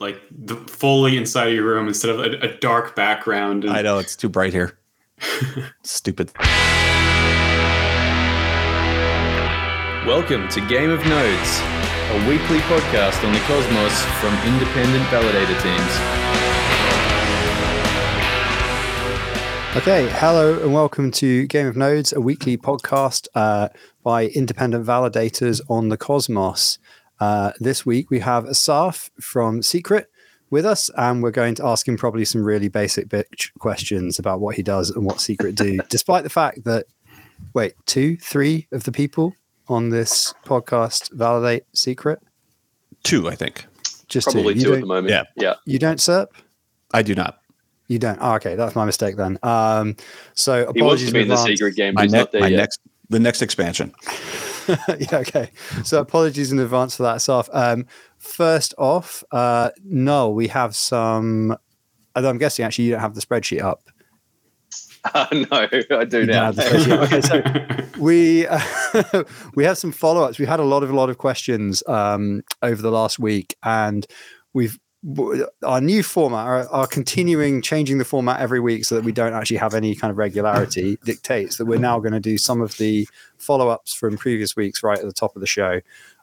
like 0.00 0.20
the 0.30 0.54
fully 0.54 1.16
inside 1.16 1.48
of 1.48 1.54
your 1.54 1.64
room 1.64 1.88
instead 1.88 2.10
of 2.10 2.20
a, 2.20 2.38
a 2.40 2.56
dark 2.58 2.94
background. 2.94 3.64
And 3.64 3.72
I 3.72 3.82
know 3.82 3.98
it's 3.98 4.14
too 4.14 4.28
bright 4.28 4.52
here. 4.52 4.78
Stupid. 5.82 6.30
Welcome 10.06 10.48
to 10.48 10.66
Game 10.68 10.90
of 10.90 11.04
Nodes, 11.06 11.60
a 11.60 12.28
weekly 12.28 12.58
podcast 12.60 13.24
on 13.26 13.32
the 13.32 13.40
cosmos 13.40 14.04
from 14.20 14.34
independent 14.46 15.04
validator 15.06 15.60
teams. 15.62 16.18
Okay, 19.76 20.08
hello 20.12 20.60
and 20.62 20.72
welcome 20.72 21.10
to 21.12 21.46
Game 21.46 21.66
of 21.66 21.76
Nodes, 21.76 22.12
a 22.12 22.20
weekly 22.20 22.56
podcast 22.56 23.28
uh, 23.34 23.68
by 24.02 24.26
independent 24.28 24.86
validators 24.86 25.60
on 25.68 25.88
the 25.88 25.96
cosmos. 25.96 26.78
Uh, 27.20 27.52
this 27.60 27.84
week 27.84 28.10
we 28.10 28.20
have 28.20 28.44
Assaf 28.44 29.10
from 29.20 29.62
Secret 29.62 30.08
with 30.50 30.64
us, 30.64 30.90
and 30.96 31.22
we're 31.22 31.30
going 31.30 31.54
to 31.56 31.66
ask 31.66 31.86
him 31.86 31.96
probably 31.96 32.24
some 32.24 32.42
really 32.42 32.68
basic 32.68 33.08
bitch 33.08 33.50
questions 33.58 34.18
about 34.18 34.40
what 34.40 34.56
he 34.56 34.62
does 34.62 34.90
and 34.90 35.04
what 35.04 35.20
Secret 35.20 35.54
do, 35.54 35.78
despite 35.88 36.24
the 36.24 36.30
fact 36.30 36.64
that, 36.64 36.86
wait, 37.54 37.74
two, 37.86 38.16
three 38.16 38.66
of 38.72 38.84
the 38.84 38.92
people 38.92 39.34
on 39.68 39.90
this 39.90 40.32
podcast 40.46 41.12
validate 41.12 41.64
Secret? 41.74 42.20
Two, 43.02 43.28
I 43.28 43.34
think. 43.34 43.66
Just 44.08 44.28
Probably 44.28 44.54
two. 44.54 44.60
You 44.60 44.66
two 44.66 44.74
at 44.74 44.80
the 44.80 44.86
moment. 44.86 45.10
Yeah. 45.10 45.24
Yeah. 45.36 45.54
You 45.66 45.78
don't, 45.78 45.98
Serp? 45.98 46.28
I 46.94 47.02
do 47.02 47.14
not. 47.14 47.40
You 47.88 47.98
don't. 47.98 48.18
Oh, 48.20 48.34
okay, 48.34 48.54
that's 48.54 48.74
my 48.74 48.84
mistake 48.84 49.16
then. 49.16 49.38
Um, 49.42 49.96
so 50.34 50.60
He 50.74 50.82
wants 50.82 51.02
apologies 51.02 51.06
to 51.08 51.12
be 51.14 51.20
in 51.22 51.28
the 51.28 51.36
secret 51.36 51.74
game, 51.74 51.94
but 51.94 52.00
My, 52.00 52.04
he's 52.04 52.12
ne- 52.12 52.18
not 52.18 52.32
there 52.32 52.40
my 52.42 52.48
yet. 52.48 52.56
next 52.56 52.80
the 53.10 53.18
next 53.18 53.40
expansion. 53.42 53.94
yeah, 54.98 55.18
okay. 55.18 55.50
So 55.84 56.00
apologies 56.00 56.52
in 56.52 56.58
advance 56.58 56.96
for 56.96 57.02
that, 57.04 57.16
Saf. 57.18 57.48
Um, 57.52 57.86
first 58.18 58.74
off, 58.78 59.24
uh, 59.32 59.70
no, 59.84 60.30
we 60.30 60.48
have 60.48 60.76
some. 60.76 61.56
although 62.14 62.30
I'm 62.30 62.38
guessing 62.38 62.64
actually 62.64 62.84
you 62.86 62.92
don't 62.92 63.00
have 63.00 63.14
the 63.14 63.20
spreadsheet 63.20 63.62
up. 63.62 63.82
no, 65.32 65.46
I 65.52 66.04
do 66.04 66.20
You 66.20 66.26
now. 66.26 66.44
have 66.52 66.56
the 66.56 66.62
spreadsheet. 66.62 67.02
Okay, 67.04 67.20
so 67.92 68.00
we 68.02 68.46
uh, 68.46 69.24
we 69.54 69.64
have 69.64 69.78
some 69.78 69.92
follow-ups. 69.92 70.38
We've 70.38 70.48
had 70.48 70.60
a 70.60 70.64
lot 70.64 70.82
of 70.82 70.90
a 70.90 70.96
lot 70.96 71.08
of 71.10 71.18
questions 71.18 71.82
um, 71.86 72.42
over 72.62 72.82
the 72.82 72.90
last 72.90 73.18
week, 73.18 73.56
and 73.62 74.06
we've 74.52 74.78
our 75.62 75.80
new 75.80 76.02
format, 76.02 76.46
our, 76.46 76.68
our 76.70 76.86
continuing 76.86 77.62
changing 77.62 77.98
the 77.98 78.04
format 78.04 78.40
every 78.40 78.58
week 78.58 78.84
so 78.84 78.96
that 78.96 79.04
we 79.04 79.12
don't 79.12 79.32
actually 79.32 79.56
have 79.56 79.74
any 79.74 79.94
kind 79.94 80.10
of 80.10 80.18
regularity 80.18 80.98
dictates 81.04 81.56
that 81.56 81.66
we're 81.66 81.78
now 81.78 82.00
going 82.00 82.12
to 82.12 82.20
do 82.20 82.36
some 82.36 82.60
of 82.60 82.76
the 82.78 83.08
follow-ups 83.38 83.94
from 83.94 84.16
previous 84.16 84.56
weeks 84.56 84.82
right 84.82 84.98
at 84.98 85.04
the 85.04 85.12
top 85.12 85.36
of 85.36 85.40
the 85.40 85.46
show 85.46 85.80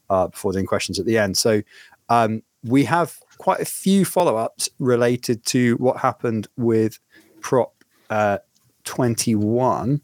uh, 0.09 0.27
before 0.27 0.51
doing 0.51 0.65
questions 0.65 0.99
at 0.99 1.05
the 1.05 1.17
end. 1.17 1.37
So 1.37 1.61
um, 2.09 2.43
we 2.63 2.83
have 2.85 3.17
quite 3.37 3.61
a 3.61 3.65
few 3.65 4.03
follow-ups 4.03 4.69
related 4.79 5.45
to 5.47 5.75
what 5.75 5.97
happened 5.97 6.47
with 6.57 6.99
prop 7.39 7.73
uh, 8.09 8.39
21 8.83 10.01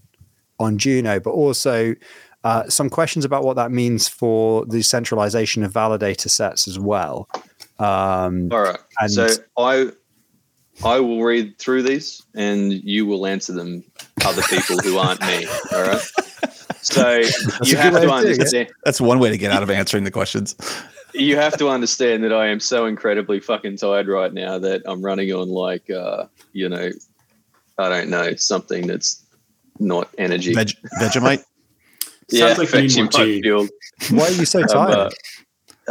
on 0.60 0.78
Juno, 0.78 1.20
but 1.20 1.32
also 1.32 1.94
uh, 2.44 2.68
some 2.70 2.90
questions 2.90 3.26
about 3.26 3.44
what 3.44 3.56
that 3.56 3.72
means 3.72 4.08
for 4.08 4.66
the 4.66 4.82
centralization 4.82 5.64
of 5.64 5.74
validator 5.74 6.30
sets 6.30 6.68
as 6.68 6.80
well. 6.80 7.28
Um, 7.82 8.50
All 8.52 8.62
right. 8.62 8.78
And- 9.00 9.12
so 9.12 9.28
I 9.58 9.92
I 10.84 11.00
will 11.00 11.22
read 11.24 11.58
through 11.60 11.84
these 11.84 12.22
and 12.36 12.72
you 12.74 13.06
will 13.06 13.26
answer 13.28 13.54
them 13.54 13.84
other 14.26 14.42
people 14.44 14.78
who 14.80 14.98
aren't 14.98 15.22
me. 15.22 15.46
All 15.74 15.82
right. 15.84 16.02
So 16.82 17.20
a 17.20 17.24
you 17.64 17.78
have 17.78 17.92
to 17.94 17.98
of 17.98 18.02
doing 18.02 18.12
understand 18.12 18.70
That's 18.86 19.00
one 19.00 19.20
way 19.20 19.30
to 19.30 19.38
get 19.38 19.52
out 19.52 19.62
of 19.64 19.70
answering 19.70 20.04
the 20.04 20.12
questions. 20.12 20.56
you 21.14 21.36
have 21.36 21.58
to 21.58 21.70
understand 21.70 22.24
that 22.24 22.34
I 22.34 22.48
am 22.48 22.60
so 22.60 22.86
incredibly 22.88 23.40
fucking 23.40 23.78
tired 23.78 24.08
right 24.08 24.34
now 24.34 24.58
that 24.60 24.82
I'm 24.86 25.02
running 25.04 25.32
on 25.34 25.50
like 25.50 25.90
uh, 25.92 26.26
you 26.54 26.70
know, 26.70 26.90
I 27.78 27.90
don't 27.90 28.10
know, 28.10 28.34
something 28.36 28.88
that's 28.88 29.24
not 29.80 30.10
energy. 30.18 30.54
Veg- 30.54 30.78
Vegemite. 31.00 31.44
Sounds 32.32 32.58
like 32.58 32.72
you 32.74 32.82
need 32.82 32.96
more 32.98 33.08
Vegemite 33.08 33.26
tea. 33.26 33.42
fueled. 33.42 33.70
why 34.12 34.24
are 34.28 34.32
you 34.32 34.46
so 34.46 34.62
Um, 34.62 34.68
tired? 34.68 34.96
uh, 34.98 35.10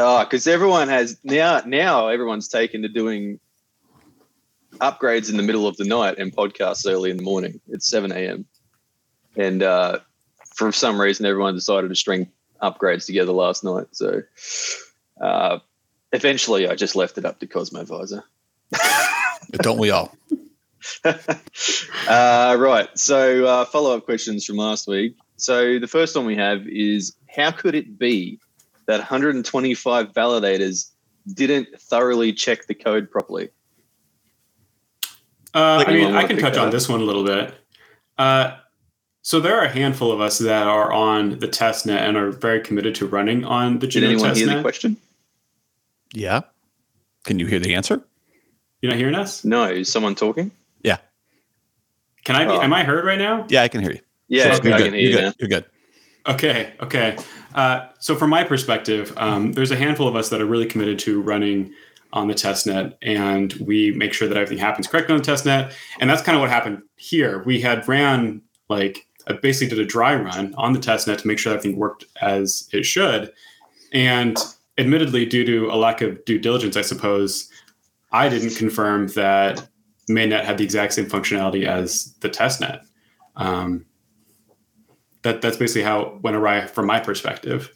Ah, 0.01 0.25
because 0.25 0.47
everyone 0.47 0.89
has 0.89 1.19
now. 1.25 1.61
Now 1.67 2.09
everyone's 2.09 2.49
taken 2.49 2.83
to 2.83 2.89
doing 2.89 3.39
upgrades 4.81 5.29
in 5.29 5.37
the 5.37 5.43
middle 5.43 5.67
of 5.67 5.77
the 5.77 5.85
night 5.85 6.19
and 6.19 6.35
podcasts 6.35 6.91
early 6.91 7.11
in 7.11 7.19
the 7.19 7.23
morning. 7.23 7.61
It's 7.69 7.89
seven 7.89 8.11
a.m. 8.13 8.47
and 9.37 9.63
uh, 9.63 9.99
for 10.55 10.73
some 10.73 11.01
reason, 11.01 11.27
everyone 11.27 11.55
decided 11.55 11.89
to 11.89 11.95
string 11.95 12.31
upgrades 12.63 13.07
together 13.07 13.33
last 13.33 13.63
night. 13.63 13.87
So 13.93 14.23
uh, 15.21 15.59
eventually, 16.13 16.69
I 16.69 16.75
just 16.75 16.97
left 16.97 17.19
it 17.19 17.25
up 17.25 17.41
to 17.41 17.47
Cosmovisor. 17.47 18.23
Don't 19.53 19.79
we 19.79 19.91
all? 19.91 20.17
uh, 21.05 22.57
right. 22.59 22.89
So, 22.95 23.45
uh, 23.45 23.65
follow 23.67 23.97
up 23.97 24.05
questions 24.05 24.47
from 24.47 24.57
last 24.57 24.87
week. 24.87 25.17
So, 25.37 25.79
the 25.79 25.89
first 25.89 26.17
one 26.17 26.27
we 26.27 26.37
have 26.37 26.67
is 26.67 27.15
How 27.35 27.51
could 27.51 27.75
it 27.75 27.99
be 27.99 28.39
that 28.91 28.99
125 28.99 30.13
validators 30.13 30.91
didn't 31.35 31.69
thoroughly 31.81 32.33
check 32.33 32.67
the 32.67 32.75
code 32.75 33.09
properly? 33.09 33.49
Uh, 35.55 35.77
Like, 35.79 35.89
I 35.89 35.93
mean, 35.93 36.15
I 36.15 36.25
can 36.27 36.39
touch 36.39 36.57
on 36.57 36.71
this 36.71 36.89
one 36.89 37.01
a 37.01 37.05
little 37.05 37.25
bit. 37.25 37.55
Uh, 38.19 38.57
so 39.23 39.39
there 39.39 39.57
are 39.59 39.65
a 39.65 39.69
handful 39.69 40.11
of 40.11 40.21
us 40.21 40.39
that 40.39 40.67
are 40.67 40.93
on 40.93 41.39
the 41.39 41.47
test 41.47 41.87
net 41.87 42.07
and 42.09 42.17
are 42.17 42.31
very 42.31 42.61
committed 42.61 42.95
to 42.97 43.07
running 43.07 43.45
on 43.45 43.75
the 43.79 43.87
Did 43.87 43.91
Juno 43.93 44.09
anyone 44.09 44.35
hear 44.35 44.47
the 44.47 44.61
question? 44.63 44.97
Yeah. 46.13 46.41
Can 47.25 47.39
you 47.39 47.47
hear 47.47 47.61
the 47.61 47.75
answer? 47.75 48.03
You're 48.83 48.91
not 48.91 48.99
hearing 48.99 49.15
us? 49.15 49.45
No. 49.45 49.65
Is 49.65 49.91
someone 49.93 50.15
talking? 50.17 50.51
Yeah. 50.83 50.97
Can 52.25 52.35
I? 52.35 52.45
Be, 52.45 52.51
Oh. 52.53 52.61
Am 52.63 52.73
I 52.73 52.83
heard 52.83 53.05
right 53.05 53.19
now? 53.19 53.47
Yeah, 53.49 53.63
I 53.63 53.69
can 53.69 53.83
hear 53.83 53.93
you. 53.93 54.01
Yeah, 54.29 54.55
So 54.57 54.65
you're 54.65 54.75
I 54.75 54.79
good. 54.79 54.85
can 54.87 54.95
hear 54.95 55.03
you're 55.03 55.11
you 55.11 55.17
good. 55.17 55.25
now. 55.25 55.33
You're 55.39 55.49
good. 55.49 55.65
Okay, 56.27 56.73
okay. 56.81 57.17
Uh, 57.55 57.87
so 57.99 58.15
from 58.15 58.31
my 58.31 58.45
perspective, 58.45 59.13
um, 59.17 59.53
there's 59.53 59.71
a 59.71 59.77
handful 59.77 60.07
of 60.07 60.17
us 60.17 60.29
that 60.29 60.41
are 60.41 60.47
really 60.47 60.67
committed 60.67 60.99
to 61.01 61.21
running 61.21 61.73
on 62.13 62.29
the 62.29 62.35
test 62.35 62.67
net 62.67 62.99
and 63.03 63.53
we 63.55 63.93
make 63.93 64.13
sure 64.13 64.27
that 64.27 64.37
everything 64.37 64.59
happens 64.59 64.87
correctly 64.87 65.13
on 65.13 65.19
the 65.19 65.25
test 65.25 65.47
net. 65.47 65.73
And 66.01 66.11
that's 66.11 66.23
kind 66.23 66.37
of 66.37 66.41
what 66.41 66.51
happened 66.51 66.83
here. 66.97 67.43
We 67.45 67.61
had 67.61 67.87
ran 67.87 68.43
like 68.69 69.07
I 69.27 69.35
basically 69.35 69.77
did 69.77 69.85
a 69.85 69.89
dry 69.89 70.15
run 70.15 70.55
on 70.57 70.73
the 70.73 70.79
test 70.79 71.07
net 71.07 71.19
to 71.21 71.27
make 71.27 71.39
sure 71.39 71.53
everything 71.53 71.79
worked 71.79 72.05
as 72.21 72.69
it 72.73 72.85
should. 72.85 73.33
And 73.93 74.37
admittedly, 74.79 75.27
due 75.27 75.45
to 75.45 75.71
a 75.71 75.77
lack 75.77 76.01
of 76.01 76.25
due 76.25 76.39
diligence, 76.39 76.77
I 76.77 76.83
suppose, 76.83 77.51
I 78.13 78.29
didn't 78.29 78.57
confirm 78.57 79.09
that 79.09 79.69
mainnet 80.09 80.45
had 80.45 80.59
the 80.59 80.65
exact 80.65 80.95
same 80.95 81.07
functionality 81.07 81.67
as 81.67 82.15
the 82.21 82.29
testnet. 82.31 82.81
Um, 83.37 83.85
that 85.23 85.43
that's 85.43 85.57
basically 85.57 85.83
how 85.83 86.01
it 86.01 86.23
went 86.23 86.37
awry 86.37 86.67
from 86.67 86.87
my 86.87 87.01
perspective. 87.01 87.75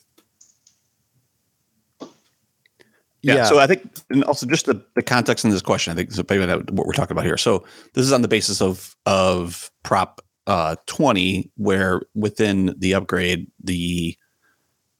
Yeah. 3.22 3.44
So 3.44 3.58
I 3.58 3.66
think, 3.66 3.88
and 4.10 4.22
also 4.24 4.46
just 4.46 4.66
the, 4.66 4.84
the 4.96 5.02
context 5.02 5.46
in 5.46 5.50
this 5.50 5.62
question, 5.62 5.92
I 5.92 5.96
think 5.96 6.10
is 6.10 6.18
maybe 6.28 6.44
that 6.44 6.70
what 6.70 6.86
we're 6.86 6.92
talking 6.92 7.12
about 7.12 7.24
here. 7.24 7.38
So 7.38 7.64
this 7.94 8.04
is 8.04 8.12
on 8.12 8.22
the 8.22 8.28
basis 8.28 8.60
of 8.60 8.94
of 9.06 9.70
Prop 9.82 10.20
uh, 10.46 10.76
20, 10.86 11.50
where 11.56 12.02
within 12.14 12.74
the 12.78 12.92
upgrade, 12.92 13.50
the 13.62 14.16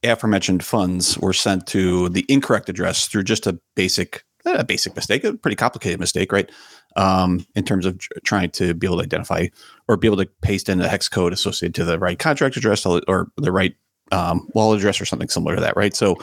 aforementioned 0.03 0.65
funds 0.65 1.19
were 1.19 1.35
sent 1.35 1.67
to 1.69 2.09
the 2.11 2.25
incorrect 2.29 2.69
address 2.69 3.09
through 3.09 3.25
just 3.25 3.47
a 3.47 3.59
basic 3.75 4.25
a 4.45 4.65
basic 4.65 4.95
mistake, 4.95 5.25
a 5.25 5.35
pretty 5.35 5.57
complicated 5.57 6.01
mistake, 6.01 6.33
right? 6.33 6.51
Um, 6.97 7.47
in 7.55 7.65
terms 7.65 7.87
of 7.87 7.99
tr- 7.99 8.13
trying 8.25 8.51
to 8.51 8.75
be 8.75 8.87
able 8.87 8.99
to 8.99 9.05
identify 9.05 9.49
or 9.89 9.97
be 9.97 10.07
able 10.07 10.19
to 10.19 10.27
paste 10.43 10.69
in 10.69 10.81
a 10.81 10.89
hex 10.89 11.09
code 11.09 11.33
associated 11.33 11.75
to 11.77 11.85
the 11.85 11.99
right 11.99 12.19
contract 12.19 12.57
address 12.57 12.87
or 12.87 13.31
the 13.37 13.53
right 13.53 13.75
um, 14.13 14.49
wallet 14.55 14.79
address 14.79 15.01
or 15.01 15.05
something 15.07 15.29
similar 15.29 15.57
to 15.57 15.61
that, 15.61 15.77
right? 15.77 15.95
So 15.95 16.17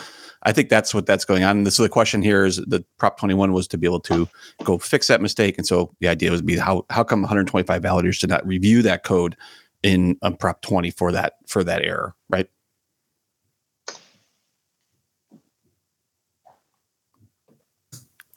I 0.44 0.52
think 0.52 0.70
that's 0.70 0.94
what 0.94 1.06
that's 1.06 1.26
going 1.26 1.44
on. 1.44 1.58
And 1.58 1.74
so 1.74 1.84
the 1.84 1.90
question 1.90 2.22
here 2.22 2.46
is 2.46 2.58
the 2.58 2.84
Prop 2.98 3.20
21 3.20 3.54
was 3.54 3.68
to 3.70 3.78
be 3.78 3.88
able 3.88 4.00
to 4.02 4.28
go 4.64 4.78
fix 4.78 5.08
that 5.08 5.22
mistake. 5.22 5.58
And 5.58 5.68
so 5.68 5.94
the 6.00 6.08
idea 6.08 6.32
was 6.32 6.42
be 6.42 6.58
how 6.58 6.86
how 6.90 7.04
come 7.04 7.22
125 7.22 7.82
validators 7.82 8.20
did 8.20 8.30
not 8.30 8.46
review 8.46 8.82
that 8.84 9.04
code 9.04 9.36
in 9.84 10.18
um, 10.22 10.36
Prop 10.36 10.62
20 10.62 10.92
for 10.92 11.12
that 11.12 11.34
for 11.48 11.64
that 11.64 11.84
error, 11.84 12.16
right? 12.30 12.48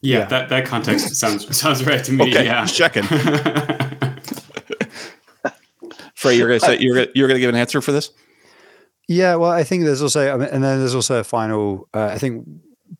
Yeah, 0.05 0.19
Yeah. 0.19 0.25
that 0.27 0.49
that 0.51 0.67
context 0.67 1.17
sounds 1.17 1.57
sounds 1.63 1.85
right 1.87 2.05
to 2.05 2.13
me. 2.13 2.25
Okay, 2.31 2.45
yeah, 2.45 2.61
just 2.65 2.77
checking. 2.77 3.05
Frey, 6.15 6.37
you're 6.37 6.49
gonna 6.49 6.61
say 6.61 6.79
you're 6.79 6.95
gonna, 6.95 7.09
you're 7.15 7.29
gonna 7.29 7.41
give 7.41 7.49
an 7.51 7.57
answer 7.57 7.81
for 7.81 7.93
this? 7.93 8.11
Yeah, 9.09 9.35
well, 9.37 9.51
I 9.51 9.65
think 9.65 9.85
there's 9.85 10.01
also, 10.03 10.33
I 10.33 10.37
mean, 10.37 10.49
and 10.49 10.65
then 10.65 10.79
there's 10.79 10.95
also 10.95 11.21
a 11.21 11.25
final. 11.25 11.89
Uh, 11.93 12.07
I 12.13 12.19
think 12.19 12.47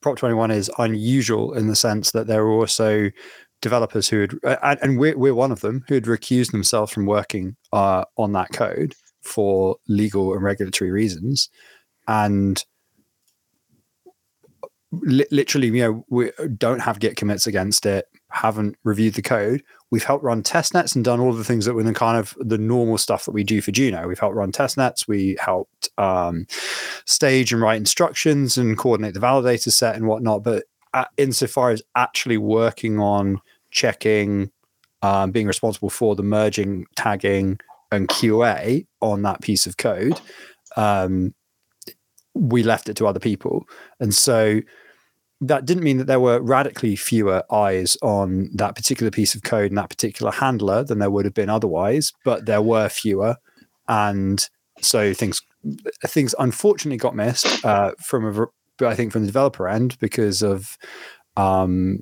Prop 0.03 0.17
21 0.17 0.51
is 0.51 0.71
unusual 0.79 1.55
in 1.55 1.69
the 1.69 1.77
sense 1.77 2.11
that 2.13 2.27
there 2.27 2.43
are 2.43 2.51
also 2.53 3.11
developers 3.63 4.09
who 4.09 4.21
had, 4.21 4.35
uh, 4.45 4.57
and- 4.63 4.79
and 4.83 4.99
we're, 4.99 5.17
we're 5.17 5.35
one 5.35 5.51
of 5.53 5.61
them, 5.61 5.83
who 5.89 5.95
had 5.95 6.05
recused 6.05 6.51
themselves 6.53 6.93
from 6.93 7.07
working 7.07 7.57
uh, 7.73 8.05
on 8.19 8.33
that 8.33 8.53
code 8.53 8.95
for 9.23 9.77
legal 9.89 10.35
and 10.35 10.43
regulatory 10.43 10.91
reasons. 10.91 11.49
And 12.07 12.63
li- 15.03 15.27
literally, 15.31 15.69
you 15.69 15.83
know, 15.83 16.05
we 16.09 16.31
don't 16.57 16.81
have 16.81 16.99
Git 16.99 17.17
commits 17.17 17.47
against 17.47 17.87
it, 17.87 18.07
haven't 18.31 18.77
reviewed 18.85 19.15
the 19.15 19.23
code. 19.23 19.63
We've 19.91 20.05
helped 20.05 20.25
run 20.25 20.43
test 20.43 20.75
nets 20.75 20.95
and 20.95 21.05
done 21.05 21.21
all 21.21 21.33
the 21.33 21.45
things 21.45 21.65
that 21.65 21.75
were 21.75 21.83
the 21.83 21.93
kind 21.93 22.19
of 22.19 22.37
the 22.41 22.59
normal 22.59 22.99
stuff 22.99 23.25
that 23.25 23.33
we 23.33 23.45
do 23.45 23.61
for 23.61 23.71
Juno. 23.71 24.09
We've 24.09 24.19
helped 24.19 24.37
run 24.37 24.53
test 24.53 24.77
nets. 24.77 25.07
We 25.07 25.37
helped 25.41 25.89
um, 25.99 26.47
stage 27.05 27.53
and 27.53 27.63
write 27.63 27.77
instructions 27.77 28.59
and 28.59 28.77
coordinate 28.77 29.15
the 29.15 29.21
validator 29.21 29.71
set 29.71 29.95
and 29.95 30.07
whatnot. 30.07 30.43
But 30.43 30.65
at, 30.95 31.09
insofar 31.17 31.71
as 31.71 31.83
actually 31.95 32.39
working 32.39 32.99
on 32.99 33.41
checking, 33.71 34.51
um, 35.03 35.31
being 35.31 35.47
responsible 35.47 35.91
for 35.91 36.17
the 36.17 36.23
merging, 36.23 36.87
tagging, 36.97 37.59
and 37.93 38.09
QA 38.09 38.87
on 39.01 39.23
that 39.23 39.43
piece 39.43 39.67
of 39.67 39.77
code, 39.77 40.21
um, 40.77 41.35
we 42.35 42.63
left 42.63 42.89
it 42.89 42.97
to 42.97 43.07
other 43.07 43.21
people. 43.21 43.65
And 44.01 44.15
so 44.15 44.61
that 45.49 45.65
didn't 45.65 45.85
mean 45.85 45.99
that 45.99 46.07
there 46.07 46.21
were 46.21 46.41
radically 46.41 46.97
fewer 46.97 47.43
eyes 47.53 47.97
on 48.03 48.51
that 48.55 48.75
particular 48.75 49.11
piece 49.11 49.35
of 49.35 49.43
code 49.43 49.71
and 49.71 49.79
that 49.79 49.89
particular 49.89 50.31
handler 50.31 50.85
than 50.85 50.99
there 50.99 51.11
would 51.11 51.25
have 51.25 51.35
been 51.35 51.51
otherwise, 51.51 52.13
but 52.25 52.47
there 52.47 52.63
were 52.63 52.89
fewer. 52.89 53.37
And 53.89 54.47
so 54.81 55.15
things 55.15 55.41
things 56.07 56.35
unfortunately 56.39 56.99
got 56.99 57.17
missed 57.17 57.65
uh, 57.65 57.93
from 57.99 58.27
a 58.27 58.47
I 58.85 58.95
think 58.95 59.13
from 59.13 59.23
the 59.23 59.29
developer 59.29 59.69
end 59.69 59.99
because 59.99 60.43
of 60.43 60.77
um, 61.37 62.01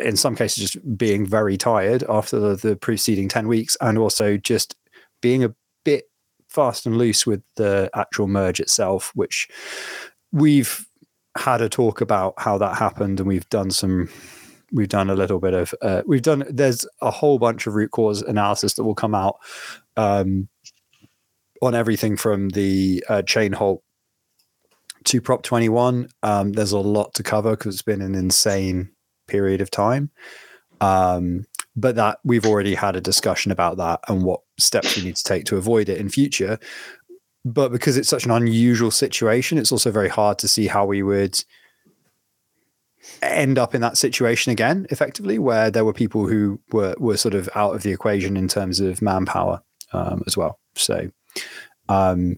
in 0.00 0.16
some 0.16 0.36
cases 0.36 0.70
just 0.70 0.98
being 0.98 1.26
very 1.26 1.56
tired 1.56 2.04
after 2.08 2.38
the, 2.38 2.56
the 2.56 2.76
preceding 2.76 3.28
10 3.28 3.48
weeks 3.48 3.76
and 3.80 3.96
also 3.96 4.36
just 4.36 4.76
being 5.22 5.42
a 5.42 5.54
bit 5.84 6.04
fast 6.48 6.84
and 6.84 6.98
loose 6.98 7.26
with 7.26 7.42
the 7.56 7.90
actual 7.94 8.28
merge 8.28 8.60
itself 8.60 9.12
which 9.14 9.48
we've 10.32 10.86
had 11.36 11.60
a 11.60 11.68
talk 11.68 12.00
about 12.00 12.34
how 12.38 12.58
that 12.58 12.76
happened 12.76 13.20
and 13.20 13.28
we've 13.28 13.48
done 13.50 13.70
some 13.70 14.08
we've 14.72 14.88
done 14.88 15.10
a 15.10 15.14
little 15.14 15.38
bit 15.38 15.54
of 15.54 15.74
uh, 15.82 16.02
we've 16.06 16.22
done 16.22 16.44
there's 16.48 16.86
a 17.00 17.10
whole 17.10 17.38
bunch 17.38 17.66
of 17.66 17.74
root 17.74 17.90
cause 17.90 18.22
analysis 18.22 18.74
that 18.74 18.84
will 18.84 18.94
come 18.94 19.14
out 19.14 19.36
um, 19.96 20.48
on 21.62 21.74
everything 21.74 22.16
from 22.16 22.48
the 22.50 23.04
uh, 23.08 23.22
chain 23.22 23.52
halt 23.52 23.82
to 25.04 25.20
Prop 25.20 25.42
21. 25.42 26.08
Um, 26.22 26.52
there's 26.52 26.72
a 26.72 26.78
lot 26.78 27.14
to 27.14 27.22
cover 27.22 27.52
because 27.52 27.74
it's 27.74 27.82
been 27.82 28.02
an 28.02 28.14
insane 28.14 28.90
period 29.26 29.60
of 29.60 29.70
time. 29.70 30.10
Um, 30.80 31.46
but 31.76 31.94
that 31.96 32.18
we've 32.24 32.46
already 32.46 32.74
had 32.74 32.96
a 32.96 33.00
discussion 33.00 33.52
about 33.52 33.76
that 33.76 34.00
and 34.08 34.24
what 34.24 34.40
steps 34.58 34.96
we 34.96 35.04
need 35.04 35.16
to 35.16 35.24
take 35.24 35.44
to 35.44 35.56
avoid 35.56 35.88
it 35.88 35.98
in 35.98 36.08
future. 36.08 36.58
But 37.44 37.72
because 37.72 37.96
it's 37.96 38.08
such 38.08 38.24
an 38.24 38.30
unusual 38.30 38.90
situation, 38.90 39.56
it's 39.56 39.72
also 39.72 39.90
very 39.90 40.08
hard 40.08 40.38
to 40.40 40.48
see 40.48 40.66
how 40.66 40.84
we 40.84 41.02
would 41.02 41.42
end 43.22 43.58
up 43.58 43.74
in 43.74 43.80
that 43.80 43.96
situation 43.96 44.52
again, 44.52 44.86
effectively, 44.90 45.38
where 45.38 45.70
there 45.70 45.84
were 45.84 45.92
people 45.92 46.26
who 46.26 46.60
were 46.70 46.94
were 46.98 47.16
sort 47.16 47.34
of 47.34 47.48
out 47.54 47.74
of 47.74 47.82
the 47.82 47.92
equation 47.92 48.36
in 48.36 48.48
terms 48.48 48.78
of 48.80 49.00
manpower 49.00 49.62
um, 49.92 50.22
as 50.26 50.36
well. 50.36 50.58
So 50.74 51.10
um, 51.88 52.36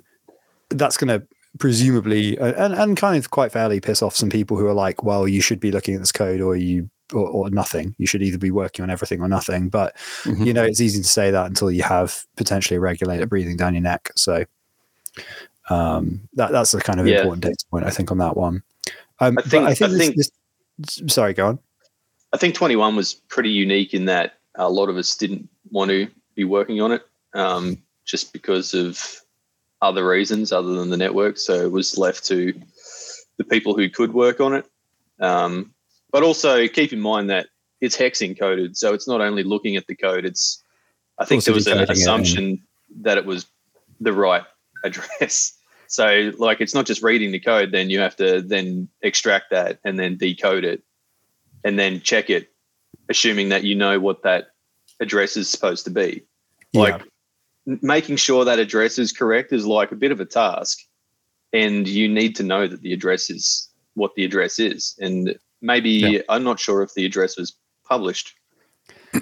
that's 0.70 0.96
going 0.96 1.20
to 1.20 1.26
presumably 1.58 2.38
and, 2.38 2.74
and 2.74 2.96
kind 2.96 3.18
of 3.18 3.30
quite 3.30 3.52
fairly 3.52 3.80
piss 3.80 4.02
off 4.02 4.16
some 4.16 4.30
people 4.30 4.56
who 4.56 4.66
are 4.66 4.74
like, 4.74 5.02
well, 5.02 5.28
you 5.28 5.40
should 5.40 5.60
be 5.60 5.72
looking 5.72 5.94
at 5.94 6.00
this 6.00 6.12
code 6.12 6.40
or 6.40 6.56
you 6.56 6.88
or, 7.12 7.28
or 7.28 7.50
nothing. 7.50 7.94
You 7.98 8.06
should 8.06 8.22
either 8.22 8.38
be 8.38 8.50
working 8.50 8.82
on 8.82 8.90
everything 8.90 9.20
or 9.20 9.28
nothing. 9.28 9.68
But 9.68 9.96
mm-hmm. 10.22 10.44
you 10.44 10.52
know, 10.52 10.62
it's 10.62 10.80
easy 10.80 11.02
to 11.02 11.08
say 11.08 11.30
that 11.30 11.46
until 11.46 11.70
you 11.70 11.82
have 11.82 12.24
potentially 12.36 12.76
a 12.76 12.80
regulator 12.80 13.26
breathing 13.26 13.56
down 13.56 13.74
your 13.74 13.82
neck. 13.82 14.10
So 14.16 14.44
um, 15.70 16.28
that 16.34 16.52
that's 16.52 16.74
a 16.74 16.80
kind 16.80 17.00
of 17.00 17.06
yeah. 17.06 17.18
important 17.18 17.44
data 17.44 17.64
point, 17.70 17.86
I 17.86 17.90
think, 17.90 18.10
on 18.10 18.18
that 18.18 18.36
one. 18.36 18.62
Um, 19.20 19.38
I 19.38 19.42
think. 19.42 19.66
I 19.66 19.74
think, 19.74 19.92
I 19.92 19.98
think 19.98 20.16
this, 20.16 20.30
this, 20.78 21.14
sorry, 21.14 21.34
go 21.34 21.48
on. 21.48 21.58
I 22.32 22.38
think 22.38 22.54
21 22.54 22.96
was 22.96 23.14
pretty 23.14 23.50
unique 23.50 23.94
in 23.94 24.06
that 24.06 24.38
a 24.54 24.68
lot 24.68 24.88
of 24.88 24.96
us 24.96 25.16
didn't 25.16 25.48
want 25.70 25.90
to 25.90 26.08
be 26.34 26.44
working 26.44 26.80
on 26.80 26.92
it 26.92 27.02
um, 27.34 27.78
just 28.04 28.32
because 28.32 28.74
of 28.74 29.20
other 29.82 30.06
reasons 30.06 30.52
other 30.52 30.74
than 30.74 30.90
the 30.90 30.96
network. 30.96 31.38
So 31.38 31.54
it 31.54 31.70
was 31.70 31.98
left 31.98 32.24
to 32.26 32.54
the 33.36 33.44
people 33.44 33.74
who 33.74 33.88
could 33.90 34.14
work 34.14 34.40
on 34.40 34.54
it. 34.54 34.66
Um, 35.20 35.74
but 36.10 36.22
also 36.22 36.66
keep 36.68 36.92
in 36.92 37.00
mind 37.00 37.30
that 37.30 37.46
it's 37.80 37.96
hex 37.96 38.20
encoded, 38.20 38.76
so 38.76 38.94
it's 38.94 39.08
not 39.08 39.20
only 39.20 39.42
looking 39.42 39.76
at 39.76 39.86
the 39.86 39.96
code. 39.96 40.24
It's 40.24 40.62
I 41.18 41.24
think 41.24 41.44
there 41.44 41.54
was 41.54 41.66
an 41.66 41.78
assumption 41.90 42.52
it, 42.52 43.02
that 43.02 43.18
it 43.18 43.26
was 43.26 43.46
the 44.00 44.12
right 44.12 44.44
address. 44.84 45.58
So 45.88 46.32
like 46.38 46.62
it's 46.62 46.72
not 46.72 46.86
just 46.86 47.02
reading 47.02 47.32
the 47.32 47.38
code, 47.38 47.70
then 47.70 47.90
you 47.90 48.00
have 48.00 48.16
to 48.16 48.40
then 48.40 48.88
extract 49.02 49.50
that 49.50 49.78
and 49.84 49.98
then 49.98 50.16
decode 50.16 50.64
it 50.64 50.82
and 51.64 51.78
then 51.78 52.00
check 52.00 52.30
it, 52.30 52.50
assuming 53.10 53.50
that 53.50 53.64
you 53.64 53.74
know 53.74 54.00
what 54.00 54.22
that 54.22 54.52
address 55.00 55.36
is 55.36 55.50
supposed 55.50 55.84
to 55.84 55.90
be. 55.90 56.22
Like 56.72 57.02
making 57.66 58.16
sure 58.16 58.44
that 58.44 58.58
address 58.58 58.98
is 58.98 59.12
correct 59.12 59.52
is 59.52 59.66
like 59.66 59.92
a 59.92 59.96
bit 59.96 60.12
of 60.12 60.20
a 60.20 60.24
task. 60.24 60.78
And 61.52 61.86
you 61.86 62.08
need 62.08 62.34
to 62.36 62.42
know 62.42 62.66
that 62.66 62.80
the 62.80 62.92
address 62.92 63.28
is 63.28 63.68
what 63.94 64.14
the 64.14 64.24
address 64.24 64.58
is. 64.58 64.96
And 64.98 65.36
maybe 65.60 65.90
yeah. 65.90 66.18
I'm 66.28 66.44
not 66.44 66.58
sure 66.58 66.82
if 66.82 66.94
the 66.94 67.04
address 67.04 67.36
was 67.36 67.54
published 67.84 68.34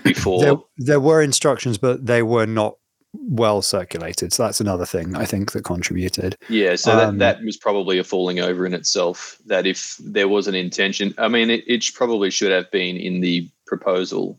before. 0.05 0.41
There, 0.41 0.57
there, 0.77 1.01
were 1.01 1.21
instructions, 1.23 1.79
but 1.79 2.07
they 2.07 2.23
were 2.23 2.47
not 2.47 2.77
well 3.13 3.63
circulated. 3.63 4.33
So 4.33 4.45
that's 4.45 4.61
another 4.61 4.87
thing 4.87 5.17
I 5.17 5.25
think 5.25 5.53
that 5.53 5.65
contributed. 5.65 6.37
Yeah, 6.49 6.77
so 6.77 6.93
um, 6.93 7.19
that, 7.19 7.39
that 7.39 7.45
was 7.45 7.57
probably 7.57 7.99
a 7.99 8.05
falling 8.05 8.41
over 8.41 8.67
in 8.67 8.75
itself. 8.75 9.39
That 9.47 9.67
if 9.67 9.97
there 9.99 10.29
was 10.29 10.47
an 10.47 10.55
intention, 10.55 11.15
I 11.19 11.29
mean, 11.29 11.51
it, 11.51 11.65
it 11.67 11.85
probably 11.95 12.31
should 12.31 12.53
have 12.53 12.71
been 12.71 12.97
in 12.97 13.21
the 13.21 13.49
proposal 13.67 14.39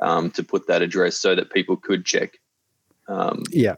um, 0.00 0.30
to 0.32 0.42
put 0.42 0.66
that 0.66 0.82
address 0.82 1.16
so 1.16 1.34
that 1.34 1.50
people 1.50 1.76
could 1.76 2.04
check 2.04 2.38
um, 3.08 3.42
yeah. 3.50 3.74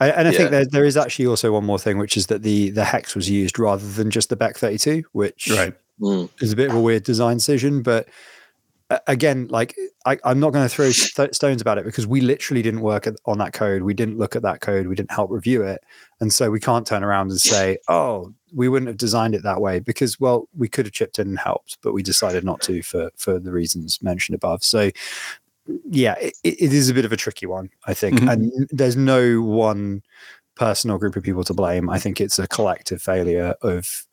I, 0.00 0.10
and 0.10 0.28
I 0.28 0.30
yeah. 0.30 0.36
think 0.36 0.50
there, 0.50 0.66
there 0.66 0.84
is 0.84 0.96
actually 0.96 1.26
also 1.26 1.52
one 1.52 1.64
more 1.64 1.78
thing, 1.78 1.98
which 1.98 2.16
is 2.16 2.26
that 2.28 2.42
the 2.42 2.70
the 2.70 2.84
hex 2.84 3.14
was 3.14 3.28
used 3.28 3.58
rather 3.58 3.86
than 3.86 4.10
just 4.10 4.30
the 4.30 4.36
bech32, 4.36 5.04
which 5.12 5.48
right. 5.50 5.74
Mm. 6.00 6.30
is 6.40 6.52
a 6.52 6.56
bit 6.56 6.70
of 6.70 6.76
a 6.76 6.80
weird 6.80 7.02
design 7.02 7.36
decision. 7.36 7.82
But 7.82 8.08
again, 9.06 9.48
like 9.48 9.74
I, 10.04 10.18
am 10.24 10.40
not 10.40 10.52
going 10.52 10.64
to 10.64 10.74
throw 10.74 10.90
st- 10.90 11.34
stones 11.34 11.60
about 11.60 11.78
it 11.78 11.84
because 11.84 12.06
we 12.06 12.20
literally 12.20 12.62
didn't 12.62 12.80
work 12.80 13.06
at, 13.06 13.14
on 13.26 13.38
that 13.38 13.52
code. 13.52 13.82
We 13.82 13.94
didn't 13.94 14.18
look 14.18 14.36
at 14.36 14.42
that 14.42 14.60
code. 14.60 14.86
We 14.86 14.94
didn't 14.94 15.10
help 15.12 15.30
review 15.30 15.62
it, 15.62 15.82
and 16.20 16.32
so 16.32 16.50
we 16.50 16.60
can't 16.60 16.86
turn 16.86 17.02
around 17.02 17.30
and 17.30 17.40
say, 17.40 17.78
"Oh, 17.88 18.32
we 18.54 18.68
wouldn't 18.68 18.88
have 18.88 18.96
designed 18.96 19.34
it 19.34 19.42
that 19.42 19.60
way," 19.60 19.80
because 19.80 20.20
well, 20.20 20.48
we 20.56 20.68
could 20.68 20.86
have 20.86 20.92
chipped 20.92 21.18
in 21.18 21.28
and 21.28 21.38
helped, 21.38 21.78
but 21.82 21.92
we 21.92 22.02
decided 22.02 22.44
not 22.44 22.60
to 22.62 22.82
for 22.82 23.10
for 23.16 23.38
the 23.38 23.52
reasons 23.52 24.02
mentioned 24.02 24.34
above. 24.34 24.62
So 24.62 24.90
yeah, 25.90 26.14
it, 26.20 26.34
it 26.44 26.72
is 26.72 26.88
a 26.88 26.94
bit 26.94 27.04
of 27.04 27.12
a 27.12 27.16
tricky 27.16 27.46
one, 27.46 27.70
I 27.86 27.94
think. 27.94 28.20
Mm-hmm. 28.20 28.28
And 28.28 28.68
there's 28.70 28.96
no 28.96 29.42
one 29.42 30.02
person 30.54 30.90
or 30.90 30.98
group 30.98 31.16
of 31.16 31.22
people 31.22 31.44
to 31.44 31.54
blame. 31.54 31.90
I 31.90 31.98
think 31.98 32.20
it's 32.20 32.38
a 32.38 32.48
collective 32.48 33.02
failure 33.02 33.54
of 33.62 34.05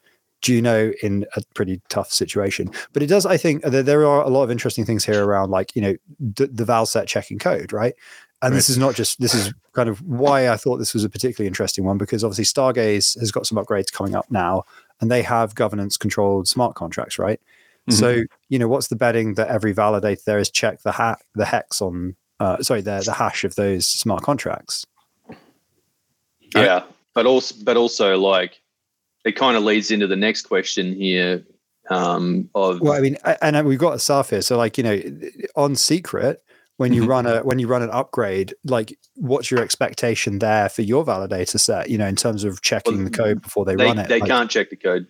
Juno 0.44 0.92
in 1.02 1.26
a 1.36 1.42
pretty 1.56 1.82
tough 1.90 2.14
situation. 2.14 2.70
But 2.94 3.02
it 3.02 3.08
does, 3.08 3.26
I 3.26 3.38
think, 3.38 3.64
there, 3.64 3.82
there 3.82 4.06
are 4.06 4.22
a 4.22 4.30
lot 4.30 4.44
of 4.44 4.52
interesting 4.52 4.86
things 4.86 5.04
here 5.04 5.26
around, 5.26 5.50
like, 5.50 5.76
you 5.76 5.82
know, 5.82 5.96
d- 6.34 6.50
the 6.52 6.66
val 6.66 6.86
set 6.86 7.08
checking 7.08 7.40
code, 7.40 7.74
right? 7.74 7.96
And 8.44 8.52
right. 8.52 8.56
this 8.56 8.70
is 8.70 8.78
not 8.78 8.94
just, 8.94 9.20
this 9.20 9.34
is 9.34 9.52
kind 9.72 9.90
of 9.90 10.00
why 10.02 10.50
I 10.50 10.58
thought 10.58 10.78
this 10.78 10.94
was 10.94 11.04
a 11.04 11.10
particularly 11.10 11.48
interesting 11.48 11.86
one, 11.86 11.98
because 11.98 12.24
obviously 12.24 12.46
Stargaze 12.46 13.20
has 13.20 13.32
got 13.32 13.48
some 13.48 13.58
upgrades 13.58 13.92
coming 13.92 14.14
up 14.14 14.30
now, 14.30 14.66
and 15.02 15.10
they 15.10 15.24
have 15.24 15.56
governance 15.56 15.98
controlled 15.98 16.48
smart 16.48 16.76
contracts, 16.76 17.18
right? 17.18 17.42
Mm-hmm. 17.90 18.00
So, 18.00 18.24
you 18.50 18.60
know, 18.60 18.68
what's 18.68 18.88
the 18.88 18.96
betting 18.96 19.34
that 19.34 19.48
every 19.48 19.74
validator 19.74 20.24
there 20.26 20.40
is 20.40 20.52
check 20.52 20.84
the 20.84 20.92
ha- 20.92 21.18
the 21.34 21.46
hex 21.46 21.82
on 21.82 22.16
uh, 22.40 22.62
sorry, 22.62 22.82
the 22.82 23.02
the 23.06 23.14
hash 23.14 23.44
of 23.44 23.56
those 23.56 23.88
smart 23.88 24.24
contracts. 24.24 24.86
Yeah, 26.56 26.84
but 27.14 27.26
also 27.26 27.56
but 27.64 27.78
also 27.78 28.18
like 28.18 28.62
it 29.26 29.34
kind 29.34 29.58
of 29.58 29.64
leads 29.64 29.92
into 29.92 30.08
the 30.08 30.16
next 30.16 30.44
question 30.44 30.94
here 30.94 31.44
um, 31.90 32.50
of 32.56 32.82
well, 32.82 32.94
I 32.94 33.02
mean, 33.02 33.18
and 33.42 33.68
we've 33.68 33.80
got 33.80 33.94
a 33.94 33.98
Saf 33.98 34.30
here, 34.30 34.42
so 34.42 34.58
like 34.58 34.78
you 34.78 34.84
know, 34.84 35.02
on 35.56 35.76
secret 35.76 36.44
when 36.78 36.94
you 36.94 37.02
mm-hmm. 37.02 37.10
run 37.10 37.26
a 37.26 37.42
when 37.44 37.60
you 37.60 37.68
run 37.68 37.82
an 37.82 37.92
upgrade, 37.92 38.54
like 38.64 38.98
what's 39.16 39.52
your 39.52 39.62
expectation 39.62 40.40
there 40.40 40.70
for 40.70 40.82
your 40.82 41.06
validator 41.06 41.60
set? 41.60 41.90
You 41.90 41.98
know, 41.98 42.08
in 42.08 42.16
terms 42.16 42.44
of 42.44 42.62
checking 42.62 42.98
well, 42.98 43.04
the 43.06 43.12
code 43.12 43.42
before 43.42 43.66
they, 43.66 43.76
they 43.76 43.86
run 43.86 44.00
it. 44.00 44.08
They 44.08 44.20
like, 44.20 44.30
can't 44.30 44.50
check 44.50 44.70
the 44.70 44.78
code. 44.78 45.08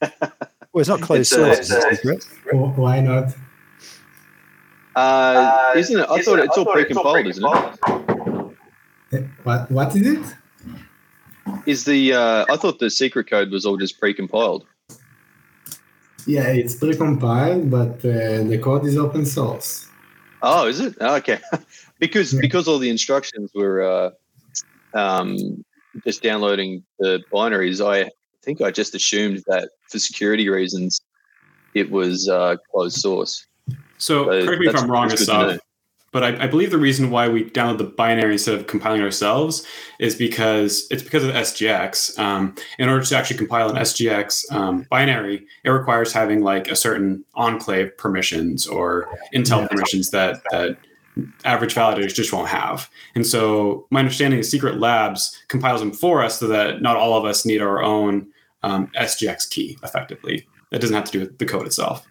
Well, 0.72 0.82
it's 0.82 0.88
not 0.88 1.00
closed 1.00 1.30
source, 1.30 1.70
it? 1.72 2.24
Why 2.52 3.00
not? 3.00 3.34
Uh, 4.94 5.72
isn't 5.74 5.98
it? 5.98 6.06
I 6.08 6.22
thought 6.22 6.38
it's 6.38 6.56
all 6.56 6.66
pre-compiled, 6.66 7.26
isn't 7.26 7.44
it? 9.10 9.24
What? 9.42 9.70
What 9.72 9.96
is 9.96 10.06
it? 10.06 10.34
Is 11.68 11.84
the? 11.84 12.14
Uh, 12.14 12.46
I 12.48 12.56
thought 12.56 12.78
the 12.78 12.88
secret 12.88 13.28
code 13.28 13.50
was 13.50 13.66
all 13.66 13.76
just 13.76 14.00
pre-compiled. 14.00 14.64
Yeah, 16.26 16.48
it's 16.48 16.74
pre-compiled, 16.74 17.70
but 17.70 17.96
uh, 18.02 18.42
the 18.44 18.58
code 18.62 18.86
is 18.86 18.96
open 18.96 19.26
source. 19.26 19.86
Oh, 20.40 20.66
is 20.66 20.80
it? 20.80 20.94
Oh, 20.98 21.16
okay, 21.16 21.38
because 21.98 22.32
yeah. 22.32 22.40
because 22.40 22.68
all 22.68 22.78
the 22.78 22.88
instructions 22.88 23.50
were 23.54 23.82
uh, 23.82 24.10
um, 24.94 25.62
just 26.04 26.22
downloading 26.22 26.84
the 27.00 27.22
binaries. 27.30 27.84
I 27.86 28.10
think 28.42 28.62
I 28.62 28.70
just 28.70 28.94
assumed 28.94 29.44
that 29.48 29.68
for 29.90 29.98
security 29.98 30.48
reasons, 30.48 31.02
it 31.74 31.90
was 31.90 32.30
uh, 32.30 32.56
closed 32.72 32.96
source. 32.96 33.46
So, 33.98 34.24
so 34.24 34.46
correct 34.46 34.60
me 34.62 34.68
if 34.68 34.76
I'm 34.76 34.90
wrong, 34.90 35.10
Assaf, 35.10 35.58
but 36.10 36.24
I, 36.24 36.44
I, 36.44 36.46
believe 36.46 36.70
the 36.70 36.78
reason 36.78 37.10
why 37.10 37.28
we 37.28 37.44
download 37.44 37.78
the 37.78 37.84
binary 37.84 38.32
instead 38.32 38.54
of 38.54 38.66
compiling 38.66 39.02
ourselves 39.02 39.66
is 39.98 40.14
because 40.14 40.86
it's 40.90 41.02
because 41.02 41.24
of 41.24 41.34
SGX. 41.34 42.18
Um, 42.18 42.54
in 42.78 42.88
order 42.88 43.04
to 43.04 43.16
actually 43.16 43.36
compile 43.36 43.68
an 43.68 43.76
SGX 43.76 44.50
um, 44.52 44.86
binary, 44.90 45.46
it 45.64 45.70
requires 45.70 46.12
having 46.12 46.42
like 46.42 46.68
a 46.68 46.76
certain 46.76 47.24
enclave 47.34 47.96
permissions 47.98 48.66
or 48.66 49.08
Intel 49.34 49.62
yeah. 49.62 49.68
permissions 49.68 50.10
that 50.10 50.42
that 50.50 50.78
average 51.44 51.74
validators 51.74 52.14
just 52.14 52.32
won't 52.32 52.48
have. 52.48 52.88
And 53.14 53.26
so 53.26 53.86
my 53.90 54.00
understanding 54.00 54.40
is 54.40 54.50
Secret 54.50 54.78
Labs 54.78 55.36
compiles 55.48 55.80
them 55.80 55.92
for 55.92 56.22
us 56.22 56.38
so 56.38 56.46
that 56.48 56.80
not 56.80 56.96
all 56.96 57.18
of 57.18 57.24
us 57.24 57.44
need 57.44 57.60
our 57.60 57.82
own 57.82 58.28
um, 58.62 58.88
SGX 58.96 59.50
key 59.50 59.78
effectively. 59.82 60.46
That 60.70 60.80
doesn't 60.80 60.94
have 60.94 61.06
to 61.06 61.12
do 61.12 61.20
with 61.20 61.38
the 61.38 61.46
code 61.46 61.66
itself. 61.66 62.06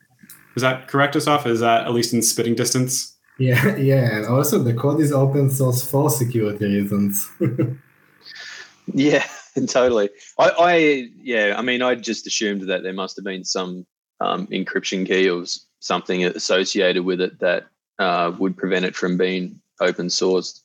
Is 0.56 0.62
that 0.62 0.88
correct, 0.88 1.16
Assaf? 1.16 1.46
Is 1.46 1.60
that 1.60 1.86
at 1.86 1.94
least 1.94 2.14
in 2.14 2.22
spitting 2.22 2.56
distance? 2.56 3.17
Yeah, 3.38 3.76
yeah. 3.78 4.18
And 4.18 4.26
also 4.26 4.60
the 4.60 4.74
code 4.74 5.00
is 5.00 5.12
open 5.12 5.50
source 5.50 5.88
for 5.88 6.10
security 6.10 6.66
reasons. 6.66 7.30
yeah, 8.94 9.26
totally. 9.68 10.10
I, 10.40 10.50
I, 10.50 10.76
yeah, 11.22 11.56
I 11.58 11.62
mean, 11.62 11.82
I 11.82 11.96
just 11.96 12.28
assumed 12.28 12.64
that 12.64 12.84
there 12.84 12.94
must 12.94 13.16
have 13.16 13.26
been 13.26 13.44
some 13.44 13.86
um, 14.20 14.48
encryption 14.48 15.06
key 15.06 15.30
or 15.30 15.46
something 15.80 16.26
associated 16.26 17.04
with 17.04 17.22
it 17.22 17.40
that 17.40 17.68
uh, 18.00 18.32
would 18.40 18.58
prevent 18.58 18.86
it 18.86 18.96
from 18.96 19.18
being 19.18 19.60
open 19.80 20.08
sourced. 20.08 20.62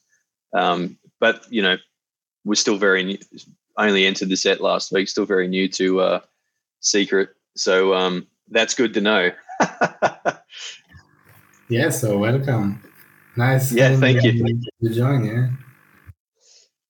Um, 0.55 0.99
but 1.21 1.47
you 1.51 1.63
know, 1.63 1.77
we're 2.45 2.55
still 2.55 2.77
very 2.77 3.05
new, 3.05 3.19
only 3.79 4.07
entered 4.07 4.29
the 4.29 4.37
set 4.37 4.61
last 4.61 4.93
week, 4.93 5.09
still 5.09 5.27
very 5.27 5.49
new 5.49 5.69
to 5.69 6.01
uh, 6.01 6.21
secret. 6.81 7.31
So 7.57 7.95
um, 7.95 8.27
that's 8.49 8.75
good 8.75 8.95
to 8.95 9.01
know. 9.01 9.31
Yeah. 11.73 11.91
So 11.91 12.19
welcome. 12.19 12.83
Nice. 13.37 13.73
Yeah. 13.73 13.97
Thank 13.97 14.23
you. 14.23 14.61
To 14.83 14.89
join. 14.91 15.25
Yeah. 15.25 15.49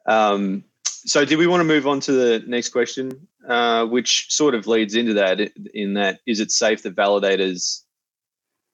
Um, 0.06 0.64
so, 0.84 1.24
do 1.24 1.38
we 1.38 1.46
want 1.46 1.60
to 1.60 1.64
move 1.64 1.86
on 1.86 2.00
to 2.00 2.12
the 2.12 2.44
next 2.46 2.70
question, 2.70 3.26
uh, 3.48 3.86
which 3.86 4.26
sort 4.30 4.54
of 4.54 4.66
leads 4.66 4.94
into 4.94 5.14
that? 5.14 5.40
In 5.74 5.94
that, 5.94 6.20
is 6.26 6.40
it 6.40 6.50
safe 6.50 6.82
that 6.82 6.96
validators 6.96 7.82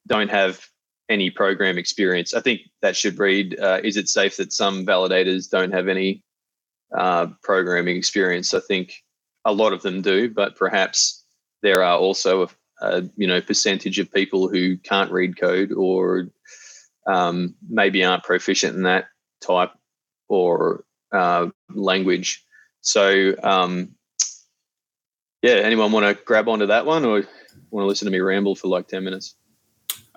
don't 0.07 0.31
have 0.31 0.67
any 1.09 1.31
program 1.31 1.79
experience. 1.79 2.35
I 2.35 2.41
think 2.41 2.63
that 2.83 2.97
should 2.97 3.19
read 3.19 3.59
uh, 3.59 3.81
Is 3.83 3.97
it 3.97 4.09
safe 4.09 4.37
that 4.37 4.53
some 4.53 4.85
validators 4.85 5.49
don't 5.49 5.73
have 5.73 5.89
any 5.89 6.23
uh, 6.97 7.29
programming 7.43 7.97
experience? 7.97 8.53
I 8.55 8.61
think 8.61 8.95
a 9.45 9.53
lot 9.53 9.73
of 9.73 9.83
them 9.83 10.03
do, 10.03 10.29
but 10.29 10.57
perhaps 10.57 11.25
there 11.63 11.83
are 11.83 11.99
also 11.99 12.51
a 12.81 13.05
you 13.17 13.27
know 13.27 13.41
percentage 13.41 13.99
of 13.99 14.13
people 14.13 14.49
who 14.49 14.77
can't 14.79 15.11
read 15.11 15.39
code 15.39 15.73
or 15.73 16.29
um, 17.07 17.55
maybe 17.69 18.05
aren't 18.05 18.25
proficient 18.25 18.77
in 18.77 18.83
that 18.83 19.07
type 19.41 19.73
or 20.29 20.85
uh, 21.13 21.49
language. 21.75 22.45
So 22.81 23.35
um, 23.43 23.95
yeah, 25.43 25.55
anyone 25.55 25.93
want 25.93 26.07
to 26.07 26.23
grab 26.25 26.49
onto 26.49 26.67
that 26.67 26.87
one 26.87 27.05
or 27.05 27.25
want 27.71 27.85
to 27.85 27.87
listen 27.87 28.07
to 28.07 28.13
me 28.13 28.21
ramble 28.21 28.55
for 28.55 28.69
like 28.69 28.89
ten 28.89 29.05
minutes? 29.05 29.35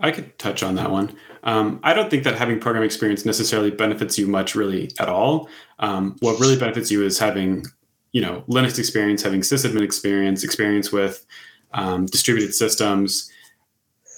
I 0.01 0.11
could 0.11 0.37
touch 0.39 0.63
on 0.63 0.75
that 0.75 0.89
one. 0.89 1.15
Um, 1.43 1.79
I 1.83 1.93
don't 1.93 2.09
think 2.09 2.23
that 2.23 2.35
having 2.35 2.59
program 2.59 2.83
experience 2.83 3.23
necessarily 3.25 3.71
benefits 3.71 4.17
you 4.17 4.27
much, 4.27 4.55
really, 4.55 4.91
at 4.99 5.07
all. 5.09 5.47
Um, 5.79 6.15
what 6.19 6.39
really 6.39 6.57
benefits 6.57 6.89
you 6.89 7.03
is 7.03 7.19
having, 7.19 7.65
you 8.11 8.21
know, 8.21 8.43
Linux 8.47 8.79
experience, 8.79 9.21
having 9.21 9.41
sysadmin 9.41 9.83
experience, 9.83 10.43
experience 10.43 10.91
with 10.91 11.25
um, 11.73 12.05
distributed 12.05 12.53
systems. 12.53 13.31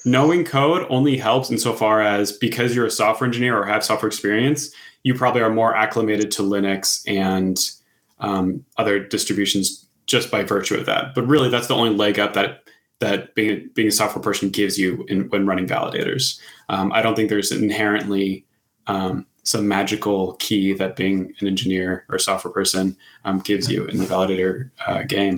Knowing 0.05 0.43
code 0.43 0.85
only 0.89 1.17
helps 1.17 1.49
insofar 1.49 2.01
as 2.01 2.31
because 2.31 2.75
you're 2.75 2.85
a 2.85 2.91
software 2.91 3.25
engineer 3.25 3.57
or 3.57 3.65
have 3.65 3.83
software 3.83 4.07
experience, 4.07 4.69
you 5.03 5.13
probably 5.13 5.41
are 5.41 5.49
more 5.49 5.75
acclimated 5.75 6.29
to 6.31 6.41
Linux 6.41 7.03
and 7.07 7.71
um, 8.19 8.65
other 8.77 8.99
distributions 8.99 9.85
just 10.05 10.29
by 10.29 10.43
virtue 10.43 10.75
of 10.75 10.85
that. 10.85 11.15
But 11.15 11.27
really, 11.27 11.49
that's 11.49 11.67
the 11.67 11.75
only 11.75 11.95
leg 11.95 12.19
up 12.19 12.33
that 12.33 12.63
that 12.99 13.35
being 13.35 13.69
being 13.73 13.87
a 13.87 13.91
software 13.91 14.21
person 14.21 14.49
gives 14.49 14.77
you 14.77 15.05
in, 15.07 15.29
when 15.29 15.45
running 15.45 15.67
validators. 15.67 16.39
Um, 16.69 16.91
I 16.93 17.01
don't 17.01 17.15
think 17.15 17.29
there's 17.29 17.51
inherently 17.51 18.45
um, 18.87 19.25
some 19.43 19.67
magical 19.67 20.33
key 20.35 20.73
that 20.73 20.95
being 20.95 21.33
an 21.39 21.47
engineer 21.47 22.05
or 22.09 22.17
software 22.17 22.53
person 22.53 22.95
um, 23.25 23.39
gives 23.39 23.69
you 23.69 23.85
in 23.85 23.97
the 23.97 24.05
validator 24.05 24.71
uh, 24.87 25.03
game. 25.03 25.37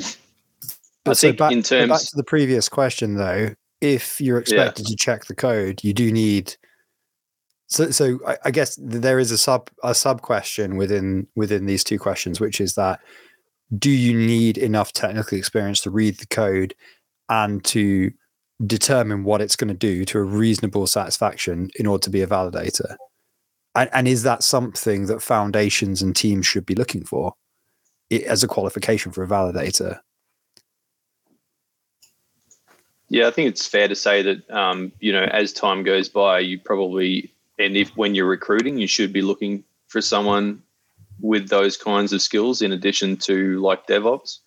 But 1.06 1.18
so 1.18 1.32
back, 1.34 1.52
in 1.52 1.62
terms 1.62 1.90
back 1.90 2.02
to 2.02 2.16
the 2.16 2.24
previous 2.24 2.68
question 2.68 3.16
though, 3.16 3.52
if 3.80 4.20
you're 4.20 4.40
expected 4.40 4.86
yeah. 4.88 4.92
to 4.92 4.96
check 4.98 5.26
the 5.26 5.36
code, 5.36 5.84
you 5.84 5.94
do 5.94 6.12
need. 6.12 6.56
So, 7.68 7.92
so 7.92 8.20
I, 8.28 8.38
I 8.46 8.52
guess 8.52 8.78
there 8.82 9.20
is 9.20 9.32
a 9.32 9.38
sub 9.38 9.70
a 9.84 9.96
sub 9.96 10.22
question 10.22 10.76
within 10.78 11.28
within 11.36 11.68
these 11.68 11.84
two 11.84 12.00
questions, 12.00 12.40
which 12.40 12.60
is 12.60 12.74
that 12.76 13.00
do 13.78 13.90
you 13.90 14.18
need 14.18 14.58
enough 14.58 14.94
technical 14.94 15.38
experience 15.38 15.82
to 15.82 15.92
read 15.92 16.18
the 16.18 16.28
code 16.28 16.76
and 17.30 17.64
to 17.66 18.12
determine 18.66 19.24
what 19.24 19.42
it's 19.42 19.56
going 19.56 19.68
to 19.68 19.74
do 19.74 20.06
to 20.06 20.20
a 20.20 20.24
reasonable 20.24 20.88
satisfaction 20.88 21.70
in 21.78 21.86
order 21.86 22.04
to 22.04 22.10
be 22.10 22.22
a 22.22 22.28
validator? 22.28 22.96
And, 23.76 23.90
and 23.94 24.08
is 24.08 24.24
that 24.24 24.44
something 24.44 25.08
that 25.08 25.22
foundations 25.22 26.02
and 26.02 26.16
teams 26.16 26.48
should 26.48 26.66
be 26.66 26.76
looking 26.76 27.04
for 27.04 27.34
as 28.12 28.44
a 28.44 28.48
qualification 28.48 29.12
for 29.12 29.24
a 29.24 29.28
validator? 29.28 30.00
Yeah, 33.16 33.30
I 33.30 33.32
think 33.32 33.48
it's 33.48 33.66
fair 33.66 33.88
to 33.88 33.96
say 33.96 34.24
that 34.24 34.50
um, 34.52 34.92
you 35.00 35.14
know 35.14 35.24
as 35.24 35.54
time 35.54 35.84
goes 35.84 36.10
by, 36.10 36.40
you 36.40 36.60
probably 36.60 37.34
and 37.58 37.78
if 37.78 37.96
when 37.96 38.14
you're 38.14 38.28
recruiting, 38.28 38.78
you 38.78 38.88
should 38.88 39.14
be 39.14 39.22
looking 39.22 39.64
for 39.88 40.02
someone 40.02 40.62
with 41.22 41.48
those 41.48 41.78
kinds 41.78 42.12
of 42.12 42.22
skills 42.22 42.62
in 42.62 42.74
addition 42.74 43.16
to 43.16 43.62
like 43.62 43.88
DevOps. 43.88 44.40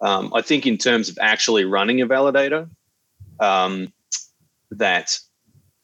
Um, 0.00 0.32
I 0.32 0.40
think 0.40 0.66
in 0.66 0.78
terms 0.78 1.10
of 1.10 1.18
actually 1.20 1.66
running 1.66 2.00
a 2.00 2.06
validator, 2.06 2.70
um, 3.38 3.92
that 4.70 5.18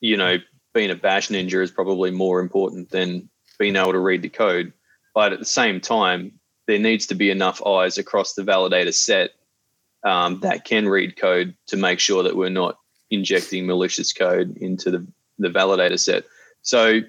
you 0.00 0.16
know 0.16 0.38
being 0.72 0.90
a 0.90 0.94
bash 0.94 1.28
ninja 1.28 1.62
is 1.62 1.70
probably 1.70 2.12
more 2.12 2.40
important 2.40 2.88
than 2.88 3.28
being 3.58 3.76
able 3.76 3.92
to 3.92 3.98
read 3.98 4.22
the 4.22 4.30
code. 4.30 4.72
But 5.14 5.34
at 5.34 5.38
the 5.38 5.44
same 5.44 5.82
time, 5.82 6.32
there 6.66 6.78
needs 6.78 7.04
to 7.08 7.14
be 7.14 7.28
enough 7.28 7.62
eyes 7.66 7.98
across 7.98 8.32
the 8.32 8.42
validator 8.42 8.94
set 8.94 9.32
um, 10.04 10.40
that 10.40 10.64
can 10.64 10.88
read 10.88 11.16
code 11.16 11.54
to 11.66 11.76
make 11.76 12.00
sure 12.00 12.22
that 12.22 12.36
we're 12.36 12.50
not 12.50 12.78
injecting 13.10 13.66
malicious 13.66 14.12
code 14.12 14.56
into 14.56 14.90
the, 14.90 15.06
the 15.38 15.48
validator 15.48 15.98
set. 15.98 16.24
So 16.62 17.00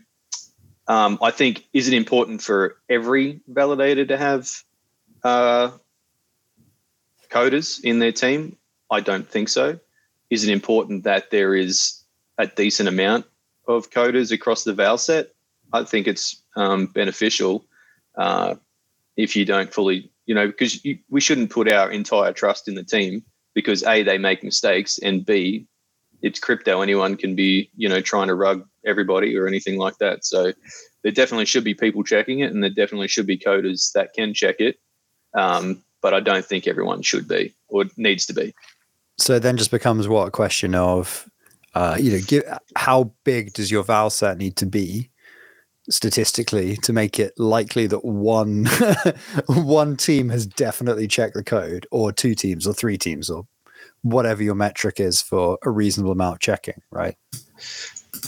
um, 0.87 1.17
I 1.21 1.31
think 1.31 1.65
is 1.73 1.87
it 1.87 1.93
important 1.93 2.41
for 2.41 2.77
every 2.89 3.41
validator 3.51 4.07
to 4.07 4.17
have 4.17 4.49
uh, 5.23 5.71
coders 7.29 7.83
in 7.83 7.99
their 7.99 8.11
team? 8.11 8.57
I 8.91 8.99
don't 8.99 9.27
think 9.27 9.49
so. 9.49 9.79
Is 10.29 10.43
it 10.43 10.51
important 10.51 11.03
that 11.03 11.31
there 11.31 11.55
is 11.55 12.01
a 12.37 12.47
decent 12.47 12.89
amount 12.89 13.25
of 13.67 13.91
coders 13.91 14.31
across 14.31 14.63
the 14.63 14.73
val 14.73 14.97
set? 14.97 15.29
I 15.71 15.83
think 15.83 16.07
it's 16.07 16.41
um, 16.55 16.87
beneficial 16.87 17.65
uh, 18.15 18.55
if 19.15 19.35
you 19.35 19.45
don't 19.45 19.73
fully, 19.73 20.11
you 20.25 20.35
know, 20.35 20.47
because 20.47 20.81
we 21.09 21.21
shouldn't 21.21 21.49
put 21.49 21.71
our 21.71 21.91
entire 21.91 22.33
trust 22.33 22.67
in 22.67 22.75
the 22.75 22.83
team 22.83 23.23
because 23.53 23.83
A, 23.83 24.03
they 24.03 24.17
make 24.17 24.43
mistakes, 24.43 24.97
and 24.99 25.25
B, 25.25 25.67
it's 26.21 26.39
crypto. 26.39 26.81
Anyone 26.81 27.17
can 27.17 27.35
be, 27.35 27.69
you 27.75 27.89
know, 27.89 28.01
trying 28.01 28.27
to 28.27 28.35
rug 28.35 28.67
everybody 28.85 29.35
or 29.37 29.47
anything 29.47 29.77
like 29.77 29.97
that. 29.97 30.25
So 30.25 30.53
there 31.03 31.11
definitely 31.11 31.45
should 31.45 31.63
be 31.63 31.73
people 31.73 32.03
checking 32.03 32.39
it, 32.39 32.51
and 32.51 32.63
there 32.63 32.69
definitely 32.69 33.09
should 33.09 33.27
be 33.27 33.37
coders 33.37 33.91
that 33.93 34.13
can 34.13 34.33
check 34.33 34.59
it. 34.59 34.79
Um, 35.33 35.83
but 36.01 36.13
I 36.13 36.19
don't 36.19 36.45
think 36.45 36.67
everyone 36.67 37.01
should 37.01 37.27
be 37.27 37.53
or 37.67 37.85
needs 37.97 38.25
to 38.27 38.33
be. 38.33 38.53
So 39.17 39.39
then 39.39 39.57
just 39.57 39.71
becomes 39.71 40.07
what 40.07 40.27
a 40.27 40.31
question 40.31 40.75
of, 40.75 41.29
uh, 41.75 41.97
you 41.99 42.11
know, 42.11 42.19
give, 42.25 42.43
how 42.75 43.13
big 43.23 43.53
does 43.53 43.71
your 43.71 43.83
val 43.83 44.09
set 44.09 44.37
need 44.37 44.55
to 44.57 44.65
be 44.65 45.09
statistically 45.89 46.77
to 46.77 46.93
make 46.93 47.19
it 47.19 47.37
likely 47.37 47.87
that 47.87 48.05
one 48.05 48.65
one 49.47 49.97
team 49.97 50.29
has 50.29 50.45
definitely 50.45 51.07
checked 51.07 51.33
the 51.33 51.43
code, 51.43 51.87
or 51.91 52.11
two 52.11 52.35
teams, 52.35 52.67
or 52.67 52.73
three 52.73 52.97
teams, 52.97 53.29
or 53.29 53.45
whatever 54.01 54.43
your 54.43 54.55
metric 54.55 54.99
is 54.99 55.21
for 55.21 55.57
a 55.63 55.69
reasonable 55.69 56.11
amount 56.11 56.35
of 56.35 56.39
checking, 56.39 56.81
right? 56.91 57.15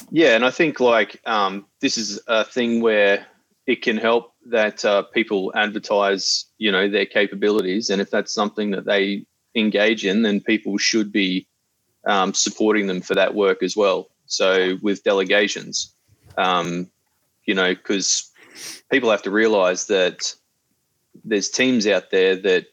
Yeah, 0.09 0.35
and 0.35 0.45
I 0.45 0.51
think 0.51 0.79
like 0.79 1.21
um, 1.25 1.65
this 1.79 1.97
is 1.97 2.19
a 2.27 2.43
thing 2.43 2.81
where 2.81 3.25
it 3.67 3.81
can 3.81 3.97
help 3.97 4.33
that 4.47 4.85
uh, 4.85 5.03
people 5.03 5.51
advertise, 5.55 6.45
you 6.57 6.71
know, 6.71 6.89
their 6.89 7.05
capabilities, 7.05 7.89
and 7.89 8.01
if 8.01 8.12
that's 8.12 8.33
something 8.33 8.71
that 8.71 8.85
they 8.85 9.25
engage 9.55 10.05
in, 10.05 10.21
then 10.24 10.41
people 10.41 10.77
should 10.77 11.12
be 11.12 11.47
um, 12.05 12.33
supporting 12.33 12.88
them 12.88 13.01
for 13.01 13.15
that 13.15 13.33
work 13.33 13.63
as 13.63 13.75
well. 13.75 14.09
So 14.27 14.77
with 14.81 15.03
delegations, 15.03 15.93
um, 16.38 16.89
you 17.45 17.53
know, 17.53 17.73
because 17.73 18.31
people 18.91 19.11
have 19.11 19.23
to 19.23 19.31
realise 19.31 19.85
that 19.85 20.33
there's 21.23 21.49
teams 21.49 21.87
out 21.87 22.11
there 22.11 22.35
that 22.35 22.67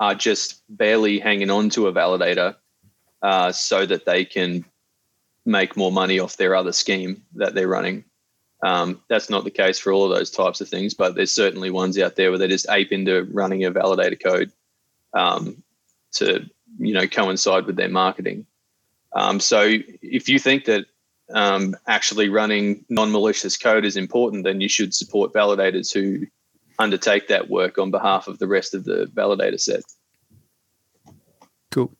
are 0.00 0.14
just 0.14 0.62
barely 0.68 1.18
hanging 1.18 1.50
on 1.50 1.70
to 1.70 1.86
a 1.86 1.92
validator 1.92 2.56
uh, 3.22 3.52
so 3.52 3.86
that 3.86 4.04
they 4.04 4.24
can 4.24 4.64
make 5.44 5.76
more 5.76 5.92
money 5.92 6.18
off 6.18 6.36
their 6.36 6.54
other 6.54 6.72
scheme 6.72 7.22
that 7.34 7.54
they're 7.54 7.68
running. 7.68 8.04
Um, 8.62 9.00
that's 9.08 9.30
not 9.30 9.44
the 9.44 9.50
case 9.50 9.78
for 9.78 9.92
all 9.92 10.10
of 10.10 10.16
those 10.16 10.30
types 10.30 10.60
of 10.60 10.68
things, 10.68 10.94
but 10.94 11.14
there's 11.14 11.32
certainly 11.32 11.70
ones 11.70 11.98
out 11.98 12.16
there 12.16 12.30
where 12.30 12.38
they 12.38 12.48
just 12.48 12.68
ape 12.70 12.90
into 12.90 13.24
running 13.32 13.64
a 13.64 13.70
validator 13.70 14.20
code 14.20 14.50
um, 15.14 15.62
to 16.12 16.48
you 16.78 16.94
know 16.94 17.06
coincide 17.06 17.66
with 17.66 17.76
their 17.76 17.88
marketing. 17.88 18.46
Um, 19.12 19.40
so 19.40 19.78
if 20.02 20.28
you 20.28 20.38
think 20.38 20.64
that 20.64 20.86
um, 21.34 21.74
actually 21.86 22.28
running 22.28 22.84
non-malicious 22.88 23.56
code 23.56 23.84
is 23.84 23.96
important, 23.96 24.44
then 24.44 24.60
you 24.60 24.68
should 24.68 24.94
support 24.94 25.32
validators 25.32 25.92
who 25.92 26.26
undertake 26.78 27.28
that 27.28 27.48
work 27.48 27.78
on 27.78 27.90
behalf 27.90 28.28
of 28.28 28.38
the 28.38 28.46
rest 28.46 28.74
of 28.74 28.84
the 28.84 29.06
validator 29.14 29.58
set. 29.58 29.82
Cool. 31.70 31.92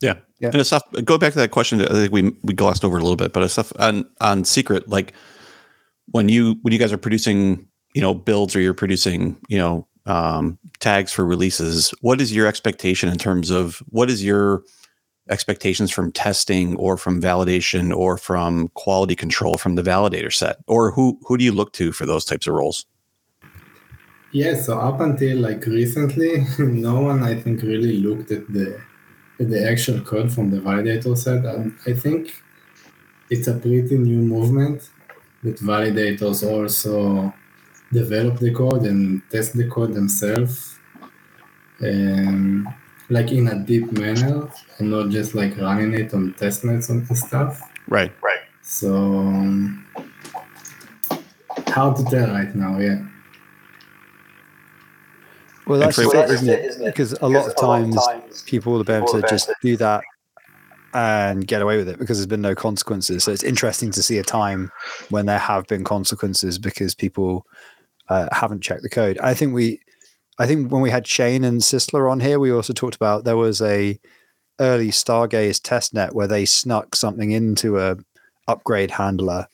Yeah. 0.00 0.14
yeah. 0.38 0.50
And 0.52 0.66
stuff 0.66 0.82
go 1.04 1.18
back 1.18 1.32
to 1.32 1.38
that 1.38 1.50
question 1.50 1.78
that 1.78 1.90
I 1.90 1.94
think 1.94 2.12
we 2.12 2.36
we 2.42 2.54
glossed 2.54 2.84
over 2.84 2.96
a 2.96 3.00
little 3.00 3.16
bit, 3.16 3.32
but 3.32 3.42
it's 3.42 3.54
stuff 3.54 3.72
on 3.78 4.08
on 4.20 4.44
secret, 4.44 4.88
like 4.88 5.12
when 6.10 6.28
you 6.28 6.56
when 6.62 6.72
you 6.72 6.78
guys 6.78 6.92
are 6.92 6.98
producing, 6.98 7.66
you 7.94 8.00
know, 8.00 8.14
builds 8.14 8.54
or 8.54 8.60
you're 8.60 8.74
producing, 8.74 9.36
you 9.48 9.58
know, 9.58 9.86
um, 10.06 10.58
tags 10.80 11.12
for 11.12 11.24
releases, 11.24 11.90
what 12.00 12.20
is 12.20 12.34
your 12.34 12.46
expectation 12.46 13.08
in 13.08 13.18
terms 13.18 13.50
of 13.50 13.82
what 13.88 14.10
is 14.10 14.24
your 14.24 14.62
expectations 15.30 15.90
from 15.90 16.12
testing 16.12 16.76
or 16.76 16.96
from 16.96 17.20
validation 17.20 17.94
or 17.94 18.16
from 18.16 18.68
quality 18.74 19.14
control 19.14 19.56
from 19.56 19.74
the 19.74 19.82
validator 19.82 20.32
set? 20.32 20.56
Or 20.66 20.90
who 20.92 21.18
who 21.26 21.36
do 21.36 21.44
you 21.44 21.52
look 21.52 21.72
to 21.74 21.92
for 21.92 22.06
those 22.06 22.24
types 22.24 22.46
of 22.46 22.54
roles? 22.54 22.86
Yeah, 24.32 24.60
so 24.60 24.78
up 24.78 25.00
until 25.00 25.38
like 25.38 25.64
recently, 25.64 26.46
no 26.58 27.00
one 27.00 27.22
I 27.22 27.34
think 27.34 27.62
really 27.62 27.98
looked 27.98 28.30
at 28.30 28.46
the 28.52 28.80
at 29.40 29.48
the 29.50 29.70
actual 29.70 30.00
code 30.00 30.32
from 30.32 30.50
the 30.50 30.58
validator 30.58 31.16
set. 31.16 31.44
And 31.44 31.76
I 31.86 31.92
think 31.92 32.34
it's 33.30 33.46
a 33.46 33.54
pretty 33.54 33.96
new 33.96 34.18
movement 34.18 34.90
that 35.42 35.58
validators 35.60 36.42
also 36.46 37.32
develop 37.92 38.38
the 38.38 38.52
code 38.52 38.82
and 38.82 39.22
test 39.30 39.56
the 39.56 39.68
code 39.68 39.94
themselves. 39.94 40.78
Um, 41.80 42.68
like 43.10 43.32
in 43.32 43.48
a 43.48 43.58
deep 43.64 43.90
manner 43.92 44.48
and 44.78 44.90
not 44.90 45.10
just 45.10 45.34
like 45.34 45.56
running 45.56 45.94
it 45.94 46.12
on 46.14 46.34
testnets 46.34 46.90
and 46.90 47.06
stuff. 47.16 47.70
Right. 47.88 48.12
Right. 48.22 48.40
So 48.62 48.94
um, 48.94 49.86
hard 51.68 51.96
to 51.96 52.04
tell 52.04 52.28
right 52.28 52.54
now, 52.54 52.78
yeah. 52.78 53.02
Well, 55.66 55.78
that's 55.78 55.98
it, 55.98 56.06
isn't 56.14 56.48
it? 56.48 56.64
Isn't 56.64 56.82
it? 56.82 56.86
Because 56.86 57.12
a 57.20 57.28
lot 57.28 57.46
of 57.46 57.54
times, 57.56 57.94
times 57.94 58.42
people 58.42 58.72
will 58.72 58.84
be 58.84 58.92
able 58.94 59.08
to 59.08 59.22
just 59.28 59.50
do 59.62 59.76
that 59.76 60.02
and 60.94 61.46
get 61.46 61.60
away 61.60 61.76
with 61.76 61.88
it 61.88 61.98
because 61.98 62.18
there's 62.18 62.26
been 62.26 62.40
no 62.40 62.54
consequences. 62.54 63.24
So 63.24 63.32
it's 63.32 63.42
interesting 63.42 63.90
to 63.92 64.02
see 64.02 64.16
a 64.18 64.22
time 64.22 64.70
when 65.10 65.26
there 65.26 65.38
have 65.38 65.66
been 65.66 65.84
consequences 65.84 66.58
because 66.58 66.94
people 66.94 67.46
uh, 68.08 68.28
haven't 68.32 68.62
checked 68.62 68.82
the 68.82 68.88
code. 68.88 69.18
I 69.18 69.34
think 69.34 69.52
we 69.52 69.80
I 70.38 70.46
think 70.46 70.70
when 70.70 70.82
we 70.82 70.90
had 70.90 71.06
Shane 71.06 71.44
and 71.44 71.60
Sisler 71.60 72.10
on 72.10 72.20
here, 72.20 72.38
we 72.38 72.52
also 72.52 72.72
talked 72.72 72.94
about 72.94 73.24
there 73.24 73.36
was 73.36 73.60
a 73.60 73.98
early 74.60 74.88
Stargaze 74.88 75.60
testnet 75.60 76.12
where 76.12 76.26
they 76.26 76.44
snuck 76.44 76.94
something 76.94 77.30
into 77.32 77.78
a 77.78 77.96
upgrade 78.46 78.92
handler, 78.92 79.48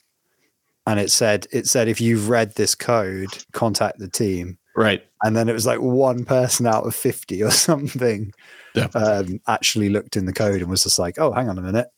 and 0.87 1.00
it 1.00 1.11
said 1.11 1.47
it 1.53 1.67
said 1.67 1.88
if 1.88 2.00
you've 2.00 2.29
read 2.29 2.55
this 2.55 2.75
code, 2.75 3.45
contact 3.53 3.99
the 3.99 4.09
team. 4.09 4.59
Right. 4.76 5.05
And 5.23 5.37
then 5.37 5.49
it 5.49 5.53
was 5.53 5.67
like 5.67 5.81
one 5.81 6.25
person 6.25 6.67
out 6.67 6.87
of 6.87 6.95
fifty 6.95 7.43
or 7.43 7.50
something 7.53 8.33
yeah. 8.75 8.88
um, 8.95 9.41
actually 9.47 9.88
looked 9.88 10.17
in 10.17 10.26
the 10.26 10.33
code 10.33 10.61
and 10.61 10.71
was 10.71 10.83
just 10.83 10.99
like, 10.99 11.19
"Oh, 11.19 11.33
hang 11.33 11.49
on 11.49 11.59
a 11.59 11.62
minute, 11.62 11.88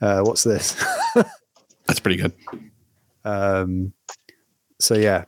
uh, 0.00 0.22
what's 0.22 0.42
this?" 0.42 0.82
That's 1.86 2.00
pretty 2.00 2.16
good. 2.16 2.32
Um, 3.24 3.92
so 4.80 4.94
yeah, 4.94 5.26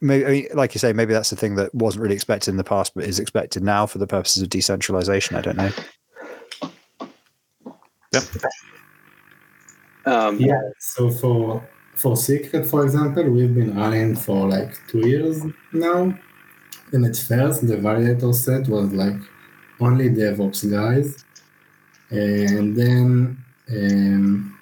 maybe, 0.00 0.26
I 0.26 0.30
mean, 0.30 0.48
like 0.54 0.74
you 0.74 0.78
say, 0.78 0.92
maybe 0.92 1.12
that's 1.12 1.30
the 1.30 1.36
thing 1.36 1.56
that 1.56 1.74
wasn't 1.74 2.02
really 2.02 2.14
expected 2.14 2.50
in 2.50 2.56
the 2.56 2.64
past, 2.64 2.94
but 2.94 3.04
is 3.04 3.18
expected 3.18 3.62
now 3.62 3.86
for 3.86 3.98
the 3.98 4.06
purposes 4.06 4.42
of 4.42 4.48
decentralization. 4.48 5.36
I 5.36 5.40
don't 5.40 5.56
know. 5.56 5.70
Yep. 8.12 8.24
Um, 10.06 10.38
yeah. 10.38 10.60
So 10.78 11.10
for 11.10 11.68
for 11.94 12.16
Secret, 12.16 12.66
for 12.66 12.84
example, 12.84 13.28
we've 13.30 13.54
been 13.54 13.76
running 13.76 14.16
for 14.16 14.48
like 14.48 14.74
two 14.88 15.06
years 15.06 15.42
now. 15.72 16.18
And 16.92 17.04
at 17.04 17.16
first, 17.16 17.66
the 17.66 17.76
validator 17.76 18.34
set 18.34 18.68
was 18.68 18.92
like 18.92 19.20
only 19.80 20.10
DevOps 20.10 20.68
guys, 20.68 21.24
and 22.10 22.76
then 22.76 23.44
um, 23.70 24.58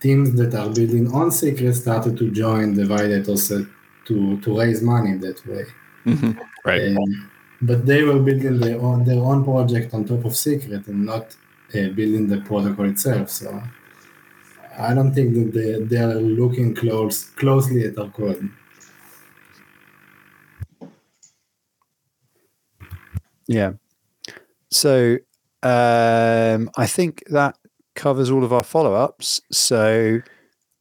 teams 0.00 0.32
that 0.34 0.54
are 0.54 0.70
building 0.70 1.12
on 1.12 1.30
Secret 1.30 1.74
started 1.74 2.16
to 2.16 2.30
join 2.30 2.74
the 2.74 2.84
validator 2.84 3.36
set 3.36 3.66
to 4.08 4.40
to 4.40 4.58
raise 4.58 4.82
money 4.82 5.16
that 5.18 5.46
way. 5.46 5.64
Mm-hmm. 6.06 6.32
Right. 6.64 6.96
Um, 6.96 7.30
but 7.62 7.86
they 7.86 8.02
were 8.02 8.18
building 8.18 8.58
their 8.58 8.80
own 8.80 9.04
their 9.04 9.22
own 9.22 9.44
project 9.44 9.94
on 9.94 10.04
top 10.04 10.24
of 10.24 10.36
Secret 10.36 10.86
and 10.86 11.06
not 11.06 11.36
uh, 11.74 11.88
building 11.98 12.26
the 12.28 12.40
protocol 12.40 12.86
itself. 12.86 13.30
So 13.30 13.62
I 14.78 14.94
don't 14.94 15.14
think 15.14 15.34
that 15.34 15.52
they 15.52 15.84
they 15.84 16.02
are 16.02 16.14
looking 16.14 16.74
close 16.74 17.24
closely 17.24 17.84
at 17.84 17.98
our 17.98 18.10
code. 18.10 18.50
Yeah. 23.46 23.72
So 24.70 25.16
um, 25.62 26.70
I 26.76 26.86
think 26.86 27.24
that 27.28 27.56
covers 27.94 28.30
all 28.30 28.44
of 28.44 28.52
our 28.52 28.62
follow 28.62 28.94
ups. 28.94 29.40
So 29.50 30.20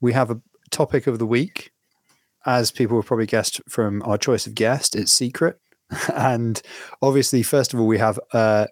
we 0.01 0.13
have 0.13 0.29
a 0.29 0.39
topic 0.69 1.07
of 1.07 1.17
the 1.17 1.25
week 1.25 1.71
as 2.47 2.71
people 2.71 2.97
have 2.97 3.05
probably 3.05 3.25
guessed 3.25 3.61
from 3.69 4.01
our 4.03 4.17
choice 4.17 4.47
of 4.47 4.55
guest, 4.55 4.95
it's 4.95 5.11
secret. 5.11 5.59
and 6.15 6.61
obviously, 7.01 7.43
first 7.43 7.73
of 7.73 7.79
all, 7.79 7.87
we 7.87 7.97
have 7.97 8.19
uh, 8.33 8.65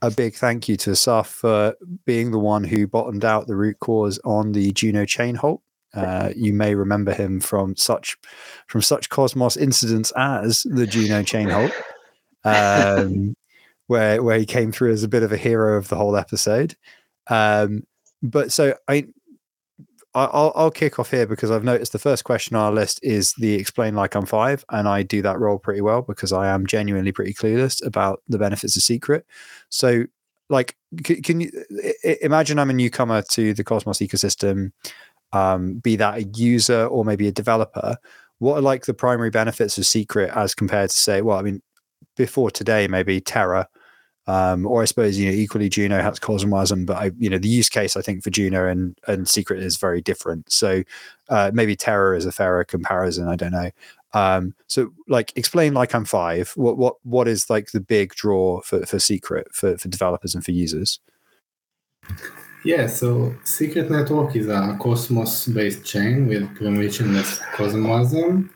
a 0.00 0.10
big 0.10 0.34
thank 0.34 0.68
you 0.68 0.76
to 0.76 0.90
Assaf 0.90 1.26
for 1.26 1.74
being 2.04 2.30
the 2.30 2.38
one 2.38 2.64
who 2.64 2.86
bottomed 2.86 3.24
out 3.24 3.46
the 3.46 3.56
root 3.56 3.78
cause 3.80 4.18
on 4.24 4.52
the 4.52 4.72
Juno 4.72 5.04
chain 5.04 5.34
halt. 5.34 5.60
Uh, 5.94 6.30
you 6.36 6.52
may 6.52 6.74
remember 6.74 7.14
him 7.14 7.40
from 7.40 7.74
such 7.74 8.18
from 8.66 8.82
such 8.82 9.08
Cosmos 9.08 9.56
incidents 9.56 10.12
as 10.14 10.66
the 10.68 10.86
Juno 10.86 11.22
chain 11.22 11.48
halt, 11.48 11.72
um, 12.44 13.34
where 13.86 14.22
where 14.22 14.38
he 14.38 14.44
came 14.44 14.72
through 14.72 14.92
as 14.92 15.02
a 15.02 15.08
bit 15.08 15.22
of 15.22 15.32
a 15.32 15.38
hero 15.38 15.78
of 15.78 15.88
the 15.88 15.96
whole 15.96 16.16
episode. 16.16 16.76
Um, 17.28 17.84
but 18.22 18.52
so 18.52 18.74
I 18.88 19.06
I'll, 20.16 20.52
I'll 20.56 20.70
kick 20.70 20.98
off 20.98 21.10
here 21.10 21.26
because 21.26 21.50
I've 21.50 21.62
noticed 21.62 21.92
the 21.92 21.98
first 21.98 22.24
question 22.24 22.56
on 22.56 22.64
our 22.64 22.72
list 22.72 22.98
is 23.02 23.34
the 23.34 23.54
explain 23.54 23.94
like 23.94 24.14
I'm 24.14 24.24
five, 24.24 24.64
and 24.70 24.88
I 24.88 25.02
do 25.02 25.20
that 25.22 25.38
role 25.38 25.58
pretty 25.58 25.82
well 25.82 26.00
because 26.00 26.32
I 26.32 26.48
am 26.48 26.66
genuinely 26.66 27.12
pretty 27.12 27.34
clueless 27.34 27.84
about 27.84 28.22
the 28.26 28.38
benefits 28.38 28.76
of 28.76 28.82
secret. 28.82 29.26
So, 29.68 30.04
like, 30.48 30.74
can, 31.04 31.22
can 31.22 31.40
you 31.42 31.50
imagine 32.22 32.58
I'm 32.58 32.70
a 32.70 32.72
newcomer 32.72 33.22
to 33.30 33.52
the 33.52 33.64
Cosmos 33.64 33.98
ecosystem, 33.98 34.72
um, 35.32 35.74
be 35.74 35.96
that 35.96 36.18
a 36.18 36.22
user 36.34 36.86
or 36.86 37.04
maybe 37.04 37.28
a 37.28 37.32
developer? 37.32 37.98
What 38.38 38.56
are 38.56 38.62
like 38.62 38.86
the 38.86 38.94
primary 38.94 39.30
benefits 39.30 39.76
of 39.76 39.86
secret 39.86 40.30
as 40.34 40.54
compared 40.54 40.90
to 40.90 40.96
say, 40.96 41.20
well, 41.20 41.38
I 41.38 41.42
mean, 41.42 41.60
before 42.16 42.50
today, 42.50 42.88
maybe 42.88 43.20
Terra 43.20 43.68
um, 44.26 44.66
or 44.66 44.82
I 44.82 44.86
suppose 44.86 45.18
you 45.18 45.26
know 45.26 45.36
equally 45.36 45.68
Juno 45.68 46.02
has 46.02 46.18
Cosmwasm, 46.18 46.86
but 46.86 46.96
I 46.96 47.10
you 47.18 47.30
know 47.30 47.38
the 47.38 47.48
use 47.48 47.68
case 47.68 47.96
I 47.96 48.02
think 48.02 48.24
for 48.24 48.30
Juno 48.30 48.66
and 48.66 48.98
and 49.06 49.28
Secret 49.28 49.62
is 49.62 49.76
very 49.76 50.00
different. 50.00 50.50
So 50.50 50.82
uh, 51.28 51.50
maybe 51.54 51.76
Terra 51.76 52.16
is 52.16 52.26
a 52.26 52.32
fairer 52.32 52.64
comparison. 52.64 53.28
I 53.28 53.36
don't 53.36 53.52
know. 53.52 53.70
Um, 54.14 54.54
so 54.66 54.92
like 55.08 55.32
explain 55.36 55.74
like 55.74 55.94
I'm 55.94 56.04
five. 56.04 56.52
What 56.56 56.76
what 56.76 56.96
what 57.04 57.28
is 57.28 57.50
like 57.50 57.70
the 57.70 57.80
big 57.80 58.14
draw 58.14 58.60
for 58.62 58.84
for 58.86 58.98
Secret 58.98 59.48
for 59.52 59.76
for 59.78 59.88
developers 59.88 60.34
and 60.34 60.44
for 60.44 60.52
users? 60.52 60.98
Yeah, 62.64 62.88
so 62.88 63.32
Secret 63.44 63.90
Network 63.90 64.34
is 64.34 64.48
a 64.48 64.76
Cosmos 64.80 65.46
based 65.46 65.84
chain 65.84 66.26
with 66.26 66.42
permissionless 66.56 67.40
Cosmwasm 67.52 68.50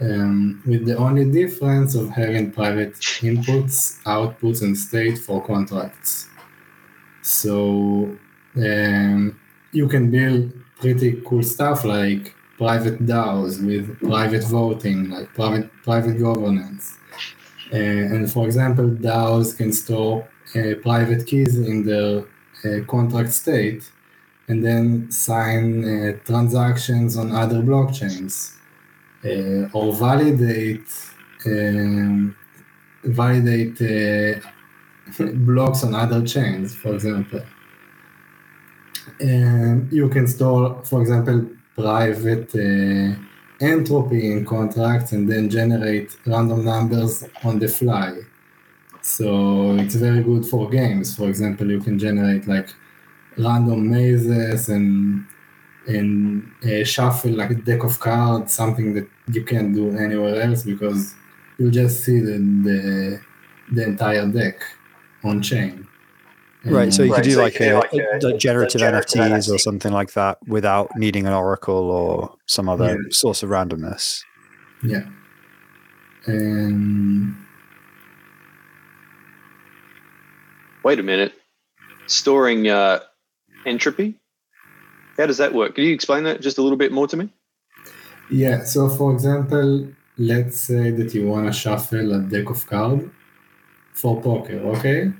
um, 0.00 0.62
with 0.64 0.86
the 0.86 0.96
only 0.96 1.24
difference 1.30 1.94
of 1.94 2.10
having 2.10 2.52
private 2.52 2.94
inputs, 2.94 4.02
outputs, 4.04 4.62
and 4.62 4.76
state 4.76 5.18
for 5.18 5.44
contracts. 5.44 6.28
So 7.22 8.16
um, 8.56 9.38
you 9.72 9.88
can 9.88 10.10
build 10.10 10.52
pretty 10.80 11.20
cool 11.26 11.42
stuff 11.42 11.84
like 11.84 12.34
private 12.56 13.04
DAOs 13.04 13.64
with 13.64 13.98
private 14.00 14.44
voting, 14.44 15.10
like 15.10 15.34
private 15.34 15.70
private 15.82 16.18
governance. 16.18 16.96
Uh, 17.72 17.76
and 17.76 18.32
for 18.32 18.46
example, 18.46 18.88
DAOs 18.88 19.56
can 19.56 19.72
store 19.72 20.28
uh, 20.54 20.74
private 20.82 21.26
keys 21.26 21.58
in 21.58 21.84
their 21.84 22.24
uh, 22.64 22.84
contract 22.86 23.32
state 23.32 23.90
and 24.48 24.64
then 24.64 25.10
sign 25.10 25.84
uh, 25.84 26.18
transactions 26.24 27.16
on 27.16 27.30
other 27.32 27.60
blockchains 27.60 28.57
uh, 29.24 29.68
or 29.72 29.94
validate 29.94 30.88
um, 31.46 32.36
validate 33.04 33.80
uh, 33.80 34.40
blocks 35.34 35.84
on 35.84 35.94
other 35.94 36.24
chains, 36.26 36.74
for 36.74 36.94
example. 36.94 37.42
And 39.20 39.90
you 39.92 40.08
can 40.08 40.26
store, 40.26 40.84
for 40.84 41.00
example, 41.00 41.46
private 41.74 42.54
uh, 42.54 43.18
entropy 43.60 44.32
in 44.32 44.44
contracts 44.44 45.12
and 45.12 45.28
then 45.28 45.48
generate 45.48 46.16
random 46.26 46.64
numbers 46.64 47.24
on 47.44 47.58
the 47.58 47.68
fly. 47.68 48.18
So 49.02 49.76
it's 49.76 49.94
very 49.94 50.22
good 50.22 50.44
for 50.46 50.68
games. 50.68 51.16
For 51.16 51.28
example, 51.28 51.70
you 51.70 51.80
can 51.80 51.98
generate 51.98 52.46
like 52.46 52.68
random 53.36 53.90
mazes 53.90 54.68
and 54.68 55.24
and 55.88 56.46
uh, 56.64 56.84
shuffle 56.84 57.32
like 57.32 57.50
a 57.50 57.54
deck 57.54 57.82
of 57.82 57.98
cards, 57.98 58.52
something 58.52 58.94
that 58.94 59.08
you 59.32 59.42
can't 59.44 59.74
do 59.74 59.96
anywhere 59.96 60.42
else 60.42 60.62
because 60.62 61.14
you 61.58 61.70
just 61.70 62.04
see 62.04 62.20
the, 62.20 62.38
the, 62.62 63.20
the 63.72 63.84
entire 63.84 64.26
deck 64.28 64.60
on 65.24 65.42
chain. 65.42 65.86
Right, 66.64 66.92
so 66.92 67.02
you 67.02 67.12
right, 67.12 67.22
could 67.22 67.24
do 67.24 67.34
so 67.34 67.42
like, 67.42 67.60
a, 67.60 67.74
like 67.74 67.92
a, 67.94 68.26
a, 68.26 68.36
generative, 68.36 68.80
generative 68.80 69.20
NFTs 69.20 69.48
NFT. 69.48 69.54
or 69.54 69.58
something 69.58 69.92
like 69.92 70.12
that 70.12 70.38
without 70.46 70.90
needing 70.96 71.26
an 71.26 71.32
oracle 71.32 71.90
or 71.90 72.36
some 72.46 72.68
other 72.68 73.00
yeah. 73.00 73.08
source 73.10 73.42
of 73.42 73.50
randomness. 73.50 74.22
Yeah. 74.82 75.06
And 76.26 77.34
wait 80.84 80.98
a 80.98 81.02
minute, 81.02 81.32
storing 82.06 82.68
uh, 82.68 83.00
entropy. 83.64 84.16
How 85.18 85.26
does 85.26 85.38
that 85.38 85.52
work? 85.52 85.74
Can 85.74 85.84
you 85.84 85.92
explain 85.92 86.24
that 86.24 86.40
just 86.40 86.58
a 86.58 86.62
little 86.62 86.78
bit 86.78 86.92
more 86.92 87.06
to 87.08 87.16
me? 87.16 87.28
Yeah. 88.30 88.64
So, 88.64 88.88
for 88.88 89.12
example, 89.12 89.88
let's 90.16 90.60
say 90.60 90.90
that 90.92 91.12
you 91.14 91.28
want 91.28 91.46
to 91.46 91.52
shuffle 91.52 92.14
a 92.14 92.20
deck 92.20 92.48
of 92.50 92.66
cards 92.66 93.04
for 93.92 94.20
poker. 94.22 94.58
Okay 94.76 95.12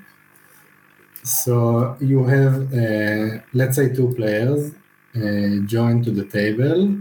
so 1.23 1.97
you 1.99 2.23
have, 2.25 2.73
uh, 2.73 3.39
let's 3.53 3.75
say, 3.75 3.93
two 3.93 4.13
players 4.15 4.71
uh, 5.15 5.65
join 5.65 6.03
to 6.03 6.11
the 6.11 6.25
table, 6.25 6.95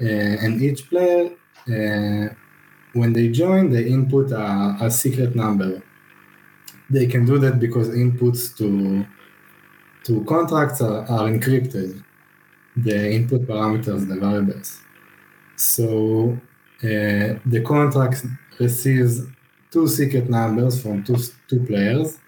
uh, 0.00 0.44
and 0.44 0.62
each 0.62 0.88
player, 0.88 1.30
uh, 1.68 2.34
when 2.92 3.12
they 3.12 3.28
join, 3.28 3.70
they 3.70 3.86
input 3.86 4.30
a, 4.32 4.76
a, 4.80 4.90
secret 4.90 5.34
number. 5.34 5.82
They 6.90 7.06
can 7.06 7.24
do 7.24 7.38
that 7.38 7.58
because 7.58 7.88
inputs 7.88 8.56
to 8.58 9.04
to 10.04 10.24
contracts 10.24 10.80
are, 10.82 11.02
are 11.08 11.28
encrypted. 11.28 12.03
The 12.76 13.12
input 13.12 13.46
parameters, 13.46 14.08
the 14.08 14.16
variables. 14.16 14.80
So 15.56 16.38
uh, 16.82 17.38
the 17.46 17.62
contract 17.64 18.24
receives 18.58 19.22
two 19.70 19.88
secret 19.88 20.28
numbers 20.28 20.80
from 20.80 21.02
two 21.04 21.16
two 21.48 21.60
players 21.64 22.18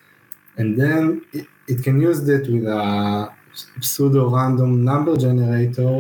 and 0.57 0.81
then 0.81 1.23
it, 1.33 1.47
it 1.69 1.83
can 1.83 2.01
use 2.01 2.25
that 2.25 2.49
with 2.49 2.67
a 2.67 3.33
pseudo 3.81 4.29
random 4.29 4.85
number 4.85 5.17
generator 5.17 5.95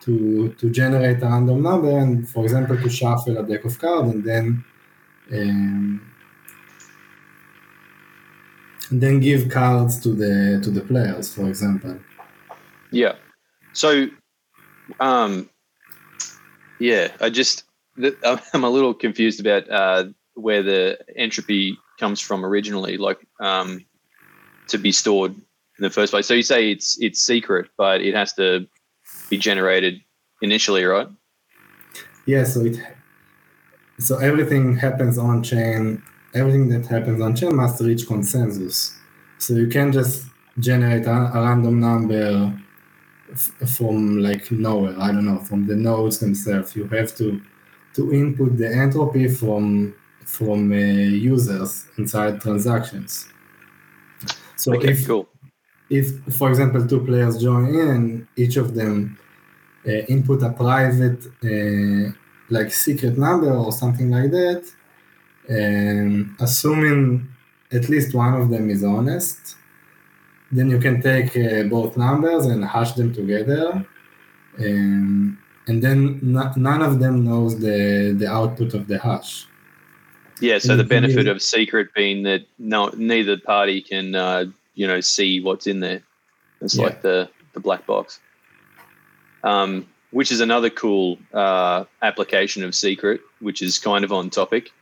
to 0.00 0.52
to 0.58 0.70
generate 0.70 1.22
a 1.22 1.26
random 1.26 1.62
number 1.62 1.98
and 1.98 2.28
for 2.28 2.44
example 2.44 2.76
to 2.76 2.90
shuffle 2.90 3.38
a 3.38 3.42
deck 3.44 3.64
of 3.64 3.78
cards 3.78 4.10
and 4.12 4.24
then 4.24 4.64
um, 5.32 6.12
and 8.90 9.00
then 9.00 9.20
give 9.20 9.48
cards 9.48 10.00
to 10.00 10.10
the 10.22 10.60
to 10.64 10.70
the 10.70 10.80
players 10.80 11.32
for 11.34 11.48
example 11.48 11.96
yeah 12.90 13.14
so 13.72 14.06
um 15.00 15.48
yeah 16.78 17.08
i 17.20 17.30
just 17.30 17.64
i'm 18.54 18.64
a 18.64 18.70
little 18.70 18.94
confused 18.94 19.40
about 19.40 19.68
uh 19.70 20.04
where 20.34 20.62
the 20.62 20.98
entropy 21.16 21.78
comes 21.98 22.20
from 22.20 22.44
originally, 22.44 22.96
like 22.96 23.18
um, 23.40 23.84
to 24.68 24.78
be 24.78 24.92
stored 24.92 25.32
in 25.32 25.82
the 25.86 25.90
first 25.90 26.12
place. 26.12 26.26
So 26.26 26.34
you 26.34 26.42
say 26.42 26.70
it's 26.70 26.98
it's 27.00 27.20
secret, 27.22 27.70
but 27.76 28.00
it 28.00 28.14
has 28.14 28.32
to 28.34 28.66
be 29.30 29.38
generated 29.38 30.00
initially, 30.40 30.84
right? 30.84 31.08
Yeah. 32.26 32.44
So 32.44 32.64
it 32.64 32.76
so 33.98 34.18
everything 34.18 34.76
happens 34.76 35.18
on 35.18 35.42
chain. 35.42 36.02
Everything 36.34 36.68
that 36.70 36.86
happens 36.86 37.20
on 37.20 37.36
chain 37.36 37.54
must 37.54 37.80
reach 37.82 38.06
consensus. 38.06 38.96
So 39.38 39.54
you 39.54 39.68
can't 39.68 39.92
just 39.92 40.24
generate 40.58 41.04
a, 41.06 41.30
a 41.34 41.42
random 41.42 41.78
number 41.80 42.52
from 43.76 44.18
like 44.18 44.50
nowhere. 44.50 44.94
I 44.98 45.12
don't 45.12 45.24
know 45.24 45.38
from 45.38 45.66
the 45.66 45.76
nodes 45.76 46.18
themselves. 46.18 46.76
You 46.76 46.86
have 46.88 47.14
to 47.16 47.40
to 47.94 48.12
input 48.12 48.56
the 48.56 48.68
entropy 48.68 49.28
from 49.28 49.94
from 50.24 50.72
uh, 50.72 50.74
users 50.76 51.86
inside 51.98 52.40
transactions. 52.40 53.28
So 54.56 54.74
okay, 54.74 54.92
if, 54.92 55.06
cool. 55.06 55.28
if, 55.90 56.06
for 56.36 56.48
example, 56.48 56.86
two 56.86 57.04
players 57.04 57.42
join 57.42 57.66
in, 57.66 58.28
each 58.36 58.56
of 58.56 58.74
them 58.74 59.18
uh, 59.86 59.90
input 59.90 60.42
a 60.42 60.50
private, 60.50 61.26
uh, 61.44 62.12
like 62.48 62.72
secret 62.72 63.18
number 63.18 63.52
or 63.52 63.72
something 63.72 64.10
like 64.10 64.30
that, 64.30 64.64
and 65.48 66.36
assuming 66.38 67.28
at 67.72 67.88
least 67.88 68.14
one 68.14 68.34
of 68.34 68.50
them 68.50 68.70
is 68.70 68.84
honest, 68.84 69.56
then 70.52 70.70
you 70.70 70.78
can 70.78 71.00
take 71.00 71.36
uh, 71.36 71.64
both 71.64 71.96
numbers 71.96 72.46
and 72.46 72.64
hash 72.64 72.92
them 72.92 73.12
together. 73.12 73.84
And, 74.58 75.38
and 75.66 75.82
then 75.82 76.20
none 76.22 76.82
of 76.82 77.00
them 77.00 77.24
knows 77.24 77.58
the, 77.58 78.14
the 78.16 78.30
output 78.30 78.74
of 78.74 78.86
the 78.86 78.98
hash. 78.98 79.46
Yeah, 80.40 80.58
so 80.58 80.76
the 80.76 80.84
benefit 80.84 81.28
of 81.28 81.40
secret 81.40 81.94
being 81.94 82.24
that 82.24 82.42
no 82.58 82.88
neither 82.96 83.36
party 83.38 83.80
can 83.80 84.16
uh, 84.16 84.46
you 84.74 84.88
know 84.88 85.00
see 85.00 85.40
what's 85.40 85.68
in 85.68 85.78
there. 85.78 86.02
It's 86.60 86.76
yeah. 86.76 86.82
like 86.82 87.00
the 87.00 87.30
the 87.52 87.60
black 87.60 87.86
box. 87.86 88.18
Um, 89.44 89.86
which 90.10 90.32
is 90.32 90.40
another 90.40 90.68
cool 90.68 91.18
uh, 91.32 91.84
application 92.02 92.64
of 92.64 92.74
secret, 92.74 93.20
which 93.38 93.62
is 93.62 93.78
kind 93.78 94.04
of 94.04 94.12
on 94.12 94.30
topic. 94.30 94.72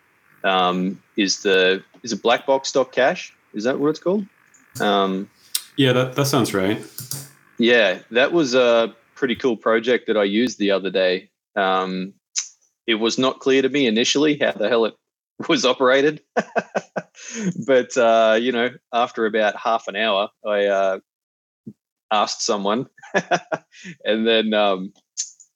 Um, 0.44 1.02
is 1.16 1.42
the 1.42 1.84
is 2.02 2.12
it 2.12 2.22
black 2.22 2.46
box 2.46 2.72
dot 2.72 2.90
cash? 2.92 3.34
Is 3.52 3.64
that 3.64 3.78
what 3.78 3.88
it's 3.88 3.98
called? 3.98 4.24
Um, 4.80 5.28
yeah, 5.80 5.94
that 5.94 6.14
that 6.14 6.26
sounds 6.26 6.52
right. 6.52 6.78
Yeah, 7.56 8.00
that 8.10 8.32
was 8.32 8.54
a 8.54 8.94
pretty 9.14 9.34
cool 9.34 9.56
project 9.56 10.08
that 10.08 10.16
I 10.18 10.24
used 10.24 10.58
the 10.58 10.72
other 10.72 10.90
day. 10.90 11.30
Um, 11.56 12.12
it 12.86 12.96
was 12.96 13.18
not 13.18 13.40
clear 13.40 13.62
to 13.62 13.68
me 13.70 13.86
initially 13.86 14.36
how 14.38 14.52
the 14.52 14.68
hell 14.68 14.84
it 14.84 14.94
was 15.48 15.64
operated. 15.64 16.20
but 17.66 17.96
uh, 17.96 18.36
you 18.38 18.52
know, 18.52 18.68
after 18.92 19.24
about 19.24 19.56
half 19.56 19.88
an 19.88 19.96
hour, 19.96 20.28
I 20.46 20.66
uh, 20.66 20.98
asked 22.10 22.42
someone, 22.42 22.86
and 24.04 24.26
then 24.26 24.52
um, 24.52 24.92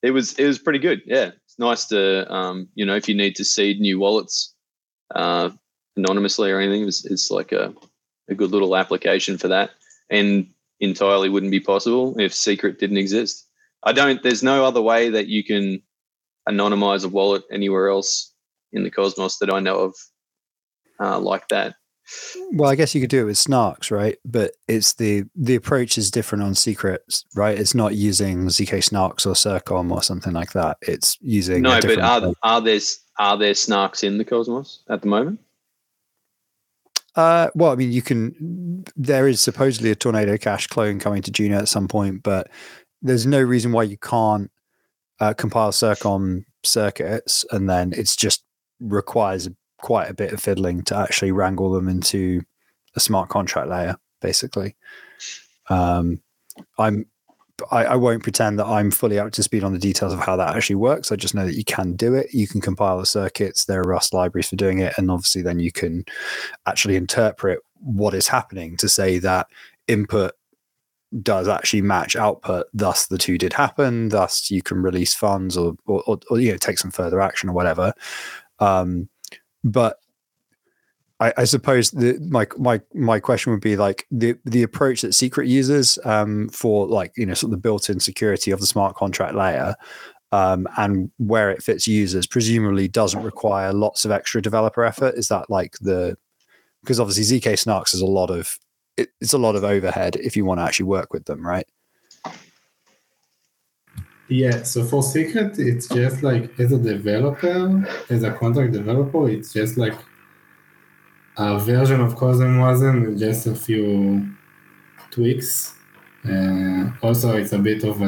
it 0.02 0.12
was 0.12 0.32
it 0.38 0.46
was 0.46 0.58
pretty 0.58 0.78
good. 0.78 1.02
Yeah, 1.04 1.32
it's 1.44 1.58
nice 1.58 1.84
to 1.88 2.32
um, 2.32 2.66
you 2.74 2.86
know 2.86 2.96
if 2.96 3.10
you 3.10 3.14
need 3.14 3.36
to 3.36 3.44
seed 3.44 3.78
new 3.78 3.98
wallets 3.98 4.54
uh, 5.14 5.50
anonymously 5.98 6.50
or 6.50 6.60
anything, 6.60 6.88
it's, 6.88 7.04
it's 7.04 7.30
like 7.30 7.52
a 7.52 7.74
a 8.30 8.34
good 8.34 8.52
little 8.52 8.74
application 8.74 9.36
for 9.36 9.48
that, 9.48 9.72
and 10.10 10.48
entirely 10.80 11.28
wouldn't 11.28 11.52
be 11.52 11.60
possible 11.60 12.18
if 12.18 12.34
secret 12.34 12.78
didn't 12.78 12.98
exist. 12.98 13.46
I 13.82 13.92
don't. 13.92 14.22
There's 14.22 14.42
no 14.42 14.64
other 14.64 14.82
way 14.82 15.10
that 15.10 15.28
you 15.28 15.44
can 15.44 15.82
anonymize 16.48 17.04
a 17.04 17.08
wallet 17.08 17.44
anywhere 17.50 17.88
else 17.88 18.32
in 18.72 18.82
the 18.82 18.90
cosmos 18.90 19.38
that 19.38 19.52
I 19.52 19.60
know 19.60 19.78
of 19.78 19.96
uh, 21.00 21.18
like 21.18 21.48
that. 21.48 21.74
Well, 22.52 22.70
I 22.70 22.74
guess 22.74 22.94
you 22.94 23.00
could 23.00 23.10
do 23.10 23.22
it 23.22 23.24
with 23.24 23.36
snarks, 23.36 23.90
right? 23.90 24.18
But 24.24 24.52
it's 24.68 24.94
the 24.94 25.24
the 25.34 25.54
approach 25.54 25.96
is 25.96 26.10
different 26.10 26.44
on 26.44 26.54
secrets, 26.54 27.24
right? 27.34 27.58
It's 27.58 27.74
not 27.74 27.94
using 27.94 28.46
zk 28.46 28.90
snarks 28.90 29.26
or 29.26 29.34
Circom 29.34 29.90
or 29.90 30.02
something 30.02 30.32
like 30.32 30.52
that. 30.52 30.76
It's 30.82 31.16
using 31.20 31.62
no. 31.62 31.80
But 31.80 31.98
are 31.98 32.32
are 32.42 32.60
there 32.60 32.80
are 33.18 33.38
there 33.38 33.52
snarks 33.52 34.04
in 34.04 34.18
the 34.18 34.24
cosmos 34.24 34.82
at 34.90 35.00
the 35.00 35.08
moment? 35.08 35.40
Uh, 37.16 37.48
well, 37.54 37.72
I 37.72 37.76
mean, 37.76 37.92
you 37.92 38.02
can. 38.02 38.84
There 38.96 39.28
is 39.28 39.40
supposedly 39.40 39.90
a 39.90 39.94
tornado 39.94 40.36
cash 40.36 40.66
clone 40.66 40.98
coming 40.98 41.22
to 41.22 41.30
Juno 41.30 41.58
at 41.58 41.68
some 41.68 41.88
point, 41.88 42.22
but 42.22 42.50
there's 43.02 43.26
no 43.26 43.40
reason 43.40 43.72
why 43.72 43.84
you 43.84 43.96
can't 43.96 44.50
uh, 45.20 45.34
compile 45.34 45.70
Circom 45.70 46.44
circuits, 46.64 47.44
and 47.52 47.68
then 47.70 47.92
it's 47.96 48.16
just 48.16 48.42
requires 48.80 49.48
quite 49.78 50.10
a 50.10 50.14
bit 50.14 50.32
of 50.32 50.40
fiddling 50.40 50.82
to 50.82 50.96
actually 50.96 51.30
wrangle 51.30 51.70
them 51.70 51.88
into 51.88 52.42
a 52.96 53.00
smart 53.00 53.28
contract 53.28 53.68
layer, 53.68 53.96
basically. 54.20 54.74
Um, 55.68 56.20
I'm 56.78 57.06
I, 57.70 57.84
I, 57.84 57.94
won't 57.96 58.22
pretend 58.22 58.58
that 58.58 58.66
I'm 58.66 58.90
fully 58.90 59.18
up 59.18 59.30
to 59.32 59.42
speed 59.42 59.62
on 59.62 59.72
the 59.72 59.78
details 59.78 60.12
of 60.12 60.18
how 60.18 60.36
that 60.36 60.56
actually 60.56 60.76
works. 60.76 61.12
I 61.12 61.16
just 61.16 61.34
know 61.34 61.46
that 61.46 61.54
you 61.54 61.64
can 61.64 61.94
do 61.94 62.14
it. 62.14 62.34
You 62.34 62.48
can 62.48 62.60
compile 62.60 62.98
the 62.98 63.06
circuits. 63.06 63.64
There 63.64 63.80
are 63.80 63.84
Rust 63.84 64.12
libraries 64.12 64.48
for 64.48 64.56
doing 64.56 64.80
it, 64.80 64.94
and 64.98 65.10
obviously, 65.10 65.42
then 65.42 65.60
you 65.60 65.70
can 65.70 66.04
actually 66.66 66.96
interpret 66.96 67.60
what 67.74 68.14
is 68.14 68.26
happening 68.26 68.76
to 68.78 68.88
say 68.88 69.18
that 69.18 69.46
input 69.86 70.32
does 71.22 71.46
actually 71.46 71.82
match 71.82 72.16
output. 72.16 72.66
Thus, 72.74 73.06
the 73.06 73.18
two 73.18 73.38
did 73.38 73.52
happen. 73.52 74.08
Thus, 74.08 74.50
you 74.50 74.62
can 74.62 74.82
release 74.82 75.14
funds 75.14 75.56
or 75.56 75.76
or, 75.86 76.02
or, 76.06 76.18
or 76.30 76.40
you 76.40 76.50
know 76.50 76.58
take 76.58 76.78
some 76.78 76.90
further 76.90 77.20
action 77.20 77.48
or 77.48 77.52
whatever. 77.52 77.92
Um, 78.58 79.08
but 79.62 79.98
I, 81.20 81.32
I, 81.38 81.44
suppose 81.44 81.90
the 81.92 82.18
my 82.28 82.46
my 82.58 82.80
my 82.92 83.20
question 83.20 83.52
would 83.52 83.60
be 83.60 83.76
like 83.76 84.06
the 84.10 84.36
the 84.44 84.62
approach 84.62 85.02
that 85.02 85.14
Secret 85.14 85.46
uses 85.46 85.98
um, 86.04 86.48
for 86.48 86.86
like 86.88 87.12
you 87.16 87.24
know 87.24 87.34
sort 87.34 87.48
of 87.48 87.52
the 87.52 87.62
built-in 87.62 88.00
security 88.00 88.50
of 88.50 88.60
the 88.60 88.66
smart 88.66 88.96
contract 88.96 89.34
layer 89.34 89.76
um, 90.32 90.66
and 90.76 91.10
where 91.18 91.50
it 91.50 91.62
fits 91.62 91.86
users 91.86 92.26
presumably 92.26 92.88
doesn't 92.88 93.22
require 93.22 93.72
lots 93.72 94.04
of 94.04 94.10
extra 94.10 94.42
developer 94.42 94.84
effort. 94.84 95.14
Is 95.14 95.28
that 95.28 95.48
like 95.48 95.74
the 95.80 96.16
because 96.82 96.98
obviously 96.98 97.40
zk 97.40 97.52
snarks 97.52 97.94
is 97.94 98.00
a 98.00 98.06
lot 98.06 98.30
of 98.30 98.58
it, 98.96 99.08
it's 99.20 99.32
a 99.32 99.38
lot 99.38 99.54
of 99.54 99.64
overhead 99.64 100.16
if 100.16 100.36
you 100.36 100.44
want 100.44 100.58
to 100.58 100.64
actually 100.64 100.86
work 100.86 101.12
with 101.12 101.24
them, 101.26 101.46
right? 101.46 101.66
Yeah, 104.28 104.62
so 104.62 104.84
for 104.84 105.02
Secret, 105.02 105.58
it's 105.58 105.86
just 105.86 106.22
like 106.22 106.58
as 106.58 106.72
a 106.72 106.78
developer, 106.78 107.86
as 108.08 108.22
a 108.22 108.32
contract 108.32 108.72
developer, 108.72 109.28
it's 109.28 109.52
just 109.52 109.76
like 109.76 109.94
a 111.36 111.58
version 111.58 112.00
of 112.00 112.14
CosmWasm 112.14 113.06
with 113.06 113.18
just 113.18 113.46
a 113.46 113.54
few 113.54 114.28
tweaks. 115.10 115.74
Uh, 116.28 116.90
also, 117.02 117.36
it's 117.36 117.52
a 117.52 117.58
bit 117.58 117.84
of 117.84 118.00
a, 118.00 118.04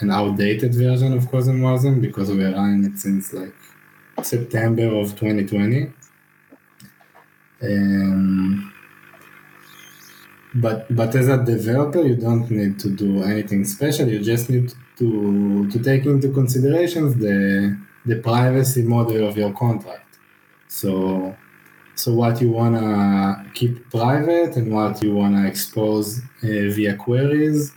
an 0.00 0.10
outdated 0.10 0.74
version 0.74 1.12
of 1.12 1.24
CosmWasm 1.26 2.00
because 2.00 2.30
we 2.30 2.44
are 2.44 2.52
running 2.52 2.84
it 2.84 2.98
since 2.98 3.32
like 3.32 3.54
September 4.22 4.86
of 4.94 5.10
2020. 5.18 5.92
Um, 7.62 8.72
but 10.54 10.94
but 10.94 11.14
as 11.14 11.28
a 11.28 11.42
developer, 11.42 12.02
you 12.02 12.16
don't 12.16 12.50
need 12.50 12.78
to 12.80 12.90
do 12.90 13.22
anything 13.22 13.64
special. 13.64 14.08
You 14.08 14.20
just 14.20 14.50
need 14.50 14.72
to 14.98 15.70
to 15.70 15.78
take 15.78 16.04
into 16.04 16.30
considerations 16.30 17.14
the 17.16 17.78
the 18.04 18.16
privacy 18.16 18.82
model 18.82 19.26
of 19.28 19.36
your 19.36 19.52
contract. 19.52 20.18
So 20.68 21.36
so 21.94 22.12
what 22.12 22.40
you 22.40 22.50
wanna 22.50 23.46
keep 23.54 23.90
private 23.90 24.56
and 24.56 24.72
what 24.72 25.02
you 25.02 25.14
wanna 25.14 25.46
expose 25.46 26.20
uh, 26.42 26.68
via 26.76 26.96
queries, 26.96 27.72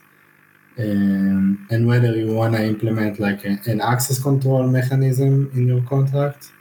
and, 0.77 1.31
um, 1.31 1.67
and 1.69 1.87
whether 1.87 2.15
you 2.15 2.33
wanna 2.33 2.61
implement 2.61 3.19
like 3.19 3.45
a, 3.45 3.57
an 3.65 3.81
access 3.81 4.21
control 4.21 4.63
mechanism 4.67 5.51
in 5.53 5.67
your 5.67 5.81
contract, 5.81 6.51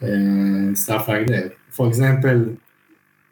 and 0.00 0.78
stuff 0.78 1.08
like 1.08 1.26
that. 1.26 1.52
For 1.70 1.86
example, 1.86 2.56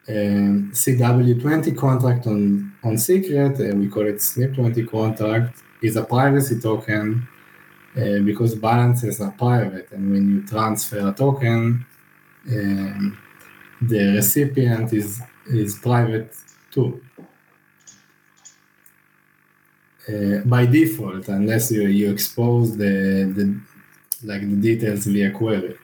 um, 0.09 0.71
CW20 0.73 1.77
contract 1.77 2.27
on, 2.27 2.73
on 2.83 2.97
Secret, 2.97 3.59
uh, 3.59 3.75
we 3.75 3.87
call 3.89 4.07
it 4.07 4.15
SNIP20 4.15 4.89
contract, 4.89 5.63
is 5.81 5.95
a 5.95 6.03
privacy 6.03 6.59
token 6.59 7.27
uh, 7.95 8.19
because 8.23 8.55
balances 8.55 9.19
are 9.19 9.31
private. 9.31 9.91
And 9.91 10.11
when 10.11 10.29
you 10.29 10.47
transfer 10.47 11.09
a 11.09 11.13
token, 11.13 11.85
um, 12.49 13.17
the 13.81 14.13
recipient 14.15 14.93
is, 14.93 15.21
is 15.47 15.75
private 15.79 16.35
too. 16.71 17.01
Uh, 20.07 20.39
by 20.45 20.65
default, 20.65 21.27
unless 21.27 21.69
you, 21.69 21.87
you 21.87 22.09
expose 22.09 22.77
the, 22.77 23.31
the 23.35 23.59
like 24.23 24.41
the 24.41 24.55
details 24.55 25.05
via 25.05 25.31
query. 25.31 25.77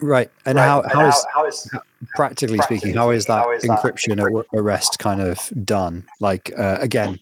Right. 0.00 0.30
And 0.46 0.56
right. 0.56 0.64
how, 0.64 0.82
how, 0.88 1.00
and 1.00 1.08
is, 1.08 1.26
how, 1.32 1.40
how 1.40 1.46
is 1.46 1.68
practically, 2.14 2.58
practically 2.58 2.58
speaking, 2.60 2.94
how 2.94 3.10
is 3.10 3.26
that 3.26 3.44
how 3.44 3.52
is 3.52 3.64
encryption 3.64 4.16
that? 4.16 4.44
at 4.56 4.62
rest 4.62 4.98
kind 4.98 5.20
of 5.20 5.52
done? 5.64 6.06
Like 6.20 6.52
uh, 6.56 6.78
again, 6.80 7.20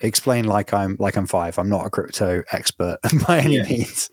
explain 0.00 0.44
like 0.44 0.72
I'm 0.74 0.96
like 0.98 1.16
I'm 1.16 1.26
five. 1.26 1.58
I'm 1.58 1.68
not 1.68 1.86
a 1.86 1.90
crypto 1.90 2.42
expert 2.52 2.98
by 3.26 3.40
any 3.40 3.56
yeah. 3.56 3.62
means. 3.62 4.10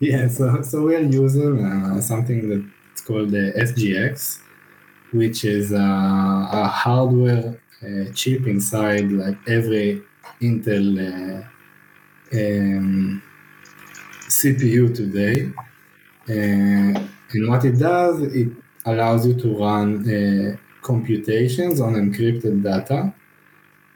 Yeah. 0.00 0.28
So 0.28 0.62
so 0.62 0.82
we're 0.84 1.00
using 1.02 1.64
uh, 1.64 2.00
something 2.00 2.48
that's 2.48 3.00
called 3.02 3.30
the 3.30 3.52
SGX, 3.56 4.40
which 5.12 5.44
is 5.44 5.72
uh, 5.72 5.78
a 6.62 6.66
hardware 6.68 7.60
uh, 7.82 8.12
chip 8.14 8.46
inside 8.46 9.10
like 9.12 9.38
every 9.48 10.02
Intel 10.40 10.88
uh, 11.00 11.44
um, 12.38 13.22
CPU 14.28 14.88
today. 14.94 15.52
Uh, 16.28 17.00
and 17.34 17.48
what 17.48 17.64
it 17.64 17.78
does, 17.78 18.22
it 18.22 18.48
allows 18.86 19.26
you 19.26 19.34
to 19.34 19.58
run 19.58 19.88
uh, 20.08 20.56
computations 20.82 21.80
on 21.80 21.94
encrypted 21.94 22.62
data. 22.62 23.14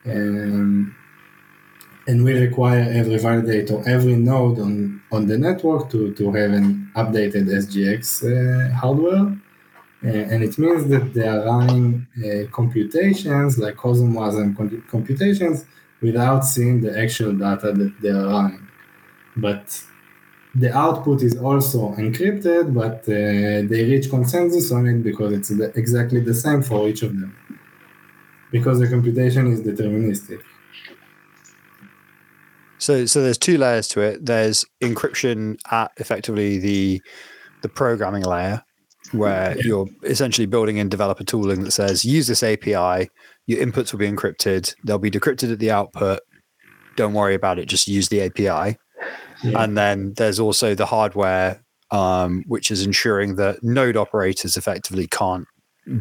Um, 0.06 0.96
and 2.08 2.24
we 2.24 2.32
require 2.32 2.80
every 2.90 3.18
validator, 3.18 3.86
every 3.86 4.16
node 4.16 4.58
on, 4.58 5.00
on 5.12 5.26
the 5.26 5.36
network 5.36 5.90
to, 5.90 6.14
to 6.14 6.32
have 6.32 6.52
an 6.52 6.90
updated 6.96 7.44
SGX 7.62 8.02
uh, 8.24 8.74
hardware. 8.74 9.26
Uh, 10.02 10.32
and 10.32 10.42
it 10.42 10.56
means 10.58 10.88
that 10.88 11.12
they 11.12 11.28
are 11.28 11.44
running 11.44 12.06
uh, 12.24 12.50
computations 12.50 13.58
like 13.58 13.76
CosmWasm 13.76 14.88
computations 14.88 15.66
without 16.00 16.46
seeing 16.46 16.80
the 16.80 16.98
actual 16.98 17.32
data 17.34 17.72
that 17.72 17.92
they 18.00 18.08
are 18.08 18.26
running. 18.26 18.66
But 19.36 19.64
the 20.54 20.74
output 20.74 21.22
is 21.22 21.36
also 21.36 21.94
encrypted, 21.96 22.72
but 22.72 23.00
uh, 23.02 23.68
they 23.68 23.84
reach 23.84 24.08
consensus 24.08 24.72
on 24.72 24.86
it 24.86 25.02
because 25.02 25.32
it's 25.34 25.50
the, 25.50 25.72
exactly 25.74 26.20
the 26.20 26.34
same 26.34 26.62
for 26.62 26.88
each 26.88 27.02
of 27.02 27.10
them. 27.10 27.36
Because 28.50 28.78
the 28.78 28.88
computation 28.88 29.52
is 29.52 29.60
deterministic. 29.60 30.40
So, 32.78 33.06
so 33.06 33.22
there's 33.22 33.38
two 33.38 33.58
layers 33.58 33.88
to 33.88 34.00
it. 34.00 34.24
There's 34.24 34.64
encryption 34.82 35.58
at 35.70 35.90
effectively 35.96 36.58
the 36.58 37.02
the 37.62 37.68
programming 37.68 38.22
layer, 38.22 38.62
where 39.12 39.56
yeah. 39.56 39.62
you're 39.64 39.88
essentially 40.04 40.46
building 40.46 40.76
in 40.76 40.88
developer 40.88 41.24
tooling 41.24 41.64
that 41.64 41.72
says 41.72 42.04
use 42.04 42.28
this 42.28 42.42
API. 42.42 43.10
Your 43.46 43.64
inputs 43.64 43.92
will 43.92 43.98
be 43.98 44.10
encrypted. 44.10 44.74
They'll 44.84 44.98
be 44.98 45.10
decrypted 45.10 45.52
at 45.52 45.58
the 45.58 45.70
output. 45.70 46.20
Don't 46.96 47.14
worry 47.14 47.34
about 47.34 47.58
it. 47.58 47.66
Just 47.66 47.88
use 47.88 48.08
the 48.08 48.22
API. 48.22 48.78
Yeah. 49.42 49.62
And 49.62 49.76
then 49.76 50.14
there's 50.16 50.38
also 50.38 50.74
the 50.74 50.86
hardware, 50.86 51.62
um, 51.90 52.44
which 52.46 52.70
is 52.70 52.84
ensuring 52.84 53.36
that 53.36 53.62
node 53.62 53.96
operators 53.96 54.56
effectively 54.56 55.06
can't 55.06 55.46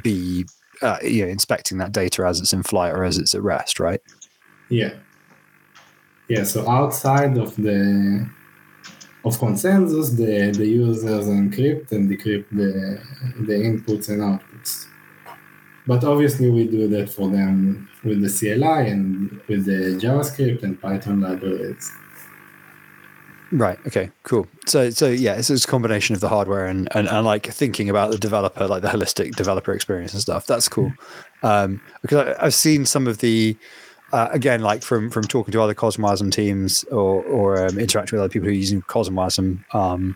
be 0.04 0.46
uh, 0.82 0.98
you 1.02 1.24
know, 1.24 1.32
inspecting 1.32 1.78
that 1.80 1.92
data 1.92 2.26
as 2.26 2.40
it's 2.40 2.54
in 2.54 2.64
flight 2.64 2.94
or 2.94 3.04
as 3.04 3.18
it's 3.18 3.34
at 3.34 3.42
rest, 3.42 3.80
right? 3.80 4.02
Yeah. 4.70 4.94
Yeah. 6.30 6.44
So 6.44 6.68
outside 6.70 7.38
of 7.38 7.56
the 7.56 8.30
of 9.26 9.40
consensus, 9.40 10.12
the, 10.12 10.52
the 10.56 10.66
users 10.66 11.28
encrypt 11.28 11.92
and 11.92 12.10
decrypt 12.10 12.50
the 12.52 13.02
the 13.46 13.54
inputs 13.54 14.10
and 14.10 14.22
outputs. 14.22 14.88
But 15.86 16.04
obviously, 16.04 16.50
we 16.50 16.68
do 16.68 16.88
that 16.90 17.10
for 17.10 17.30
them 17.30 17.90
with 18.04 18.22
the 18.22 18.30
CLI 18.30 18.90
and 18.92 19.42
with 19.48 19.66
the 19.66 19.98
JavaScript 20.02 20.64
and 20.64 20.80
Python 20.82 21.22
libraries. 21.22 21.92
Right. 23.52 23.80
Okay. 23.88 24.12
Cool. 24.24 24.48
So, 24.66 24.90
so 24.90 25.08
yeah, 25.08 25.36
it's, 25.36 25.50
it's 25.50 25.64
a 25.64 25.68
combination 25.68 26.14
of 26.14 26.20
the 26.20 26.28
hardware 26.28 26.66
and, 26.66 26.90
and, 26.96 27.08
and 27.08 27.26
like 27.26 27.48
thinking 27.48 27.90
about 27.90 28.12
the 28.12 28.18
developer, 28.18 28.68
like 28.68 28.82
the 28.82 28.90
holistic 28.90 29.36
developer 29.36 29.74
experience 29.74 30.12
and 30.14 30.22
stuff. 30.22 30.46
That's 30.46 30.68
cool. 30.68 30.92
Um, 31.44 31.82
because 32.02 32.36
I, 32.38 32.46
have 32.46 32.54
seen 32.54 32.86
some 32.86 33.08
of 33.08 33.20
the, 33.20 33.56
uh, 34.14 34.30
again, 34.32 34.62
like 34.62 34.84
from 34.84 35.10
from 35.10 35.24
talking 35.24 35.52
to 35.52 35.62
other 35.62 35.76
CosmWasm 35.76 36.32
teams 36.32 36.84
or 36.86 37.24
or 37.24 37.66
um, 37.66 37.78
interacting 37.78 38.18
with 38.18 38.24
other 38.24 38.32
people 38.32 38.46
who 38.46 38.52
are 38.52 38.58
using 38.58 38.82
CosmWasm. 38.84 39.64
Um, 39.76 40.16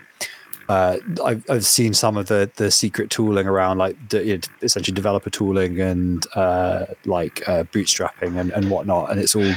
uh, 0.69 0.99
I've, 1.25 1.43
I've 1.49 1.65
seen 1.65 1.93
some 1.93 2.15
of 2.15 2.27
the 2.27 2.49
the 2.56 2.71
secret 2.71 3.10
tooling 3.10 3.47
around 3.47 3.77
like 3.77 3.97
know, 4.13 4.39
essentially 4.62 4.95
developer 4.95 5.30
tooling 5.30 5.82
and 5.82 6.25
uh, 6.36 6.86
like 7.06 7.47
uh, 7.49 7.63
bootstrapping 7.63 8.39
and, 8.39 8.51
and 8.51 8.71
whatnot, 8.71 9.12
and 9.12 9.19
it's 9.19 9.36
all 9.36 9.54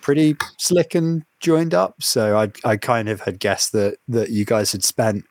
pretty 0.00 0.36
slick 0.56 0.96
and 0.96 1.24
joined 1.38 1.72
up. 1.72 2.02
So 2.02 2.36
I 2.36 2.50
I 2.64 2.76
kind 2.76 3.08
of 3.08 3.20
had 3.20 3.38
guessed 3.38 3.70
that 3.72 3.98
that 4.08 4.30
you 4.30 4.44
guys 4.44 4.72
had 4.72 4.82
spent 4.82 5.24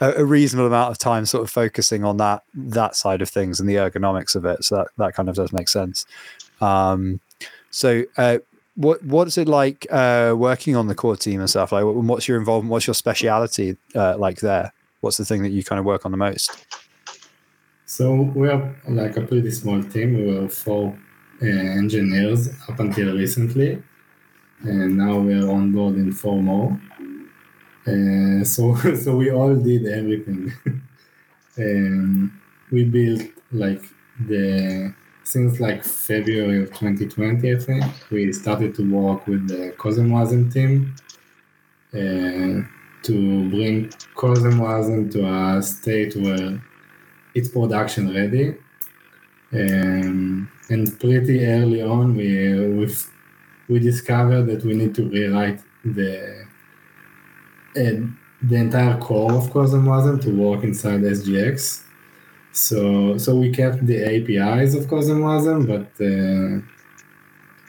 a, 0.00 0.12
a, 0.12 0.24
reasonable 0.24 0.68
amount 0.68 0.92
of 0.92 0.98
time 0.98 1.26
sort 1.26 1.44
of 1.44 1.50
focusing 1.50 2.04
on 2.04 2.16
that 2.18 2.42
that 2.54 2.96
side 2.96 3.20
of 3.20 3.28
things 3.28 3.60
and 3.60 3.68
the 3.68 3.74
ergonomics 3.74 4.34
of 4.34 4.46
it. 4.46 4.64
So 4.64 4.76
that, 4.76 4.88
that 4.96 5.14
kind 5.14 5.28
of 5.28 5.34
does 5.34 5.52
make 5.52 5.68
sense. 5.68 6.06
Um, 6.62 7.20
so 7.78 8.02
uh, 8.16 8.38
what 8.74 9.02
what 9.04 9.28
is 9.28 9.38
it 9.38 9.48
like 9.48 9.86
uh, 9.90 10.34
working 10.36 10.74
on 10.76 10.86
the 10.88 10.94
core 10.94 11.16
team 11.16 11.40
and 11.40 11.48
stuff? 11.48 11.72
Like, 11.72 11.84
what's 11.84 12.26
your 12.26 12.38
involvement? 12.38 12.72
What's 12.72 12.86
your 12.86 12.94
speciality 12.94 13.76
uh, 13.94 14.16
like 14.18 14.40
there? 14.40 14.72
What's 15.00 15.16
the 15.16 15.24
thing 15.24 15.42
that 15.42 15.50
you 15.50 15.62
kind 15.62 15.78
of 15.78 15.84
work 15.84 16.04
on 16.04 16.10
the 16.10 16.18
most? 16.18 16.66
So 17.86 18.22
we 18.34 18.48
are 18.48 18.74
like 18.88 19.16
a 19.16 19.22
pretty 19.22 19.50
small 19.52 19.82
team. 19.82 20.16
We 20.16 20.34
were 20.34 20.48
four 20.48 20.98
uh, 21.40 21.46
engineers 21.46 22.48
up 22.68 22.80
until 22.80 23.14
recently 23.16 23.82
and 24.62 24.96
now 24.96 25.18
we're 25.18 25.48
on 25.48 25.72
board 25.72 25.94
in 25.94 26.12
four 26.12 26.42
more. 26.42 26.80
Uh, 27.86 28.44
so 28.44 28.74
so 29.02 29.16
we 29.16 29.30
all 29.30 29.54
did 29.54 29.86
everything. 29.86 30.52
and 31.56 32.30
we 32.72 32.84
built 32.84 33.22
like 33.52 33.82
the 34.26 34.92
since 35.28 35.60
like 35.60 35.84
February 35.84 36.62
of 36.62 36.68
2020, 36.70 37.52
I 37.54 37.58
think 37.58 37.84
we 38.10 38.32
started 38.32 38.74
to 38.76 38.82
work 38.90 39.26
with 39.26 39.48
the 39.48 39.74
CosmWasm 39.76 40.52
team. 40.52 40.94
Uh, 41.92 42.66
to 43.02 43.48
bring 43.50 43.88
COSM 44.16 45.10
to 45.12 45.26
a 45.26 45.62
state 45.62 46.14
where 46.16 46.62
it's 47.34 47.48
production 47.48 48.14
ready. 48.14 48.56
Um, 49.52 50.50
and 50.68 51.00
pretty 51.00 51.46
early 51.46 51.82
on, 51.82 52.14
we 52.16 52.28
we 52.76 52.94
we 53.68 53.78
discovered 53.78 54.44
that 54.46 54.64
we 54.64 54.74
need 54.74 54.94
to 54.96 55.08
rewrite 55.08 55.60
the 55.84 56.44
uh, 57.76 58.06
the 58.42 58.56
entire 58.56 58.98
core 58.98 59.32
of 59.32 59.44
CosmWasm 59.50 60.20
to 60.22 60.30
work 60.34 60.64
inside 60.64 61.00
SGX. 61.00 61.84
So 62.58 63.16
so 63.18 63.36
we 63.36 63.50
kept 63.50 63.86
the 63.86 63.98
APIs 64.14 64.74
of 64.74 64.86
CosmWasm, 64.86 65.58
but 65.72 65.88
uh, 66.04 66.58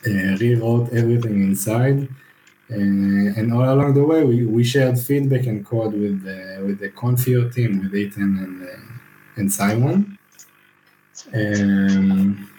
uh, 0.09 0.37
rewrote 0.37 0.91
everything 0.93 1.43
inside. 1.43 2.09
Uh, 2.71 3.37
and 3.37 3.53
all 3.53 3.71
along 3.71 3.93
the 3.93 4.03
way, 4.03 4.23
we, 4.23 4.45
we 4.45 4.63
shared 4.63 4.97
feedback 4.99 5.45
and 5.47 5.65
code 5.65 5.93
with 5.93 6.23
the, 6.23 6.63
with 6.65 6.79
the 6.79 6.89
Confio 6.89 7.51
team, 7.53 7.81
with 7.81 7.95
Ethan 7.95 8.37
and, 8.43 8.63
uh, 8.63 9.37
and 9.37 9.51
Simon. 9.51 10.17
Um, 11.33 12.49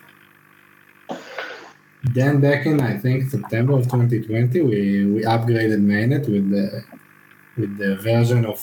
then 2.03 2.41
back 2.41 2.67
in 2.67 2.81
I 2.81 2.97
think 2.99 3.31
September 3.31 3.75
of 3.75 3.85
2020, 3.85 4.61
we, 4.63 5.07
we 5.07 5.23
upgraded 5.23 5.81
mainnet 5.85 6.29
with 6.29 6.51
the 6.51 6.85
with 7.57 7.77
the 7.79 7.97
version 7.97 8.47
of 8.47 8.59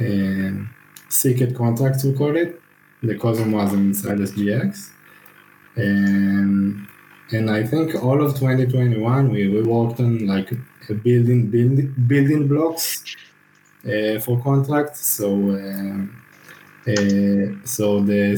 uh, 0.00 0.64
secret 1.08 1.54
contracts 1.56 2.04
we 2.04 2.12
call 2.12 2.36
it. 2.36 2.60
The 3.02 3.14
was 3.16 3.72
inside 3.72 4.18
SGX. 4.18 4.90
And 5.76 6.86
and 7.30 7.50
I 7.50 7.62
think 7.62 7.94
all 8.02 8.24
of 8.24 8.34
2021 8.34 9.30
we, 9.30 9.48
we 9.48 9.62
worked 9.62 10.00
on 10.00 10.26
like 10.26 10.50
building 11.02 11.50
building 11.50 11.94
building 12.06 12.48
blocks 12.48 13.04
uh, 13.84 14.18
for 14.18 14.40
contracts. 14.42 15.00
So 15.06 15.50
uh, 15.50 16.06
uh, 16.90 17.54
so 17.64 18.00
the 18.00 18.32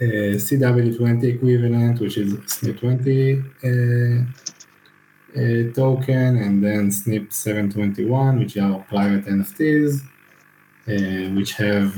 uh, 0.00 0.04
CW20 0.04 1.24
equivalent, 1.24 2.00
which 2.00 2.16
is 2.16 2.34
SNIP20 2.34 3.44
uh, 3.62 4.24
uh, 5.38 5.72
token, 5.74 6.38
and 6.38 6.64
then 6.64 6.90
SNIP 6.90 7.32
721, 7.32 8.38
which 8.38 8.56
are 8.56 8.80
private 8.88 9.26
NFTs, 9.26 10.00
which 11.36 11.52
have 11.52 11.94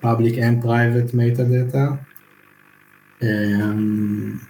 public 0.00 0.36
and 0.38 0.62
private 0.62 1.08
metadata. 1.12 1.98
Um, 3.22 4.40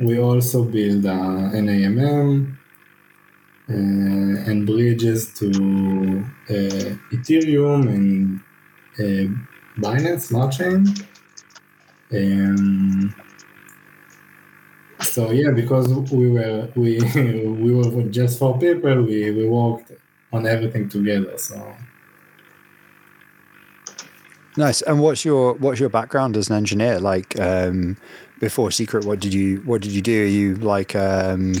we 0.00 0.18
also 0.18 0.64
build 0.64 1.06
uh, 1.06 1.10
an 1.58 1.68
AMM 1.68 2.56
uh, 3.68 3.72
and 4.50 4.66
bridges 4.66 5.32
to 5.34 5.46
uh, 6.48 6.96
Ethereum 7.14 7.88
and 7.88 8.40
uh, 8.98 9.80
Binance 9.80 10.22
Smart 10.22 10.52
Chain. 10.52 10.86
Um, 12.12 13.14
so 15.02 15.30
yeah, 15.30 15.50
because 15.50 15.88
we 16.10 16.30
were 16.30 16.68
we 16.76 16.98
we 17.14 17.72
were 17.74 18.02
just 18.04 18.38
four 18.38 18.58
people, 18.58 19.02
we, 19.02 19.30
we 19.30 19.48
worked 19.48 19.92
on 20.32 20.46
everything 20.46 20.88
together. 20.88 21.36
So 21.38 21.56
Nice. 24.56 24.82
And 24.82 25.00
what's 25.00 25.24
your 25.24 25.54
what's 25.54 25.78
your 25.78 25.88
background 25.88 26.36
as 26.36 26.50
an 26.50 26.56
engineer? 26.56 26.98
Like 26.98 27.38
um, 27.38 27.96
before 28.40 28.70
Secret, 28.70 29.04
what 29.04 29.20
did 29.20 29.32
you 29.32 29.58
what 29.58 29.80
did 29.80 29.92
you 29.92 30.02
do? 30.02 30.22
Are 30.22 30.26
you 30.26 30.54
like 30.56 30.96
um, 30.96 31.54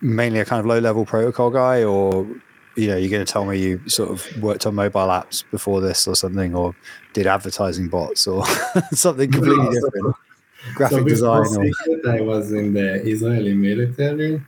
mainly 0.00 0.40
a 0.40 0.44
kind 0.44 0.60
of 0.60 0.66
low 0.66 0.78
level 0.78 1.04
protocol 1.04 1.50
guy, 1.50 1.84
or 1.84 2.26
you 2.76 2.88
know, 2.88 2.96
you're 2.96 3.10
going 3.10 3.24
to 3.24 3.30
tell 3.30 3.44
me 3.44 3.58
you 3.58 3.80
sort 3.88 4.10
of 4.10 4.42
worked 4.42 4.64
on 4.66 4.74
mobile 4.74 5.08
apps 5.08 5.44
before 5.50 5.80
this 5.80 6.06
or 6.08 6.14
something, 6.14 6.54
or 6.54 6.74
did 7.12 7.26
advertising 7.26 7.88
bots 7.88 8.26
or 8.26 8.46
something 8.92 9.30
completely 9.30 9.64
no, 9.64 9.72
different? 9.72 9.94
So, 9.94 10.14
Graphic 10.74 10.98
so 10.98 11.04
design. 11.04 11.44
Secret, 11.46 12.06
I 12.06 12.20
was 12.20 12.52
in 12.52 12.72
the 12.72 13.06
Israeli 13.06 13.54
military. 13.54 14.42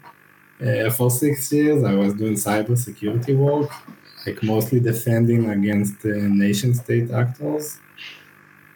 Uh, 0.60 0.90
for 0.90 1.10
six 1.10 1.50
years, 1.52 1.82
I 1.82 1.94
was 1.94 2.14
doing 2.14 2.34
cybersecurity 2.34 3.36
work 3.36 3.70
like 4.26 4.42
mostly 4.42 4.80
defending 4.80 5.50
against 5.50 6.04
nation 6.04 6.74
state 6.74 7.10
actors 7.10 7.78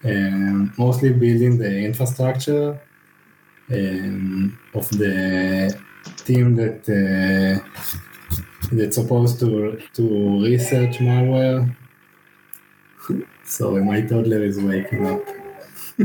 and 0.03 0.71
mostly 0.79 1.11
building 1.13 1.59
the 1.59 1.79
infrastructure 1.85 2.81
um, 3.73 4.59
of 4.75 4.89
the 4.91 5.77
team 6.25 6.55
that 6.57 6.83
uh, 6.89 7.59
that's 8.73 8.97
supposed 8.97 9.41
to 9.41 9.81
to 9.95 10.43
research 10.43 10.99
malware. 10.99 11.75
Sorry, 13.45 13.85
my 13.85 14.01
toddler 14.01 14.43
is 14.43 14.59
waking 14.61 15.07
up. 15.07 15.23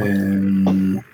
um, 0.00 1.04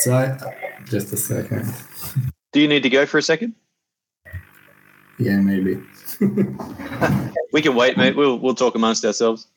so 0.00 0.14
I, 0.14 0.65
just 0.86 1.12
a 1.12 1.16
second. 1.16 1.72
Do 2.52 2.60
you 2.60 2.68
need 2.68 2.82
to 2.82 2.90
go 2.90 3.06
for 3.06 3.18
a 3.18 3.22
second? 3.22 3.54
Yeah, 5.18 5.40
maybe. 5.40 5.82
we 7.52 7.62
can 7.62 7.74
wait, 7.74 7.96
mate. 7.96 8.16
We'll 8.16 8.38
we'll 8.38 8.54
talk 8.54 8.74
amongst 8.74 9.04
ourselves. 9.04 9.48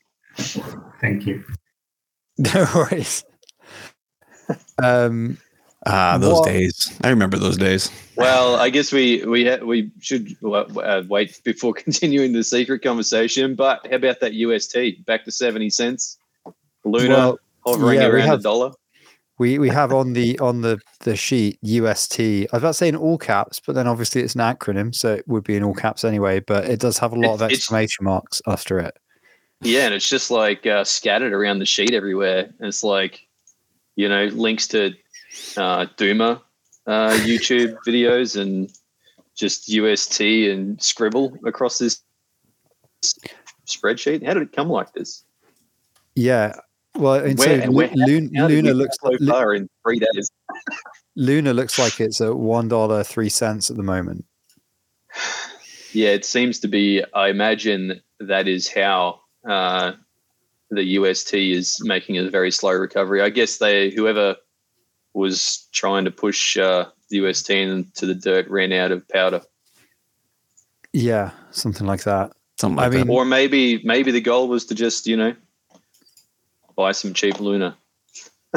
Thank 1.00 1.26
you. 1.26 1.44
No 2.54 2.66
worries. 2.74 3.22
Um, 4.82 5.36
ah, 5.84 6.16
those 6.16 6.38
what? 6.38 6.46
days. 6.46 6.98
I 7.04 7.10
remember 7.10 7.36
those 7.36 7.58
days. 7.58 7.90
Well, 8.16 8.56
I 8.56 8.70
guess 8.70 8.92
we 8.92 9.22
we 9.26 9.46
ha- 9.46 9.62
we 9.62 9.90
should 10.00 10.34
uh, 10.42 11.02
wait 11.06 11.38
before 11.44 11.74
continuing 11.84 12.32
the 12.32 12.42
secret 12.42 12.82
conversation. 12.82 13.56
But 13.56 13.86
how 13.90 13.96
about 13.96 14.20
that 14.20 14.32
UST 14.32 15.04
back 15.04 15.26
to 15.26 15.30
seventy 15.30 15.68
cents? 15.68 16.16
Luna 16.86 17.08
well, 17.08 17.38
hovering 17.66 18.00
yeah, 18.00 18.06
around 18.06 18.30
a 18.30 18.38
dollar 18.38 18.72
we 19.40 19.58
we 19.58 19.70
have 19.70 19.90
on 19.90 20.12
the 20.12 20.38
on 20.38 20.60
the 20.60 20.78
the 21.00 21.16
sheet 21.16 21.58
UST. 21.62 22.20
I 22.20 22.46
was 22.52 22.60
about 22.62 22.76
saying 22.76 22.94
all 22.94 23.16
caps, 23.16 23.58
but 23.58 23.74
then 23.74 23.88
obviously 23.88 24.20
it's 24.20 24.34
an 24.34 24.42
acronym, 24.42 24.94
so 24.94 25.14
it 25.14 25.26
would 25.26 25.44
be 25.44 25.56
in 25.56 25.64
all 25.64 25.72
caps 25.72 26.04
anyway. 26.04 26.40
But 26.40 26.66
it 26.66 26.78
does 26.78 26.98
have 26.98 27.14
a 27.14 27.18
lot 27.18 27.32
of 27.32 27.42
exclamation 27.42 28.04
marks 28.04 28.42
after 28.46 28.78
it. 28.78 28.98
Yeah, 29.62 29.86
and 29.86 29.94
it's 29.94 30.08
just 30.08 30.30
like 30.30 30.66
uh, 30.66 30.84
scattered 30.84 31.32
around 31.32 31.58
the 31.58 31.64
sheet 31.64 31.94
everywhere. 31.94 32.50
And 32.58 32.68
it's 32.68 32.84
like, 32.84 33.26
you 33.96 34.10
know, 34.10 34.26
links 34.26 34.68
to 34.68 34.92
uh, 35.56 35.86
Duma 35.96 36.42
uh, 36.86 37.12
YouTube 37.22 37.78
videos 37.86 38.38
and 38.38 38.70
just 39.34 39.70
UST 39.70 40.20
and 40.20 40.80
Scribble 40.82 41.34
across 41.46 41.78
this 41.78 42.02
spreadsheet. 43.66 44.26
How 44.26 44.34
did 44.34 44.42
it 44.42 44.52
come 44.52 44.68
like 44.68 44.92
this? 44.92 45.24
Yeah, 46.14 46.56
well, 46.96 47.24
and 47.24 47.38
where, 47.38 47.62
so 47.62 47.70
where, 47.70 47.90
Luna, 47.94 48.48
Luna 48.48 48.74
looks 48.74 48.96
so 49.00 49.10
like 49.10 49.20
far 49.20 49.54
in 49.54 49.68
three 49.84 49.98
days. 49.98 50.30
Luna 51.16 51.52
looks 51.52 51.78
like 51.78 52.00
it's 52.00 52.20
at 52.20 52.36
one 52.36 52.68
dollar 52.68 53.04
three 53.04 53.28
cents 53.28 53.70
at 53.70 53.76
the 53.76 53.82
moment. 53.82 54.24
Yeah, 55.92 56.10
it 56.10 56.24
seems 56.24 56.60
to 56.60 56.68
be. 56.68 57.04
I 57.14 57.28
imagine 57.28 58.00
that 58.20 58.46
is 58.46 58.72
how 58.72 59.20
uh, 59.48 59.92
the 60.70 60.84
UST 60.84 61.34
is 61.34 61.78
making 61.82 62.16
a 62.18 62.30
very 62.30 62.50
slow 62.50 62.72
recovery. 62.72 63.22
I 63.22 63.30
guess 63.30 63.58
they 63.58 63.90
whoever 63.90 64.36
was 65.14 65.68
trying 65.72 66.04
to 66.04 66.10
push 66.10 66.56
uh, 66.56 66.86
the 67.08 67.18
UST 67.18 67.50
into 67.50 68.06
the 68.06 68.14
dirt 68.14 68.48
ran 68.48 68.72
out 68.72 68.92
of 68.92 69.06
powder. 69.08 69.42
Yeah, 70.92 71.30
something 71.50 71.86
like 71.86 72.04
that. 72.04 72.32
Something 72.58 72.76
like 72.76 72.86
I 72.86 72.96
mean, 72.96 73.06
that. 73.06 73.12
or 73.12 73.24
maybe 73.24 73.82
maybe 73.84 74.10
the 74.10 74.20
goal 74.20 74.48
was 74.48 74.64
to 74.66 74.74
just 74.74 75.06
you 75.06 75.16
know 75.16 75.34
buy 76.76 76.92
some 76.92 77.14
cheap 77.14 77.40
Luna. 77.40 77.76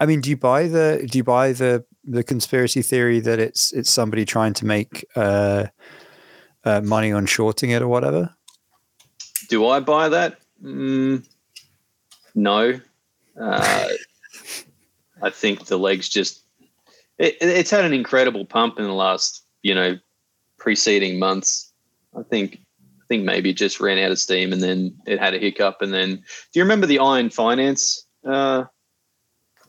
I 0.00 0.06
mean, 0.06 0.20
do 0.20 0.30
you 0.30 0.36
buy 0.36 0.68
the 0.68 1.06
do 1.10 1.18
you 1.18 1.24
buy 1.24 1.52
the 1.52 1.84
the 2.04 2.22
conspiracy 2.22 2.82
theory 2.82 3.20
that 3.20 3.38
it's 3.38 3.72
it's 3.72 3.90
somebody 3.90 4.24
trying 4.24 4.54
to 4.54 4.66
make 4.66 5.06
uh, 5.16 5.66
uh, 6.64 6.80
money 6.82 7.12
on 7.12 7.26
shorting 7.26 7.70
it 7.70 7.82
or 7.82 7.88
whatever? 7.88 8.34
Do 9.48 9.66
I 9.68 9.80
buy 9.80 10.08
that? 10.08 10.38
Mm, 10.62 11.26
no. 12.34 12.80
Uh, 13.40 13.88
I 15.22 15.30
think 15.30 15.66
the 15.66 15.78
legs 15.78 16.08
just 16.08 16.42
it, 17.18 17.36
it's 17.40 17.70
had 17.70 17.84
an 17.84 17.92
incredible 17.92 18.44
pump 18.44 18.78
in 18.78 18.84
the 18.84 18.92
last 18.92 19.44
you 19.62 19.74
know 19.74 19.98
preceding 20.58 21.18
months. 21.18 21.72
I 22.16 22.22
think 22.22 22.63
think 23.14 23.24
maybe 23.24 23.50
it 23.50 23.56
just 23.56 23.80
ran 23.80 23.98
out 23.98 24.10
of 24.10 24.18
steam 24.18 24.52
and 24.52 24.62
then 24.62 24.96
it 25.06 25.18
had 25.18 25.34
a 25.34 25.38
hiccup. 25.38 25.80
And 25.80 25.92
then, 25.92 26.16
do 26.16 26.58
you 26.58 26.62
remember 26.62 26.86
the 26.86 26.98
Iron 26.98 27.30
Finance 27.30 28.06
uh, 28.24 28.64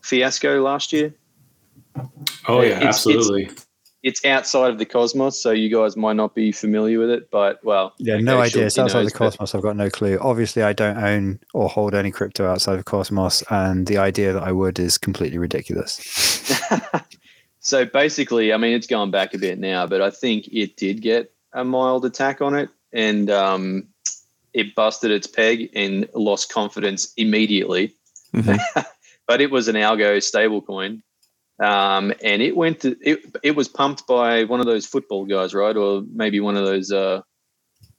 fiasco 0.02 0.62
last 0.62 0.92
year? 0.92 1.14
Oh 2.48 2.62
yeah, 2.62 2.78
it's, 2.78 2.86
absolutely. 2.86 3.46
It's, 3.46 3.66
it's 4.04 4.26
outside 4.26 4.70
of 4.70 4.78
the 4.78 4.86
cosmos, 4.86 5.42
so 5.42 5.52
you 5.52 5.74
guys 5.74 5.96
might 5.96 6.16
not 6.16 6.36
be 6.36 6.52
familiar 6.52 7.00
with 7.00 7.10
it. 7.10 7.32
But 7.32 7.64
well, 7.64 7.94
yeah, 8.00 8.18
no 8.18 8.42
idea. 8.42 8.66
It's 8.66 8.78
outside 8.78 9.04
knows, 9.04 9.14
the 9.14 9.18
cosmos. 9.18 9.56
I've 9.56 9.62
got 9.62 9.78
no 9.78 9.90
clue. 9.90 10.18
Obviously, 10.20 10.62
I 10.62 10.74
don't 10.74 10.98
own 10.98 11.40
or 11.54 11.70
hold 11.70 11.96
any 11.96 12.12
crypto 12.12 12.46
outside 12.48 12.78
of 12.78 12.86
cosmos, 12.86 13.44
and 13.50 13.88
the 13.88 13.98
idea 13.98 14.34
that 14.34 14.44
I 14.44 14.52
would 14.52 14.78
is 14.78 14.98
completely 14.98 15.38
ridiculous. 15.38 16.02
so 17.62 17.86
basically, 17.86 18.52
I 18.52 18.58
mean, 18.58 18.74
it's 18.74 18.88
gone 18.88 19.12
back 19.12 19.34
a 19.34 19.38
bit 19.38 19.58
now, 19.58 19.88
but 19.88 20.02
I 20.02 20.12
think 20.12 20.50
it 20.50 20.76
did 20.76 21.02
get 21.02 21.32
a 21.54 21.64
mild 21.64 22.04
attack 22.04 22.42
on 22.42 22.54
it, 22.54 22.70
and 22.96 23.30
um, 23.30 23.88
it 24.54 24.74
busted 24.74 25.12
its 25.12 25.28
peg 25.28 25.70
and 25.76 26.10
lost 26.16 26.52
confidence 26.52 27.14
immediately. 27.18 27.94
Mm-hmm. 28.34 28.82
but 29.28 29.42
it 29.42 29.52
was 29.52 29.68
an 29.68 29.76
algo 29.76 30.18
stablecoin 30.18 31.02
um, 31.60 32.14
and 32.24 32.42
it 32.42 32.56
went 32.56 32.82
to 32.82 32.98
it. 33.02 33.38
It 33.44 33.56
was 33.56 33.68
pumped 33.68 34.08
by 34.08 34.44
one 34.44 34.60
of 34.60 34.66
those 34.66 34.86
football 34.86 35.26
guys, 35.26 35.54
right? 35.54 35.76
Or 35.76 36.04
maybe 36.12 36.40
one 36.40 36.58
of 36.58 36.66
those. 36.66 36.92
Uh, 36.92 37.22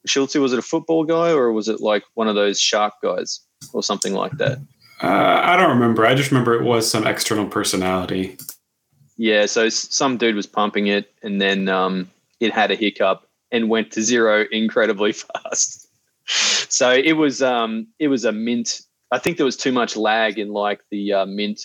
Schultz, 0.05 0.35
was 0.37 0.53
it 0.53 0.59
a 0.59 0.63
football 0.63 1.05
guy 1.05 1.33
or 1.33 1.51
was 1.53 1.69
it 1.69 1.81
like 1.81 2.05
one 2.15 2.29
of 2.29 2.37
those 2.37 2.61
shark 2.61 2.95
guys 3.03 3.41
or 3.73 3.83
something 3.83 4.15
like 4.15 4.33
that? 4.33 4.59
Uh, 5.03 5.41
I 5.43 5.57
don't 5.57 5.71
remember. 5.71 6.07
I 6.07 6.15
just 6.15 6.31
remember 6.31 6.55
it 6.55 6.63
was 6.63 6.89
some 6.89 7.07
external 7.07 7.47
personality. 7.47 8.37
Yeah, 9.17 9.47
so 9.47 9.69
some 9.69 10.19
dude 10.19 10.37
was 10.37 10.47
pumping 10.47 10.89
it, 10.89 11.11
and 11.23 11.41
then 11.41 11.69
um, 11.69 12.11
it 12.39 12.53
had 12.53 12.71
a 12.71 12.77
hiccup 12.77 13.26
and 13.53 13.69
went 13.69 13.93
to 13.93 14.03
zero 14.03 14.45
incredibly 14.51 15.13
fast. 15.13 15.89
so 16.27 16.91
it 16.91 17.15
was 17.15 17.43
um, 17.43 17.87
it 17.99 18.09
was 18.09 18.25
a 18.25 18.33
mint. 18.33 18.83
I 19.13 19.19
think 19.19 19.37
there 19.37 19.47
was 19.47 19.57
too 19.57 19.73
much 19.73 19.97
lag 19.97 20.39
in 20.39 20.53
like 20.53 20.81
the 20.91 21.13
uh, 21.13 21.27
mint 21.27 21.61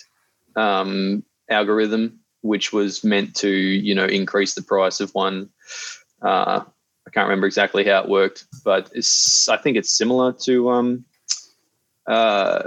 um, 0.56 1.24
algorithm, 1.50 2.20
which 2.42 2.72
was 2.72 3.04
meant 3.04 3.34
to, 3.36 3.48
you 3.48 3.94
know, 3.94 4.04
increase 4.04 4.54
the 4.54 4.62
price 4.62 5.00
of 5.00 5.14
one. 5.14 5.48
Uh, 6.20 6.60
I 7.06 7.10
can't 7.10 7.26
remember 7.28 7.46
exactly 7.46 7.84
how 7.84 8.02
it 8.02 8.08
worked, 8.08 8.44
but 8.64 8.90
it's, 8.94 9.48
I 9.48 9.56
think 9.56 9.76
it's 9.76 9.96
similar 9.96 10.32
to 10.44 10.70
um, 10.70 11.04
uh, 12.06 12.64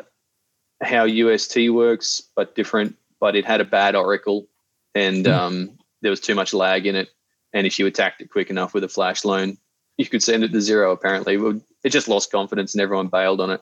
how 0.81 1.05
UST 1.05 1.69
works, 1.69 2.21
but 2.35 2.55
different. 2.55 2.95
But 3.19 3.35
it 3.35 3.45
had 3.45 3.61
a 3.61 3.65
bad 3.65 3.95
oracle, 3.95 4.47
and 4.93 5.25
mm. 5.25 5.33
um, 5.33 5.79
there 6.01 6.11
was 6.11 6.19
too 6.19 6.35
much 6.35 6.53
lag 6.53 6.85
in 6.85 6.95
it. 6.95 7.09
And 7.55 7.65
if 7.65 7.79
you 7.79 7.87
attacked 7.87 8.21
it 8.21 8.29
quick 8.29 8.51
enough 8.51 8.73
with 8.73 8.83
a 8.83 8.89
flash 8.89 9.25
loan, 9.25 9.57
you 9.97 10.05
could 10.05 10.21
send 10.21 10.43
it 10.43 10.51
to 10.51 10.61
zero. 10.61 10.91
Apparently, 10.91 11.35
it 11.83 11.89
just 11.89 12.09
lost 12.09 12.29
confidence, 12.31 12.75
and 12.75 12.81
everyone 12.81 13.07
bailed 13.07 13.39
on 13.39 13.49
it. 13.49 13.61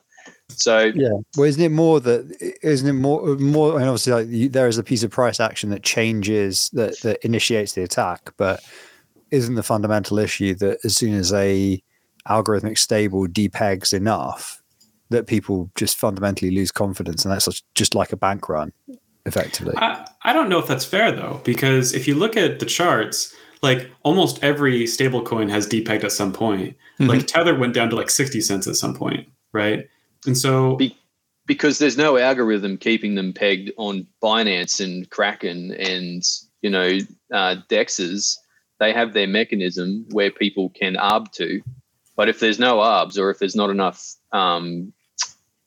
So 0.50 0.91
yeah, 0.96 1.12
well, 1.38 1.46
isn't 1.46 1.62
it 1.62 1.72
more 1.72 2.00
that 2.00 2.58
isn't 2.64 2.89
it 2.89 2.94
more 2.94 3.36
more? 3.36 3.80
And 3.80 3.88
obviously, 3.88 4.14
like 4.14 4.28
you, 4.28 4.50
there 4.50 4.68
is 4.68 4.80
a 4.80 4.84
piece 4.84 5.04
of 5.04 5.12
price 5.12 5.39
action 5.39 5.70
that 5.70 5.84
changes 5.84 6.70
that 6.74 7.00
that 7.02 7.24
initiates 7.24 7.74
the 7.74 7.84
attack, 7.84 8.34
but 8.36 8.64
isn't 9.30 9.56
the 9.56 9.64
fundamental 9.64 10.18
issue 10.18 10.56
that 10.56 10.80
as 10.84 10.96
soon 10.96 11.14
as 11.14 11.32
a 11.34 11.82
algorithmic 12.28 12.80
stable 12.80 13.28
depegs 13.28 13.94
enough, 13.94 14.64
that 15.10 15.28
people 15.28 15.70
just 15.76 15.98
fundamentally 15.98 16.50
lose 16.50 16.72
confidence, 16.72 17.26
and 17.26 17.32
that's 17.32 17.62
just 17.76 17.94
like 17.94 18.12
a 18.12 18.18
bank 18.18 18.50
run, 18.50 18.74
effectively. 19.28 19.76
I, 19.78 20.08
I 20.24 20.34
don't 20.34 20.50
know 20.50 20.60
if 20.60 20.68
that's 20.68 20.86
fair 20.86 21.12
though, 21.12 21.41
because 21.44 21.94
if 21.94 22.08
you 22.08 22.16
look 22.16 22.36
at 22.36 22.60
the 22.60 22.66
charts, 22.66 23.36
like 23.64 23.89
almost 24.03 24.43
every 24.43 24.84
stablecoin 24.84 25.49
has 25.49 25.66
depegged 25.66 26.03
at 26.03 26.11
some 26.11 26.34
point. 26.34 26.76
Mm-hmm. 26.99 27.07
Like 27.07 27.26
Tether 27.26 27.57
went 27.57 27.74
down 27.74 27.89
to 27.89 27.95
like 27.95 28.09
60 28.09 28.41
cents 28.41 28.68
at 28.68 28.76
some 28.76 28.93
point, 28.93 29.28
right? 29.53 29.88
And 30.28 30.38
so 30.38 30.76
Be- 30.76 30.97
because 31.47 31.80
there's 31.80 31.97
no 31.97 32.18
algorithm 32.18 32.78
keeping 32.78 33.16
them 33.16 33.34
pegged 33.34 33.72
on 33.78 34.05
Binance 34.22 34.84
and 34.84 35.09
Kraken 35.09 35.72
and 35.74 36.22
you 36.61 36.70
know 36.70 36.97
uh, 37.34 37.55
Dexes, 37.70 38.38
they 38.80 38.93
have 38.93 39.14
their 39.14 39.28
mechanism 39.28 40.05
where 40.11 40.30
people 40.30 40.70
can 40.70 40.95
arb 40.95 41.32
to. 41.34 41.61
But 42.16 42.30
if 42.30 42.39
there's 42.39 42.59
no 42.59 42.82
arbs 42.82 43.18
or 43.18 43.32
if 43.32 43.39
there's 43.39 43.55
not 43.55 43.70
enough 43.70 44.14
um, 44.34 44.93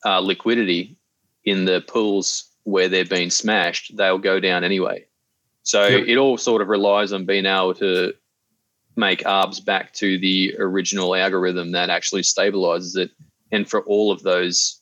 uh, 0.05 0.19
liquidity 0.19 0.97
in 1.43 1.65
the 1.65 1.81
pools 1.81 2.45
where 2.63 2.87
they're 2.87 3.05
being 3.05 3.31
smashed, 3.31 3.97
they'll 3.97 4.17
go 4.19 4.39
down 4.39 4.63
anyway. 4.63 5.06
So 5.67 5.85
yep. 5.85 6.07
it 6.07 6.15
all 6.17 6.37
sort 6.37 6.61
of 6.61 6.69
relies 6.69 7.11
on 7.11 7.25
being 7.25 7.45
able 7.45 7.73
to 7.73 8.13
make 8.95 9.25
arbs 9.25 9.59
back 9.59 9.91
to 9.95 10.17
the 10.17 10.55
original 10.59 11.13
algorithm 11.13 11.73
that 11.73 11.89
actually 11.89 12.21
stabilizes 12.21 12.95
it 12.95 13.11
and 13.51 13.69
for 13.69 13.81
all 13.81 14.09
of 14.09 14.23
those 14.23 14.81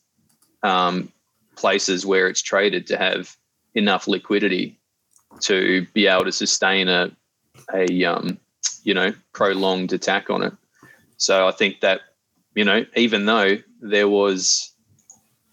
um, 0.61 1.11
places 1.55 2.05
where 2.05 2.27
it's 2.27 2.43
traded 2.43 2.85
to 2.85 2.99
have 2.99 3.35
enough 3.73 4.07
liquidity 4.07 4.79
to 5.39 5.87
be 5.95 6.05
able 6.05 6.25
to 6.25 6.31
sustain 6.31 6.87
a 6.87 7.09
a 7.73 8.05
um, 8.05 8.37
you 8.83 8.93
know 8.93 9.11
prolonged 9.33 9.91
attack 9.91 10.29
on 10.29 10.43
it. 10.43 10.53
So 11.17 11.47
I 11.47 11.51
think 11.51 11.79
that 11.79 12.01
you 12.53 12.63
know 12.63 12.85
even 12.95 13.25
though 13.25 13.57
there 13.81 14.07
was 14.07 14.71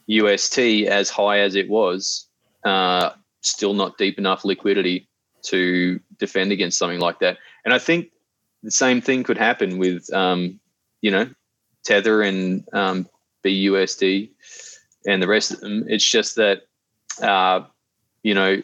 UST 0.08 0.58
as 0.88 1.08
high 1.08 1.38
as 1.38 1.54
it 1.54 1.70
was, 1.70 2.28
uh, 2.64 3.12
still 3.40 3.72
not 3.72 3.96
deep 3.96 4.18
enough 4.18 4.44
liquidity 4.44 5.08
to 5.44 6.00
defend 6.18 6.52
against 6.52 6.78
something 6.78 7.00
like 7.00 7.18
that. 7.20 7.38
And 7.64 7.74
I 7.74 7.78
think 7.78 8.10
the 8.62 8.70
same 8.70 9.00
thing 9.00 9.24
could 9.24 9.38
happen 9.38 9.78
with 9.78 10.12
um, 10.12 10.60
you 11.00 11.10
know 11.10 11.28
Tether 11.84 12.22
and 12.22 12.64
um, 12.72 13.08
BUSD 13.44 14.30
and 15.06 15.22
the 15.22 15.28
rest 15.28 15.50
of 15.50 15.60
them. 15.60 15.84
It's 15.88 16.08
just 16.08 16.36
that, 16.36 16.62
uh, 17.20 17.64
you 18.22 18.34
know, 18.34 18.62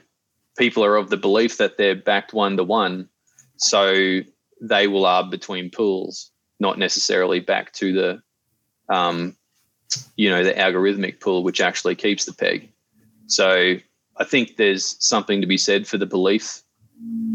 people 0.57 0.85
are 0.85 0.97
of 0.97 1.11
the 1.11 1.17
belief 1.17 1.59
that 1.59 1.77
they're 1.77 1.97
backed 1.97 2.33
one 2.33 2.57
to 2.57 2.65
one. 2.65 3.09
So 3.57 4.21
they 4.61 4.87
will 4.87 5.03
arb 5.03 5.31
between 5.31 5.71
pools, 5.71 6.31
not 6.61 6.79
necessarily 6.79 7.41
back 7.41 7.73
to 7.75 7.93
the, 7.93 8.95
um, 8.95 9.37
you 10.17 10.31
know, 10.31 10.45
the 10.45 10.53
algorithmic 10.53 11.21
pool, 11.21 11.43
which 11.43 11.61
actually 11.61 11.95
keeps 11.95 12.25
the 12.25 12.33
peg. 12.33 12.71
So 13.27 13.77
I 14.17 14.25
think 14.25 14.57
there's 14.57 14.97
something 15.05 15.41
to 15.41 15.47
be 15.47 15.59
said 15.59 15.87
for 15.87 15.99
the 15.99 16.07
belief 16.07 16.63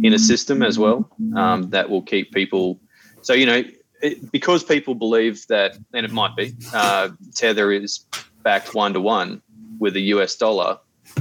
in 0.04 0.14
a 0.14 0.20
system 0.20 0.62
as 0.62 0.78
well 0.78 1.10
um, 1.36 1.70
that 1.70 1.90
will 1.90 2.02
keep 2.02 2.32
people. 2.32 2.80
So, 3.22 3.34
you 3.34 3.46
know, 3.46 3.64
it, 4.02 4.32
because 4.32 4.64
people 4.64 4.96
believe 4.96 5.48
that, 5.48 5.78
and 5.94 6.06
it 6.06 6.12
might 6.12 6.36
be, 6.36 6.54
uh, 6.74 7.10
Tether 7.34 7.72
is 7.72 8.06
backed 8.44 8.76
one 8.76 8.94
to 8.94 9.00
one 9.00 9.42
with 9.80 9.94
the 9.94 10.02
US 10.02 10.36
dollar, 10.36 10.78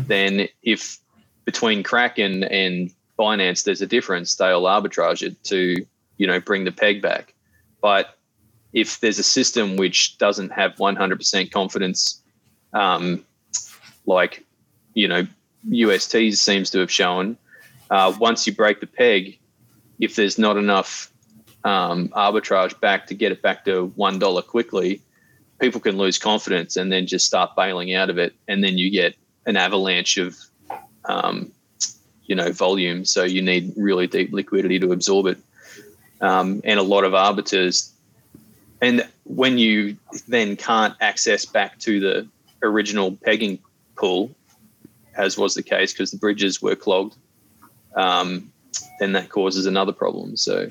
then 0.07 0.49
if 0.63 0.99
between 1.45 1.83
Kraken 1.83 2.45
and 2.45 2.91
Binance 3.19 3.65
there's 3.65 3.83
a 3.83 3.87
difference, 3.87 4.35
they'll 4.35 4.65
arbitrage 4.65 5.23
it 5.23 5.43
to, 5.45 5.87
you 6.17 6.27
know, 6.27 6.41
bring 6.41 6.65
the 6.65 6.73
peg 6.73 7.01
back. 7.01 7.35
But 7.81 8.19
if 8.73 9.01
there's 9.01 9.19
a 9.19 9.25
system 9.25 9.77
which 9.77 10.19
doesn't 10.19 10.51
have 10.51 10.75
100% 10.77 11.51
confidence, 11.51 12.23
um, 12.73 13.25
like, 14.07 14.45
you 14.95 15.07
know, 15.09 15.27
UST 15.69 16.33
seems 16.33 16.71
to 16.71 16.81
have 16.81 16.91
shown, 16.91 17.37
uh, 17.93 18.11
once 18.19 18.47
you 18.47 18.55
break 18.55 18.81
the 18.81 18.87
peg, 18.87 19.39
if 20.01 20.17
there's 20.17 20.39
not 20.39 20.57
enough 20.57 21.13
um, 21.63 22.09
arbitrage 22.09 22.81
back 22.81 23.07
to 23.07 23.15
get 23.15 23.31
it 23.33 23.43
back 23.43 23.67
to 23.67 23.93
one 23.97 24.19
dollar 24.19 24.41
quickly, 24.41 25.03
people 25.61 25.81
can 25.81 25.99
lose 25.99 26.19
confidence 26.19 26.79
and 26.79 26.91
then 26.91 27.07
just 27.07 27.27
start 27.27 27.55
bailing 27.55 27.95
out 27.95 28.09
of 28.09 28.17
it, 28.17 28.33
and 28.49 28.65
then 28.65 28.79
you 28.79 28.91
get 28.91 29.15
an 29.45 29.57
avalanche 29.57 30.17
of, 30.17 30.37
um, 31.05 31.53
you 32.25 32.35
know, 32.35 32.51
volume. 32.51 33.05
So 33.05 33.25
you 33.25 33.43
need 33.43 33.75
really 33.77 34.07
deep 34.07 34.33
liquidity 34.33 34.79
to 34.79 34.93
absorb 34.93 35.27
it, 35.27 35.39
um, 36.23 36.63
and 36.65 36.81
a 36.81 36.83
lot 36.95 37.05
of 37.05 37.13
arbiters. 37.13 37.93
And 38.81 39.07
when 39.25 39.59
you 39.59 39.99
then 40.27 40.57
can't 40.57 40.95
access 41.01 41.45
back 41.45 41.79
to 41.81 42.01
the 42.01 42.29
original 42.63 43.19
pegging 43.23 43.59
pool, 43.97 44.35
as 45.15 45.37
was 45.37 45.55
the 45.55 45.63
case 45.63 45.93
because 45.93 46.11
the 46.11 46.17
bridges 46.17 46.63
were 46.63 46.75
clogged, 46.75 47.17
um, 47.97 48.53
then 48.99 49.13
that 49.13 49.29
causes 49.29 49.67
another 49.67 49.93
problem. 49.93 50.37
So 50.37 50.69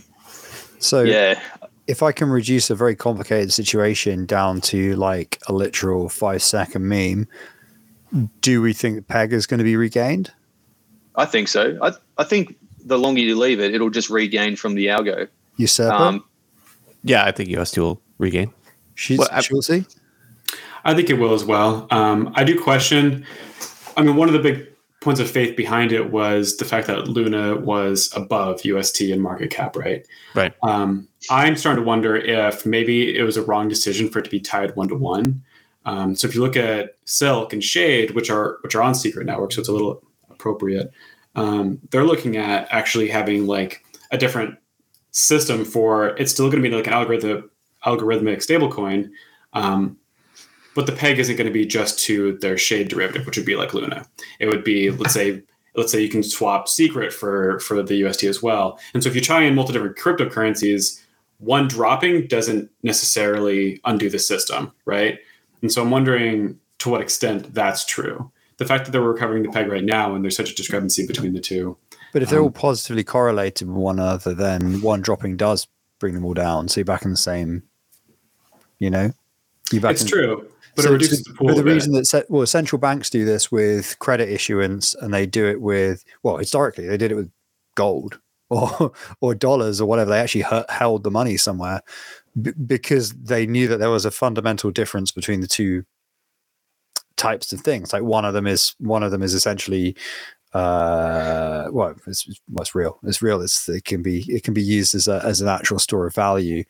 so 0.80 1.04
yeah, 1.04 1.40
if 1.88 2.04
I 2.04 2.12
can 2.12 2.30
reduce 2.30 2.70
a 2.70 2.76
very 2.76 2.96
complicated 2.96 3.54
situation 3.54 4.26
down 4.26 4.62
to 4.62 4.96
like 4.96 5.40
a 5.48 5.54
literal 5.54 6.10
five 6.10 6.42
second 6.42 6.88
meme, 6.88 7.28
do 8.42 8.62
we 8.62 8.74
think 8.74 9.08
PEG 9.08 9.34
is 9.34 9.46
going 9.46 9.60
to 9.60 9.64
be 9.64 9.76
regained? 9.76 10.32
I 11.16 11.26
think 11.26 11.48
so. 11.48 11.78
I 11.82 11.92
I 12.18 12.24
think 12.24 12.56
the 12.84 12.98
longer 12.98 13.22
you 13.22 13.38
leave 13.38 13.60
it, 13.60 13.74
it'll 13.74 13.90
just 13.90 14.10
regain 14.10 14.56
from 14.56 14.76
the 14.76 14.88
algo. 14.88 15.28
Usurper. 15.58 15.94
Um, 15.94 16.24
yeah, 17.04 17.26
I 17.26 17.32
think 17.32 17.50
UST 17.50 17.78
will 17.78 18.02
regain. 18.18 18.54
She's 18.96 19.20
well, 19.20 19.30
I, 19.32 19.42
she'll 19.42 19.62
see. 19.62 19.86
I 20.84 20.94
think 20.94 21.10
it 21.10 21.16
will 21.16 21.34
as 21.34 21.46
well. 21.46 21.88
Um, 21.92 22.32
I 22.36 22.44
do 22.44 22.60
question. 22.60 23.26
I 23.98 24.02
mean, 24.02 24.16
one 24.16 24.28
of 24.28 24.34
the 24.34 24.40
big 24.40 24.71
points 25.02 25.20
of 25.20 25.30
faith 25.30 25.58
behind 25.58 25.92
it 25.92 26.12
was 26.12 26.58
the 26.58 26.66
fact 26.66 26.88
that 26.88 27.08
Luna 27.08 27.56
was 27.56 28.12
above 28.16 28.64
UST 28.64 29.02
in 29.02 29.20
market 29.20 29.50
cap, 29.50 29.76
right? 29.76 30.08
Right. 30.36 30.54
Um, 30.62 31.08
I'm 31.30 31.56
starting 31.56 31.84
to 31.84 31.88
wonder 31.88 32.16
if 32.16 32.66
maybe 32.66 33.18
it 33.18 33.24
was 33.24 33.36
a 33.36 33.42
wrong 33.42 33.68
decision 33.68 34.10
for 34.10 34.20
it 34.20 34.26
to 34.26 34.30
be 34.30 34.40
tied 34.40 34.76
one 34.76 34.88
to 34.90 34.96
one. 34.96 35.44
Um, 35.86 36.16
so 36.16 36.28
if 36.28 36.36
you 36.36 36.42
look 36.42 36.56
at 36.56 36.98
Silk 37.06 37.52
and 37.52 37.64
Shade, 37.64 38.12
which 38.12 38.30
are 38.30 38.60
which 38.62 38.76
are 38.76 38.84
on 38.84 38.94
Secret 38.94 39.26
Network, 39.26 39.52
so 39.52 39.60
it's 39.60 39.70
a 39.70 39.74
little 39.74 40.04
appropriate. 40.30 40.92
Um, 41.36 41.80
they're 41.90 42.06
looking 42.06 42.38
at 42.38 42.68
actually 42.70 43.10
having 43.10 43.48
like 43.48 43.84
a 44.12 44.18
different 44.18 44.56
system 45.10 45.66
for 45.66 46.10
it's 46.18 46.32
still 46.32 46.50
going 46.50 46.62
to 46.62 46.70
be 46.70 46.76
like 46.76 46.88
an 46.88 46.94
algorithm 46.94 47.50
algorithmic 47.86 48.38
stablecoin. 48.38 49.10
Um, 49.54 49.98
but 50.76 50.86
the 50.86 50.92
peg 50.92 51.20
isn't 51.20 51.36
going 51.36 51.48
to 51.48 51.54
be 51.54 51.66
just 51.66 52.00
to 52.00 52.38
their 52.38 52.58
shade 52.58 52.88
derivative, 52.88 53.26
which 53.26 53.38
would 53.38 53.46
be 53.46 53.56
like 53.56 53.74
Luna. 53.74 54.06
It 54.40 54.48
would 54.48 54.64
be, 54.64 54.90
let's 54.90 55.14
say, 55.14 55.44
let's 55.76 55.92
say 55.92 56.02
you 56.02 56.10
can 56.10 56.24
swap 56.24 56.68
secret 56.68 57.14
for 57.14 57.60
for 57.60 57.82
the 57.82 57.96
UST 58.06 58.24
as 58.24 58.42
well. 58.42 58.80
And 58.94 59.04
so 59.04 59.10
if 59.10 59.16
you 59.16 59.22
try 59.22 59.44
in 59.44 59.56
multiple 59.56 59.82
different 59.82 59.98
cryptocurrencies, 59.98 61.02
one 61.40 61.68
dropping 61.68 62.28
doesn't 62.28 62.70
necessarily 62.84 63.82
undo 63.86 64.10
the 64.10 64.20
system, 64.20 64.72
right? 64.86 65.20
And 65.62 65.72
so 65.72 65.82
I'm 65.82 65.92
wondering 65.92 66.60
to 66.80 66.90
what 66.90 67.02
extent 67.02 67.54
that's 67.54 67.86
true. 67.86 68.32
The 68.58 68.66
fact 68.66 68.86
that 68.86 68.92
they're 68.92 69.02
recovering 69.02 69.44
the 69.44 69.50
peg 69.50 69.68
right 69.68 69.84
now 69.84 70.14
and 70.14 70.24
there's 70.24 70.36
such 70.36 70.52
a 70.52 70.56
discrepancy 70.56 71.06
between 71.06 71.34
the 71.34 71.40
two. 71.40 71.78
But 72.14 72.22
if 72.22 72.30
they're 72.30 72.40
um, 72.40 72.46
all 72.46 72.52
positively 72.52 73.04
correlated 73.04 73.68
with 73.68 73.78
one 73.78 74.00
another, 74.00 74.34
then 74.34 74.82
one 74.82 75.02
dropping 75.02 75.38
does 75.38 75.68
bring 76.00 76.14
them 76.14 76.26
all 76.26 76.34
down. 76.34 76.68
So 76.68 76.80
you're 76.80 76.86
back 76.86 77.06
in 77.06 77.12
the 77.12 77.18
same, 77.18 77.64
you 78.80 78.90
know? 78.90 79.12
You're 79.72 79.82
back 79.82 79.94
it's 79.94 80.02
in, 80.02 80.08
true. 80.10 80.48
But 80.76 80.84
so 80.84 80.90
it 80.90 80.94
reduces 80.94 81.24
the. 81.24 81.54
The 81.56 81.64
reason 81.64 81.94
that 81.94 82.26
well, 82.30 82.46
central 82.46 82.80
banks 82.80 83.10
do 83.10 83.26
this 83.26 83.52
with 83.52 83.98
credit 84.00 84.30
issuance, 84.30 84.94
and 84.96 85.14
they 85.14 85.26
do 85.26 85.46
it 85.48 85.62
with 85.62 86.04
well, 86.24 86.38
historically 86.38 86.88
they 86.88 86.98
did 86.98 87.12
it 87.12 87.16
with 87.16 87.32
gold 87.76 88.20
or 88.50 88.92
or 89.22 89.36
dollars 89.36 89.82
or 89.82 89.86
whatever. 89.88 90.12
They 90.12 90.20
actually 90.20 90.46
held 90.70 91.04
the 91.04 91.12
money 91.12 91.38
somewhere 91.38 91.82
b- 92.42 92.54
because 92.66 93.14
they 93.14 93.46
knew 93.46 93.68
that 93.68 93.78
there 93.78 93.90
was 93.90 94.06
a 94.06 94.12
fundamental 94.12 94.72
difference 94.72 95.12
between 95.12 95.42
the 95.42 95.48
two 95.48 95.86
types 97.18 97.54
of 97.54 97.62
things. 97.62 97.94
Like 97.94 98.04
one 98.04 98.26
of 98.26 98.34
them 98.34 98.48
is 98.48 98.76
one 98.80 99.04
of 99.04 99.12
them 99.12 99.24
is 99.24 99.34
essentially 99.34 99.96
uh 100.54 101.68
well 101.72 101.96
it's, 102.08 102.28
it's 102.60 102.76
real 102.76 103.00
it's 103.04 103.22
real 103.22 103.40
it's 103.40 103.70
it 103.70 103.86
can 103.86 104.02
be 104.02 104.26
it 104.28 104.44
can 104.44 104.54
be 104.54 104.62
used 104.62 104.94
as 104.94 105.08
a 105.08 105.22
as 105.24 105.40
an 105.40 105.48
actual 105.48 105.80
store 105.80 106.06
of 106.06 106.14
value 106.14 106.62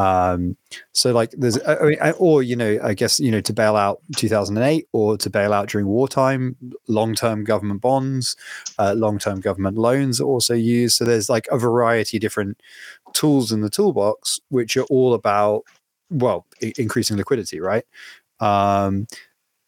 um, 0.00 0.56
so 0.92 1.12
like 1.12 1.30
there's, 1.32 1.58
I 1.66 1.82
mean, 1.82 1.98
or 2.18 2.42
you 2.42 2.56
know, 2.56 2.78
I 2.82 2.94
guess 2.94 3.20
you 3.20 3.30
know 3.30 3.42
to 3.42 3.52
bail 3.52 3.76
out 3.76 4.00
2008 4.16 4.88
or 4.92 5.18
to 5.18 5.28
bail 5.30 5.52
out 5.52 5.68
during 5.68 5.86
wartime, 5.86 6.56
long-term 6.88 7.44
government 7.44 7.82
bonds, 7.82 8.34
uh, 8.78 8.94
long-term 8.96 9.40
government 9.40 9.76
loans 9.76 10.18
are 10.20 10.24
also 10.24 10.54
used. 10.54 10.96
So 10.96 11.04
there's 11.04 11.28
like 11.28 11.46
a 11.50 11.58
variety 11.58 12.16
of 12.16 12.22
different 12.22 12.58
tools 13.12 13.52
in 13.52 13.60
the 13.60 13.68
toolbox, 13.68 14.40
which 14.48 14.74
are 14.78 14.84
all 14.84 15.12
about 15.12 15.64
well 16.08 16.46
I- 16.62 16.72
increasing 16.78 17.18
liquidity, 17.18 17.60
right? 17.60 17.84
Um, 18.40 19.06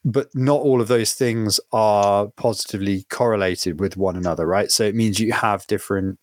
but 0.03 0.33
not 0.33 0.61
all 0.61 0.81
of 0.81 0.87
those 0.87 1.13
things 1.13 1.59
are 1.71 2.27
positively 2.35 3.05
correlated 3.09 3.79
with 3.79 3.95
one 3.97 4.15
another, 4.15 4.47
right? 4.47 4.71
So 4.71 4.83
it 4.83 4.95
means 4.95 5.19
you 5.19 5.31
have 5.31 5.67
different 5.67 6.19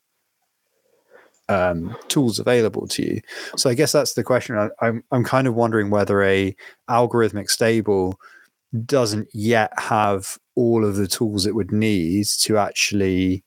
um, 1.50 1.96
tools 2.08 2.38
available 2.40 2.88
to 2.88 3.02
you. 3.04 3.22
So 3.56 3.70
I 3.70 3.74
guess 3.74 3.92
that's 3.92 4.14
the 4.14 4.24
question. 4.24 4.56
I, 4.56 4.70
I'm 4.80 5.04
I'm 5.12 5.24
kind 5.24 5.48
of 5.48 5.54
wondering 5.56 5.90
whether 5.90 6.22
a 6.22 6.56
algorithmic 6.90 7.50
stable 7.50 8.18
doesn't 8.86 9.28
yet 9.34 9.72
have 9.78 10.38
all 10.56 10.84
of 10.84 10.96
the 10.96 11.08
tools 11.08 11.46
it 11.46 11.54
would 11.56 11.72
need 11.72 12.26
to 12.26 12.58
actually 12.58 13.44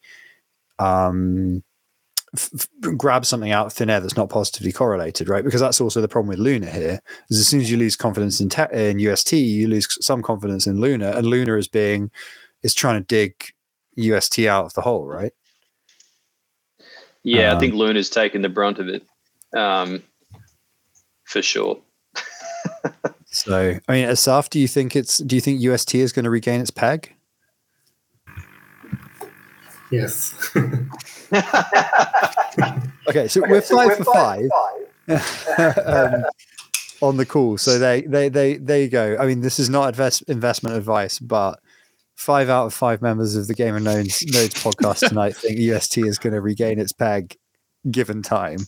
um, 0.80 1.64
f- 2.36 2.68
grab 2.98 3.26
something 3.26 3.52
out 3.52 3.68
of 3.68 3.74
thin 3.74 3.90
air 3.90 4.00
that's 4.02 4.18
not 4.18 4.30
positively 4.30 4.72
correlated, 4.72 5.30
right? 5.30 5.46
Because 5.46 5.62
that's 5.62 5.82
also 5.82 6.02
the 6.02 6.10
problem 6.10 6.30
with 6.30 6.40
Luna 6.40 6.70
here. 6.70 7.00
Is 7.30 7.40
as 7.40 7.48
soon 7.48 7.62
as 7.62 7.72
you 7.72 7.78
lose 7.78 7.96
confidence 7.96 8.42
in 8.42 8.50
te- 8.50 8.74
in 8.74 9.00
UST, 9.00 9.34
you 9.34 9.68
lose 9.68 9.88
some 10.06 10.24
confidence 10.24 10.68
in 10.68 10.82
Luna, 10.82 11.12
and 11.12 11.28
Luna 11.28 11.56
is 11.58 11.68
being 11.70 12.12
is 12.64 12.74
trying 12.74 13.02
to 13.02 13.06
dig 13.08 13.34
UST 13.98 14.40
out 14.42 14.66
of 14.66 14.74
the 14.74 14.82
hole, 14.82 15.08
right? 15.08 15.34
Yeah, 17.24 17.52
um, 17.52 17.58
I 17.58 17.60
think 17.60 17.74
Luna's 17.74 18.10
taken 18.10 18.42
the 18.42 18.50
brunt 18.50 18.80
of 18.80 18.88
it, 18.90 19.04
um, 19.56 20.04
for 21.24 21.42
sure. 21.42 21.80
so, 23.26 23.80
I 23.88 23.92
mean, 23.92 24.08
Assaf, 24.08 24.50
do 24.50 24.60
you 24.60 24.68
think 24.68 24.96
it's? 24.96 25.20
Do 25.20 25.36
you 25.36 25.42
think 25.42 25.62
UST 25.62 25.96
is 25.96 26.12
going 26.12 26.26
to 26.26 26.30
regain 26.30 26.60
its 26.62 26.72
peg? 26.72 27.16
Yes. 29.94 30.34
okay, 33.08 33.28
so 33.28 33.42
okay, 33.42 33.52
we're 33.52 33.62
so 33.62 33.76
5 33.76 33.88
we're 33.88 33.96
for 33.96 34.04
five, 34.06 34.50
five. 35.08 35.78
um, 35.88 36.26
on 37.04 37.18
the 37.18 37.26
call. 37.26 37.58
So 37.60 37.78
they, 37.78 38.02
they, 38.02 38.30
they, 38.30 38.58
there 38.58 38.82
you 38.82 38.88
go. 38.88 39.18
I 39.20 39.28
mean, 39.28 39.42
this 39.42 39.60
is 39.60 39.70
not 39.70 39.90
invest, 39.90 40.24
investment 40.24 40.78
advice, 40.78 41.20
but 41.20 41.60
five 42.24 42.48
out 42.48 42.68
of 42.68 42.74
five 42.74 43.02
members 43.02 43.36
of 43.36 43.48
the 43.48 43.54
Game 43.54 43.76
of 43.76 43.84
Nodes, 43.84 44.26
Nodes 44.26 44.56
podcast 44.56 45.00
tonight 45.10 45.36
think 45.36 45.60
UST 45.60 45.98
is 46.00 46.18
going 46.18 46.34
to 46.34 46.42
regain 46.42 46.80
its 46.80 46.94
peg 46.94 47.38
given 47.92 48.22
time. 48.22 48.60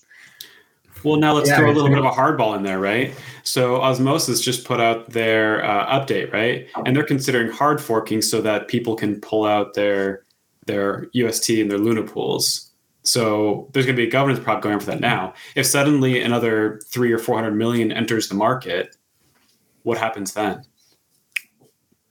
Well, 1.04 1.18
now 1.18 1.34
let's 1.34 1.48
yeah, 1.48 1.58
throw 1.58 1.72
a 1.72 1.74
little 1.74 1.90
bit 1.90 2.00
of 2.00 2.06
a 2.06 2.12
hardball 2.12 2.58
in 2.58 2.64
there, 2.64 2.80
right? 2.80 3.14
So 3.44 3.82
Osmosis 3.82 4.42
just 4.42 4.66
put 4.66 4.82
out 4.82 5.12
their 5.12 5.64
uh, 5.64 6.00
update, 6.00 6.34
right? 6.34 6.68
And 6.86 6.96
they're 6.96 7.04
considering 7.06 7.52
hard 7.52 7.80
forking 7.80 8.22
so 8.22 8.42
that 8.42 8.68
people 8.68 8.96
can 8.96 9.22
pull 9.22 9.46
out 9.46 9.74
their 9.76 10.24
their 10.66 11.08
UST 11.14 11.50
and 11.52 11.70
their 11.70 11.78
Luna 11.78 12.04
pools. 12.04 12.72
So 13.04 13.70
there's 13.72 13.86
going 13.86 13.96
to 13.96 14.02
be 14.02 14.08
a 14.08 14.12
governance 14.12 14.44
prop 14.44 14.64
going 14.64 14.74
on 14.74 14.80
for 14.80 14.88
that 14.88 15.00
now. 15.00 15.36
If 15.54 15.68
suddenly 15.68 16.22
another 16.22 16.82
three 16.88 17.12
or 17.12 17.20
four 17.20 17.36
hundred 17.36 17.56
million 17.56 17.92
enters 17.92 18.28
the 18.28 18.36
market, 18.36 18.98
what 19.84 20.00
happens 20.00 20.34
then? 20.34 20.64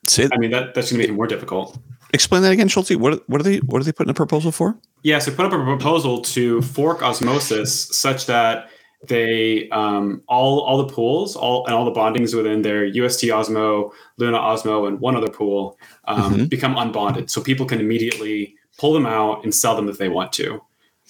Say, 0.06 0.28
I 0.32 0.36
mean, 0.38 0.50
that, 0.50 0.74
that's 0.74 0.90
going 0.90 1.00
to 1.00 1.06
make 1.06 1.08
it 1.08 1.16
more 1.16 1.26
difficult. 1.26 1.78
Explain 2.12 2.42
that 2.42 2.52
again, 2.52 2.68
Schultz. 2.68 2.94
What, 2.94 3.28
what 3.28 3.40
are 3.40 3.44
they 3.44 3.58
what 3.58 3.80
are 3.80 3.84
they 3.84 3.92
putting 3.92 4.10
a 4.10 4.14
proposal 4.14 4.52
for? 4.52 4.76
Yeah, 5.02 5.18
so 5.18 5.34
put 5.34 5.46
up 5.46 5.52
a 5.52 5.64
proposal 5.64 6.20
to 6.22 6.62
fork 6.62 7.02
osmosis 7.02 7.88
such 7.96 8.26
that 8.26 8.68
they 9.08 9.68
um, 9.70 10.22
all 10.28 10.60
all 10.60 10.78
the 10.78 10.92
pools 10.92 11.36
all 11.36 11.66
and 11.66 11.74
all 11.74 11.84
the 11.84 11.92
bondings 11.92 12.34
within 12.34 12.62
their 12.62 12.84
UST 12.84 13.24
Osmo, 13.24 13.92
Luna 14.16 14.38
Osmo, 14.38 14.86
and 14.88 15.00
one 15.00 15.16
other 15.16 15.28
pool 15.28 15.78
um, 16.04 16.34
mm-hmm. 16.34 16.44
become 16.46 16.74
unbonded, 16.76 17.30
so 17.30 17.42
people 17.42 17.66
can 17.66 17.80
immediately 17.80 18.54
pull 18.78 18.92
them 18.92 19.06
out 19.06 19.44
and 19.44 19.54
sell 19.54 19.76
them 19.76 19.88
if 19.88 19.98
they 19.98 20.08
want 20.08 20.32
to. 20.34 20.62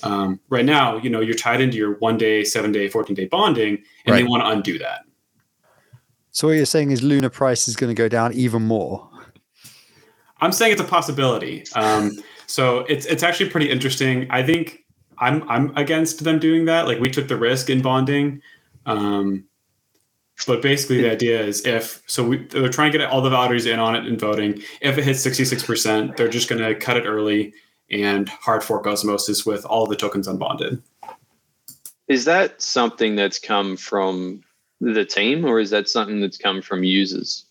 Um, 0.03 0.41
right 0.49 0.65
now, 0.65 0.97
you 0.97 1.09
know, 1.09 1.21
you're 1.21 1.37
tied 1.37 1.61
into 1.61 1.77
your 1.77 1.95
one 1.99 2.19
day, 2.19 2.45
seven 2.45 2.73
day, 2.73 2.89
fourteen 2.89 3.15
day 3.15 3.27
bonding, 3.27 3.83
and 4.07 4.13
right. 4.13 4.23
they 4.23 4.25
want 4.25 4.43
to 4.43 4.49
undo 4.49 4.79
that. 4.79 5.04
So 6.35 6.49
what 6.49 6.55
you're 6.55 6.67
saying 6.67 6.91
is 6.91 7.01
Luna 7.01 7.31
price 7.31 7.69
is 7.69 7.77
going 7.77 7.95
to 7.95 7.95
go 7.95 8.09
down 8.09 8.33
even 8.35 8.63
more. 8.63 9.09
I'm 10.41 10.51
saying 10.51 10.73
it's 10.73 10.81
a 10.81 10.85
possibility. 10.85 11.65
Um, 11.77 12.11
so 12.47 12.81
it's 12.81 13.07
it's 13.07 13.23
actually 13.23 13.51
pretty 13.51 13.71
interesting. 13.71 14.27
I 14.31 14.43
think 14.43 14.85
I'm 15.19 15.49
I'm 15.49 15.75
against 15.77 16.25
them 16.25 16.41
doing 16.41 16.65
that. 16.65 16.87
Like 16.89 16.99
we 16.99 17.09
took 17.09 17.29
the 17.29 17.37
risk 17.37 17.71
in 17.71 17.83
bonding. 17.83 18.43
Um, 18.85 19.45
but 20.49 20.61
basically, 20.61 21.03
the 21.03 21.13
idea 21.13 21.41
is 21.41 21.65
if 21.65 22.03
so, 22.07 22.27
we, 22.27 22.45
they're 22.49 22.69
trying 22.69 22.91
to 22.91 22.99
get 22.99 23.09
all 23.09 23.23
the 23.23 23.31
voters 23.31 23.65
in 23.65 23.79
on 23.79 23.95
it 23.95 24.05
and 24.05 24.21
voting. 24.21 24.61
If 24.81 24.99
it 24.99 25.05
hits 25.05 25.21
sixty 25.21 25.45
six 25.45 25.63
percent, 25.63 26.17
they're 26.17 26.29
just 26.29 26.49
going 26.49 26.61
to 26.61 26.75
cut 26.75 26.97
it 26.97 27.07
early 27.07 27.55
and 27.91 28.29
hard 28.29 28.65
fork 28.65 28.89
osmosis 28.89 29.47
with 29.47 29.65
all 29.65 29.87
the 29.87 29.95
tokens 29.95 30.27
unbonded. 30.27 30.83
Is 32.09 32.25
that 32.25 32.61
something 32.61 33.15
that's 33.15 33.39
come 33.39 33.77
from 33.77 34.43
the 34.93 35.05
team, 35.05 35.45
or 35.45 35.61
is 35.61 35.71
that 35.71 35.89
something 35.89 36.21
that's 36.21 36.37
come 36.37 36.61
from 36.61 36.85
users? 36.85 37.47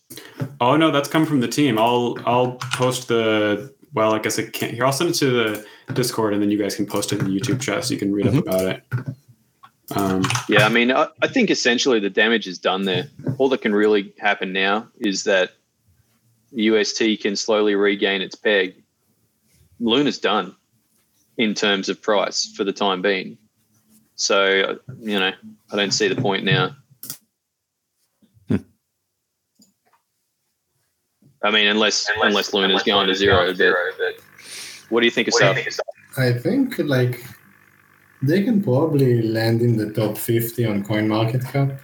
Oh 0.60 0.76
no, 0.76 0.90
that's 0.90 1.08
come 1.08 1.26
from 1.26 1.40
the 1.40 1.48
team. 1.48 1.78
I'll 1.78 2.16
I'll 2.26 2.52
post 2.74 3.08
the 3.08 3.72
well, 3.94 4.12
I 4.12 4.18
guess 4.18 4.38
I 4.38 4.44
can't 4.44 4.72
here. 4.72 4.84
I'll 4.84 4.92
send 4.92 5.10
it 5.10 5.14
to 5.14 5.30
the 5.30 5.66
Discord, 5.94 6.32
and 6.32 6.42
then 6.42 6.50
you 6.50 6.58
guys 6.58 6.76
can 6.76 6.86
post 6.86 7.12
it 7.12 7.20
in 7.20 7.26
the 7.26 7.40
YouTube 7.40 7.60
chat 7.60 7.84
so 7.84 7.94
you 7.94 7.98
can 7.98 8.12
read 8.12 8.26
mm-hmm. 8.26 8.38
up 8.38 8.46
about 8.46 8.66
it. 8.66 8.84
Um, 9.96 10.22
yeah, 10.48 10.64
I 10.64 10.68
mean, 10.68 10.90
I, 10.90 11.08
I 11.22 11.28
think 11.28 11.50
essentially 11.50 12.00
the 12.00 12.10
damage 12.10 12.46
is 12.46 12.58
done 12.58 12.84
there. 12.84 13.08
All 13.38 13.48
that 13.50 13.62
can 13.62 13.74
really 13.74 14.12
happen 14.18 14.52
now 14.52 14.88
is 14.98 15.24
that 15.24 15.52
UST 16.52 17.20
can 17.20 17.36
slowly 17.36 17.74
regain 17.74 18.22
its 18.22 18.34
peg. 18.34 18.82
Luna's 19.80 20.18
done 20.18 20.56
in 21.36 21.54
terms 21.54 21.88
of 21.88 22.00
price 22.00 22.52
for 22.56 22.64
the 22.64 22.72
time 22.72 23.02
being. 23.02 23.36
So, 24.16 24.78
you 25.00 25.18
know, 25.18 25.32
I 25.72 25.76
don't 25.76 25.90
see 25.90 26.08
the 26.08 26.20
point 26.20 26.44
now. 26.44 26.76
I 31.44 31.50
mean, 31.50 31.66
unless 31.66 32.08
unless, 32.08 32.28
unless 32.28 32.54
Luna's 32.54 32.82
going 32.82 33.06
to 33.06 33.14
zero, 33.14 33.52
zero 33.52 33.76
but 33.98 34.16
what 34.88 35.00
do 35.00 35.06
you 35.06 35.10
think 35.10 35.28
Assaf? 35.28 35.78
I 36.16 36.32
think 36.32 36.78
like 36.78 37.22
they 38.22 38.42
can 38.42 38.62
probably 38.62 39.22
land 39.22 39.60
in 39.60 39.76
the 39.76 39.92
top 39.92 40.16
50 40.16 40.64
on 40.64 40.84
coin 40.84 41.06
market 41.06 41.44
cap 41.44 41.80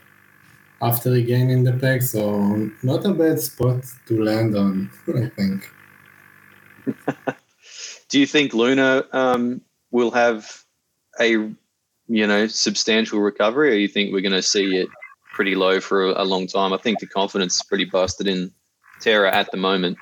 after 0.81 1.11
regaining 1.11 1.65
the 1.65 1.75
peg 1.75 2.03
so 2.03 2.71
not 2.83 3.05
a 3.05 3.13
bad 3.13 3.39
spot 3.39 3.85
to 4.07 4.23
land 4.23 4.57
on 4.57 4.91
i 5.09 5.27
think. 5.27 5.71
Do 8.09 8.19
you 8.19 8.27
think 8.27 8.55
luna 8.55 9.05
um, 9.13 9.61
will 9.91 10.11
have 10.11 10.65
a 11.21 11.33
you 12.09 12.27
know 12.27 12.47
substantial 12.47 13.21
recovery 13.21 13.73
or 13.73 13.75
you 13.75 13.89
think 13.89 14.13
we're 14.13 14.23
going 14.23 14.33
to 14.33 14.43
see 14.43 14.79
it 14.79 14.89
pretty 15.35 15.55
low 15.55 15.81
for 15.81 16.07
a, 16.07 16.23
a 16.23 16.25
long 16.25 16.47
time? 16.47 16.73
I 16.73 16.79
think 16.79 17.01
the 17.01 17.07
confidence 17.07 17.57
is 17.57 17.63
pretty 17.63 17.85
busted 17.85 18.27
in 18.27 18.51
Terra 19.01 19.35
at 19.35 19.51
the 19.51 19.57
moment? 19.57 19.99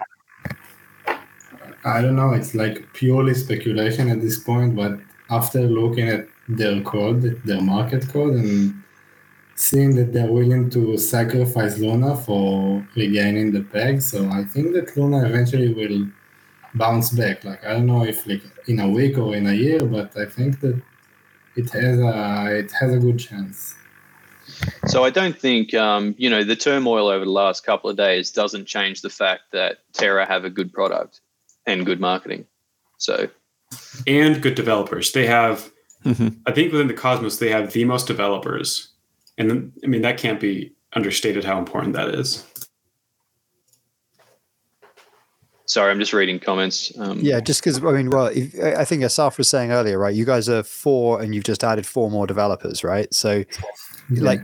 I 1.84 2.02
don't 2.02 2.16
know. 2.16 2.32
It's 2.32 2.54
like 2.54 2.92
purely 2.92 3.34
speculation 3.34 4.10
at 4.10 4.20
this 4.20 4.38
point, 4.38 4.74
but 4.74 4.98
after 5.30 5.60
looking 5.62 6.08
at 6.08 6.26
their 6.48 6.80
code, 6.82 7.22
their 7.44 7.60
market 7.60 8.08
code, 8.08 8.34
and 8.34 8.82
seeing 9.54 9.94
that 9.96 10.12
they're 10.12 10.30
willing 10.30 10.70
to 10.70 10.96
sacrifice 10.96 11.78
Luna 11.78 12.16
for 12.16 12.86
regaining 12.96 13.52
the 13.52 13.62
peg. 13.62 14.02
So 14.02 14.28
I 14.28 14.44
think 14.44 14.72
that 14.74 14.96
Luna 14.96 15.24
eventually 15.26 15.72
will 15.72 16.08
bounce 16.74 17.10
back. 17.10 17.44
Like 17.44 17.64
I 17.64 17.72
don't 17.72 17.86
know 17.86 18.04
if 18.04 18.26
like 18.26 18.42
in 18.66 18.80
a 18.80 18.88
week 18.88 19.18
or 19.18 19.34
in 19.34 19.46
a 19.46 19.52
year, 19.52 19.80
but 19.80 20.16
I 20.16 20.26
think 20.26 20.60
that 20.60 20.80
it 21.56 21.70
has 21.70 21.98
a 21.98 22.58
it 22.58 22.70
has 22.72 22.92
a 22.92 22.98
good 22.98 23.18
chance. 23.18 23.74
So 24.86 25.04
I 25.04 25.10
don't 25.10 25.38
think 25.38 25.74
um, 25.74 26.14
you 26.18 26.30
know 26.30 26.44
the 26.44 26.56
turmoil 26.56 27.08
over 27.08 27.24
the 27.24 27.30
last 27.30 27.64
couple 27.64 27.90
of 27.90 27.96
days 27.96 28.30
doesn't 28.30 28.66
change 28.66 29.02
the 29.02 29.10
fact 29.10 29.42
that 29.52 29.78
Terra 29.92 30.26
have 30.26 30.44
a 30.44 30.50
good 30.50 30.72
product 30.72 31.20
and 31.66 31.84
good 31.84 32.00
marketing. 32.00 32.46
So 32.98 33.28
and 34.06 34.42
good 34.42 34.54
developers. 34.54 35.12
They 35.12 35.26
have, 35.26 35.70
mm-hmm. 36.04 36.28
I 36.46 36.52
think, 36.52 36.72
within 36.72 36.88
the 36.88 36.94
Cosmos, 36.94 37.38
they 37.38 37.50
have 37.50 37.72
the 37.72 37.84
most 37.84 38.06
developers, 38.06 38.92
and 39.36 39.72
I 39.84 39.86
mean 39.86 40.02
that 40.02 40.18
can't 40.18 40.40
be 40.40 40.72
understated 40.94 41.44
how 41.44 41.58
important 41.58 41.94
that 41.94 42.08
is. 42.14 42.44
Sorry, 45.66 45.90
I'm 45.90 45.98
just 45.98 46.14
reading 46.14 46.38
comments. 46.40 46.90
Um, 46.98 47.20
yeah, 47.20 47.40
just 47.40 47.60
because 47.60 47.84
I 47.84 47.92
mean, 47.92 48.08
well, 48.08 48.26
if, 48.26 48.58
I 48.58 48.86
think 48.86 49.02
Assaf 49.02 49.36
was 49.36 49.50
saying 49.50 49.70
earlier, 49.70 49.98
right? 49.98 50.14
You 50.14 50.24
guys 50.24 50.48
are 50.48 50.62
four, 50.62 51.20
and 51.20 51.34
you've 51.34 51.44
just 51.44 51.62
added 51.62 51.86
four 51.86 52.10
more 52.10 52.26
developers, 52.26 52.82
right? 52.82 53.12
So, 53.12 53.44
like, 54.10 54.40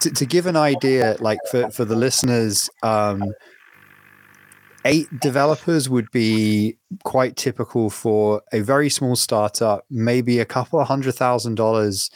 t- 0.00 0.10
to 0.10 0.26
give 0.26 0.46
an 0.46 0.56
idea, 0.56 1.16
like 1.20 1.38
for 1.50 1.70
for 1.70 1.84
the 1.84 1.96
listeners, 1.96 2.68
um, 2.82 3.22
eight 4.84 5.08
developers 5.20 5.88
would 5.88 6.10
be 6.10 6.76
quite 7.04 7.36
typical 7.36 7.90
for 7.90 8.42
a 8.52 8.60
very 8.60 8.90
small 8.90 9.16
startup, 9.16 9.84
maybe 9.90 10.38
a 10.40 10.44
couple 10.44 10.78
of 10.80 10.86
hundred 10.88 11.14
thousand 11.14 11.54
dollars 11.54 12.10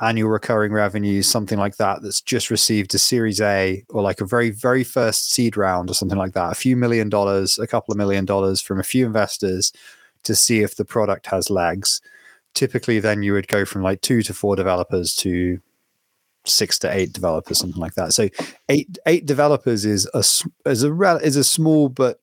annual 0.00 0.28
recurring 0.28 0.72
revenue, 0.72 1.22
something 1.22 1.58
like 1.58 1.76
that, 1.76 2.02
that's 2.02 2.20
just 2.20 2.50
received 2.50 2.94
a 2.94 2.98
Series 2.98 3.40
A 3.40 3.82
or 3.88 4.02
like 4.02 4.20
a 4.20 4.26
very, 4.26 4.50
very 4.50 4.84
first 4.84 5.32
seed 5.32 5.56
round 5.56 5.90
or 5.90 5.94
something 5.94 6.18
like 6.18 6.34
that, 6.34 6.52
a 6.52 6.54
few 6.54 6.76
million 6.76 7.08
dollars, 7.08 7.58
a 7.58 7.66
couple 7.66 7.92
of 7.92 7.98
million 7.98 8.24
dollars 8.24 8.60
from 8.60 8.78
a 8.78 8.84
few 8.84 9.06
investors 9.06 9.72
to 10.24 10.34
see 10.34 10.60
if 10.60 10.76
the 10.76 10.84
product 10.84 11.26
has 11.26 11.50
legs. 11.50 12.00
Typically, 12.54 13.00
then 13.00 13.22
you 13.22 13.32
would 13.32 13.48
go 13.48 13.64
from 13.64 13.82
like 13.82 14.00
two 14.00 14.22
to 14.22 14.34
four 14.34 14.56
developers 14.56 15.14
to 15.16 15.60
six 16.46 16.78
to 16.80 16.92
eight 16.92 17.12
developers, 17.12 17.58
something 17.58 17.80
like 17.80 17.94
that. 17.94 18.12
So 18.12 18.28
eight 18.68 18.98
eight 19.06 19.26
developers 19.26 19.84
is 19.84 20.08
a 20.14 20.24
is 20.70 20.84
a 20.84 21.16
is 21.22 21.36
a 21.36 21.44
small 21.44 21.88
but 21.88 22.18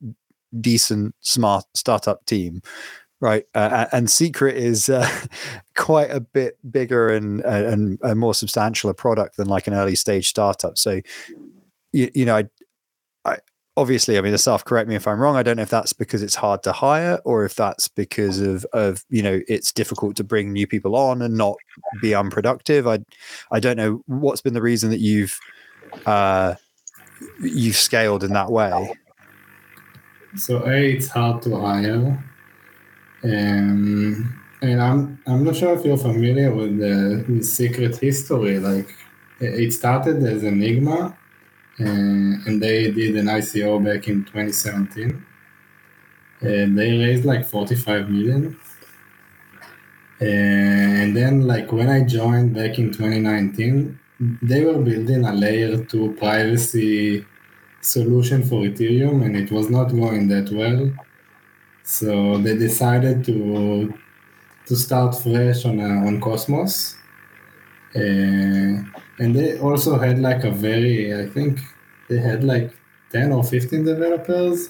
decent 0.59 1.15
smart 1.21 1.65
startup 1.73 2.25
team 2.25 2.61
right? 3.23 3.45
Uh, 3.55 3.85
and 3.93 4.11
Secret 4.11 4.57
is 4.57 4.89
uh, 4.89 5.09
quite 5.77 6.11
a 6.11 6.19
bit 6.19 6.57
bigger 6.69 7.07
and, 7.07 7.39
and 7.39 7.97
a 8.03 8.15
more 8.15 8.33
substantial 8.33 8.89
a 8.89 8.93
product 8.93 9.37
than 9.37 9.47
like 9.47 9.65
an 9.65 9.73
early 9.73 9.95
stage 9.95 10.27
startup. 10.27 10.77
So, 10.77 10.99
you, 11.93 12.11
you 12.13 12.25
know, 12.25 12.35
I, 12.35 12.49
obviously, 13.77 14.17
I 14.17 14.21
mean, 14.21 14.33
Assaf 14.33 14.65
correct 14.65 14.89
me 14.89 14.95
if 14.95 15.07
I'm 15.07 15.19
wrong. 15.19 15.35
I 15.35 15.43
don't 15.43 15.57
know 15.57 15.63
if 15.63 15.69
that's 15.69 15.93
because 15.93 16.21
it's 16.21 16.35
hard 16.35 16.63
to 16.63 16.71
hire 16.71 17.19
or 17.25 17.45
if 17.45 17.55
that's 17.55 17.87
because 17.87 18.39
of 18.39 18.65
of 18.73 19.03
you 19.09 19.21
know 19.21 19.41
it's 19.47 19.71
difficult 19.71 20.15
to 20.17 20.23
bring 20.23 20.51
new 20.51 20.67
people 20.67 20.95
on 20.95 21.21
and 21.21 21.35
not 21.35 21.57
be 22.01 22.13
unproductive. 22.13 22.87
I 22.87 22.99
I 23.51 23.59
don't 23.59 23.77
know 23.77 24.03
what's 24.07 24.41
been 24.41 24.53
the 24.53 24.61
reason 24.61 24.89
that 24.91 24.99
you've 24.99 25.39
uh, 26.05 26.55
you've 27.41 27.77
scaled 27.77 28.23
in 28.23 28.33
that 28.33 28.51
way. 28.51 28.93
So 30.35 30.65
a, 30.65 30.95
it's 30.95 31.09
hard 31.09 31.43
to 31.43 31.59
hire 31.59 32.23
um, 33.23 34.41
and 34.61 34.81
I'm 34.81 35.19
I'm 35.27 35.43
not 35.43 35.55
sure 35.55 35.77
if 35.77 35.85
you're 35.85 35.97
familiar 35.97 36.53
with 36.53 36.77
the, 36.77 37.43
secret 37.43 37.97
history. 37.97 38.59
Like 38.59 38.93
it 39.39 39.71
started 39.73 40.23
as 40.23 40.43
Enigma, 40.43 41.17
and 41.77 42.61
they 42.61 42.91
did 42.91 43.15
an 43.15 43.27
ICO 43.27 43.83
back 43.83 44.07
in 44.07 44.23
2017. 44.25 45.25
And 46.41 46.77
they 46.77 46.97
raised 46.97 47.25
like 47.25 47.45
45 47.45 48.09
million. 48.09 48.57
And 50.19 51.15
then, 51.15 51.47
like 51.47 51.71
when 51.71 51.89
I 51.89 52.03
joined 52.03 52.53
back 52.53 52.77
in 52.79 52.91
2019, 52.91 53.99
they 54.41 54.63
were 54.63 54.79
building 54.79 55.25
a 55.25 55.33
layer 55.33 55.83
two 55.85 56.15
privacy 56.17 57.25
solution 57.81 58.43
for 58.43 58.61
Ethereum, 58.61 59.25
and 59.25 59.35
it 59.35 59.51
was 59.51 59.69
not 59.69 59.85
going 59.85 60.27
that 60.29 60.49
well. 60.51 60.91
So 61.83 62.37
they 62.37 62.55
decided 62.57 63.25
to 63.25 63.93
to 64.67 64.75
start 64.75 65.15
fresh 65.15 65.65
on 65.65 65.79
uh, 65.79 66.07
on 66.07 66.21
Cosmos, 66.21 66.95
uh, 67.95 69.01
and 69.19 69.35
they 69.35 69.59
also 69.59 69.97
had 69.97 70.19
like 70.19 70.43
a 70.43 70.51
very 70.51 71.13
I 71.13 71.27
think 71.27 71.59
they 72.09 72.17
had 72.17 72.43
like 72.43 72.71
ten 73.11 73.31
or 73.31 73.43
fifteen 73.43 73.83
developers, 73.85 74.69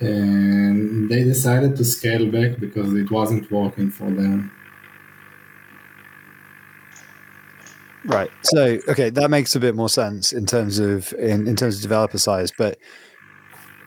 and 0.00 1.08
they 1.10 1.24
decided 1.24 1.76
to 1.76 1.84
scale 1.84 2.30
back 2.30 2.58
because 2.58 2.92
it 2.94 3.10
wasn't 3.10 3.50
working 3.50 3.90
for 3.90 4.10
them. 4.10 4.50
Right. 8.06 8.30
So 8.42 8.78
okay, 8.88 9.10
that 9.10 9.30
makes 9.30 9.54
a 9.54 9.60
bit 9.60 9.74
more 9.74 9.90
sense 9.90 10.32
in 10.32 10.46
terms 10.46 10.78
of 10.78 11.12
in, 11.14 11.46
in 11.46 11.56
terms 11.56 11.76
of 11.76 11.82
developer 11.82 12.18
size, 12.18 12.50
but 12.56 12.78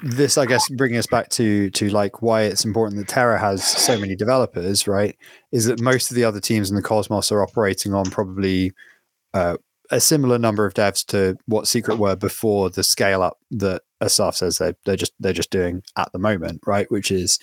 this 0.06 0.38
i 0.38 0.46
guess 0.46 0.68
bringing 0.72 0.98
us 0.98 1.08
back 1.08 1.30
to 1.30 1.70
to 1.70 1.90
like 1.90 2.22
why 2.22 2.42
it's 2.42 2.66
important 2.66 3.00
that 3.00 3.08
terra 3.08 3.40
has 3.40 3.66
so 3.66 3.98
many 3.98 4.18
developers 4.18 4.86
right 4.86 5.18
is 5.54 5.64
that 5.64 5.80
most 5.80 6.12
of 6.12 6.16
the 6.16 6.26
other 6.26 6.42
teams 6.42 6.70
in 6.70 6.76
the 6.76 6.82
cosmos 6.82 7.32
are 7.32 7.42
operating 7.42 7.94
on 7.94 8.04
probably 8.12 8.74
uh, 9.34 9.58
a 9.92 10.00
similar 10.00 10.40
number 10.40 10.66
of 10.66 10.74
devs 10.74 11.06
to 11.06 11.38
what 11.46 11.68
secret 11.68 11.98
were 11.98 12.16
before 12.16 12.70
the 12.70 12.84
scale 12.84 13.22
up 13.22 13.38
that 13.52 13.82
assaf 14.02 14.36
says 14.36 14.58
they, 14.58 14.74
they're 14.86 14.96
just 14.96 15.14
they're 15.20 15.34
just 15.34 15.52
doing 15.52 15.84
at 15.98 16.12
the 16.12 16.20
moment 16.20 16.62
right? 16.66 16.90
Which 16.90 17.12
is 17.12 17.40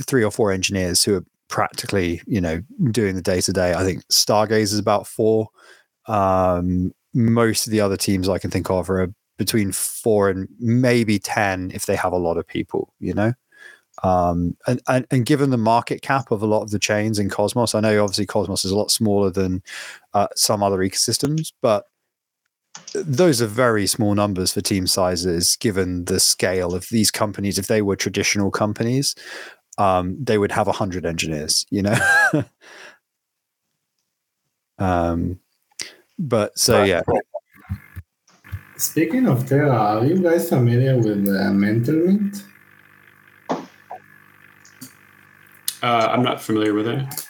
three 0.00 0.24
or 0.24 0.30
four 0.30 0.52
engineers 0.52 1.02
who 1.02 1.16
are 1.16 1.24
practically 1.48 2.20
you 2.26 2.40
know 2.40 2.62
doing 2.90 3.14
the 3.14 3.20
day 3.20 3.38
to 3.38 3.52
day 3.52 3.74
i 3.74 3.84
think 3.84 4.02
stargaze 4.08 4.72
is 4.72 4.78
about 4.78 5.06
four. 5.06 5.48
Um 6.06 6.92
most 7.14 7.66
of 7.66 7.70
the 7.72 7.80
other 7.80 7.96
teams 7.96 8.28
i 8.28 8.38
can 8.38 8.50
think 8.50 8.70
of 8.70 8.88
are 8.88 9.12
between 9.38 9.72
four 9.72 10.28
and 10.28 10.48
maybe 10.60 11.18
10 11.18 11.72
if 11.74 11.86
they 11.86 11.96
have 11.96 12.12
a 12.12 12.18
lot 12.18 12.36
of 12.36 12.46
people, 12.46 12.94
you 13.00 13.12
know? 13.12 13.32
Um, 14.02 14.56
and, 14.66 14.80
and, 14.88 15.06
and 15.10 15.26
given 15.26 15.50
the 15.50 15.58
market 15.58 16.02
cap 16.02 16.30
of 16.30 16.42
a 16.42 16.46
lot 16.46 16.62
of 16.62 16.70
the 16.70 16.78
chains 16.78 17.18
in 17.18 17.28
Cosmos, 17.28 17.74
I 17.74 17.80
know 17.80 18.02
obviously 18.02 18.26
Cosmos 18.26 18.64
is 18.64 18.72
a 18.72 18.76
lot 18.76 18.90
smaller 18.90 19.30
than 19.30 19.62
uh, 20.14 20.28
some 20.34 20.62
other 20.62 20.78
ecosystems, 20.78 21.52
but 21.60 21.84
those 22.94 23.42
are 23.42 23.46
very 23.46 23.86
small 23.86 24.14
numbers 24.14 24.52
for 24.52 24.60
team 24.60 24.86
sizes 24.86 25.56
given 25.56 26.06
the 26.06 26.20
scale 26.20 26.74
of 26.74 26.88
these 26.90 27.10
companies. 27.10 27.58
If 27.58 27.66
they 27.66 27.82
were 27.82 27.96
traditional 27.96 28.50
companies, 28.50 29.14
um, 29.78 30.16
they 30.22 30.38
would 30.38 30.52
have 30.52 30.66
100 30.66 31.06
engineers, 31.06 31.66
you 31.70 31.82
know? 31.82 31.98
um, 34.78 35.38
but 36.18 36.58
so, 36.58 36.82
yeah. 36.82 37.02
Speaking 38.76 39.28
of 39.28 39.46
Terra, 39.46 39.70
are 39.70 40.04
you 40.04 40.18
guys 40.18 40.48
familiar 40.48 40.96
with 40.96 41.28
uh, 41.28 41.52
Mantlemint? 41.52 42.42
Uh, 45.82 46.08
I'm 46.12 46.22
not 46.22 46.40
familiar 46.40 46.74
with 46.74 46.86
it. 46.86 47.26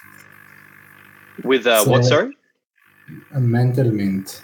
With 1.42 1.66
uh, 1.66 1.84
so, 1.84 1.90
what, 1.90 2.05
sorry? 2.05 2.36
A 3.34 3.38
Mantlemint. 3.38 4.42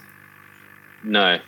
No. 1.03 1.39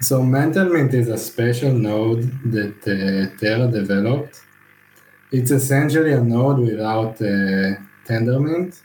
So 0.00 0.22
Mantlemint 0.22 0.94
is 0.94 1.08
a 1.08 1.18
special 1.18 1.72
node 1.72 2.22
that 2.50 2.78
uh, 2.88 3.38
Terra 3.38 3.68
developed. 3.68 4.40
It's 5.30 5.50
essentially 5.50 6.12
a 6.12 6.20
node 6.22 6.58
without 6.58 7.20
uh, 7.20 7.76
Tendermint. 8.06 8.80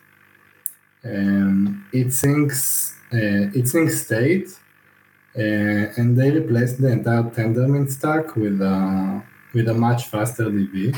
Um, 1.05 1.88
it 1.93 2.07
syncs 2.07 2.93
uh, 3.13 3.57
it 3.57 3.65
syncs 3.65 4.03
state 4.05 4.49
uh, 5.38 5.93
and 5.97 6.17
they 6.17 6.32
replaced 6.32 6.82
the 6.82 6.91
entire 6.91 7.23
Tendermint 7.23 7.89
stack 7.89 8.36
with 8.36 8.61
a, 8.61 9.23
with 9.53 9.69
a 9.69 9.73
much 9.73 10.07
faster 10.07 10.45
DB 10.45 10.93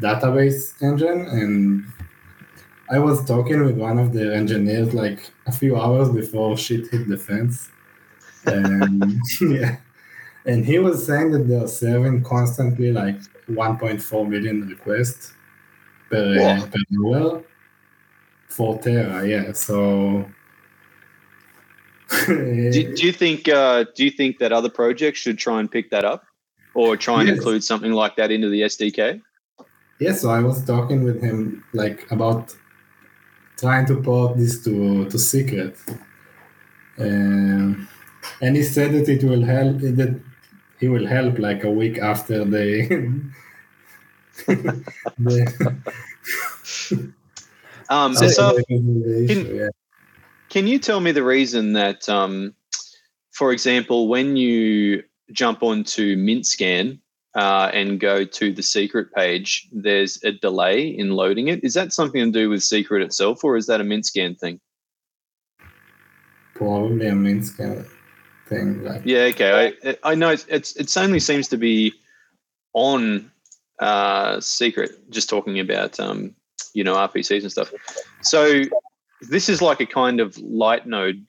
database 0.00 0.80
engine. 0.82 1.26
And 1.26 1.84
I 2.90 2.98
was 2.98 3.24
talking 3.24 3.64
with 3.64 3.76
one 3.76 3.98
of 3.98 4.12
their 4.12 4.32
engineers 4.32 4.94
like 4.94 5.30
a 5.46 5.52
few 5.52 5.76
hours 5.76 6.10
before 6.10 6.56
shit 6.56 6.88
hit 6.90 7.08
the 7.08 7.16
fence. 7.16 7.70
And 8.44 9.20
yeah. 9.40 9.76
And 10.44 10.64
he 10.64 10.78
was 10.78 11.04
saying 11.04 11.32
that 11.32 11.48
they're 11.48 11.66
serving 11.66 12.22
constantly 12.22 12.92
like 12.92 13.18
1.4 13.48 14.28
million 14.28 14.68
requests 14.68 15.32
per, 16.08 16.38
uh, 16.38 16.66
per 16.66 17.04
hour 17.04 17.42
for 18.46 18.78
Terra. 18.78 19.26
Yeah. 19.26 19.52
So 19.52 20.24
do, 22.26 22.94
do, 22.94 23.06
you 23.06 23.12
think 23.12 23.48
uh, 23.48 23.84
do 23.96 24.04
you 24.04 24.10
think 24.10 24.38
that 24.38 24.52
other 24.52 24.70
projects 24.70 25.18
should 25.18 25.38
try 25.38 25.58
and 25.58 25.70
pick 25.70 25.90
that 25.90 26.04
up 26.04 26.24
or 26.74 26.96
try 26.96 27.20
and 27.20 27.28
yes. 27.28 27.38
include 27.38 27.64
something 27.64 27.92
like 27.92 28.14
that 28.16 28.30
into 28.30 28.48
the 28.48 28.62
SDK? 28.62 29.20
Yeah, 29.98 30.12
so 30.12 30.30
I 30.30 30.40
was 30.40 30.64
talking 30.64 31.04
with 31.04 31.22
him 31.22 31.64
like 31.72 32.10
about 32.10 32.54
trying 33.58 33.86
to 33.86 34.02
port 34.02 34.36
this 34.36 34.62
to 34.64 35.08
to 35.08 35.18
secret, 35.18 35.78
um, 36.98 37.88
and 38.40 38.56
he 38.56 38.62
said 38.62 38.92
that 38.92 39.08
it 39.08 39.24
will 39.24 39.42
help 39.42 39.78
that 39.78 40.20
he 40.78 40.88
will 40.88 41.06
help 41.06 41.38
like 41.38 41.64
a 41.64 41.70
week 41.70 41.98
after 41.98 42.44
they. 42.44 42.86
the 44.46 45.92
um, 47.88 48.14
so, 48.14 48.28
so 48.28 48.58
can, 48.68 49.56
yeah. 49.56 49.68
can 50.50 50.66
you 50.66 50.78
tell 50.78 51.00
me 51.00 51.12
the 51.12 51.22
reason 51.22 51.72
that, 51.72 52.08
um, 52.08 52.54
for 53.30 53.52
example, 53.52 54.08
when 54.08 54.36
you 54.36 55.02
jump 55.32 55.62
onto 55.62 56.16
MintScan 56.16 56.98
uh, 57.36 57.70
and 57.74 58.00
go 58.00 58.24
to 58.24 58.52
the 58.52 58.62
secret 58.62 59.12
page, 59.12 59.68
there's 59.70 60.18
a 60.24 60.32
delay 60.32 60.88
in 60.88 61.10
loading 61.10 61.48
it. 61.48 61.62
Is 61.62 61.74
that 61.74 61.92
something 61.92 62.24
to 62.24 62.30
do 62.30 62.48
with 62.48 62.62
secret 62.62 63.02
itself, 63.02 63.44
or 63.44 63.56
is 63.56 63.66
that 63.66 63.80
a 63.80 63.84
MintScan 63.84 64.38
thing? 64.38 64.58
Probably 66.54 67.06
a 67.06 67.12
MintScan 67.12 67.86
thing. 68.48 68.82
Like. 68.82 69.02
Yeah, 69.04 69.24
okay. 69.24 69.74
I, 69.84 69.96
I 70.02 70.14
know 70.14 70.30
it's, 70.30 70.46
it's 70.46 70.76
it 70.76 70.96
only 70.96 71.20
seems 71.20 71.46
to 71.48 71.58
be 71.58 71.92
on 72.72 73.30
uh, 73.80 74.40
secret. 74.40 75.10
Just 75.10 75.28
talking 75.28 75.60
about 75.60 76.00
um, 76.00 76.34
you 76.72 76.84
know 76.84 76.94
RPCs 76.94 77.42
and 77.42 77.52
stuff. 77.52 77.70
So 78.22 78.62
this 79.28 79.50
is 79.50 79.60
like 79.60 79.80
a 79.80 79.86
kind 79.86 80.20
of 80.20 80.38
light 80.38 80.86
node 80.86 81.26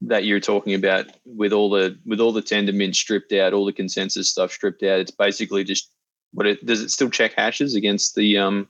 that 0.00 0.24
you're 0.24 0.40
talking 0.40 0.74
about 0.74 1.06
with 1.24 1.52
all 1.52 1.70
the 1.70 1.98
with 2.04 2.20
all 2.20 2.32
the 2.32 2.42
Tendermint 2.42 2.94
stripped 2.94 3.32
out, 3.32 3.52
all 3.52 3.64
the 3.64 3.72
consensus 3.72 4.30
stuff 4.30 4.52
stripped 4.52 4.82
out. 4.82 5.00
It's 5.00 5.10
basically 5.10 5.64
just 5.64 5.90
what 6.32 6.46
it 6.46 6.64
does. 6.66 6.80
It 6.80 6.90
still 6.90 7.10
check 7.10 7.32
hashes 7.34 7.74
against 7.74 8.14
the 8.14 8.38
um 8.38 8.68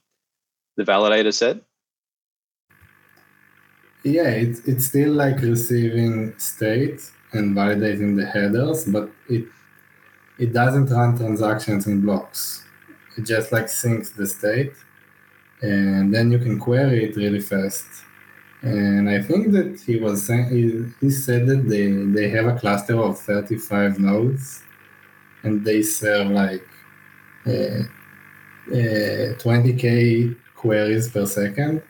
the 0.77 0.85
validator 0.85 1.33
set. 1.33 1.59
Yeah, 4.05 4.29
it's 4.29 4.61
it's 4.61 4.87
still 4.87 5.13
like 5.13 5.41
receiving 5.41 6.39
state 6.39 7.01
and 7.33 7.57
validating 7.57 8.17
the 8.17 8.27
headers, 8.27 8.85
but 8.85 9.11
it 9.29 9.47
it 10.39 10.53
doesn't 10.53 10.91
run 10.91 11.17
transactions 11.17 11.87
in 11.87 12.03
blocks. 12.03 12.65
It 13.17 13.23
just 13.23 13.53
like 13.53 13.67
syncs 13.67 14.15
the 14.15 14.27
state, 14.27 14.73
and 15.63 16.13
then 16.13 16.31
you 16.31 16.39
can 16.39 16.59
query 16.59 17.05
it 17.05 17.17
really 17.17 17.41
fast 17.41 17.87
and 18.65 19.11
I 19.11 19.21
think 19.21 19.53
that 19.53 19.81
he 19.85 19.97
was 19.97 20.27
saying 20.27 20.49
he, 20.49 20.85
he 21.05 21.11
said 21.11 21.47
that 21.47 21.69
they, 21.69 21.89
they 21.89 22.31
have 22.31 22.47
a 22.47 22.59
cluster 22.59 22.99
of 22.99 23.19
35 23.21 23.99
nodes 23.99 24.63
and 25.43 25.63
they 25.63 25.83
serve 25.83 26.29
like 26.29 26.67
uh, 27.47 27.85
uh, 28.71 29.37
20k 29.37 30.35
queries 30.57 31.11
per 31.11 31.27
second. 31.27 31.83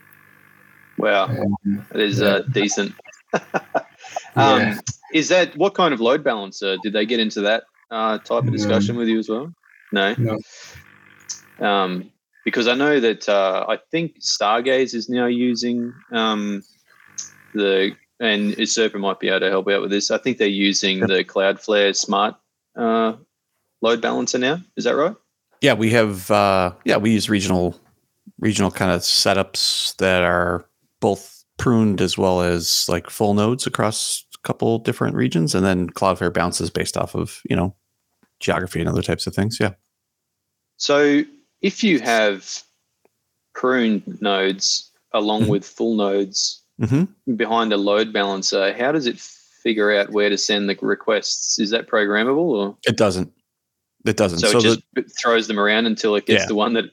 Wow, 0.99 1.27
um, 1.27 1.87
that 1.93 2.01
is 2.01 2.21
uh, 2.21 2.43
decent. 2.51 2.93
um, 3.33 3.41
yeah. 4.37 4.79
Is 5.13 5.29
that 5.29 5.57
what 5.57 5.75
kind 5.75 5.95
of 5.95 6.01
load 6.01 6.25
balancer? 6.25 6.77
Did 6.83 6.93
they 6.93 7.07
get 7.07 7.21
into 7.21 7.41
that 7.43 7.65
uh, 7.93 8.19
type 8.19 8.45
of 8.45 8.53
discussion 8.53 8.97
no. 8.97 8.99
with 9.01 9.09
you 9.09 9.19
as 9.21 9.29
well? 9.29 9.55
No. 9.93 10.15
No. 10.19 10.39
Um, 11.65 12.11
because 12.45 12.69
I 12.69 12.75
know 12.75 13.01
that 13.01 13.29
uh, 13.29 13.65
I 13.69 13.79
think 13.91 14.21
Stargaze 14.21 14.95
is 14.95 15.09
now 15.09 15.27
using 15.27 15.93
um, 16.13 16.63
the 17.55 17.97
and 18.21 18.57
Usurper 18.57 18.99
might 18.99 19.19
be 19.19 19.29
able 19.29 19.41
to 19.41 19.51
help 19.51 19.69
out 19.69 19.81
with 19.83 19.91
this. 19.91 20.11
I 20.11 20.19
think 20.19 20.39
they're 20.39 20.49
using 20.49 21.01
the 21.01 21.25
Cloudflare 21.25 21.97
Smart 21.97 22.37
uh, 22.77 23.15
load 23.83 24.01
balancer 24.01 24.39
now. 24.39 24.61
Is 24.77 24.85
that 24.85 24.95
right? 24.95 25.17
Yeah, 25.61 25.75
we 25.75 25.91
have. 25.91 26.31
Uh, 26.31 26.73
yeah, 26.85 26.97
we 26.97 27.13
use 27.13 27.29
regional 27.29 27.79
regional 28.39 28.71
kind 28.71 28.91
of 28.91 29.01
setups 29.01 29.97
that 29.97 30.23
are 30.23 30.69
both 31.01 31.45
pruned 31.59 32.01
as 32.01 32.19
well 32.19 32.41
as 32.43 32.87
like 32.89 33.09
full 33.11 33.35
nodes 33.35 33.67
across 33.67 34.25
a 34.35 34.39
couple 34.47 34.79
different 34.79 35.17
regions, 35.17 35.55
and 35.55 35.65
then 35.65 35.91
Cloudflare 35.91 36.33
bounces 36.33 36.71
based 36.71 36.97
off 36.97 37.15
of 37.15 37.41
you 37.49 37.57
know 37.57 37.75
geography 38.41 38.81
and 38.81 38.89
other 38.89 39.03
types 39.03 39.27
of 39.27 39.35
things. 39.35 39.59
Yeah. 39.59 39.73
So 40.77 41.23
if 41.65 41.83
you 41.83 41.99
have 42.01 42.63
pruned 43.55 44.21
nodes 44.21 44.93
along 45.15 45.43
mm-hmm. 45.43 45.51
with 45.51 45.65
full 45.65 45.97
nodes 45.97 46.63
mm-hmm. 46.79 47.35
behind 47.35 47.73
a 47.73 47.79
load 47.79 48.13
balancer, 48.13 48.75
how 48.75 48.93
does 48.93 49.07
it 49.07 49.19
figure 49.19 49.91
out 49.91 50.11
where 50.11 50.29
to 50.29 50.37
send 50.37 50.69
the 50.69 50.77
requests? 50.83 51.59
Is 51.59 51.71
that 51.71 51.89
programmable 51.89 52.37
or 52.37 52.77
it 52.87 52.99
doesn't? 52.99 53.33
It 54.05 54.19
doesn't. 54.19 54.41
So, 54.41 54.51
so 54.53 54.59
it 54.59 54.63
just 54.63 54.83
the, 54.93 55.03
throws 55.23 55.49
them 55.49 55.59
around 55.59 55.87
until 55.87 56.15
it 56.15 56.27
gets 56.27 56.43
yeah. 56.43 56.49
the 56.49 56.55
one 56.55 56.75
that. 56.75 56.85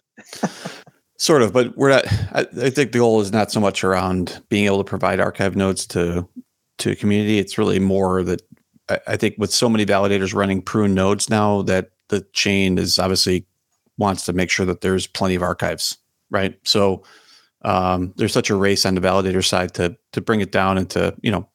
sort 1.17 1.41
of, 1.41 1.51
but 1.51 1.75
we're 1.77 1.89
not. 1.89 2.07
I, 2.31 2.39
I, 2.39 2.69
think 2.69 2.93
the 2.93 2.99
goal 2.99 3.19
is 3.19 3.33
not 3.33 3.51
so 3.51 3.59
much 3.59 3.83
around 3.83 4.41
being 4.47 4.65
able 4.65 4.77
to 4.77 4.85
provide 4.85 5.19
archive 5.19 5.57
nodes 5.57 5.85
to 5.87 6.25
to 6.77 6.91
a 6.91 6.95
community. 6.95 7.39
It's 7.39 7.57
really 7.57 7.79
more 7.79 8.23
that 8.23 8.41
I, 8.87 8.99
I 9.05 9.17
think 9.17 9.35
with 9.37 9.51
so 9.51 9.67
many 9.67 9.85
validators 9.85 10.33
running 10.33 10.61
prune 10.61 10.93
nodes 10.93 11.29
now 11.29 11.61
that 11.63 11.89
the 12.07 12.21
chain 12.31 12.77
is 12.77 12.97
obviously 12.97 13.45
wants 14.01 14.25
to 14.25 14.33
make 14.33 14.49
sure 14.49 14.65
that 14.65 14.81
there's 14.81 15.07
plenty 15.07 15.35
of 15.35 15.43
archives, 15.43 15.97
right? 16.31 16.59
So 16.63 17.03
um, 17.61 18.13
there's 18.17 18.33
such 18.33 18.49
a 18.49 18.55
race 18.55 18.85
on 18.85 18.95
the 18.95 19.01
validator 19.01 19.45
side 19.45 19.73
to 19.75 19.95
to 20.13 20.21
bring 20.21 20.41
it 20.41 20.51
down 20.51 20.77
and 20.77 20.89
to 20.89 21.15
you 21.21 21.31
know 21.31 21.47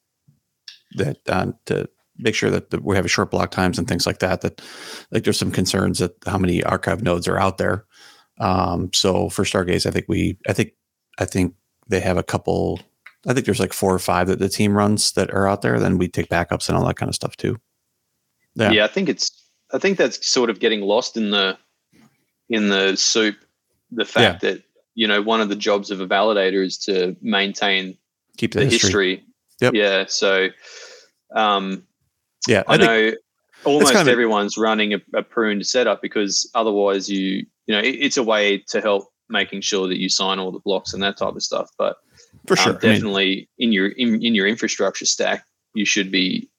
that 0.95 1.17
uh, 1.27 1.51
to 1.65 1.87
make 2.17 2.33
sure 2.33 2.49
that 2.49 2.83
we 2.83 2.95
have 2.95 3.05
a 3.05 3.09
short 3.09 3.29
block 3.29 3.51
times 3.51 3.77
and 3.77 3.87
things 3.87 4.07
like 4.07 4.19
that. 4.19 4.41
That 4.41 4.61
like 5.11 5.23
there's 5.23 5.37
some 5.37 5.51
concerns 5.51 5.99
that 5.99 6.15
how 6.25 6.37
many 6.37 6.63
archive 6.63 7.03
nodes 7.03 7.27
are 7.27 7.37
out 7.37 7.57
there. 7.57 7.85
Um, 8.39 8.89
so 8.93 9.29
for 9.29 9.43
Stargaze, 9.43 9.85
I 9.85 9.91
think 9.91 10.05
we 10.07 10.37
I 10.47 10.53
think 10.53 10.71
I 11.19 11.25
think 11.25 11.53
they 11.87 11.99
have 11.99 12.17
a 12.17 12.23
couple. 12.23 12.79
I 13.27 13.33
think 13.33 13.45
there's 13.45 13.59
like 13.59 13.73
four 13.73 13.93
or 13.93 13.99
five 13.99 14.27
that 14.27 14.39
the 14.39 14.47
team 14.49 14.77
runs 14.77 15.11
that 15.13 15.29
are 15.31 15.47
out 15.47 15.61
there. 15.61 15.79
Then 15.79 15.97
we 15.97 16.07
take 16.07 16.29
backups 16.29 16.69
and 16.69 16.77
all 16.77 16.85
that 16.87 16.95
kind 16.95 17.09
of 17.09 17.15
stuff 17.15 17.35
too. 17.35 17.57
Yeah, 18.55 18.71
yeah 18.71 18.85
I 18.85 18.87
think 18.87 19.09
it's 19.09 19.29
I 19.73 19.79
think 19.79 19.97
that's 19.97 20.25
sort 20.25 20.49
of 20.49 20.59
getting 20.59 20.81
lost 20.81 21.17
in 21.17 21.31
the 21.31 21.57
in 22.49 22.69
the 22.69 22.95
soup 22.95 23.35
the 23.91 24.05
fact 24.05 24.43
yeah. 24.43 24.51
that 24.51 24.63
you 24.95 25.07
know 25.07 25.21
one 25.21 25.41
of 25.41 25.49
the 25.49 25.55
jobs 25.55 25.91
of 25.91 26.01
a 26.01 26.07
validator 26.07 26.65
is 26.65 26.77
to 26.77 27.15
maintain 27.21 27.97
keep 28.37 28.53
the, 28.53 28.59
the 28.59 28.65
history. 28.65 29.15
history. 29.15 29.23
Yep. 29.61 29.73
Yeah. 29.73 30.05
So, 30.07 30.49
um, 31.35 31.83
yeah, 32.47 32.63
I, 32.67 32.75
I 32.75 32.77
know 32.77 33.11
almost 33.65 33.93
kind 33.93 34.07
of 34.07 34.11
everyone's 34.11 34.57
running 34.57 34.93
a, 34.93 34.99
a, 35.15 35.23
pruned 35.23 35.65
setup 35.65 36.01
because 36.01 36.49
otherwise 36.53 37.09
you 37.09 37.45
you 37.65 37.75
know 37.75 37.79
it, 37.79 37.95
it's 37.95 38.17
a 38.17 38.23
way 38.23 38.59
to 38.69 38.81
help 38.81 39.07
making 39.29 39.61
sure 39.61 39.87
that 39.87 39.99
you 39.99 40.09
sign 40.09 40.39
all 40.39 40.51
the 40.51 40.59
blocks 40.59 40.93
and 40.93 41.01
that 41.03 41.17
type 41.17 41.35
of 41.35 41.43
stuff. 41.43 41.69
But 41.77 41.97
for 42.45 42.55
sure, 42.55 42.73
um, 42.73 42.79
definitely 42.79 43.31
I 43.31 43.35
mean, 43.35 43.47
in 43.59 43.71
your 43.71 43.87
in, 43.89 44.23
in 44.23 44.35
your 44.35 44.47
infrastructure 44.47 45.05
stack, 45.05 45.45
you 45.73 45.85
should 45.85 46.11
be 46.11 46.49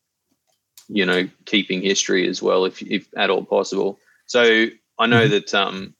you 0.89 1.07
know 1.07 1.29
keeping 1.45 1.83
history 1.83 2.27
as 2.29 2.43
well 2.43 2.65
if 2.65 2.83
if 2.83 3.09
at 3.17 3.31
all 3.31 3.45
possible. 3.45 3.99
So 4.27 4.67
I 4.99 5.07
know 5.07 5.23
mm-hmm. 5.23 5.31
that 5.31 5.55
um, 5.55 5.95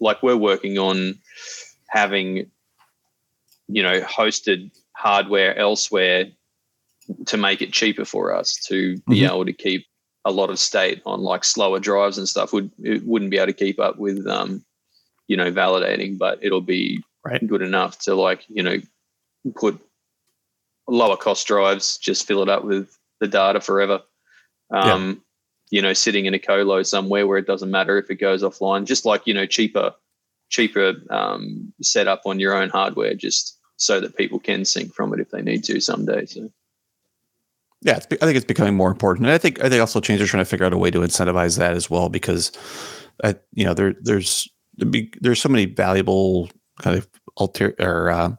like 0.00 0.22
we're 0.22 0.36
working 0.36 0.78
on 0.78 1.18
having 1.88 2.50
you 3.68 3.82
know 3.82 4.00
hosted 4.00 4.70
hardware 4.92 5.56
elsewhere 5.56 6.26
to 7.26 7.36
make 7.36 7.62
it 7.62 7.72
cheaper 7.72 8.04
for 8.04 8.34
us 8.34 8.56
to 8.66 8.96
be 9.08 9.20
mm-hmm. 9.20 9.26
able 9.26 9.44
to 9.44 9.52
keep 9.52 9.86
a 10.24 10.30
lot 10.30 10.50
of 10.50 10.58
state 10.58 11.00
on 11.06 11.20
like 11.20 11.44
slower 11.44 11.78
drives 11.78 12.18
and 12.18 12.28
stuff 12.28 12.52
would 12.52 12.70
it 12.82 13.04
wouldn't 13.04 13.30
be 13.30 13.36
able 13.36 13.46
to 13.46 13.52
keep 13.52 13.78
up 13.78 13.96
with 13.96 14.26
um 14.26 14.64
you 15.28 15.36
know 15.36 15.52
validating 15.52 16.18
but 16.18 16.38
it'll 16.42 16.60
be 16.60 17.02
right. 17.24 17.46
good 17.46 17.62
enough 17.62 17.98
to 17.98 18.14
like 18.14 18.44
you 18.48 18.62
know 18.62 18.76
put 19.54 19.80
lower 20.88 21.16
cost 21.16 21.46
drives 21.46 21.96
just 21.98 22.26
fill 22.26 22.42
it 22.42 22.48
up 22.48 22.64
with 22.64 22.96
the 23.20 23.28
data 23.28 23.60
forever 23.60 24.02
um 24.72 25.22
you 25.70 25.82
know, 25.82 25.92
sitting 25.92 26.26
in 26.26 26.34
a 26.34 26.38
colo 26.38 26.82
somewhere 26.82 27.26
where 27.26 27.38
it 27.38 27.46
doesn't 27.46 27.70
matter 27.70 27.98
if 27.98 28.10
it 28.10 28.16
goes 28.16 28.42
offline. 28.42 28.84
Just 28.84 29.04
like 29.04 29.26
you 29.26 29.34
know, 29.34 29.46
cheaper, 29.46 29.92
cheaper 30.48 30.94
um, 31.10 31.72
setup 31.82 32.22
on 32.26 32.40
your 32.40 32.54
own 32.54 32.68
hardware, 32.68 33.14
just 33.14 33.58
so 33.76 34.00
that 34.00 34.16
people 34.16 34.38
can 34.38 34.64
sync 34.64 34.94
from 34.94 35.12
it 35.12 35.20
if 35.20 35.30
they 35.30 35.42
need 35.42 35.64
to 35.64 35.80
someday. 35.80 36.26
So. 36.26 36.50
Yeah, 37.82 37.96
I 37.96 37.98
think 37.98 38.36
it's 38.36 38.44
becoming 38.44 38.74
more 38.74 38.90
important, 38.90 39.26
and 39.26 39.34
I 39.34 39.38
think 39.38 39.62
I 39.62 39.68
think 39.68 39.80
also 39.80 40.00
change 40.00 40.20
are 40.22 40.26
trying 40.26 40.44
to 40.44 40.48
figure 40.48 40.66
out 40.66 40.72
a 40.72 40.78
way 40.78 40.90
to 40.90 41.00
incentivize 41.00 41.58
that 41.58 41.74
as 41.74 41.90
well 41.90 42.08
because, 42.08 42.50
I, 43.22 43.36
you 43.52 43.64
know, 43.64 43.74
there 43.74 43.94
there's 44.00 44.48
there's 44.76 45.40
so 45.40 45.48
many 45.48 45.66
valuable 45.66 46.48
kind 46.80 46.96
of 46.96 47.08
alter 47.36 47.74
or 47.78 48.10
uh, 48.10 48.34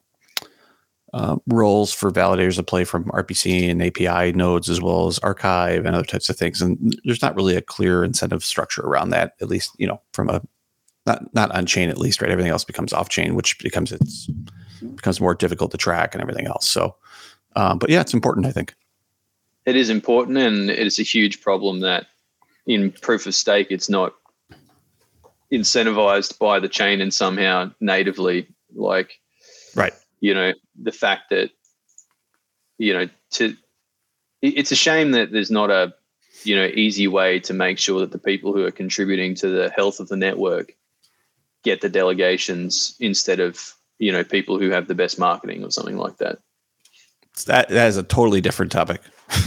uh, 1.13 1.37
roles 1.47 1.93
for 1.93 2.11
validators 2.11 2.55
to 2.55 2.63
play 2.63 2.83
from 2.83 3.05
RPC 3.05 3.69
and 3.69 3.81
API 3.81 4.33
nodes 4.33 4.69
as 4.69 4.81
well 4.81 5.07
as 5.07 5.19
archive 5.19 5.85
and 5.85 5.95
other 5.95 6.05
types 6.05 6.29
of 6.29 6.35
things. 6.35 6.61
And 6.61 6.99
there's 7.05 7.21
not 7.21 7.35
really 7.35 7.55
a 7.55 7.61
clear 7.61 8.03
incentive 8.03 8.43
structure 8.43 8.81
around 8.81 9.11
that, 9.11 9.33
at 9.41 9.47
least, 9.47 9.71
you 9.77 9.87
know, 9.87 10.01
from 10.13 10.29
a 10.29 10.41
not 11.05 11.33
not 11.33 11.51
on 11.51 11.65
chain 11.65 11.89
at 11.89 11.97
least, 11.97 12.21
right? 12.21 12.31
Everything 12.31 12.51
else 12.51 12.65
becomes 12.65 12.93
off 12.93 13.09
chain, 13.09 13.35
which 13.35 13.57
becomes 13.59 13.91
it's 13.91 14.29
becomes 14.95 15.21
more 15.21 15.33
difficult 15.33 15.71
to 15.71 15.77
track 15.77 16.13
and 16.13 16.21
everything 16.21 16.45
else. 16.45 16.69
So, 16.69 16.95
um, 17.55 17.79
but 17.79 17.89
yeah, 17.89 18.01
it's 18.01 18.13
important, 18.13 18.45
I 18.45 18.51
think. 18.51 18.75
It 19.65 19.75
is 19.75 19.89
important, 19.89 20.37
and 20.37 20.69
it 20.69 20.85
is 20.85 20.99
a 20.99 21.03
huge 21.03 21.41
problem 21.41 21.79
that 21.79 22.07
in 22.67 22.91
proof 22.91 23.25
of 23.25 23.35
stake, 23.35 23.67
it's 23.69 23.89
not 23.89 24.13
incentivized 25.51 26.37
by 26.37 26.59
the 26.59 26.69
chain 26.69 26.99
and 27.01 27.13
somehow 27.13 27.71
natively 27.79 28.47
like 28.75 29.19
right 29.75 29.93
you 30.19 30.33
know 30.33 30.53
the 30.81 30.91
fact 30.91 31.29
that 31.29 31.51
you 32.77 32.93
know 32.93 33.07
to 33.31 33.55
it's 34.41 34.71
a 34.71 34.75
shame 34.75 35.11
that 35.11 35.31
there's 35.31 35.51
not 35.51 35.69
a 35.69 35.93
you 36.43 36.55
know 36.55 36.65
easy 36.65 37.07
way 37.07 37.39
to 37.39 37.53
make 37.53 37.79
sure 37.79 37.99
that 37.99 38.11
the 38.11 38.19
people 38.19 38.53
who 38.53 38.63
are 38.65 38.71
contributing 38.71 39.35
to 39.35 39.49
the 39.49 39.69
health 39.69 39.99
of 39.99 40.07
the 40.07 40.17
network 40.17 40.73
get 41.63 41.81
the 41.81 41.89
delegations 41.89 42.95
instead 42.99 43.39
of 43.39 43.73
you 43.99 44.11
know 44.11 44.23
people 44.23 44.59
who 44.59 44.69
have 44.69 44.87
the 44.87 44.95
best 44.95 45.19
marketing 45.19 45.63
or 45.63 45.71
something 45.71 45.97
like 45.97 46.17
that. 46.17 46.39
That 47.45 47.69
that 47.69 47.87
is 47.87 47.97
a 47.97 48.03
totally 48.03 48.41
different 48.41 48.71
topic. 48.71 49.01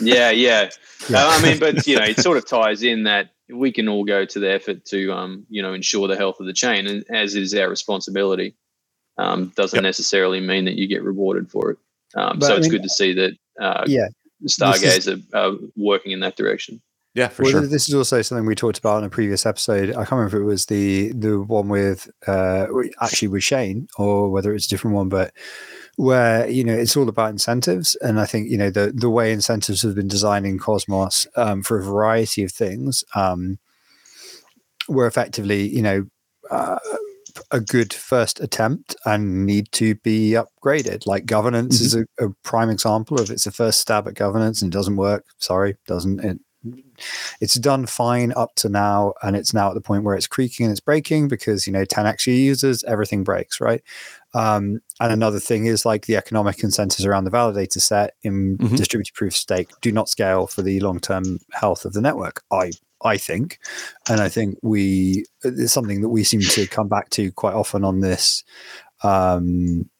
Yeah 0.00 0.30
yeah, 0.30 0.70
yeah. 1.08 1.26
i 1.28 1.42
mean 1.42 1.58
but 1.58 1.86
you 1.86 1.96
know 1.96 2.04
it 2.04 2.18
sort 2.18 2.36
of 2.36 2.46
ties 2.46 2.82
in 2.82 3.04
that 3.04 3.30
we 3.48 3.72
can 3.72 3.88
all 3.88 4.04
go 4.04 4.24
to 4.24 4.38
the 4.38 4.52
effort 4.52 4.84
to 4.86 5.12
um 5.12 5.46
you 5.48 5.62
know 5.62 5.72
ensure 5.72 6.08
the 6.08 6.16
health 6.16 6.40
of 6.40 6.46
the 6.46 6.52
chain 6.52 6.86
and 6.86 7.04
as 7.10 7.34
is 7.34 7.54
our 7.54 7.68
responsibility 7.68 8.54
um, 9.18 9.52
doesn't 9.56 9.76
yep. 9.76 9.82
necessarily 9.84 10.40
mean 10.40 10.64
that 10.64 10.74
you 10.74 10.86
get 10.86 11.02
rewarded 11.02 11.50
for 11.50 11.70
it 11.70 11.78
um, 12.16 12.40
so 12.40 12.54
I 12.54 12.56
it's 12.56 12.64
mean, 12.68 12.72
good 12.72 12.82
to 12.82 12.88
see 12.88 13.12
that 13.14 13.36
uh, 13.60 13.84
yeah 13.86 14.08
Stargaze 14.46 15.24
are 15.32 15.36
uh, 15.36 15.56
working 15.76 16.12
in 16.12 16.20
that 16.20 16.36
direction. 16.36 16.80
Yeah, 17.14 17.28
for 17.28 17.44
well, 17.44 17.52
sure. 17.52 17.66
This 17.66 17.88
is 17.88 17.94
also 17.94 18.22
something 18.22 18.44
we 18.44 18.56
talked 18.56 18.78
about 18.78 18.98
in 18.98 19.04
a 19.04 19.10
previous 19.10 19.46
episode. 19.46 19.90
I 19.90 20.04
can't 20.04 20.12
remember 20.12 20.38
if 20.38 20.42
it 20.42 20.46
was 20.46 20.66
the 20.66 21.12
the 21.12 21.40
one 21.40 21.68
with 21.68 22.10
uh, 22.26 22.66
actually 23.00 23.28
with 23.28 23.44
Shane 23.44 23.86
or 23.96 24.30
whether 24.30 24.52
it's 24.52 24.66
a 24.66 24.68
different 24.68 24.96
one, 24.96 25.08
but 25.08 25.32
where 25.96 26.48
you 26.48 26.64
know 26.64 26.74
it's 26.74 26.96
all 26.96 27.08
about 27.08 27.30
incentives, 27.30 27.94
and 27.96 28.18
I 28.18 28.26
think 28.26 28.50
you 28.50 28.58
know 28.58 28.70
the 28.70 28.92
the 28.92 29.10
way 29.10 29.32
incentives 29.32 29.82
have 29.82 29.94
been 29.94 30.08
designed 30.08 30.44
in 30.44 30.58
Cosmos 30.58 31.28
um, 31.36 31.62
for 31.62 31.78
a 31.78 31.84
variety 31.84 32.42
of 32.42 32.50
things, 32.50 33.04
um, 33.14 33.58
were 34.88 35.06
effectively 35.06 35.68
you 35.68 35.82
know. 35.82 36.06
Uh, 36.50 36.78
a 37.50 37.60
good 37.60 37.92
first 37.92 38.40
attempt 38.40 38.96
and 39.04 39.46
need 39.46 39.70
to 39.72 39.94
be 39.96 40.32
upgraded. 40.32 41.06
Like 41.06 41.26
governance 41.26 41.76
mm-hmm. 41.76 41.84
is 41.84 41.94
a, 41.94 42.26
a, 42.26 42.30
prime 42.42 42.70
example 42.70 43.20
of 43.20 43.30
it's 43.30 43.46
a 43.46 43.52
first 43.52 43.80
stab 43.80 44.08
at 44.08 44.14
governance 44.14 44.62
and 44.62 44.70
doesn't 44.70 44.96
work. 44.96 45.24
Sorry, 45.38 45.76
doesn't 45.86 46.24
it? 46.24 46.38
It's 47.40 47.56
done 47.56 47.84
fine 47.84 48.32
up 48.36 48.54
to 48.56 48.70
now, 48.70 49.12
and 49.22 49.36
it's 49.36 49.52
now 49.52 49.68
at 49.68 49.74
the 49.74 49.82
point 49.82 50.04
where 50.04 50.14
it's 50.14 50.26
creaking 50.26 50.64
and 50.64 50.70
it's 50.70 50.80
breaking 50.80 51.28
because 51.28 51.66
you 51.66 51.72
know 51.72 51.84
10 51.84 52.06
extra 52.06 52.32
users, 52.32 52.82
everything 52.84 53.22
breaks, 53.22 53.60
right? 53.60 53.82
Um, 54.32 54.80
and 54.98 55.12
another 55.12 55.40
thing 55.40 55.66
is 55.66 55.84
like 55.84 56.06
the 56.06 56.16
economic 56.16 56.62
incentives 56.64 57.04
around 57.04 57.24
the 57.24 57.30
validator 57.30 57.80
set 57.80 58.14
in 58.22 58.56
mm-hmm. 58.56 58.76
distributed 58.76 59.14
proof 59.14 59.36
stake 59.36 59.70
do 59.82 59.92
not 59.92 60.08
scale 60.08 60.46
for 60.46 60.62
the 60.62 60.80
long 60.80 61.00
term 61.00 61.38
health 61.52 61.84
of 61.84 61.92
the 61.92 62.00
network. 62.00 62.42
I 62.50 62.72
I 63.04 63.18
think. 63.18 63.58
And 64.08 64.20
I 64.20 64.28
think 64.28 64.58
we 64.62 65.24
it's 65.42 65.72
something 65.72 66.00
that 66.00 66.08
we 66.08 66.24
seem 66.24 66.40
to 66.40 66.66
come 66.66 66.88
back 66.88 67.10
to 67.10 67.30
quite 67.32 67.54
often 67.54 67.84
on 67.84 68.00
this. 68.00 68.42
Um, 69.02 69.90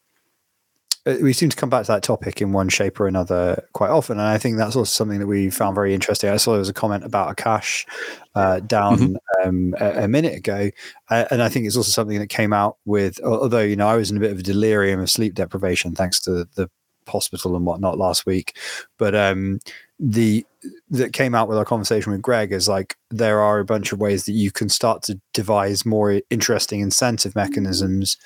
uh, 1.07 1.17
we 1.21 1.35
seem 1.35 1.51
to 1.51 1.57
come 1.57 1.69
back 1.69 1.85
to 1.85 1.93
that 1.93 2.03
topic 2.03 2.41
in 2.41 2.53
one 2.53 2.69
shape 2.69 2.99
or 2.99 3.07
another 3.07 3.63
quite 3.75 3.91
often, 3.91 4.19
and 4.19 4.27
I 4.27 4.39
think 4.39 4.57
that's 4.57 4.75
also 4.75 4.91
something 4.91 5.19
that 5.19 5.27
we 5.27 5.51
found 5.51 5.75
very 5.75 5.93
interesting. 5.93 6.31
I 6.31 6.39
saw 6.39 6.53
there 6.53 6.59
was 6.59 6.71
a 6.71 6.75
comment 6.75 7.05
about 7.05 7.37
Akash 7.37 7.87
uh, 8.35 8.61
down 8.61 8.99
mm-hmm. 8.99 9.49
um, 9.49 9.75
a, 9.79 10.05
a, 10.05 10.09
minute 10.09 10.35
ago, 10.35 10.71
uh, 11.11 11.27
and 11.31 11.43
I 11.43 11.51
think 11.51 11.67
it's 11.67 11.77
also 11.77 11.91
something 11.91 12.19
that 12.19 12.29
came 12.29 12.55
out 12.55 12.79
with. 12.87 13.21
Although 13.23 13.61
you 13.61 13.77
know, 13.77 13.87
I 13.87 13.97
was 13.97 14.11
in 14.11 14.17
a 14.17 14.21
bit 14.21 14.33
of 14.33 14.39
a 14.39 14.43
delirium 14.43 15.01
of 15.01 15.11
sleep 15.11 15.35
deprivation 15.35 15.95
thanks 15.95 16.21
to 16.21 16.49
the 16.55 16.71
hospital 17.07 17.55
and 17.55 17.67
whatnot 17.67 17.99
last 17.99 18.25
week, 18.25 18.57
but 18.97 19.15
um, 19.15 19.61
the 19.99 20.47
that 20.91 21.13
came 21.13 21.35
out 21.35 21.49
with 21.49 21.59
our 21.59 21.65
conversation 21.65 22.13
with 22.13 22.23
Greg 22.23 22.53
is 22.53 22.69
like 22.69 22.97
there 23.11 23.41
are 23.41 23.59
a 23.59 23.65
bunch 23.65 23.93
of 23.93 24.01
ways 24.01 24.25
that 24.25 24.33
you 24.33 24.51
can 24.51 24.69
start 24.69 25.03
to 25.05 25.21
devise 25.33 25.85
more 25.85 26.21
interesting 26.31 26.81
incentive 26.81 27.35
mechanisms 27.35 28.17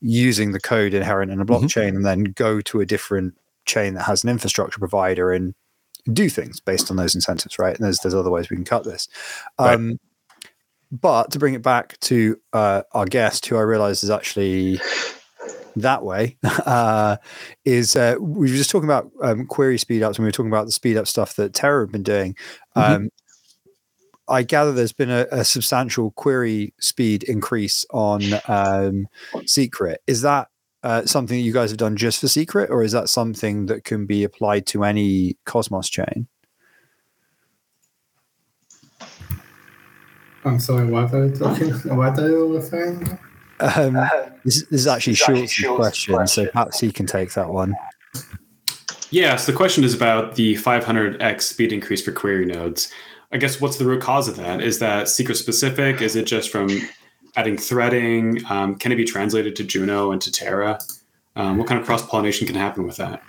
using 0.00 0.52
the 0.52 0.60
code 0.60 0.94
inherent 0.94 1.30
in 1.30 1.40
a 1.40 1.44
mm-hmm. 1.44 1.64
blockchain 1.64 1.88
mm-hmm. 1.88 1.96
and 1.96 2.06
then 2.06 2.24
go 2.24 2.60
to 2.60 2.80
a 2.80 2.86
different 2.86 3.34
chain 3.66 3.94
that 3.94 4.02
has 4.02 4.22
an 4.22 4.30
infrastructure 4.30 4.78
provider 4.78 5.32
and 5.32 5.54
do 6.12 6.28
things 6.28 6.60
based 6.60 6.90
on 6.90 6.96
those 6.96 7.14
incentives, 7.14 7.58
right? 7.58 7.74
And 7.74 7.84
there's 7.84 7.98
there's 8.00 8.14
other 8.14 8.30
ways 8.30 8.50
we 8.50 8.56
can 8.56 8.64
cut 8.64 8.84
this. 8.84 9.08
Um, 9.58 9.88
right. 9.88 9.98
But 10.92 11.30
to 11.32 11.38
bring 11.38 11.54
it 11.54 11.62
back 11.62 11.98
to 12.00 12.38
uh, 12.52 12.82
our 12.92 13.06
guest, 13.06 13.46
who 13.46 13.56
I 13.56 13.62
realize 13.62 14.04
is 14.04 14.10
actually 14.10 14.80
that 15.76 16.04
way 16.04 16.36
uh, 16.66 17.16
is 17.64 17.96
uh, 17.96 18.16
we 18.20 18.50
were 18.50 18.56
just 18.56 18.70
talking 18.70 18.88
about 18.88 19.10
um, 19.22 19.46
query 19.46 19.78
speed 19.78 20.02
ups 20.02 20.18
when 20.18 20.24
we 20.24 20.28
were 20.28 20.32
talking 20.32 20.50
about 20.50 20.66
the 20.66 20.72
speed 20.72 20.96
up 20.96 21.06
stuff 21.06 21.36
that 21.36 21.54
Terra 21.54 21.84
have 21.84 21.92
been 21.92 22.02
doing. 22.02 22.34
Mm-hmm. 22.76 22.92
Um, 22.94 23.10
I 24.26 24.42
gather 24.42 24.72
there's 24.72 24.92
been 24.92 25.10
a, 25.10 25.26
a, 25.30 25.44
substantial 25.44 26.12
query 26.12 26.72
speed 26.80 27.24
increase 27.24 27.84
on 27.90 28.22
um, 28.48 29.06
Secret. 29.44 30.00
Is 30.06 30.22
that 30.22 30.48
uh, 30.82 31.04
something 31.04 31.36
that 31.36 31.42
you 31.42 31.52
guys 31.52 31.70
have 31.70 31.78
done 31.78 31.96
just 31.96 32.20
for 32.20 32.28
Secret, 32.28 32.70
or 32.70 32.82
is 32.82 32.92
that 32.92 33.10
something 33.10 33.66
that 33.66 33.84
can 33.84 34.06
be 34.06 34.24
applied 34.24 34.66
to 34.68 34.84
any 34.84 35.36
Cosmos 35.44 35.90
chain? 35.90 36.26
I'm 40.46 40.60
sorry, 40.60 40.86
what 40.86 41.12
are 41.14 41.26
you 41.26 41.34
talking? 41.34 41.72
What 41.96 42.18
are 42.18 42.28
you 42.28 42.54
referring? 42.54 43.18
Um, 43.60 43.94
this, 44.44 44.64
this, 44.64 44.80
is 44.80 44.86
actually 44.86 45.14
Schultz's 45.14 45.64
question, 45.76 46.14
question, 46.14 46.26
so 46.26 46.50
perhaps 46.50 46.80
he 46.80 46.90
can 46.90 47.06
take 47.06 47.32
that 47.34 47.48
one. 47.48 47.74
Yes, 49.10 49.46
the 49.46 49.52
question 49.52 49.84
is 49.84 49.94
about 49.94 50.34
the 50.34 50.56
500x 50.56 51.42
speed 51.42 51.72
increase 51.72 52.02
for 52.02 52.10
query 52.10 52.46
nodes. 52.46 52.92
I 53.32 53.36
guess 53.36 53.60
what's 53.60 53.78
the 53.78 53.84
root 53.84 54.02
cause 54.02 54.28
of 54.28 54.36
that? 54.36 54.60
Is 54.60 54.78
that 54.80 55.08
secret 55.08 55.36
specific? 55.36 56.02
Is 56.02 56.16
it 56.16 56.26
just 56.26 56.50
from 56.50 56.68
adding 57.36 57.56
threading? 57.56 58.44
Um, 58.48 58.76
can 58.76 58.92
it 58.92 58.96
be 58.96 59.04
translated 59.04 59.56
to 59.56 59.64
Juno 59.64 60.12
and 60.12 60.20
to 60.22 60.32
Terra? 60.32 60.78
Um, 61.36 61.58
what 61.58 61.66
kind 61.66 61.80
of 61.80 61.86
cross 61.86 62.06
pollination 62.06 62.46
can 62.46 62.56
happen 62.56 62.84
with 62.84 62.96
that? 62.96 63.22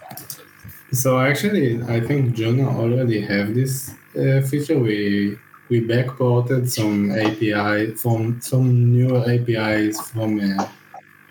So 0.92 1.20
actually, 1.20 1.82
I 1.84 2.00
think 2.00 2.36
Juno 2.36 2.70
already 2.70 3.22
have 3.22 3.54
this 3.54 3.92
uh, 4.16 4.42
feature. 4.42 4.80
We 4.80 5.38
we 5.70 5.82
backported 5.82 6.70
some 6.70 7.12
API 7.12 7.96
from 7.96 8.40
some 8.42 8.92
new 8.92 9.18
APIs 9.18 10.00
from 10.12 10.40
uh, 10.40 10.68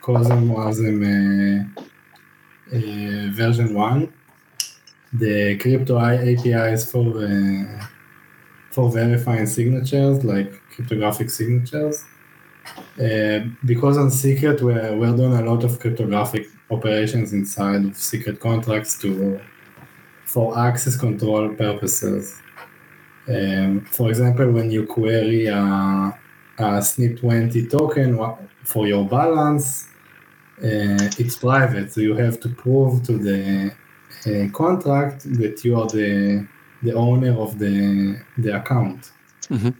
CosmWasm 0.02 0.96
uh, 1.04 1.80
uh, 2.74 3.32
version 3.32 3.74
one. 3.74 4.12
The 5.12 5.56
crypto 5.58 5.98
APIs 6.00 6.90
for 6.90 7.06
uh, 7.24 7.86
for 8.70 8.90
verifying 8.90 9.46
signatures, 9.46 10.24
like 10.24 10.52
cryptographic 10.70 11.30
signatures. 11.30 12.04
Uh, 13.00 13.40
because 13.64 13.96
on 13.96 14.10
Secret, 14.10 14.60
we're, 14.62 14.96
we're 14.96 15.16
doing 15.16 15.34
a 15.34 15.42
lot 15.42 15.62
of 15.62 15.78
cryptographic 15.78 16.48
operations 16.70 17.32
inside 17.32 17.84
of 17.84 17.96
secret 17.96 18.40
contracts 18.40 18.98
to 18.98 19.40
for 20.24 20.58
access 20.58 20.96
control 20.96 21.50
purposes. 21.54 22.40
Um, 23.28 23.86
for 23.86 24.08
example, 24.10 24.50
when 24.50 24.70
you 24.70 24.86
query 24.86 25.46
a, 25.46 25.56
a 26.58 26.62
SNIP20 26.62 27.70
token 27.70 28.18
for 28.64 28.86
your 28.86 29.06
balance, 29.06 29.88
uh, 30.58 31.10
it's 31.18 31.36
private, 31.36 31.92
so 31.92 32.00
you 32.00 32.14
have 32.14 32.38
to 32.40 32.48
prove 32.48 33.02
to 33.04 33.18
the 33.18 33.72
uh, 34.26 34.50
contract 34.52 35.24
that 35.38 35.64
you 35.64 35.80
are 35.80 35.88
the 35.88 36.46
the 36.82 36.92
owner 36.92 37.32
of 37.40 37.58
the 37.58 38.20
the 38.38 38.56
account. 38.56 39.10
Mm-hmm. 39.50 39.70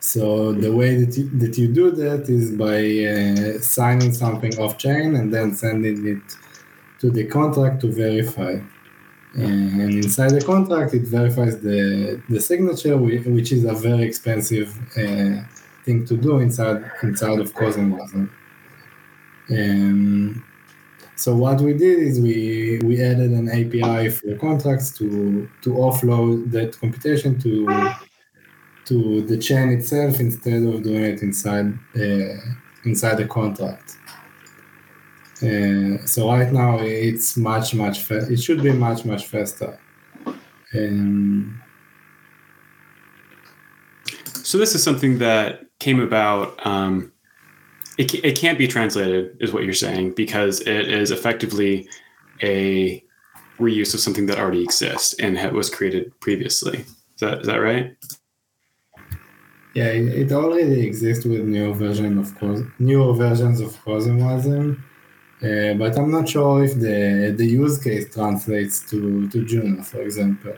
So 0.00 0.52
the 0.52 0.72
way 0.72 1.02
that 1.02 1.16
you, 1.16 1.28
that 1.38 1.58
you 1.58 1.68
do 1.68 1.90
that 1.90 2.28
is 2.28 2.52
by 2.52 2.80
uh, 3.12 3.58
signing 3.60 4.12
something 4.12 4.56
off 4.58 4.78
chain 4.78 5.16
and 5.16 5.32
then 5.32 5.54
sending 5.54 6.06
it 6.06 6.36
to 7.00 7.10
the 7.10 7.24
contract 7.26 7.80
to 7.82 7.88
verify 7.88 8.58
and 9.34 9.94
inside 10.04 10.30
the 10.30 10.40
contract 10.40 10.94
it 10.94 11.02
verifies 11.02 11.58
the 11.60 12.22
the 12.28 12.40
signature 12.40 12.96
which 12.96 13.50
is 13.52 13.64
a 13.64 13.74
very 13.74 14.02
expensive 14.02 14.76
uh, 14.96 15.42
thing 15.84 16.06
to 16.06 16.16
do 16.16 16.38
inside 16.38 16.90
inside 17.02 17.40
of 17.40 17.52
CosmWasm. 17.52 18.30
Um, 19.50 20.44
so 21.16 21.34
what 21.34 21.60
we 21.60 21.74
did 21.74 21.98
is 21.98 22.20
we 22.20 22.80
we 22.84 23.02
added 23.02 23.30
an 23.32 23.48
API 23.48 24.10
for 24.10 24.26
the 24.28 24.36
contracts 24.40 24.96
to 24.98 25.48
to 25.62 25.70
offload 25.70 26.50
that 26.52 26.78
computation 26.78 27.38
to 27.40 27.66
to 28.86 29.22
the 29.22 29.38
chain 29.38 29.70
itself 29.70 30.20
instead 30.20 30.62
of 30.62 30.82
doing 30.82 31.04
it 31.04 31.22
inside 31.22 31.72
uh, 31.96 32.36
inside 32.84 33.16
the 33.16 33.26
contract. 33.26 33.96
Uh, 35.42 36.04
so 36.06 36.30
right 36.30 36.52
now 36.52 36.78
it's 36.78 37.36
much 37.36 37.74
much 37.74 38.00
fa- 38.00 38.30
it 38.30 38.40
should 38.40 38.62
be 38.62 38.72
much 38.72 39.04
much 39.04 39.26
faster. 39.26 39.78
Um, 40.74 41.60
so 44.42 44.58
this 44.58 44.74
is 44.74 44.82
something 44.82 45.18
that 45.18 45.66
came 45.80 46.00
about. 46.00 46.64
Um, 46.66 47.12
it 47.98 48.14
it 48.24 48.38
can't 48.38 48.58
be 48.58 48.68
translated, 48.68 49.36
is 49.40 49.52
what 49.52 49.64
you're 49.64 49.72
saying, 49.72 50.14
because 50.14 50.60
it 50.60 50.88
is 50.88 51.10
effectively 51.10 51.88
a 52.42 53.02
reuse 53.58 53.94
of 53.94 54.00
something 54.00 54.26
that 54.26 54.38
already 54.38 54.62
exists 54.62 55.14
and 55.14 55.38
was 55.52 55.70
created 55.70 56.18
previously. 56.20 56.78
Is 56.80 57.20
that 57.20 57.40
is 57.40 57.46
that 57.46 57.56
right? 57.56 57.96
Yeah, 59.74 59.86
it, 59.86 60.06
it 60.06 60.32
already 60.32 60.86
exists 60.86 61.24
with 61.24 61.40
newer 61.40 61.74
version 61.74 62.18
of 62.18 62.32
newer 62.78 63.12
versions 63.12 63.60
of 63.60 63.72
CosmWasm, 63.84 64.80
uh, 65.44 65.74
but 65.74 65.98
I'm 65.98 66.10
not 66.10 66.26
sure 66.26 66.64
if 66.64 66.74
the 66.74 67.34
the 67.36 67.44
use 67.44 67.76
case 67.78 68.14
translates 68.14 68.80
to 68.90 69.28
to 69.28 69.44
Juno, 69.44 69.82
for 69.82 70.00
example, 70.00 70.54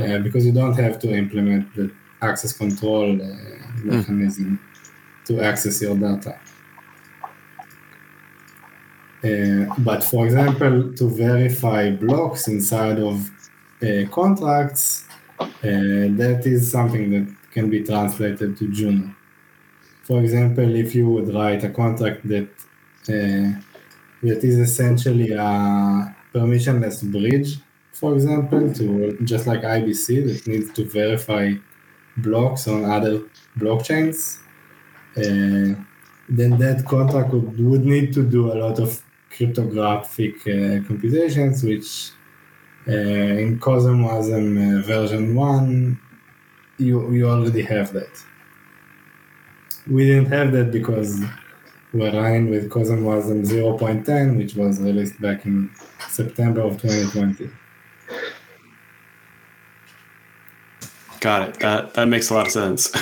uh, 0.00 0.18
because 0.18 0.46
you 0.46 0.52
don't 0.52 0.78
have 0.84 0.98
to 1.00 1.08
implement 1.12 1.74
the 1.74 1.90
access 2.22 2.52
control 2.56 3.20
uh, 3.20 3.26
mechanism 3.82 4.58
mm. 4.58 5.26
to 5.26 5.42
access 5.42 5.82
your 5.82 5.96
data. 5.96 6.38
Uh, 9.22 9.74
but 9.78 10.02
for 10.02 10.24
example, 10.24 10.92
to 10.94 11.08
verify 11.10 11.90
blocks 11.90 12.48
inside 12.48 12.98
of 12.98 13.30
uh, 13.82 14.08
contracts, 14.10 15.04
that 15.62 16.42
is 16.46 16.70
something 16.70 17.10
that 17.10 17.26
can 17.52 17.68
be 17.68 17.82
translated 17.82 18.56
to 18.56 18.68
Juno. 18.68 19.14
For 20.04 20.20
example, 20.20 20.74
if 20.74 20.94
you 20.94 21.08
would 21.08 21.34
write 21.34 21.64
a 21.64 21.70
contract 21.70 22.26
that 22.28 22.48
uh, 23.08 23.60
that 24.24 24.42
is 24.42 24.58
essentially 24.58 25.32
a 25.32 26.14
permissionless 26.32 26.98
bridge, 27.10 27.58
for 27.92 28.14
example, 28.14 28.72
to 28.74 29.18
just 29.24 29.46
like 29.46 29.62
IBC 29.62 30.06
that 30.28 30.46
needs 30.46 30.72
to 30.72 30.84
verify 30.84 31.52
blocks 32.16 32.66
on 32.68 32.84
other 32.84 33.22
blockchains, 33.58 34.38
uh, 35.16 35.78
then 36.28 36.58
that 36.58 36.84
contract 36.86 37.30
would, 37.32 37.58
would 37.60 37.84
need 37.84 38.12
to 38.14 38.22
do 38.22 38.52
a 38.52 38.54
lot 38.54 38.78
of 38.78 39.02
cryptographic 39.30 40.36
uh, 40.46 40.80
computations, 40.88 41.62
which 41.62 42.10
uh, 42.88 42.92
in 42.92 43.58
CosmWasm 43.58 44.46
uh, 44.78 44.82
version 44.82 45.34
1, 45.34 46.00
you, 46.78 47.12
you 47.12 47.28
already 47.28 47.62
have 47.62 47.92
that. 47.92 48.24
We 49.86 50.06
didn't 50.06 50.32
have 50.32 50.52
that 50.52 50.70
because 50.70 51.22
we're 51.94 52.12
running 52.12 52.50
with 52.50 52.70
CosmWasm 52.70 53.46
0.10, 53.46 54.36
which 54.36 54.54
was 54.54 54.80
released 54.80 55.20
back 55.20 55.46
in 55.46 55.70
September 56.08 56.60
of 56.62 56.80
2020. 56.80 57.50
Got 61.20 61.48
it. 61.48 61.60
That 61.60 61.94
that 61.94 62.06
makes 62.06 62.28
a 62.28 62.34
lot 62.34 62.46
of 62.46 62.52
sense. 62.52 62.92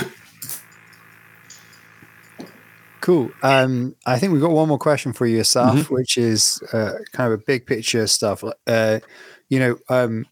Cool. 3.00 3.32
Um, 3.42 3.96
I 4.06 4.16
think 4.16 4.32
we've 4.32 4.40
got 4.40 4.52
one 4.52 4.68
more 4.68 4.78
question 4.78 5.12
for 5.12 5.26
you, 5.26 5.40
Assaf, 5.40 5.72
mm-hmm. 5.72 5.92
which 5.92 6.16
is 6.16 6.62
uh, 6.72 6.92
kind 7.10 7.32
of 7.32 7.40
a 7.40 7.42
big 7.44 7.66
picture 7.66 8.06
stuff. 8.06 8.44
Uh, 8.68 9.00
you 9.48 9.58
know, 9.58 9.76
um, 9.88 10.24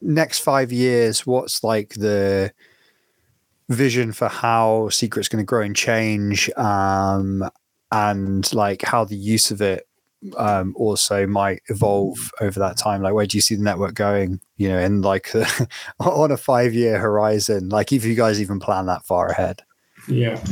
next 0.00 0.38
five 0.38 0.72
years, 0.72 1.26
what's 1.26 1.62
like 1.62 1.90
the 1.90 2.50
vision 3.68 4.12
for 4.12 4.28
how 4.28 4.88
Secret's 4.88 5.28
going 5.28 5.44
to 5.44 5.46
grow 5.46 5.60
and 5.60 5.76
change, 5.76 6.48
um, 6.56 7.44
and 7.92 8.52
like 8.54 8.82
how 8.82 9.04
the 9.04 9.16
use 9.16 9.50
of 9.50 9.60
it 9.60 9.86
um, 10.36 10.74
also 10.76 11.26
might 11.26 11.62
evolve 11.68 12.32
over 12.40 12.58
that 12.58 12.76
time? 12.76 13.02
Like, 13.02 13.14
where 13.14 13.26
do 13.26 13.36
you 13.36 13.42
see 13.42 13.54
the 13.54 13.62
network 13.62 13.94
going? 13.94 14.40
You 14.56 14.70
know, 14.70 14.78
in 14.78 15.02
like 15.02 15.30
on 16.00 16.32
a 16.32 16.36
five 16.36 16.74
year 16.74 16.98
horizon, 16.98 17.68
like 17.68 17.92
if 17.92 18.04
you 18.04 18.14
guys 18.14 18.40
even 18.40 18.58
plan 18.58 18.86
that 18.86 19.04
far 19.04 19.28
ahead. 19.28 19.62
Yeah. 20.08 20.42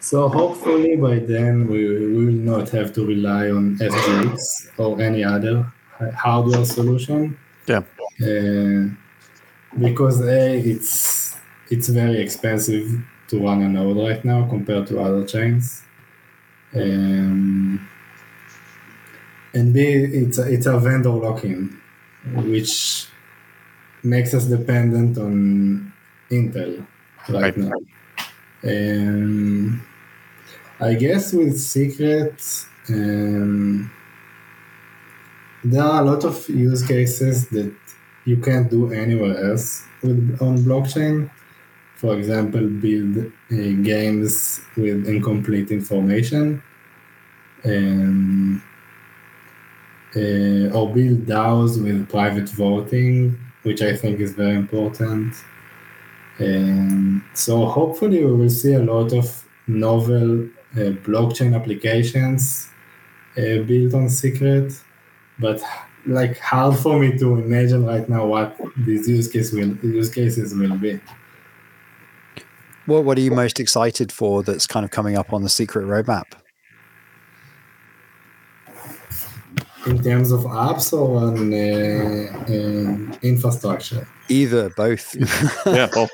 So 0.00 0.28
hopefully 0.28 0.96
by 0.96 1.18
then 1.18 1.68
we, 1.68 1.86
we 1.86 2.24
will 2.24 2.32
not 2.32 2.70
have 2.70 2.92
to 2.94 3.04
rely 3.04 3.50
on 3.50 3.76
SGX 3.76 4.38
or 4.78 5.00
any 5.00 5.22
other 5.22 5.70
hardware 6.16 6.64
solution. 6.64 7.38
Yeah. 7.66 7.82
Uh, 8.22 8.88
because 9.78 10.20
a 10.22 10.58
it's 10.58 11.36
it's 11.70 11.88
very 11.88 12.20
expensive 12.20 12.90
to 13.28 13.40
run 13.40 13.62
a 13.62 13.68
node 13.68 13.96
right 13.96 14.24
now 14.24 14.48
compared 14.48 14.86
to 14.88 15.00
other 15.00 15.24
chains. 15.24 15.82
Um, 16.74 17.88
and 19.54 19.74
B, 19.74 19.80
it's 19.82 20.38
a, 20.38 20.52
it's 20.52 20.66
a 20.66 20.78
vendor 20.78 21.10
lock-in, 21.10 21.80
which 22.34 23.06
makes 24.02 24.34
us 24.34 24.44
dependent 24.44 25.18
on 25.18 25.92
Intel 26.30 26.86
right, 27.28 27.56
right. 27.56 27.56
now. 27.56 27.72
Um, 28.62 29.84
I 30.78 30.94
guess 30.94 31.32
with 31.32 31.58
secrets, 31.58 32.66
um, 32.88 33.90
there 35.64 35.82
are 35.82 36.00
a 36.00 36.04
lot 36.04 36.24
of 36.24 36.48
use 36.48 36.86
cases 36.86 37.48
that 37.48 37.74
you 38.24 38.36
can't 38.36 38.70
do 38.70 38.92
anywhere 38.92 39.50
else 39.50 39.84
with 40.02 40.38
on 40.40 40.58
blockchain. 40.58 41.30
For 42.00 42.16
example, 42.16 42.66
build 42.66 43.18
uh, 43.52 43.82
games 43.82 44.60
with 44.74 45.06
incomplete 45.06 45.70
information, 45.70 46.62
um, 47.62 48.62
uh, 50.16 50.76
or 50.76 50.94
build 50.94 51.26
DAOs 51.26 51.82
with 51.82 52.08
private 52.08 52.48
voting, 52.48 53.38
which 53.64 53.82
I 53.82 53.94
think 53.94 54.18
is 54.18 54.32
very 54.32 54.56
important. 54.56 55.34
And 56.38 57.20
so 57.34 57.66
hopefully 57.66 58.24
we 58.24 58.32
will 58.32 58.48
see 58.48 58.72
a 58.72 58.82
lot 58.82 59.12
of 59.12 59.44
novel 59.66 60.44
uh, 60.72 60.96
blockchain 61.04 61.54
applications 61.54 62.68
uh, 63.36 63.58
built 63.68 63.92
on 63.92 64.08
Secret, 64.08 64.72
but 65.38 65.60
like 66.06 66.38
hard 66.38 66.78
for 66.78 66.98
me 66.98 67.18
to 67.18 67.34
imagine 67.34 67.84
right 67.84 68.08
now 68.08 68.24
what 68.24 68.56
these 68.74 69.06
use 69.06 69.30
cases 69.30 69.52
will 69.52 69.76
use 69.84 70.08
cases 70.08 70.54
will 70.54 70.78
be. 70.78 70.98
What 72.90 73.04
What 73.04 73.18
are 73.18 73.20
you 73.20 73.30
most 73.30 73.60
excited 73.60 74.10
for? 74.10 74.42
That's 74.42 74.66
kind 74.66 74.84
of 74.84 74.90
coming 74.90 75.16
up 75.16 75.32
on 75.32 75.44
the 75.44 75.48
Secret 75.48 75.86
roadmap. 75.86 76.24
In 79.86 80.02
terms 80.02 80.32
of 80.32 80.40
apps 80.40 80.92
or 80.92 81.18
on 81.26 81.54
uh, 81.54 82.26
uh 82.50 83.16
infrastructure? 83.22 84.08
Either, 84.28 84.70
both. 84.70 85.14
yeah, 85.66 85.88
both. 85.94 86.10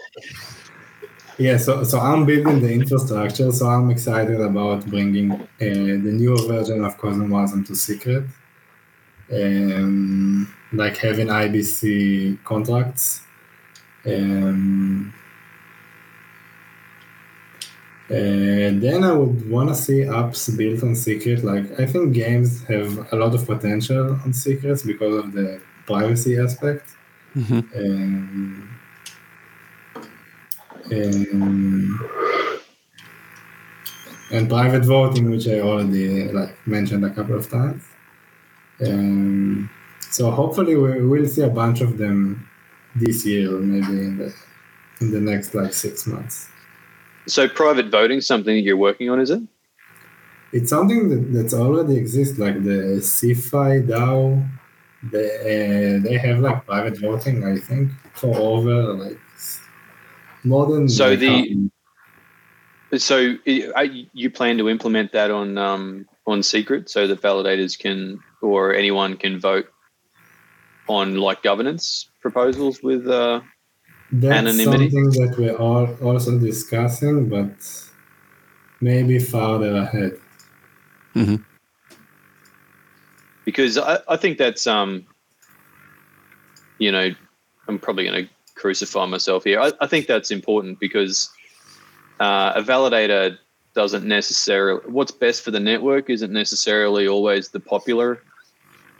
Yeah, 1.38 1.56
so 1.56 1.82
so 1.82 1.98
I'm 1.98 2.26
building 2.26 2.60
the 2.60 2.72
infrastructure, 2.74 3.50
so 3.52 3.64
I'm 3.68 3.88
excited 3.90 4.38
about 4.38 4.84
bringing 4.84 5.32
uh, 5.32 5.46
the 5.58 6.12
newer 6.20 6.42
version 6.46 6.84
of 6.84 6.98
CosmWasm 6.98 7.66
to 7.68 7.74
Secret, 7.74 8.24
um, 9.32 10.54
like 10.74 10.98
having 10.98 11.28
IBC 11.28 12.44
contracts. 12.44 13.22
Um, 14.04 15.14
and 18.08 18.82
then 18.82 19.02
I 19.02 19.12
would 19.12 19.50
want 19.50 19.68
to 19.68 19.74
see 19.74 20.00
apps 20.00 20.56
built 20.56 20.82
on 20.82 20.94
Secret. 20.94 21.42
Like 21.42 21.80
I 21.80 21.86
think 21.86 22.14
games 22.14 22.62
have 22.64 23.12
a 23.12 23.16
lot 23.16 23.34
of 23.34 23.44
potential 23.46 24.18
on 24.24 24.32
Secrets 24.32 24.82
because 24.82 25.24
of 25.24 25.32
the 25.32 25.60
privacy 25.86 26.38
aspect. 26.38 26.90
Mm-hmm. 27.34 27.60
Um, 27.78 28.78
um, 30.92 32.10
and 34.30 34.48
private 34.48 34.84
voting, 34.84 35.30
which 35.30 35.48
I 35.48 35.60
already 35.60 36.30
like 36.30 36.56
mentioned 36.66 37.04
a 37.04 37.10
couple 37.10 37.36
of 37.36 37.50
times. 37.50 37.82
Um, 38.84 39.70
so 40.10 40.30
hopefully 40.30 40.76
we 40.76 41.02
will 41.02 41.26
see 41.26 41.42
a 41.42 41.48
bunch 41.48 41.80
of 41.80 41.98
them 41.98 42.48
this 42.94 43.26
year, 43.26 43.50
maybe 43.50 44.00
in 44.00 44.18
the 44.18 44.34
in 45.00 45.10
the 45.10 45.20
next 45.20 45.54
like 45.54 45.72
six 45.72 46.06
months. 46.06 46.48
So 47.26 47.48
private 47.48 47.90
voting, 47.90 48.20
something 48.20 48.54
that 48.54 48.62
you're 48.62 48.76
working 48.76 49.10
on, 49.10 49.20
is 49.20 49.30
it? 49.30 49.42
It's 50.52 50.70
something 50.70 51.08
that, 51.08 51.32
that's 51.32 51.54
already 51.54 51.96
exists, 51.96 52.38
like 52.38 52.62
the 52.62 53.00
SEFI 53.00 53.86
DAO. 53.88 54.48
They 55.10 55.98
uh, 55.98 56.02
they 56.02 56.16
have 56.18 56.38
like 56.40 56.64
private 56.66 56.98
voting, 56.98 57.44
I 57.44 57.58
think, 57.58 57.90
for 58.14 58.34
over 58.36 58.94
like 58.94 59.18
more 60.44 60.66
than 60.66 60.88
so 60.88 61.16
the 61.16 61.70
so 62.96 63.36
you 63.44 64.30
plan 64.30 64.56
to 64.58 64.68
implement 64.68 65.12
that 65.12 65.30
on 65.30 65.58
um, 65.58 66.06
on 66.26 66.42
secret 66.42 66.88
so 66.88 67.06
that 67.06 67.20
validators 67.20 67.78
can 67.78 68.18
or 68.40 68.74
anyone 68.74 69.16
can 69.16 69.38
vote 69.38 69.68
on 70.88 71.16
like 71.16 71.42
governance 71.42 72.08
proposals 72.20 72.82
with 72.82 73.06
uh, 73.08 73.40
That's 74.12 74.38
anonymity. 74.38 74.90
something 74.90 75.26
that 75.26 75.36
we're 75.38 75.56
also 76.06 76.38
discussing, 76.38 77.28
but 77.28 77.50
maybe 78.80 79.18
farther 79.18 79.76
ahead. 79.76 80.18
Mm-hmm. 81.14 81.36
Because 83.44 83.78
I, 83.78 83.98
I 84.08 84.16
think 84.16 84.38
that's 84.38 84.66
um, 84.66 85.06
you 86.78 86.92
know, 86.92 87.10
I'm 87.68 87.78
probably 87.78 88.04
going 88.04 88.24
to 88.24 88.30
crucify 88.54 89.06
myself 89.06 89.44
here. 89.44 89.60
I, 89.60 89.72
I 89.80 89.86
think 89.86 90.06
that's 90.06 90.30
important 90.30 90.78
because 90.80 91.30
uh, 92.20 92.52
a 92.54 92.62
validator 92.62 93.36
doesn't 93.74 94.06
necessarily 94.06 94.80
what's 94.90 95.12
best 95.12 95.42
for 95.42 95.50
the 95.50 95.60
network 95.60 96.08
isn't 96.08 96.32
necessarily 96.32 97.06
always 97.06 97.50
the 97.50 97.60
popular 97.60 98.22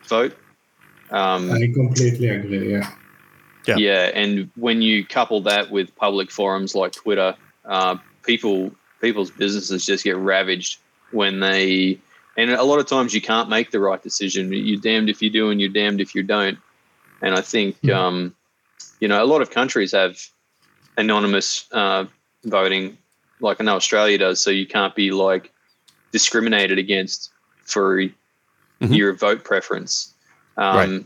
vote. 0.04 0.36
Um, 1.10 1.50
I 1.50 1.70
completely 1.72 2.28
agree. 2.28 2.72
Yeah. 2.72 2.90
Yeah. 3.66 3.76
Yeah, 3.76 4.10
and 4.14 4.50
when 4.56 4.82
you 4.82 5.04
couple 5.04 5.40
that 5.42 5.70
with 5.70 5.94
public 5.96 6.30
forums 6.30 6.74
like 6.74 6.92
Twitter, 6.92 7.34
uh, 7.64 7.96
people 8.22 8.72
people's 9.00 9.30
businesses 9.30 9.84
just 9.84 10.04
get 10.04 10.16
ravaged 10.16 10.78
when 11.10 11.40
they 11.40 11.98
and 12.36 12.50
a 12.50 12.62
lot 12.62 12.78
of 12.78 12.86
times 12.86 13.14
you 13.14 13.20
can't 13.20 13.48
make 13.48 13.70
the 13.70 13.80
right 13.80 14.02
decision. 14.02 14.52
You're 14.52 14.80
damned 14.80 15.08
if 15.08 15.22
you 15.22 15.30
do, 15.30 15.50
and 15.50 15.60
you're 15.60 15.70
damned 15.70 16.00
if 16.00 16.14
you 16.14 16.22
don't. 16.22 16.58
And 17.22 17.34
I 17.34 17.40
think 17.40 17.80
mm-hmm. 17.80 17.96
um, 17.96 18.36
you 19.00 19.08
know 19.08 19.22
a 19.22 19.26
lot 19.26 19.42
of 19.42 19.50
countries 19.50 19.92
have 19.92 20.18
anonymous 20.98 21.66
uh, 21.72 22.04
voting, 22.44 22.96
like 23.40 23.60
I 23.60 23.64
know 23.64 23.76
Australia 23.76 24.18
does. 24.18 24.40
So 24.40 24.50
you 24.50 24.66
can't 24.66 24.94
be 24.94 25.10
like 25.10 25.50
discriminated 26.12 26.78
against 26.78 27.30
for 27.62 27.98
mm-hmm. 27.98 28.92
your 28.92 29.12
vote 29.12 29.44
preference. 29.44 30.14
Um, 30.56 30.76
right. 30.76 31.04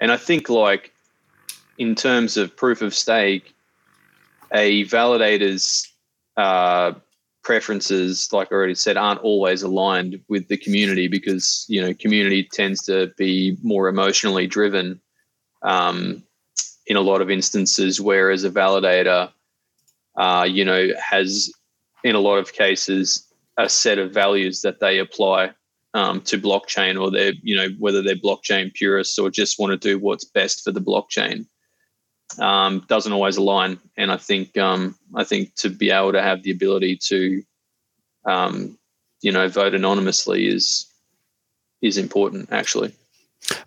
And 0.00 0.12
I 0.12 0.16
think 0.16 0.48
like 0.48 0.92
in 1.80 1.94
terms 1.94 2.36
of 2.36 2.54
proof 2.54 2.82
of 2.82 2.94
stake, 2.94 3.54
a 4.52 4.84
validator's 4.84 5.90
uh, 6.36 6.92
preferences, 7.42 8.30
like 8.34 8.52
I 8.52 8.54
already 8.54 8.74
said, 8.74 8.98
aren't 8.98 9.22
always 9.22 9.62
aligned 9.62 10.20
with 10.28 10.48
the 10.48 10.58
community 10.58 11.08
because 11.08 11.64
you 11.68 11.80
know 11.80 11.94
community 11.94 12.44
tends 12.44 12.82
to 12.82 13.10
be 13.16 13.56
more 13.62 13.88
emotionally 13.88 14.46
driven 14.46 15.00
um, 15.62 16.22
in 16.86 16.96
a 16.98 17.00
lot 17.00 17.22
of 17.22 17.30
instances, 17.30 17.98
whereas 17.98 18.44
a 18.44 18.50
validator, 18.50 19.32
uh, 20.18 20.46
you 20.46 20.66
know, 20.66 20.88
has 21.02 21.50
in 22.04 22.14
a 22.14 22.20
lot 22.20 22.36
of 22.36 22.52
cases 22.52 23.26
a 23.56 23.70
set 23.70 23.98
of 23.98 24.12
values 24.12 24.60
that 24.60 24.80
they 24.80 24.98
apply 24.98 25.50
um, 25.94 26.20
to 26.22 26.36
blockchain, 26.36 27.00
or 27.00 27.10
they're 27.10 27.32
you 27.42 27.56
know 27.56 27.68
whether 27.78 28.02
they're 28.02 28.16
blockchain 28.16 28.70
purists 28.74 29.18
or 29.18 29.30
just 29.30 29.58
want 29.58 29.70
to 29.70 29.78
do 29.78 29.98
what's 29.98 30.26
best 30.26 30.62
for 30.62 30.72
the 30.72 30.80
blockchain 30.82 31.46
um, 32.38 32.84
doesn't 32.88 33.12
always 33.12 33.36
align. 33.36 33.78
And 33.96 34.10
I 34.12 34.16
think 34.16 34.56
um, 34.56 34.96
I 35.14 35.24
think 35.24 35.54
to 35.56 35.68
be 35.68 35.90
able 35.90 36.12
to 36.12 36.22
have 36.22 36.42
the 36.42 36.50
ability 36.50 36.96
to, 36.96 37.42
um, 38.24 38.78
you 39.22 39.32
know, 39.32 39.48
vote 39.48 39.74
anonymously 39.74 40.46
is 40.46 40.86
is 41.82 41.96
important. 41.96 42.48
Actually, 42.52 42.92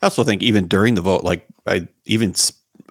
I 0.01 0.07
also 0.07 0.23
think 0.23 0.43
even 0.43 0.67
during 0.67 0.95
the 0.95 1.01
vote, 1.01 1.23
like 1.23 1.45
I 1.65 1.87
even 2.05 2.35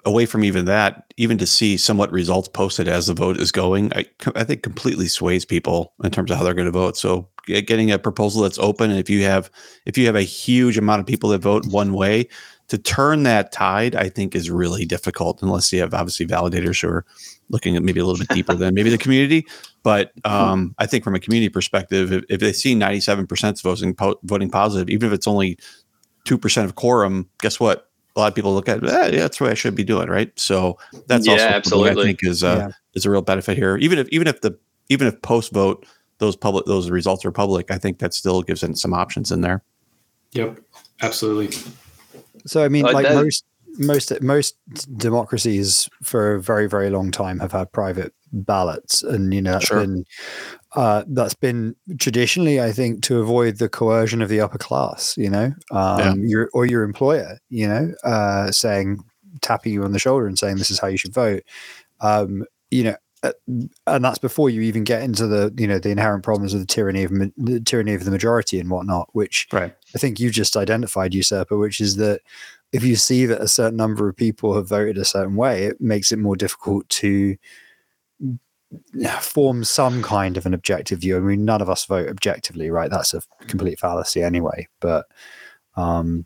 away 0.05 0.25
from 0.25 0.43
even 0.43 0.65
that, 0.65 1.13
even 1.17 1.37
to 1.37 1.47
see 1.47 1.77
somewhat 1.77 2.11
results 2.11 2.49
posted 2.49 2.87
as 2.87 3.07
the 3.07 3.13
vote 3.13 3.37
is 3.37 3.51
going, 3.51 3.93
I, 3.93 4.05
I 4.35 4.43
think 4.43 4.61
completely 4.61 5.07
sways 5.07 5.45
people 5.45 5.93
in 6.03 6.11
terms 6.11 6.29
of 6.29 6.37
how 6.37 6.43
they're 6.43 6.53
going 6.53 6.65
to 6.65 6.71
vote. 6.71 6.97
So 6.97 7.29
getting 7.45 7.91
a 7.91 7.99
proposal 7.99 8.41
that's 8.41 8.59
open, 8.59 8.91
and 8.91 8.99
if 8.99 9.09
you 9.09 9.23
have 9.23 9.49
if 9.85 9.97
you 9.97 10.05
have 10.05 10.15
a 10.15 10.21
huge 10.21 10.77
amount 10.77 10.99
of 10.99 11.05
people 11.05 11.29
that 11.29 11.41
vote 11.41 11.65
one 11.67 11.93
way, 11.93 12.27
to 12.69 12.77
turn 12.77 13.23
that 13.23 13.51
tide, 13.51 13.95
I 13.95 14.09
think 14.09 14.35
is 14.35 14.49
really 14.49 14.85
difficult 14.85 15.41
unless 15.41 15.71
you 15.71 15.81
have 15.81 15.93
obviously 15.93 16.25
validators 16.25 16.81
who 16.81 16.89
are 16.89 17.05
looking 17.49 17.75
at 17.75 17.83
maybe 17.83 17.99
a 17.99 18.05
little 18.05 18.19
bit 18.19 18.33
deeper 18.33 18.53
than 18.53 18.73
maybe 18.73 18.89
the 18.89 18.97
community. 18.99 19.45
But 19.83 20.11
um, 20.23 20.73
I 20.77 20.85
think 20.85 21.03
from 21.03 21.13
a 21.13 21.19
community 21.19 21.49
perspective, 21.49 22.11
if, 22.11 22.23
if 22.29 22.39
they 22.39 22.53
see 22.53 22.75
97% 22.75 23.61
voting, 23.61 23.93
po- 23.93 24.19
voting 24.23 24.49
positive, 24.49 24.89
even 24.89 25.07
if 25.07 25.13
it's 25.13 25.27
only 25.27 25.57
2% 26.25 26.63
of 26.63 26.75
quorum, 26.75 27.29
guess 27.41 27.59
what? 27.59 27.89
A 28.15 28.19
lot 28.19 28.27
of 28.27 28.35
people 28.35 28.53
look 28.53 28.69
at, 28.69 28.83
eh, 28.83 29.07
yeah, 29.07 29.19
that's 29.21 29.41
what 29.41 29.49
I 29.49 29.55
should 29.55 29.75
be 29.75 29.83
doing, 29.83 30.07
right? 30.07 30.31
So 30.39 30.77
that's 31.07 31.25
yeah, 31.25 31.33
also 31.33 31.45
absolutely. 31.45 32.03
I 32.03 32.05
think 32.05 32.19
is 32.21 32.43
uh, 32.43 32.67
yeah. 32.67 32.71
is 32.93 33.07
a 33.07 33.09
real 33.09 33.23
benefit 33.23 33.57
here. 33.57 33.75
Even 33.77 33.97
if 33.97 34.07
even 34.09 34.27
if 34.27 34.41
the 34.41 34.55
even 34.89 35.07
if 35.07 35.19
post 35.23 35.51
vote 35.51 35.83
those 36.19 36.35
public 36.35 36.67
those 36.67 36.91
results 36.91 37.25
are 37.25 37.31
public, 37.31 37.71
I 37.71 37.79
think 37.79 37.97
that 37.99 38.13
still 38.13 38.43
gives 38.43 38.61
it 38.61 38.77
some 38.77 38.93
options 38.93 39.31
in 39.31 39.41
there. 39.41 39.63
Yep, 40.33 40.59
absolutely. 41.01 41.57
So 42.45 42.63
I 42.63 42.69
mean, 42.69 42.85
like 42.85 43.13
most 43.13 43.45
most 43.77 44.21
most 44.21 44.57
democracies 44.97 45.89
for 46.01 46.35
a 46.35 46.41
very 46.41 46.67
very 46.67 46.89
long 46.89 47.11
time 47.11 47.39
have 47.39 47.51
had 47.51 47.71
private 47.71 48.13
ballots, 48.31 49.03
and 49.03 49.33
you 49.33 49.41
know 49.41 49.53
that's 49.53 49.65
sure. 49.65 49.81
been 49.81 50.05
uh, 50.75 51.03
that's 51.07 51.35
been 51.35 51.75
traditionally, 51.99 52.61
I 52.61 52.71
think, 52.71 53.03
to 53.03 53.19
avoid 53.19 53.57
the 53.57 53.69
coercion 53.69 54.21
of 54.21 54.29
the 54.29 54.41
upper 54.41 54.57
class. 54.57 55.15
You 55.17 55.29
know, 55.29 55.53
um, 55.71 55.99
yeah. 55.99 56.13
your 56.17 56.49
or 56.53 56.65
your 56.65 56.83
employer, 56.83 57.39
you 57.49 57.67
know, 57.67 57.93
uh, 58.03 58.51
saying 58.51 59.03
tapping 59.41 59.73
you 59.73 59.83
on 59.83 59.91
the 59.91 59.99
shoulder 59.99 60.27
and 60.27 60.37
saying 60.37 60.57
this 60.57 60.71
is 60.71 60.79
how 60.79 60.87
you 60.87 60.97
should 60.97 61.13
vote. 61.13 61.43
Um, 62.01 62.45
you 62.71 62.83
know, 62.83 62.95
uh, 63.23 63.31
and 63.87 64.03
that's 64.03 64.17
before 64.17 64.49
you 64.49 64.61
even 64.61 64.83
get 64.83 65.01
into 65.03 65.27
the 65.27 65.53
you 65.57 65.67
know 65.67 65.79
the 65.79 65.89
inherent 65.89 66.23
problems 66.23 66.53
of 66.53 66.59
the 66.59 66.65
tyranny 66.65 67.03
of 67.03 67.11
the 67.37 67.61
tyranny 67.65 67.93
of 67.93 68.03
the 68.03 68.11
majority 68.11 68.59
and 68.59 68.69
whatnot, 68.69 69.09
which 69.13 69.47
right. 69.51 69.75
I 69.95 69.99
think 69.99 70.19
you 70.19 70.29
just 70.29 70.57
identified, 70.57 71.13
usurper, 71.13 71.57
which 71.57 71.79
is 71.79 71.97
that 71.97 72.21
if 72.71 72.83
you 72.83 72.95
see 72.95 73.25
that 73.25 73.41
a 73.41 73.47
certain 73.47 73.77
number 73.77 74.09
of 74.09 74.15
people 74.15 74.55
have 74.55 74.67
voted 74.67 74.97
a 74.97 75.05
certain 75.05 75.35
way, 75.35 75.65
it 75.65 75.79
makes 75.79 76.11
it 76.11 76.19
more 76.19 76.35
difficult 76.35 76.89
to 76.89 77.37
form 79.19 79.63
some 79.63 80.01
kind 80.01 80.37
of 80.37 80.45
an 80.45 80.53
objective 80.53 80.99
view. 80.99 81.17
I 81.17 81.19
mean, 81.19 81.45
none 81.45 81.61
of 81.61 81.69
us 81.69 81.85
vote 81.85 82.09
objectively, 82.09 82.71
right? 82.71 82.89
That's 82.89 83.13
a 83.13 83.21
complete 83.47 83.79
fallacy 83.79 84.23
anyway. 84.23 84.67
But 84.79 85.05
um, 85.75 86.25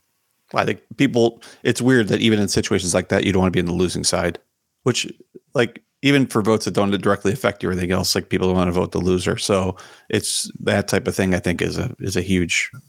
I 0.53 0.63
think 0.63 0.82
people, 0.95 1.41
it's 1.63 1.82
weird 1.82 2.07
that 2.07 2.22
even 2.22 2.39
in 2.39 2.47
situations 2.47 2.93
like 2.93 3.09
that, 3.09 3.26
you 3.26 3.34
don't 3.34 3.41
want 3.41 3.53
to 3.53 3.57
be 3.57 3.59
in 3.59 3.65
the 3.65 3.74
losing 3.74 4.05
side, 4.05 4.39
which 4.84 5.11
like 5.53 5.84
even 6.01 6.28
for 6.28 6.41
votes 6.41 6.65
that 6.65 6.74
don't 6.74 6.91
directly 7.01 7.34
affect 7.34 7.63
you 7.63 7.70
or 7.70 7.72
anything 7.72 7.91
else, 7.91 8.15
like 8.15 8.30
people 8.30 8.47
don't 8.47 8.55
want 8.55 8.68
to 8.68 8.72
vote 8.72 8.91
the 8.91 8.99
loser. 8.99 9.38
So 9.38 9.76
it's 10.09 10.49
that 10.59 10.88
type 10.88 11.07
of 11.07 11.15
thing. 11.15 11.34
I 11.34 11.39
think 11.39 11.61
is 11.61 11.78
a 11.78 11.93
is 11.99 12.15
a 12.15 12.22
huge, 12.22 12.72
a 12.74 12.80
huge. 12.80 12.87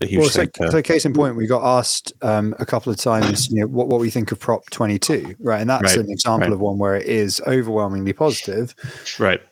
Well, 0.00 0.30
so, 0.30 0.46
so, 0.70 0.80
case 0.80 1.04
in 1.04 1.12
point, 1.12 1.36
we 1.36 1.46
got 1.46 1.62
asked 1.62 2.14
um, 2.22 2.54
a 2.58 2.64
couple 2.64 2.90
of 2.90 2.98
times, 2.98 3.50
you 3.50 3.60
know, 3.60 3.66
what 3.66 3.88
what 3.88 4.00
we 4.00 4.08
think 4.08 4.32
of 4.32 4.40
Prop 4.40 4.68
twenty 4.70 4.98
two, 4.98 5.36
right? 5.40 5.60
And 5.60 5.68
that's 5.68 5.96
right, 5.96 6.04
an 6.04 6.10
example 6.10 6.48
right. 6.48 6.54
of 6.54 6.60
one 6.60 6.78
where 6.78 6.96
it 6.96 7.06
is 7.06 7.40
overwhelmingly 7.46 8.14
positive, 8.14 8.74
right? 9.18 9.42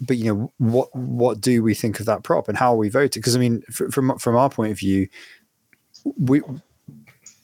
But 0.00 0.16
you 0.16 0.34
know, 0.34 0.52
what 0.56 0.88
what 0.96 1.42
do 1.42 1.62
we 1.62 1.74
think 1.74 2.00
of 2.00 2.06
that 2.06 2.22
prop, 2.22 2.48
and 2.48 2.56
how 2.56 2.72
are 2.72 2.78
we 2.78 2.88
voting? 2.88 3.20
Because 3.20 3.36
I 3.36 3.38
mean, 3.38 3.60
from 3.70 4.18
from 4.18 4.36
our 4.36 4.48
point 4.48 4.72
of 4.72 4.78
view, 4.78 5.08
we 6.18 6.40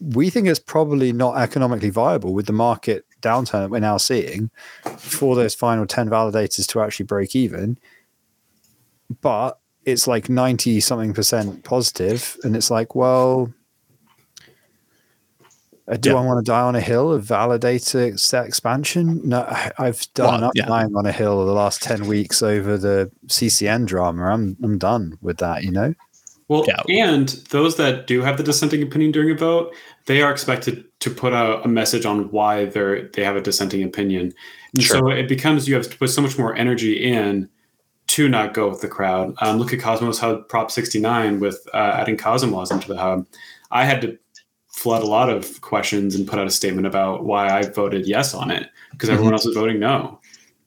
we 0.01 0.31
think 0.31 0.47
it's 0.47 0.59
probably 0.59 1.13
not 1.13 1.37
economically 1.37 1.91
viable 1.91 2.33
with 2.33 2.47
the 2.47 2.53
market 2.53 3.05
downturn 3.23 3.63
that 3.63 3.71
we're 3.71 3.81
now 3.81 3.97
seeing 3.97 4.51
for 4.99 5.35
those 5.35 5.55
final 5.55 5.87
10 5.87 6.11
validators 6.11 6.67
to 6.69 6.81
actually 6.81 7.07
break 7.07 7.35
even. 7.35 7.79
But 9.21 9.59
it's 9.87 10.09
like 10.09 10.29
90 10.29 10.81
something 10.81 11.15
percent 11.15 11.65
positive, 11.65 12.37
And 12.43 12.57
it's 12.57 12.71
like, 12.71 12.95
well, 12.97 13.53
uh, 15.89 15.97
do 15.97 16.11
yeah. 16.11 16.17
I 16.17 16.25
want 16.25 16.45
to 16.45 16.51
die 16.51 16.61
on 16.61 16.75
a 16.75 16.81
hill 16.81 17.13
of 17.13 17.25
validator 17.25 18.19
set 18.19 18.47
expansion? 18.47 19.21
No, 19.25 19.47
I've 19.79 20.13
done 20.15 20.27
well, 20.27 20.39
enough 20.39 20.53
yeah. 20.57 20.67
dying 20.67 20.95
on 20.97 21.07
a 21.07 21.13
hill 21.13 21.47
the 21.47 21.53
last 21.53 21.83
10 21.83 22.09
weeks 22.09 22.43
over 22.43 22.77
the 22.77 23.11
CCN 23.29 23.87
drama. 23.87 24.25
I'm, 24.25 24.57
I'm 24.63 24.77
done 24.77 25.17
with 25.23 25.39
that, 25.39 25.63
you 25.63 25.71
know? 25.71 25.95
Well, 26.49 26.65
yeah. 26.67 26.83
and 26.89 27.29
those 27.51 27.77
that 27.77 28.09
do 28.09 28.23
have 28.23 28.37
the 28.37 28.43
dissenting 28.43 28.83
opinion 28.83 29.13
during 29.13 29.31
a 29.31 29.35
vote, 29.35 29.75
they 30.07 30.23
are 30.23 30.31
expected 30.31 30.85
to 31.01 31.11
put 31.11 31.33
a, 31.33 31.63
a 31.63 31.69
message 31.69 32.07
on 32.07 32.31
why 32.31 32.67
they're 32.67 33.09
they 33.09 33.25
have 33.25 33.35
a 33.35 33.41
dissenting 33.41 33.83
opinion. 33.83 34.33
And 34.75 34.83
sure. 34.83 34.99
so 34.99 35.09
it 35.11 35.29
becomes 35.29 35.69
you 35.69 35.75
have 35.75 35.91
to 35.91 35.99
put 35.99 36.11
so 36.11 36.23
much 36.23 36.39
more 36.39 36.55
energy 36.55 37.03
in 37.03 37.49
to 38.17 38.31
not 38.31 38.55
go 38.55 38.71
with 38.71 38.81
the 38.81 38.89
crowd. 38.89 39.35
Um, 39.43 39.59
look 39.59 39.75
at 39.75 39.81
Cosmos 39.81 40.19
Hub 40.19 40.49
Prop 40.49 40.71
69 40.71 41.39
with 41.39 41.69
uh, 41.75 41.97
adding 41.97 42.17
CosmWasm 42.17 42.73
into 42.73 42.89
the 42.89 42.97
hub. 42.97 43.27
I 43.71 43.85
had 43.85 44.01
to 44.01 44.19
flood 44.69 45.03
a 45.03 45.07
lot 45.07 45.29
of 45.29 45.61
questions 45.61 46.15
and 46.15 46.27
put 46.27 46.39
out 46.39 46.47
a 46.47 46.51
statement 46.51 46.87
about 46.87 47.27
why 47.27 47.51
I 47.51 47.69
voted 47.69 48.07
yes 48.07 48.33
on 48.33 48.51
it 48.51 48.71
because 48.93 49.11
everyone 49.11 49.29
mm-hmm. 49.29 49.35
else 49.35 49.45
was 49.45 49.55
voting 49.55 49.79
no. 49.81 50.19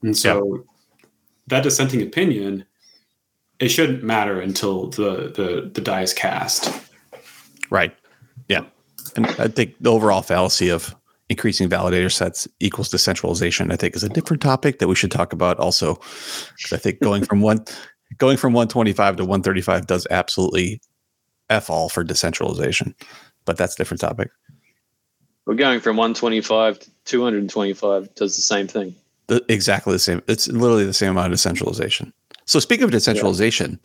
And 0.02 0.16
so 0.16 0.64
that 1.48 1.64
dissenting 1.64 2.02
opinion 2.02 2.64
it 3.58 3.68
shouldn't 3.68 4.04
matter 4.04 4.40
until 4.40 4.86
the 4.90 5.32
the 5.34 5.70
the 5.74 5.80
die 5.80 6.02
is 6.02 6.14
cast. 6.14 6.72
Right. 7.68 7.94
Yeah. 8.48 8.64
And 9.16 9.26
I 9.26 9.48
think 9.48 9.74
the 9.80 9.90
overall 9.90 10.22
fallacy 10.22 10.68
of 10.68 10.94
increasing 11.30 11.68
validator 11.68 12.12
sets 12.12 12.46
equals 12.58 12.90
decentralization, 12.90 13.70
I 13.70 13.76
think, 13.76 13.94
is 13.94 14.02
a 14.02 14.08
different 14.08 14.42
topic 14.42 14.80
that 14.80 14.88
we 14.88 14.96
should 14.96 15.12
talk 15.12 15.32
about 15.32 15.58
also. 15.58 15.94
Because 16.56 16.72
I 16.72 16.76
think 16.76 17.00
going 17.00 17.24
from 17.24 17.40
one 17.40 17.64
going 18.18 18.36
from 18.36 18.52
125 18.52 19.16
to 19.16 19.22
135 19.22 19.86
does 19.86 20.06
absolutely 20.10 20.82
f 21.48 21.70
all 21.70 21.88
for 21.88 22.04
decentralization, 22.04 22.94
but 23.44 23.56
that's 23.56 23.74
a 23.74 23.76
different 23.76 24.00
topic. 24.00 24.30
We're 25.46 25.54
going 25.54 25.80
from 25.80 25.96
125 25.96 26.80
to 26.80 26.90
225 27.06 28.14
does 28.14 28.36
the 28.36 28.42
same 28.42 28.66
thing. 28.66 28.94
The, 29.28 29.44
exactly 29.48 29.92
the 29.92 29.98
same. 29.98 30.22
It's 30.26 30.48
literally 30.48 30.84
the 30.84 30.92
same 30.92 31.12
amount 31.12 31.26
of 31.26 31.32
decentralization. 31.32 32.12
So 32.44 32.58
speaking 32.58 32.84
of 32.84 32.90
decentralization, 32.90 33.78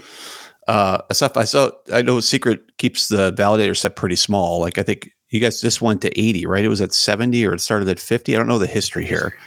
yeah. 0.68 0.74
uh, 0.74 1.14
stuff 1.14 1.38
I 1.38 1.44
saw, 1.44 1.72
I 1.94 2.02
know 2.02 2.20
Secret 2.20 2.78
keeps 2.78 3.08
the 3.08 3.32
validator 3.34 3.78
set 3.78 3.96
pretty 3.96 4.16
small. 4.16 4.60
Like 4.60 4.80
I 4.80 4.84
think 4.84 5.12
you 5.36 5.42
guys 5.42 5.60
just 5.60 5.82
went 5.82 6.02
to 6.02 6.20
80, 6.20 6.46
right? 6.46 6.64
It 6.64 6.70
was 6.70 6.80
at 6.80 6.94
70 6.94 7.46
or 7.46 7.54
it 7.54 7.60
started 7.60 7.90
at 7.90 8.00
50. 8.00 8.34
I 8.34 8.38
don't 8.38 8.48
know 8.48 8.58
the 8.58 8.66
history 8.66 9.06
here. 9.06 9.38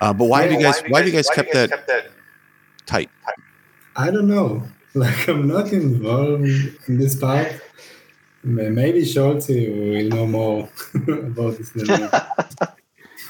Uh, 0.00 0.12
but 0.12 0.26
why 0.26 0.42
yeah, 0.42 0.48
do 0.48 0.54
you 0.54 0.60
guys, 0.60 0.82
why 0.88 1.02
do 1.02 1.08
you 1.08 1.12
guys, 1.12 1.26
why 1.28 1.34
kept, 1.34 1.48
you 1.48 1.54
guys 1.54 1.68
that 1.68 1.76
kept 1.76 1.88
that 1.88 2.06
tight? 2.86 3.10
I 3.96 4.10
don't 4.10 4.28
know. 4.28 4.62
Like 4.96 5.26
I'm 5.26 5.48
not 5.48 5.72
involved 5.72 6.44
in 6.86 6.98
this 6.98 7.16
part. 7.16 7.60
Maybe 8.44 9.04
Schultz 9.04 9.48
will 9.48 10.04
know 10.04 10.24
more 10.24 10.68
about 11.08 11.58
this. 11.58 11.72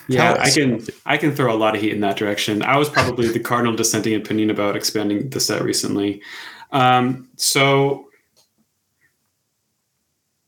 Yeah, 0.09 0.37
I 0.39 0.51
can 0.51 0.85
I 1.07 1.17
can 1.17 1.35
throw 1.35 1.51
a 1.51 1.57
lot 1.57 1.75
of 1.75 1.81
heat 1.81 1.95
in 1.95 2.01
that 2.01 2.19
direction. 2.19 2.63
I 2.63 2.77
was 2.77 2.91
probably 2.91 3.29
the 3.29 3.41
cardinal 3.41 3.75
dissenting 3.75 4.15
opinion 4.15 4.51
about 4.51 4.77
expanding 4.77 5.31
the 5.31 5.41
set 5.41 5.63
recently. 5.63 6.21
Um, 6.73 7.27
so 7.37 8.11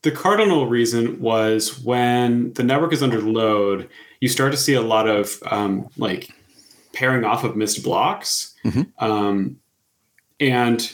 the 0.06 0.12
cardinal 0.12 0.68
reason 0.68 1.20
was 1.20 1.80
when 1.80 2.52
the 2.52 2.62
network 2.62 2.92
is 2.92 3.02
under 3.02 3.20
load, 3.20 3.88
you 4.20 4.28
start 4.28 4.52
to 4.52 4.56
see 4.56 4.74
a 4.74 4.80
lot 4.80 5.08
of 5.08 5.42
um, 5.46 5.88
like 5.96 6.30
pairing 6.92 7.24
off 7.24 7.42
of 7.42 7.56
missed 7.56 7.82
blocks. 7.82 8.54
Mm-hmm. 8.64 8.82
Um, 9.04 9.56
and 10.38 10.92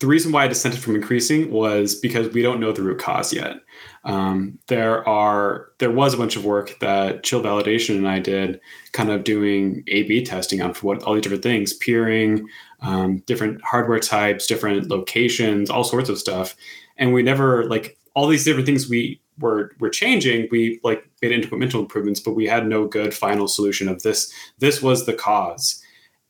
the 0.00 0.08
reason 0.08 0.32
why 0.32 0.42
I 0.42 0.48
dissented 0.48 0.80
from 0.80 0.96
increasing 0.96 1.52
was 1.52 1.94
because 1.94 2.34
we 2.34 2.42
don't 2.42 2.58
know 2.58 2.72
the 2.72 2.82
root 2.82 2.98
cause 2.98 3.32
yet. 3.32 3.58
Um, 4.02 4.58
there 4.66 5.08
are 5.08 5.68
there 5.78 5.92
was 5.92 6.12
a 6.12 6.16
bunch 6.16 6.34
of 6.34 6.44
work 6.44 6.76
that 6.80 7.22
Chill 7.22 7.40
Validation 7.40 7.96
and 7.96 8.08
I 8.08 8.18
did, 8.18 8.60
kind 8.90 9.10
of 9.10 9.22
doing 9.22 9.84
A/B 9.86 10.24
testing 10.24 10.60
on 10.60 10.74
for 10.74 10.88
what 10.88 11.04
all 11.04 11.14
these 11.14 11.22
different 11.22 11.44
things, 11.44 11.72
peering, 11.72 12.48
um, 12.80 13.18
different 13.26 13.62
hardware 13.62 14.00
types, 14.00 14.48
different 14.48 14.88
locations, 14.88 15.70
all 15.70 15.84
sorts 15.84 16.08
of 16.08 16.18
stuff, 16.18 16.56
and 16.96 17.14
we 17.14 17.22
never 17.22 17.64
like 17.66 17.96
all 18.14 18.26
these 18.26 18.44
different 18.44 18.66
things 18.66 18.88
we 18.88 19.20
were 19.38 19.72
were 19.78 19.90
changing. 19.90 20.48
We 20.50 20.80
like 20.82 21.08
made 21.22 21.32
incremental 21.32 21.80
improvements, 21.80 22.20
but 22.20 22.34
we 22.34 22.46
had 22.46 22.66
no 22.66 22.86
good 22.86 23.12
final 23.14 23.48
solution 23.48 23.88
of 23.88 24.02
this. 24.02 24.32
This 24.58 24.82
was 24.82 25.06
the 25.06 25.14
cause, 25.14 25.82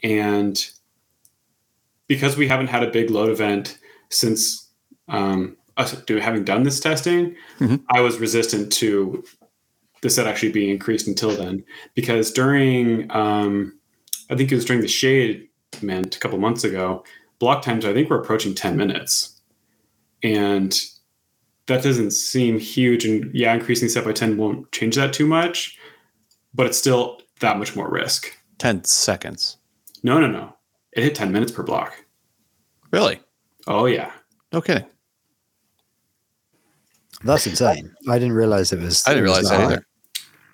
and 0.03 0.65
because 2.07 2.37
we 2.37 2.49
haven't 2.49 2.69
had 2.69 2.83
a 2.83 2.91
big 2.91 3.11
load 3.11 3.31
event 3.31 3.79
since 4.11 4.69
um, 5.09 5.57
us 5.77 5.93
do, 6.03 6.17
having 6.19 6.45
done 6.45 6.63
this 6.63 6.81
testing, 6.81 7.37
mm-hmm. 7.59 7.77
I 7.91 8.01
was 8.01 8.19
resistant 8.19 8.73
to 8.75 9.25
the 10.03 10.11
set 10.11 10.27
actually 10.27 10.53
being 10.53 10.71
increased 10.71 11.09
until 11.09 11.31
then. 11.31 11.65
Because 11.95 12.31
during, 12.31 13.11
um, 13.11 13.79
I 14.31 14.37
think 14.37 14.53
it 14.53 14.55
was 14.55 14.65
during 14.65 14.83
the 14.83 14.89
shade 14.89 15.49
meant 15.83 16.15
a 16.15 16.19
couple 16.19 16.39
months 16.39 16.63
ago, 16.63 17.05
block 17.39 17.63
times 17.63 17.85
I 17.85 17.93
think 17.93 18.11
we're 18.11 18.21
approaching 18.21 18.55
10 18.55 18.77
minutes. 18.77 19.41
And 20.23 20.79
that 21.67 21.83
doesn't 21.83 22.13
seem 22.13 22.59
huge. 22.59 23.05
And 23.05 23.33
yeah, 23.35 23.55
increasing 23.55 23.89
set 23.89 24.05
by 24.05 24.13
10 24.13 24.37
won't 24.37 24.71
change 24.73 24.97
that 24.97 25.13
too 25.13 25.27
much, 25.27 25.79
but 26.55 26.67
it's 26.67 26.79
still 26.79 27.21
that 27.41 27.59
much 27.59 27.75
more 27.75 27.91
risk. 27.91 28.37
10 28.59 28.85
seconds. 28.85 29.57
No, 30.03 30.21
no, 30.21 30.27
no. 30.27 30.55
It 30.93 31.03
hit 31.03 31.15
10 31.15 31.33
minutes 31.33 31.53
per 31.53 31.63
block. 31.63 31.95
Really? 32.91 33.21
Oh, 33.67 33.87
yeah. 33.87 34.13
Okay. 34.53 34.85
That's 37.25 37.47
insane. 37.47 37.95
I 38.09 38.19
didn't 38.19 38.35
realize 38.35 38.73
it 38.73 38.81
was. 38.81 39.07
I 39.07 39.11
didn't 39.11 39.25
realize 39.25 39.49
that 39.49 39.61
either. 39.61 39.87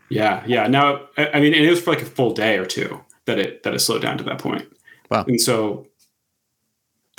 Yeah, 0.08 0.42
yeah. 0.46 0.66
Now, 0.68 1.08
I 1.16 1.40
mean, 1.40 1.52
and 1.52 1.64
it 1.64 1.70
was 1.70 1.80
for 1.82 1.90
like 1.90 2.02
a 2.02 2.06
full 2.06 2.32
day 2.32 2.58
or 2.58 2.66
two 2.66 3.00
that 3.24 3.38
it 3.38 3.62
that 3.64 3.74
it 3.74 3.80
slowed 3.80 4.02
down 4.02 4.18
to 4.18 4.24
that 4.24 4.38
point. 4.38 4.66
Wow. 5.10 5.24
And 5.26 5.40
so 5.40 5.86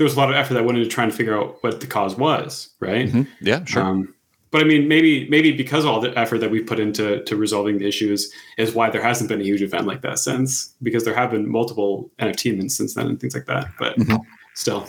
there 0.01 0.05
was 0.05 0.15
a 0.15 0.19
lot 0.19 0.31
of 0.31 0.35
effort 0.35 0.55
that 0.55 0.65
went 0.65 0.79
into 0.79 0.89
trying 0.89 1.11
to 1.11 1.15
figure 1.15 1.37
out 1.37 1.61
what 1.61 1.79
the 1.79 1.85
cause 1.85 2.15
was, 2.15 2.69
right? 2.79 3.07
Mm-hmm. 3.07 3.21
Yeah, 3.39 3.63
sure. 3.65 3.83
Um, 3.83 4.15
but 4.49 4.61
I 4.61 4.63
mean, 4.63 4.87
maybe 4.87 5.29
maybe 5.29 5.51
because 5.51 5.85
all 5.85 6.01
the 6.01 6.17
effort 6.17 6.39
that 6.39 6.49
we 6.49 6.59
put 6.59 6.79
into 6.79 7.23
to 7.23 7.35
resolving 7.35 7.77
the 7.77 7.87
issues 7.87 8.33
is 8.57 8.73
why 8.73 8.89
there 8.89 9.03
hasn't 9.03 9.29
been 9.29 9.39
a 9.39 9.43
huge 9.43 9.61
event 9.61 9.85
like 9.85 10.01
that 10.01 10.17
since, 10.17 10.73
because 10.81 11.05
there 11.05 11.13
have 11.13 11.29
been 11.29 11.47
multiple 11.47 12.09
NFT 12.17 12.53
events 12.53 12.77
since 12.77 12.95
then 12.95 13.05
and 13.05 13.19
things 13.19 13.35
like 13.35 13.45
that. 13.45 13.67
But 13.77 13.95
mm-hmm. 13.95 14.15
still. 14.55 14.87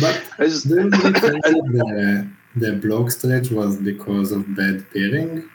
But 0.00 0.24
the, 0.38 2.30
the 2.56 2.72
block 2.76 3.10
stretch 3.10 3.50
was 3.50 3.76
because 3.76 4.32
of 4.32 4.56
bad 4.56 4.90
pairing, 4.90 5.50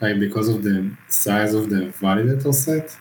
like 0.00 0.18
because 0.18 0.48
of 0.48 0.64
the 0.64 0.90
size 1.08 1.54
of 1.54 1.70
the 1.70 1.92
validator 2.00 2.52
set. 2.52 2.96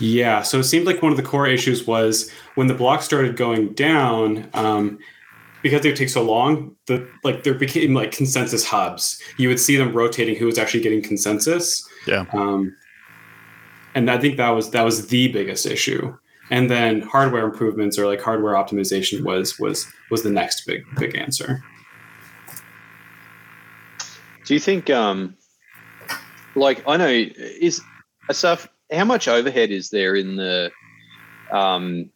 Yeah, 0.00 0.42
so 0.42 0.60
it 0.60 0.64
seemed 0.64 0.86
like 0.86 1.02
one 1.02 1.10
of 1.10 1.16
the 1.16 1.24
core 1.24 1.46
issues 1.46 1.86
was 1.86 2.30
when 2.54 2.68
the 2.68 2.74
block 2.74 3.02
started 3.02 3.36
going 3.36 3.72
down, 3.74 4.48
um, 4.54 4.98
because 5.62 5.82
they 5.82 5.88
would 5.88 5.98
take 5.98 6.08
so 6.08 6.22
long, 6.22 6.76
the 6.86 7.08
like 7.24 7.42
there 7.42 7.54
became 7.54 7.94
like 7.94 8.12
consensus 8.12 8.64
hubs. 8.64 9.20
You 9.38 9.48
would 9.48 9.58
see 9.58 9.76
them 9.76 9.92
rotating 9.92 10.36
who 10.36 10.46
was 10.46 10.56
actually 10.56 10.82
getting 10.82 11.02
consensus. 11.02 11.86
Yeah. 12.06 12.26
Um, 12.32 12.76
and 13.96 14.08
I 14.08 14.18
think 14.18 14.36
that 14.36 14.50
was 14.50 14.70
that 14.70 14.82
was 14.82 15.08
the 15.08 15.32
biggest 15.32 15.66
issue 15.66 16.16
and 16.50 16.70
then 16.70 17.00
hardware 17.02 17.44
improvements 17.44 17.98
or 17.98 18.06
like 18.06 18.20
hardware 18.20 18.54
optimization 18.54 19.22
was 19.22 19.58
was 19.58 19.86
was 20.10 20.22
the 20.22 20.30
next 20.30 20.66
big 20.66 20.84
big 20.98 21.16
answer 21.16 21.62
do 24.44 24.54
you 24.54 24.60
think 24.60 24.90
um 24.90 25.36
like 26.54 26.82
i 26.86 26.96
know 26.96 27.08
is 27.08 27.80
stuff 28.30 28.68
how 28.92 29.04
much 29.04 29.28
overhead 29.28 29.70
is 29.70 29.90
there 29.90 30.14
in 30.14 30.36
the 30.36 30.70
um 31.52 32.10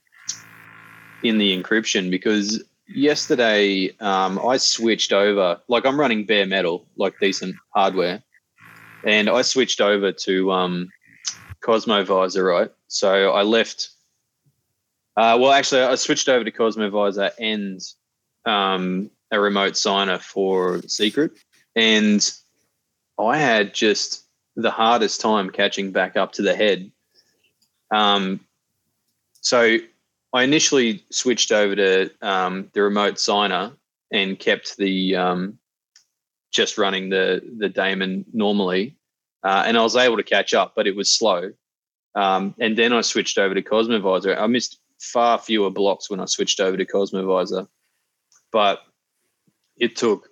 in 1.22 1.38
the 1.38 1.56
encryption? 1.56 2.10
Because 2.10 2.62
yesterday 2.88 3.90
um, 4.00 4.38
i 4.44 4.56
switched 4.58 5.12
over 5.12 5.58
like 5.68 5.86
i'm 5.86 5.98
running 5.98 6.26
bare 6.26 6.44
metal 6.44 6.84
like 6.96 7.14
decent 7.20 7.54
hardware 7.74 8.22
and 9.06 9.30
i 9.30 9.40
switched 9.40 9.80
over 9.80 10.12
to 10.12 10.50
um 10.52 10.90
Cosmovisor 11.64 12.46
right? 12.46 12.70
So 12.88 13.30
i 13.30 13.42
left 13.42 13.92
uh, 15.16 15.36
well, 15.38 15.52
actually, 15.52 15.82
I 15.82 15.94
switched 15.96 16.28
over 16.28 16.44
to 16.44 16.50
Cosmovisor 16.50 17.32
and 17.38 17.80
um, 18.46 19.10
a 19.30 19.38
remote 19.38 19.76
signer 19.76 20.18
for 20.18 20.80
Secret, 20.86 21.32
and 21.76 22.30
I 23.18 23.36
had 23.36 23.74
just 23.74 24.21
the 24.56 24.70
hardest 24.70 25.20
time 25.20 25.50
catching 25.50 25.92
back 25.92 26.16
up 26.16 26.32
to 26.32 26.42
the 26.42 26.54
head. 26.54 26.90
Um, 27.90 28.40
so 29.40 29.78
I 30.32 30.42
initially 30.44 31.04
switched 31.10 31.52
over 31.52 31.76
to 31.76 32.10
um, 32.22 32.70
the 32.72 32.82
remote 32.82 33.18
signer 33.18 33.72
and 34.10 34.38
kept 34.38 34.76
the 34.76 35.16
um, 35.16 35.58
just 36.52 36.78
running 36.78 37.10
the 37.10 37.42
the 37.58 37.68
daemon 37.68 38.24
normally, 38.32 38.96
uh, 39.42 39.64
and 39.66 39.76
I 39.76 39.82
was 39.82 39.96
able 39.96 40.16
to 40.16 40.22
catch 40.22 40.54
up, 40.54 40.74
but 40.74 40.86
it 40.86 40.96
was 40.96 41.10
slow. 41.10 41.52
Um, 42.14 42.54
and 42.60 42.76
then 42.76 42.92
I 42.92 43.00
switched 43.00 43.38
over 43.38 43.54
to 43.54 43.62
Cosmovisor. 43.62 44.38
I 44.38 44.46
missed 44.46 44.78
far 45.00 45.38
fewer 45.38 45.70
blocks 45.70 46.10
when 46.10 46.20
I 46.20 46.26
switched 46.26 46.60
over 46.60 46.76
to 46.76 46.84
Cosmovisor, 46.84 47.66
but 48.50 48.80
it 49.76 49.96
took. 49.96 50.28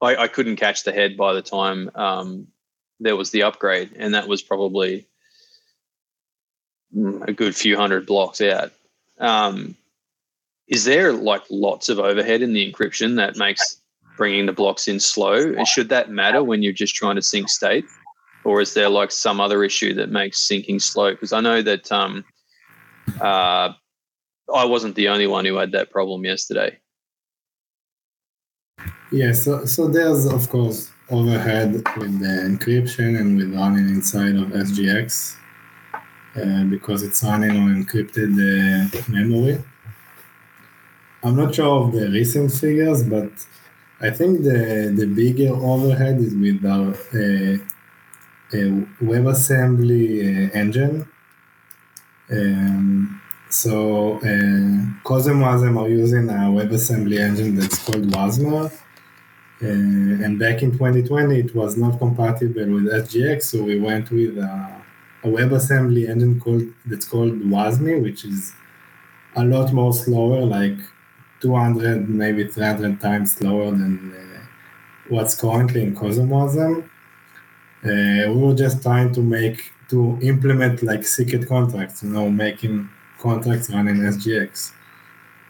I, 0.00 0.16
I 0.16 0.28
couldn't 0.28 0.56
catch 0.56 0.82
the 0.82 0.92
head 0.92 1.16
by 1.16 1.32
the 1.32 1.42
time 1.42 1.88
um, 1.94 2.48
there 3.02 3.16
was 3.16 3.30
the 3.30 3.42
upgrade, 3.42 3.90
and 3.96 4.14
that 4.14 4.28
was 4.28 4.42
probably 4.42 5.06
mm, 6.94 7.26
a 7.26 7.32
good 7.32 7.54
few 7.54 7.76
hundred 7.76 8.06
blocks 8.06 8.40
out. 8.40 8.72
Um, 9.18 9.76
is 10.68 10.84
there 10.84 11.12
like 11.12 11.42
lots 11.50 11.88
of 11.88 11.98
overhead 11.98 12.42
in 12.42 12.52
the 12.52 12.72
encryption 12.72 13.16
that 13.16 13.36
makes 13.36 13.80
bringing 14.16 14.46
the 14.46 14.52
blocks 14.52 14.88
in 14.88 15.00
slow? 15.00 15.34
And 15.34 15.66
should 15.66 15.88
that 15.90 16.10
matter 16.10 16.42
when 16.42 16.62
you're 16.62 16.72
just 16.72 16.94
trying 16.94 17.16
to 17.16 17.22
sync 17.22 17.48
state? 17.48 17.84
Or 18.44 18.60
is 18.60 18.74
there 18.74 18.88
like 18.88 19.10
some 19.10 19.40
other 19.40 19.62
issue 19.62 19.94
that 19.94 20.10
makes 20.10 20.46
syncing 20.48 20.80
slow? 20.80 21.12
Because 21.12 21.32
I 21.32 21.40
know 21.40 21.62
that 21.62 21.90
um, 21.92 22.24
uh, 23.20 23.72
I 24.52 24.64
wasn't 24.64 24.96
the 24.96 25.08
only 25.08 25.26
one 25.26 25.44
who 25.44 25.56
had 25.56 25.72
that 25.72 25.90
problem 25.90 26.24
yesterday. 26.24 26.78
Yeah, 29.12 29.32
so, 29.32 29.64
so 29.66 29.88
there's 29.88 30.26
of 30.26 30.48
course 30.48 30.90
overhead 31.12 31.72
with 31.98 32.20
the 32.20 32.34
encryption 32.48 33.20
and 33.20 33.36
with 33.36 33.54
running 33.54 33.88
inside 33.88 34.36
of 34.36 34.48
SGX 34.48 35.36
uh, 36.36 36.64
because 36.64 37.02
it's 37.02 37.22
running 37.22 37.50
on 37.50 37.84
encrypted 37.84 38.32
uh, 38.40 39.12
memory. 39.12 39.62
I'm 41.22 41.36
not 41.36 41.54
sure 41.54 41.84
of 41.84 41.92
the 41.92 42.08
recent 42.08 42.52
figures, 42.52 43.04
but 43.04 43.30
I 44.00 44.10
think 44.10 44.42
the, 44.42 44.92
the 44.96 45.06
bigger 45.06 45.54
overhead 45.54 46.18
is 46.18 46.34
with 46.34 46.64
our 46.64 46.90
uh, 46.90 47.58
WebAssembly 49.00 50.48
uh, 50.48 50.50
engine. 50.52 51.06
Um, 52.30 53.20
so 53.50 54.16
uh, 54.16 55.02
CosmWasm 55.04 55.78
are 55.78 55.88
using 55.88 56.30
a 56.30 56.48
WebAssembly 56.58 57.18
engine 57.20 57.56
that's 57.56 57.78
called 57.84 58.10
Wasmer. 58.10 58.72
Uh, 59.62 60.24
and 60.24 60.38
back 60.40 60.62
in 60.62 60.72
2020, 60.72 61.38
it 61.38 61.54
was 61.54 61.76
not 61.76 61.98
compatible 61.98 62.66
with 62.66 62.84
SGX, 62.84 63.44
so 63.44 63.62
we 63.62 63.78
went 63.78 64.10
with 64.10 64.36
uh, 64.36 64.68
a 65.22 65.28
WebAssembly 65.28 66.08
engine 66.08 66.40
called 66.40 66.64
that's 66.86 67.06
called 67.06 67.34
wasmi, 67.42 68.02
which 68.02 68.24
is 68.24 68.52
a 69.36 69.44
lot 69.44 69.72
more 69.72 69.92
slower, 69.92 70.44
like 70.44 70.78
200, 71.40 72.08
maybe 72.08 72.46
300 72.46 73.00
times 73.00 73.34
slower 73.34 73.70
than 73.70 74.12
uh, 74.12 74.40
what's 75.08 75.34
currently 75.40 75.82
in 75.82 75.94
CosmWasm. 75.94 76.82
Uh, 77.84 78.32
we 78.32 78.36
were 78.40 78.54
just 78.54 78.82
trying 78.82 79.12
to 79.12 79.20
make 79.20 79.72
to 79.90 80.18
implement 80.22 80.82
like 80.82 81.04
secret 81.04 81.46
contracts, 81.48 82.02
you 82.02 82.10
know, 82.10 82.28
making 82.30 82.88
contracts 83.20 83.70
running 83.70 83.96
SGX. 83.96 84.72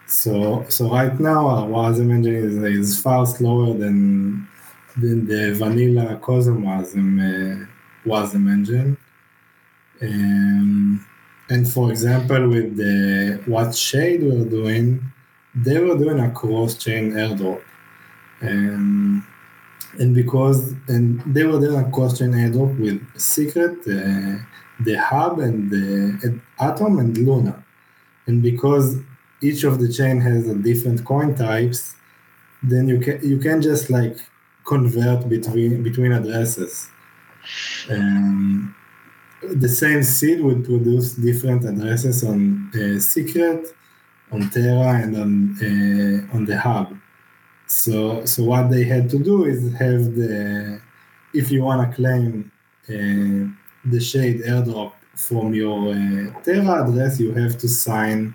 So 0.06 0.64
so 0.68 0.90
right 0.90 1.18
now 1.18 1.46
our 1.48 1.66
WASM 1.66 2.10
engine 2.10 2.34
is, 2.34 2.56
is 2.56 3.00
far 3.00 3.26
slower 3.26 3.74
than 3.74 4.48
than 4.96 5.26
the 5.26 5.54
vanilla 5.54 6.18
CosmWasm 6.22 7.08
uh, 7.18 7.66
WASM 8.06 8.50
engine. 8.50 8.96
Um, 10.02 11.06
and 11.48 11.70
for 11.70 11.90
example, 11.90 12.48
with 12.48 12.76
the 12.76 13.40
what 13.46 13.74
Shade 13.74 14.22
we're 14.22 14.44
doing, 14.44 15.02
they 15.54 15.78
were 15.78 15.96
doing 15.96 16.20
a 16.20 16.30
cross-chain 16.30 17.12
airdrop. 17.12 17.62
Um, 18.42 19.26
and 19.98 20.14
because 20.14 20.74
and 20.88 21.20
they 21.26 21.44
were 21.44 21.60
doing 21.60 21.78
a 21.78 21.90
cross-chain 21.90 22.32
airdrop 22.32 22.78
with 22.78 23.00
Secret, 23.20 23.78
uh, 23.80 24.38
the 24.80 24.94
Hub, 24.98 25.38
and 25.38 25.70
the 25.70 26.40
Atom 26.58 26.98
and 26.98 27.16
Luna. 27.16 27.62
And 28.26 28.42
because 28.42 28.96
each 29.42 29.64
of 29.64 29.78
the 29.80 29.92
chain 29.92 30.20
has 30.20 30.48
a 30.48 30.54
different 30.54 31.04
coin 31.04 31.34
types, 31.34 31.94
then 32.62 32.88
you 32.88 33.00
can 33.00 33.18
you 33.22 33.38
can 33.38 33.60
just 33.60 33.90
like 33.90 34.16
convert 34.64 35.28
between 35.28 35.82
between 35.82 36.12
addresses. 36.12 36.88
Um, 37.90 38.74
the 39.42 39.68
same 39.68 40.02
seed 40.04 40.40
would 40.40 40.64
produce 40.64 41.14
different 41.14 41.64
addresses 41.64 42.22
on 42.22 42.70
uh, 42.74 43.00
Secret, 43.00 43.74
on 44.30 44.48
Terra, 44.50 45.02
and 45.02 45.16
on 45.16 45.32
uh, 45.60 46.36
on 46.36 46.44
the 46.44 46.58
hub. 46.58 46.96
So 47.66 48.24
so 48.24 48.44
what 48.44 48.70
they 48.70 48.84
had 48.84 49.10
to 49.10 49.18
do 49.18 49.44
is 49.44 49.72
have 49.74 50.14
the 50.14 50.80
if 51.34 51.50
you 51.50 51.62
want 51.62 51.80
to 51.88 51.96
claim 51.96 52.52
uh, 52.88 53.50
the 53.90 54.00
shade 54.00 54.42
airdrop 54.42 54.92
from 55.16 55.52
your 55.54 55.90
uh, 55.90 56.40
Terra 56.42 56.88
address, 56.88 57.18
you 57.18 57.32
have 57.32 57.58
to 57.58 57.68
sign 57.68 58.34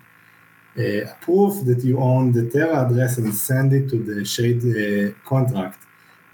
uh, 0.78 1.12
proof 1.20 1.64
that 1.64 1.82
you 1.84 1.98
own 1.98 2.32
the 2.32 2.48
Terra 2.50 2.86
address 2.86 3.18
and 3.18 3.34
send 3.34 3.72
it 3.72 3.88
to 3.90 3.98
the 4.02 4.24
Shade 4.24 4.62
uh, 4.62 5.12
contract. 5.28 5.84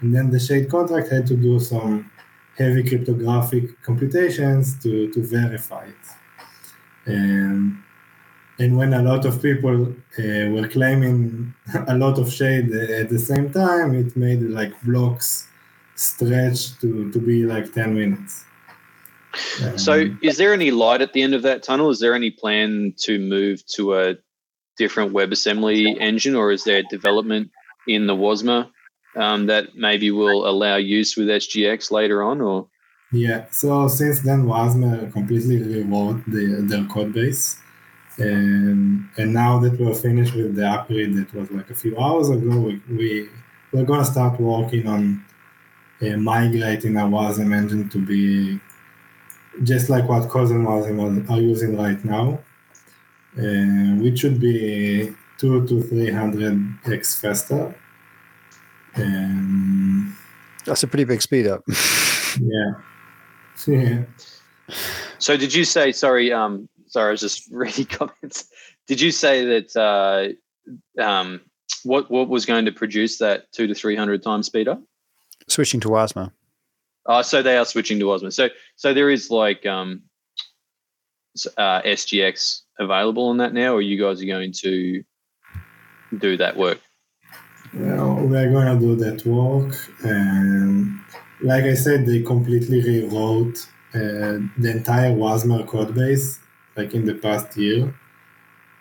And 0.01 0.13
then 0.15 0.29
the 0.29 0.39
Shade 0.39 0.69
contract 0.69 1.11
had 1.11 1.25
to 1.27 1.35
do 1.35 1.59
some 1.59 2.11
heavy 2.57 2.83
cryptographic 2.87 3.81
computations 3.81 4.79
to, 4.83 5.11
to 5.11 5.21
verify 5.23 5.85
it. 5.85 6.05
Um, 7.07 7.83
and 8.57 8.77
when 8.77 8.93
a 8.93 9.01
lot 9.01 9.25
of 9.25 9.41
people 9.41 9.87
uh, 10.17 10.49
were 10.49 10.67
claiming 10.67 11.53
a 11.87 11.97
lot 11.97 12.17
of 12.17 12.31
shade 12.31 12.71
at 12.71 13.09
the 13.09 13.19
same 13.19 13.51
time, 13.51 13.93
it 13.95 14.15
made 14.15 14.41
like 14.41 14.79
blocks 14.83 15.47
stretch 15.95 16.77
to, 16.79 17.11
to 17.11 17.19
be 17.19 17.45
like 17.45 17.73
10 17.73 17.93
minutes. 17.93 18.45
Um, 19.63 19.77
so, 19.77 20.09
is 20.21 20.37
there 20.37 20.53
any 20.53 20.71
light 20.71 21.01
at 21.01 21.11
the 21.11 21.21
end 21.21 21.33
of 21.33 21.41
that 21.41 21.63
tunnel? 21.63 21.89
Is 21.89 21.99
there 21.99 22.13
any 22.13 22.31
plan 22.31 22.93
to 22.99 23.19
move 23.19 23.65
to 23.67 23.95
a 23.95 24.15
different 24.77 25.13
WebAssembly 25.13 25.99
engine, 25.99 26.35
or 26.35 26.51
is 26.51 26.63
there 26.63 26.83
development 26.89 27.51
in 27.87 28.07
the 28.07 28.15
Wasmer 28.15 28.69
um, 29.15 29.45
that 29.47 29.75
maybe 29.75 30.11
will 30.11 30.47
allow 30.47 30.75
use 30.75 31.15
with 31.15 31.27
SGX 31.27 31.91
later 31.91 32.23
on? 32.23 32.41
Or 32.41 32.67
yeah, 33.11 33.45
so 33.51 33.87
since 33.87 34.21
then, 34.21 34.45
Wasmer 34.45 35.11
completely 35.11 35.61
rewrote 35.61 36.23
the, 36.27 36.65
their 36.67 36.85
code 36.85 37.13
base. 37.13 37.57
And, 38.17 39.09
and 39.17 39.33
now 39.33 39.59
that 39.59 39.77
we're 39.79 39.93
finished 39.93 40.35
with 40.35 40.55
the 40.55 40.65
upgrade 40.67 41.15
that 41.15 41.33
was 41.33 41.51
like 41.51 41.69
a 41.69 41.75
few 41.75 41.99
hours 41.99 42.29
ago, 42.29 42.59
we, 42.59 42.81
we, 42.89 43.29
we're 43.73 43.85
to 43.85 44.05
start 44.05 44.39
working 44.39 44.87
on 44.87 45.25
uh, 46.01 46.17
migrating 46.17 46.97
our 46.97 47.09
WASM 47.09 47.53
engine 47.53 47.89
to 47.89 47.97
be 47.97 48.59
just 49.63 49.89
like 49.89 50.07
what 50.07 50.23
CosmWasm 50.23 51.29
are 51.29 51.41
using 51.41 51.77
right 51.77 52.03
now 52.03 52.39
uh, 53.37 54.01
which 54.01 54.19
should 54.19 54.39
be 54.39 55.13
two 55.37 55.65
to 55.67 55.81
three 55.83 56.11
hundred 56.11 56.59
x 56.85 57.19
faster. 57.19 57.75
Um, 58.95 60.15
That's 60.65 60.83
a 60.83 60.87
pretty 60.87 61.03
big 61.03 61.21
speed 61.21 61.47
up. 61.47 61.63
yeah. 62.39 62.71
Yeah. 63.67 64.03
So 65.17 65.37
did 65.37 65.53
you 65.53 65.63
say 65.63 65.91
sorry? 65.91 66.33
Um, 66.33 66.67
sorry, 66.87 67.07
I 67.07 67.11
was 67.11 67.21
just 67.21 67.47
reading 67.51 67.85
comments. 67.85 68.47
Did 68.85 68.99
you 68.99 69.11
say 69.11 69.45
that 69.45 70.37
uh, 70.99 71.01
um, 71.01 71.41
what 71.83 72.11
what 72.11 72.27
was 72.27 72.45
going 72.45 72.65
to 72.65 72.71
produce 72.71 73.17
that 73.19 73.51
two 73.51 73.65
to 73.65 73.73
three 73.73 73.95
hundred 73.95 74.21
times 74.21 74.47
speed 74.47 74.67
up? 74.67 74.81
Switching 75.47 75.79
to 75.79 75.87
Wasmer. 75.87 76.31
Oh, 77.05 77.21
so 77.21 77.41
they 77.41 77.57
are 77.57 77.65
switching 77.65 77.97
to 77.99 78.05
Wasmer. 78.05 78.31
So 78.31 78.49
so 78.75 78.93
there 78.93 79.09
is 79.09 79.31
like 79.31 79.65
um, 79.65 80.03
uh, 81.57 81.81
SGX 81.83 82.61
available 82.79 83.27
on 83.27 83.37
that 83.37 83.53
now, 83.53 83.73
or 83.73 83.81
you 83.81 84.01
guys 84.01 84.21
are 84.21 84.25
going 84.25 84.51
to 84.51 85.03
do 86.17 86.37
that 86.37 86.57
work? 86.57 86.79
Well, 87.73 88.15
we're 88.15 88.51
going 88.51 88.79
to 88.79 88.79
do 88.79 88.95
that 88.97 89.25
work. 89.25 89.75
And 90.03 90.99
like 91.41 91.65
I 91.65 91.73
said, 91.73 92.05
they 92.05 92.21
completely 92.21 92.81
rewrote 92.81 93.67
uh, 93.93 94.39
the 94.57 94.71
entire 94.71 95.11
WASMer 95.11 95.67
code 95.67 95.93
base, 95.93 96.39
like 96.75 96.93
in 96.93 97.05
the 97.05 97.15
past 97.15 97.57
year. 97.57 97.93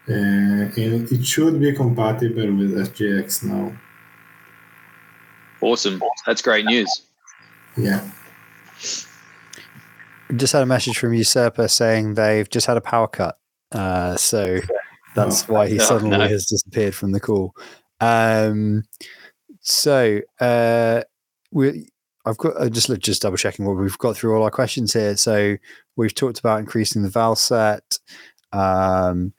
Uh, 0.07 0.69
and 0.77 1.11
it 1.11 1.25
should 1.25 1.61
be 1.61 1.73
compatible 1.73 2.53
with 2.55 2.75
SGX 2.75 3.45
now. 3.45 3.77
Awesome. 5.61 6.03
That's 6.27 6.43
great 6.43 6.67
news. 6.67 7.03
Yeah 7.77 8.07
just 10.37 10.53
had 10.53 10.63
a 10.63 10.67
message 10.67 10.99
from 10.99 11.15
Usurper 11.15 11.69
saying 11.69 12.15
they've 12.15 12.49
just 12.49 12.67
had 12.67 12.77
a 12.77 12.81
power 12.81 13.09
cut. 13.09 13.39
Uh, 13.75 14.17
so 14.17 14.61
that's 15.15 15.49
oh, 15.49 15.53
why 15.53 15.69
he 15.69 15.79
suddenly 15.79 16.17
no. 16.17 16.29
has 16.29 16.47
disappeared 16.47 16.95
from 16.95 17.13
the 17.13 17.21
call. 17.21 17.55
Um, 18.01 18.85
so 19.61 20.21
uh, 20.41 21.03
we, 21.51 21.89
I've 22.25 22.39
got 22.39 22.57
uh, 22.57 22.69
just 22.69 22.91
just 23.01 23.23
double 23.23 23.37
checking 23.37 23.67
what 23.67 23.77
we've 23.77 23.99
got 23.99 24.17
through 24.17 24.37
all 24.37 24.45
our 24.45 24.51
questions 24.51 24.93
here. 24.93 25.17
So 25.17 25.57
we've 25.97 26.15
talked 26.15 26.39
about 26.39 26.61
increasing 26.61 27.03
the 27.03 27.11
val 27.11 27.37
set. 27.37 27.99
Um, 28.53 29.33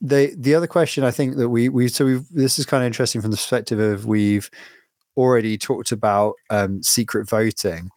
the 0.00 0.34
the 0.36 0.54
other 0.54 0.66
question 0.66 1.04
I 1.04 1.10
think 1.10 1.36
that 1.36 1.48
we 1.48 1.68
we 1.68 1.88
so 1.88 2.04
we 2.04 2.20
this 2.30 2.58
is 2.58 2.66
kind 2.66 2.82
of 2.82 2.86
interesting 2.86 3.22
from 3.22 3.30
the 3.30 3.36
perspective 3.36 3.78
of 3.78 4.04
we've 4.04 4.50
already 5.16 5.56
talked 5.56 5.92
about 5.92 6.34
um, 6.50 6.82
secret 6.82 7.28
voting 7.28 7.90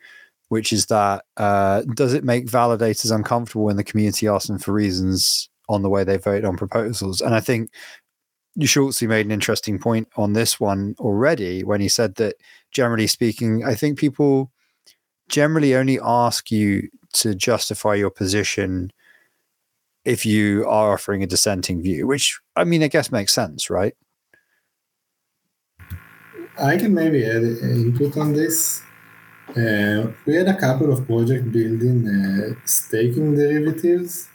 which 0.49 0.73
is 0.73 0.87
that 0.87 1.23
uh, 1.37 1.81
does 1.95 2.13
it 2.13 2.23
make 2.23 2.47
validators 2.47 3.13
uncomfortable 3.13 3.65
when 3.65 3.77
the 3.77 3.83
community 3.83 4.27
asks 4.27 4.47
them 4.47 4.57
for 4.57 4.73
reasons 4.73 5.49
on 5.69 5.83
the 5.83 5.89
way 5.89 6.03
they 6.03 6.17
vote 6.17 6.43
on 6.43 6.57
proposals? 6.57 7.21
And 7.21 7.33
I 7.33 7.39
think 7.39 7.69
Schultz 8.65 9.01
made 9.01 9.25
an 9.25 9.31
interesting 9.31 9.79
point 9.79 10.07
on 10.17 10.33
this 10.33 10.59
one 10.59 10.95
already 10.99 11.63
when 11.63 11.79
he 11.79 11.87
said 11.87 12.15
that 12.15 12.35
generally 12.71 13.07
speaking, 13.07 13.63
I 13.63 13.75
think 13.75 13.97
people 13.97 14.51
generally 15.29 15.75
only 15.75 15.99
ask 16.03 16.51
you 16.51 16.89
to 17.13 17.35
justify 17.35 17.95
your 17.95 18.09
position 18.09 18.91
if 20.03 20.25
you 20.25 20.65
are 20.67 20.93
offering 20.93 21.23
a 21.23 21.27
dissenting 21.27 21.81
view, 21.81 22.07
which 22.07 22.39
I 22.55 22.63
mean, 22.63 22.83
I 22.83 22.87
guess 22.87 23.11
makes 23.11 23.33
sense, 23.33 23.69
right? 23.69 23.93
I 26.59 26.75
can 26.77 26.93
maybe 26.93 27.25
add 27.25 27.43
input 27.43 28.17
on 28.17 28.33
this. 28.33 28.81
Uh, 29.49 30.11
we 30.25 30.35
had 30.35 30.47
a 30.47 30.59
couple 30.59 30.91
of 30.91 31.05
projects 31.07 31.47
building 31.47 32.07
uh, 32.07 32.53
staking 32.65 33.35
derivatives 33.35 34.27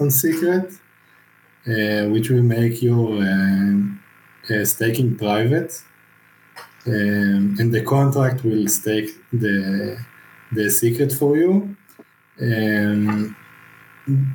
on 0.00 0.10
Secret, 0.10 0.72
uh, 1.66 2.08
which 2.08 2.30
will 2.30 2.42
make 2.42 2.82
your 2.82 3.18
um, 3.18 4.02
uh, 4.48 4.64
staking 4.64 5.16
private, 5.16 5.72
um, 6.86 7.56
and 7.58 7.72
the 7.72 7.82
contract 7.82 8.44
will 8.44 8.66
stake 8.68 9.10
the 9.32 9.98
the 10.52 10.70
secret 10.70 11.12
for 11.12 11.36
you. 11.36 11.76
Um, 12.40 13.36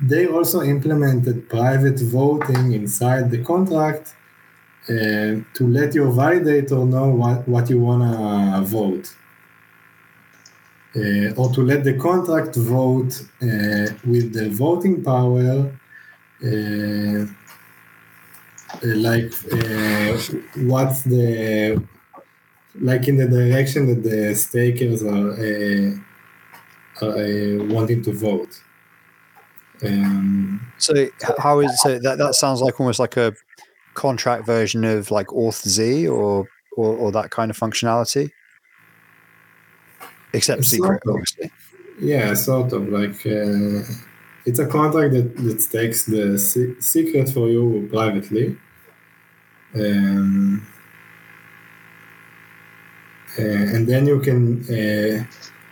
they 0.02 0.26
also 0.26 0.62
implemented 0.62 1.48
private 1.48 2.00
voting 2.00 2.72
inside 2.72 3.30
the 3.30 3.42
contract 3.42 4.14
uh, 4.88 5.42
to 5.54 5.66
let 5.66 5.94
your 5.94 6.12
validator 6.12 6.88
know 6.88 7.08
what, 7.08 7.46
what 7.48 7.68
you 7.68 7.80
want 7.80 8.02
to 8.02 8.62
vote 8.64 9.06
uh, 9.08 9.25
or 11.36 11.52
to 11.52 11.60
let 11.60 11.84
the 11.84 11.94
contract 11.98 12.56
vote 12.56 13.20
uh, 13.42 13.92
with 14.06 14.32
the 14.32 14.48
voting 14.50 15.02
power 15.04 15.70
uh, 16.44 17.26
like 18.82 19.32
what's 20.56 21.02
the 21.02 21.82
like 22.80 23.08
in 23.08 23.16
the 23.16 23.26
direction 23.26 23.86
that 23.86 24.02
the 24.02 24.34
stakers 24.34 25.02
are, 25.02 25.32
are 27.02 27.64
wanting 27.72 28.02
to 28.02 28.12
vote. 28.12 28.60
Um, 29.82 30.66
so 30.78 31.08
how 31.38 31.60
is 31.60 31.82
so 31.82 31.98
that 31.98 32.18
that 32.18 32.34
sounds 32.34 32.60
like 32.60 32.80
almost 32.80 32.98
like 32.98 33.16
a 33.16 33.34
contract 33.94 34.46
version 34.46 34.84
of 34.84 35.10
like 35.10 35.28
auth-z 35.28 36.08
or, 36.08 36.48
or 36.76 36.96
or 36.96 37.12
that 37.12 37.30
kind 37.30 37.50
of 37.50 37.58
functionality 37.58 38.30
except 40.36 40.64
secret, 40.64 41.02
of, 41.06 41.14
obviously. 41.14 41.50
Yeah, 42.00 42.34
sort 42.34 42.72
of 42.72 42.88
like 42.88 43.26
uh, 43.26 43.82
it's 44.44 44.58
a 44.58 44.66
contract 44.66 45.12
that, 45.14 45.36
that 45.36 45.68
takes 45.70 46.04
the 46.04 46.38
se- 46.38 46.80
secret 46.80 47.28
for 47.30 47.48
you 47.48 47.88
privately. 47.90 48.56
Um, 49.74 50.66
and 53.38 53.86
then 53.86 54.06
you 54.06 54.20
can, 54.20 54.64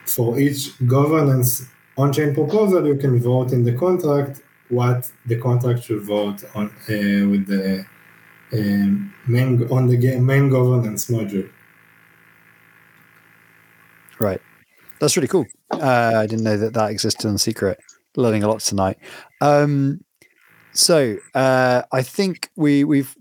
for 0.07 0.39
each 0.39 0.63
governance 0.87 1.67
on-chain 1.97 2.35
proposal, 2.35 2.87
you 2.87 2.97
can 2.97 3.19
vote 3.21 3.53
in 3.53 3.65
the 3.65 3.73
contract 3.73 4.43
what 4.69 5.11
the 5.27 5.37
contract 5.37 5.85
should 5.85 6.03
vote 6.03 6.43
on 6.55 6.71
with 6.89 7.47
the 7.47 7.87
um, 8.53 9.15
main 9.27 9.67
on 9.71 9.89
the 9.89 10.19
main 10.19 10.51
governance 10.51 11.07
module. 11.11 11.49
Right, 14.19 14.41
that's 15.05 15.17
really 15.17 15.29
cool. 15.29 15.47
Uh, 15.71 16.13
I 16.17 16.27
didn't 16.27 16.45
know 16.45 16.57
that 16.57 16.75
that 16.75 16.91
existed 16.91 17.29
in 17.29 17.39
secret. 17.39 17.79
Learning 18.17 18.43
a 18.43 18.49
lot 18.49 18.61
tonight. 18.61 18.99
Um, 19.41 20.03
so 20.73 21.19
uh, 21.35 21.83
I 21.93 22.03
think 22.03 22.51
we 22.57 22.85
we've 22.85 23.15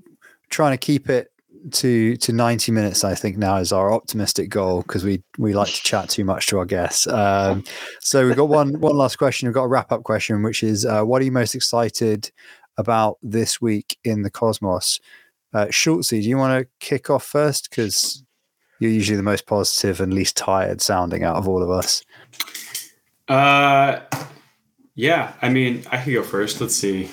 trying 0.50 0.72
to 0.72 0.78
keep 0.78 1.10
it 1.10 1.30
to 1.72 2.18
to 2.18 2.34
90 2.34 2.74
minutes 2.74 3.06
i 3.06 3.16
think 3.16 3.38
now 3.38 3.56
is 3.56 3.72
our 3.72 3.94
optimistic 3.94 4.50
goal 4.50 4.82
because 4.82 5.06
we 5.06 5.24
we 5.38 5.54
like 5.54 5.70
to 5.70 5.82
chat 5.82 6.10
too 6.10 6.26
much 6.26 6.48
to 6.48 6.60
our 6.60 6.66
guests 6.66 7.08
um, 7.08 7.64
so 8.02 8.28
we've 8.28 8.36
got 8.36 8.50
one 8.50 8.78
one 8.82 8.98
last 8.98 9.16
question 9.16 9.48
we've 9.48 9.54
got 9.54 9.64
a 9.64 9.70
wrap 9.70 9.90
up 9.94 10.04
question 10.04 10.44
which 10.44 10.62
is 10.62 10.86
uh, 10.86 11.04
what 11.04 11.22
are 11.22 11.26
you 11.26 11.32
most 11.32 11.56
excited 11.56 12.30
about 12.78 13.18
this 13.24 13.62
week 13.62 13.98
in 14.04 14.24
the 14.24 14.30
cosmos 14.30 15.00
uh, 15.54 15.68
Schultzy, 15.68 16.22
do 16.22 16.28
you 16.28 16.38
want 16.38 16.60
to 16.60 16.68
kick 16.86 17.10
off 17.10 17.24
first 17.24 17.70
because 17.70 18.24
you're 18.80 18.92
usually 18.92 19.18
the 19.18 19.24
most 19.24 19.46
positive 19.46 20.02
and 20.02 20.14
least 20.14 20.38
tired 20.38 20.82
sounding 20.82 21.24
out 21.24 21.36
of 21.36 21.48
all 21.48 21.64
of 21.64 21.70
us 21.70 22.04
uh 23.30 24.00
yeah 24.96 25.34
i 25.42 25.50
mean 25.50 25.84
i 25.92 25.98
can 25.98 26.14
go 26.14 26.24
first 26.24 26.60
let's 26.62 26.76
see 26.76 27.10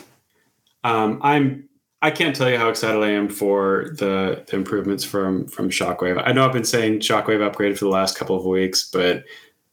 um, 0.84 1.20
I'm 1.22 1.68
I 2.02 2.10
can't 2.10 2.34
tell 2.34 2.48
you 2.48 2.56
how 2.56 2.70
excited 2.70 3.02
I 3.02 3.10
am 3.10 3.28
for 3.28 3.90
the, 3.98 4.42
the, 4.46 4.56
improvements 4.56 5.04
from 5.04 5.46
from 5.48 5.68
Shockwave. 5.68 6.22
I 6.24 6.32
know 6.32 6.46
I've 6.46 6.52
been 6.52 6.64
saying 6.64 7.00
Shockwave 7.00 7.46
upgraded 7.46 7.78
for 7.78 7.84
the 7.84 7.90
last 7.90 8.16
couple 8.16 8.36
of 8.36 8.46
weeks, 8.46 8.90
but 8.90 9.24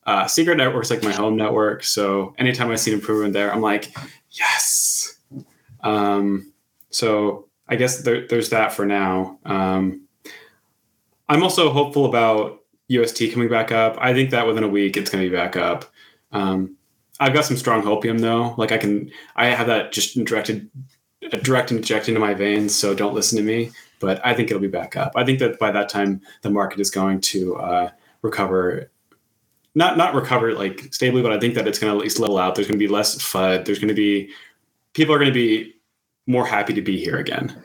uh, 0.05 0.27
Secret 0.27 0.57
Network's 0.57 0.89
like 0.89 1.03
my 1.03 1.11
home 1.11 1.35
network, 1.38 1.84
so 1.84 2.34
anytime 2.38 2.69
I 2.69 2.76
see 2.76 2.91
an 2.91 2.99
improvement 2.99 3.34
there, 3.34 3.53
I'm 3.53 3.61
like, 3.61 3.93
yes. 4.31 5.18
Um, 5.81 6.51
so 6.89 7.47
I 7.68 7.76
guess 7.76 8.01
there, 8.01 8.27
there's 8.27 8.49
that 8.49 8.73
for 8.73 8.85
now. 8.85 9.39
Um, 9.45 10.06
I'm 11.29 11.43
also 11.43 11.71
hopeful 11.71 12.05
about 12.05 12.63
UST 12.87 13.31
coming 13.33 13.49
back 13.49 13.71
up. 13.71 13.97
I 13.99 14.13
think 14.13 14.29
that 14.31 14.47
within 14.47 14.63
a 14.63 14.67
week 14.67 14.97
it's 14.97 15.09
going 15.09 15.23
to 15.23 15.29
be 15.29 15.35
back 15.35 15.55
up. 15.55 15.85
Um, 16.31 16.75
I've 17.19 17.33
got 17.33 17.45
some 17.45 17.57
strong 17.57 17.81
hopium 17.81 18.19
though. 18.19 18.53
Like 18.57 18.71
I 18.71 18.77
can, 18.77 19.11
I 19.35 19.47
have 19.47 19.67
that 19.67 19.91
just 19.91 20.23
directed 20.23 20.69
direct 21.43 21.71
inject 21.71 22.07
into 22.07 22.19
my 22.19 22.33
veins, 22.33 22.75
so 22.75 22.93
don't 22.93 23.13
listen 23.13 23.37
to 23.37 23.43
me. 23.43 23.71
But 23.99 24.23
I 24.25 24.33
think 24.33 24.49
it'll 24.49 24.61
be 24.61 24.67
back 24.67 24.95
up. 24.95 25.13
I 25.15 25.25
think 25.25 25.39
that 25.39 25.57
by 25.59 25.71
that 25.71 25.89
time 25.89 26.21
the 26.43 26.51
market 26.51 26.79
is 26.79 26.91
going 26.91 27.19
to 27.21 27.55
uh, 27.55 27.89
recover, 28.21 28.91
not 29.73 29.97
not 29.97 30.13
recover 30.13 30.53
like 30.53 30.93
stably, 30.93 31.23
but 31.23 31.33
I 31.33 31.39
think 31.39 31.55
that 31.55 31.67
it's 31.67 31.79
going 31.79 31.91
to 31.91 31.97
at 31.97 32.03
least 32.03 32.19
level 32.19 32.37
out. 32.37 32.55
There's 32.55 32.67
going 32.67 32.79
to 32.79 32.85
be 32.85 32.91
less 32.91 33.17
FUD. 33.17 33.65
There's 33.65 33.79
going 33.79 33.87
to 33.87 33.95
be 33.95 34.29
people 34.93 35.15
are 35.15 35.17
going 35.17 35.31
to 35.31 35.33
be 35.33 35.73
more 36.27 36.45
happy 36.45 36.73
to 36.73 36.81
be 36.81 36.97
here 36.97 37.17
again. 37.17 37.63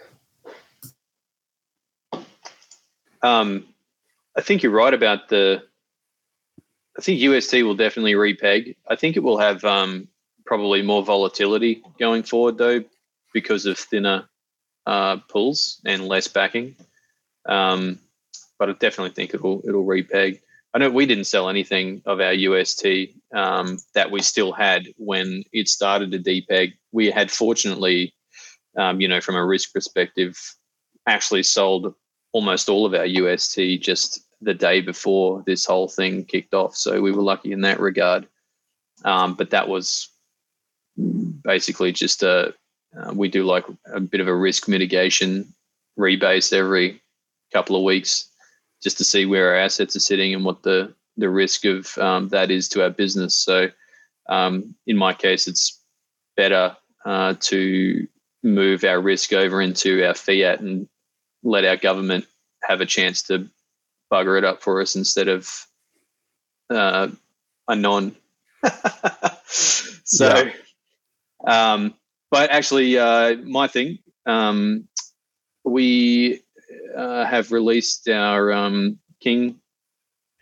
Um, 3.23 3.67
I 4.37 4.41
think 4.41 4.63
you're 4.63 4.73
right 4.73 4.95
about 4.95 5.29
the. 5.29 5.63
I 6.99 7.01
think 7.01 7.21
UST 7.21 7.55
will 7.63 7.75
definitely 7.75 8.13
repeg. 8.15 8.77
I 8.87 8.97
think 8.97 9.17
it 9.17 9.23
will 9.23 9.39
have 9.39 9.65
um, 9.65 10.09
probably 10.45 10.83
more 10.83 11.03
volatility 11.03 11.83
going 11.99 12.23
forward, 12.23 12.59
though, 12.59 12.85
because 13.33 13.65
of 13.65 13.79
thinner 13.79 14.29
uh, 14.87 15.17
pulls 15.29 15.81
and 15.87 16.07
less 16.07 16.29
backing. 16.29 16.77
Um, 17.47 17.99
but 18.59 18.69
I 18.69 18.73
definitely 18.73 19.15
think 19.15 19.35
it'll 19.35 19.63
it'll 19.67 19.87
repeg. 19.87 20.41
I 20.75 20.79
know 20.79 20.91
we 20.91 21.07
didn't 21.07 21.25
sell 21.25 21.49
anything 21.49 22.03
of 22.07 22.21
our 22.21 22.33
UST 22.33 22.87
um, 23.35 23.79
that 23.95 24.11
we 24.11 24.23
still 24.23 24.53
had 24.53 24.87
when 24.97 25.45
it 25.53 25.69
started 25.69 26.13
to 26.13 26.19
depeg. 26.19 26.75
We 26.93 27.11
had 27.11 27.31
fortunately, 27.31 28.15
um, 28.77 29.01
you 29.01 29.09
know, 29.09 29.21
from 29.21 29.37
a 29.37 29.45
risk 29.45 29.73
perspective, 29.73 30.39
actually 31.07 31.43
sold 31.43 31.95
almost 32.33 32.69
all 32.69 32.87
of 32.87 32.95
our 32.95 33.07
UST 33.07 33.81
just 33.81 34.21
the 34.41 34.55
day 34.55 34.81
before 34.81 35.43
this 35.47 35.65
whole 35.65 35.89
thing 35.89 36.25
kicked 36.25 36.55
off. 36.55 36.77
So 36.77 37.01
we 37.01 37.13
were 37.13 37.23
lucky 37.23 37.53
in 37.53 37.61
that 37.63 37.81
regard. 37.81 38.27
Um, 39.05 39.35
but 39.35 39.51
that 39.51 39.69
was 39.69 40.09
basically 40.97 41.93
just 41.93 42.23
a 42.23 42.55
uh, 42.95 43.13
we 43.15 43.29
do 43.29 43.45
like 43.45 43.65
a 43.93 44.01
bit 44.01 44.21
of 44.21 44.29
a 44.29 44.35
risk 44.35 44.69
mitigation 44.69 45.55
rebase 45.99 46.53
every 46.53 47.01
couple 47.53 47.75
of 47.77 47.83
weeks 47.83 48.29
just 48.83 48.99
to 48.99 49.05
see 49.05 49.25
where 49.25 49.51
our 49.51 49.57
assets 49.57 49.97
are 49.97 50.01
sitting 50.01 50.35
and 50.35 50.45
what 50.45 50.63
the 50.63 50.95
the 51.17 51.29
risk 51.29 51.65
of 51.65 51.97
um, 51.99 52.29
that 52.31 52.51
is 52.51 52.69
to 52.71 52.83
our 52.83 52.91
business. 52.91 53.37
So, 53.37 53.69
um, 54.29 54.75
in 54.87 54.97
my 54.97 55.13
case, 55.13 55.47
it's 55.47 55.81
better 56.37 56.77
uh, 57.05 57.35
to 57.41 58.09
move 58.43 58.85
our 58.85 59.01
risk 59.01 59.33
over 59.33 59.61
into 59.61 60.05
our 60.07 60.15
fiat 60.15 60.61
and 60.61 60.89
let 61.43 61.65
our 61.65 61.77
government 61.77 62.27
have 62.63 62.81
a 62.81 62.87
chance 62.87 63.23
to 63.23 63.49
bugger 64.13 64.39
it 64.39 64.45
up 64.45 64.63
for 64.63 64.81
us 64.81 64.95
instead 64.97 65.29
of 65.29 65.67
uh, 66.71 67.09
a 67.69 67.77
non. 67.77 68.15
so, 69.45 70.51
yeah. 71.45 71.73
um, 71.73 71.95
but 72.31 72.51
actually, 72.51 72.99
uh, 72.99 73.37
my 73.37 73.67
thing, 73.67 73.99
um, 74.27 74.87
we 75.65 76.41
uh, 76.97 77.25
have 77.25 77.53
released 77.53 78.09
our 78.09 78.53
um, 78.53 78.99
King 79.21 79.61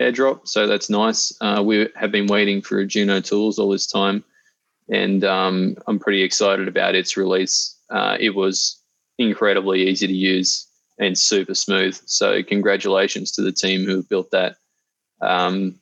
airdrop, 0.01 0.47
so 0.47 0.67
that's 0.67 0.91
nice. 0.91 1.33
Uh, 1.41 1.63
we 1.65 1.89
have 1.95 2.13
been 2.13 2.27
waiting 2.27 2.63
for 2.63 2.85
Juno 2.85 3.21
Tools 3.21 3.59
all 3.59 3.71
this 3.71 3.87
time, 3.87 4.25
and 4.91 5.25
um, 5.25 5.77
I'm 5.87 5.99
pretty 5.99 6.23
excited 6.23 6.69
about 6.69 6.95
its 6.95 7.17
release. 7.17 7.77
Uh, 7.91 8.17
it 8.21 8.35
was 8.35 8.81
incredibly 9.19 9.89
easy 9.89 10.07
to 10.07 10.15
use 10.15 10.67
and 11.01 11.19
super 11.19 11.55
smooth. 11.55 11.99
So 12.05 12.43
congratulations 12.43 13.33
to 13.33 13.43
the 13.43 13.51
team 13.51 13.85
who 13.85 14.03
built 14.03 14.31
that. 14.31 14.57
Um, 15.21 15.81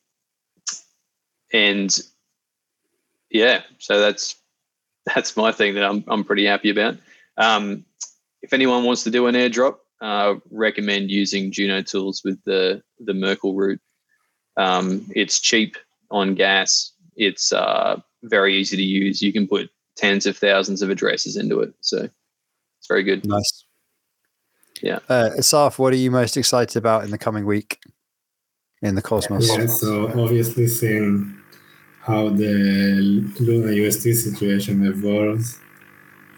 and 1.52 1.94
yeah, 3.30 3.62
so 3.78 4.00
that's 4.00 4.36
that's 5.14 5.36
my 5.36 5.52
thing 5.52 5.74
that 5.74 5.84
I'm 5.84 6.04
I'm 6.08 6.24
pretty 6.24 6.46
happy 6.46 6.70
about. 6.70 6.96
Um, 7.36 7.84
if 8.42 8.52
anyone 8.52 8.84
wants 8.84 9.04
to 9.04 9.10
do 9.10 9.26
an 9.26 9.34
airdrop, 9.34 9.76
uh, 10.00 10.36
recommend 10.50 11.10
using 11.10 11.50
Juno 11.50 11.82
Tools 11.82 12.22
with 12.24 12.42
the 12.44 12.82
the 13.00 13.14
Merkle 13.14 13.54
root. 13.54 13.80
Um, 14.56 15.06
it's 15.14 15.40
cheap 15.40 15.76
on 16.10 16.34
gas. 16.34 16.92
It's 17.16 17.52
uh, 17.52 18.00
very 18.22 18.56
easy 18.56 18.76
to 18.76 18.82
use. 18.82 19.20
You 19.20 19.32
can 19.32 19.48
put 19.48 19.70
tens 19.96 20.26
of 20.26 20.36
thousands 20.36 20.82
of 20.82 20.90
addresses 20.90 21.36
into 21.36 21.60
it, 21.60 21.74
so 21.80 22.04
it's 22.78 22.88
very 22.88 23.02
good. 23.02 23.26
Nice. 23.26 23.64
Yeah. 24.82 24.98
Uh, 25.08 25.30
Assaf, 25.38 25.78
what 25.78 25.92
are 25.92 25.96
you 25.96 26.10
most 26.10 26.36
excited 26.36 26.76
about 26.76 27.04
in 27.04 27.10
the 27.10 27.18
coming 27.18 27.44
week 27.46 27.80
in 28.82 28.94
the 28.94 29.02
Cosmos? 29.02 29.48
Yeah, 29.56 29.66
so 29.66 30.08
obviously 30.20 30.66
seeing 30.68 31.36
how 32.00 32.30
the 32.30 33.24
Luna 33.40 33.72
UST 33.72 34.02
situation 34.02 34.86
evolves. 34.86 35.58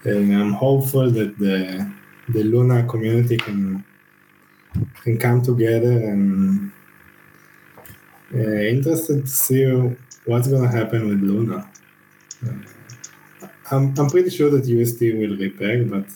And 0.03 0.33
I'm 0.35 0.53
hopeful 0.53 1.09
that 1.11 1.37
the 1.37 1.89
the 2.29 2.43
Luna 2.43 2.85
community 2.87 3.37
can 3.37 3.83
can 5.03 5.17
come 5.17 5.41
together 5.41 5.91
and 5.91 6.71
uh, 8.33 8.61
interested 8.75 9.25
to 9.25 9.27
see 9.27 9.65
what's 10.25 10.47
going 10.47 10.63
to 10.63 10.69
happen 10.69 11.07
with 11.09 11.21
Luna. 11.21 11.69
Uh, 12.45 13.47
I'm, 13.71 13.93
I'm 13.97 14.09
pretty 14.09 14.29
sure 14.29 14.49
that 14.49 14.65
UST 14.65 15.01
will 15.01 15.37
repeg, 15.37 15.89
but 15.89 16.07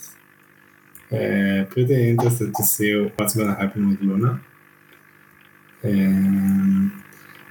uh, 1.12 1.66
pretty 1.66 2.10
interested 2.10 2.54
to 2.56 2.64
see 2.64 2.94
what's 3.16 3.36
going 3.36 3.48
to 3.48 3.56
happen 3.56 3.90
with 3.90 4.02
Luna. 4.02 4.42
And 5.84 6.92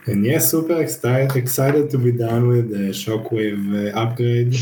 and 0.06 0.24
yes, 0.24 0.50
super 0.50 0.80
excited 0.82 1.36
excited 1.36 1.90
to 1.90 1.98
be 1.98 2.12
done 2.12 2.48
with 2.48 2.70
the 2.70 2.90
Shockwave 2.90 3.94
uh, 3.94 3.98
upgrade 3.98 4.54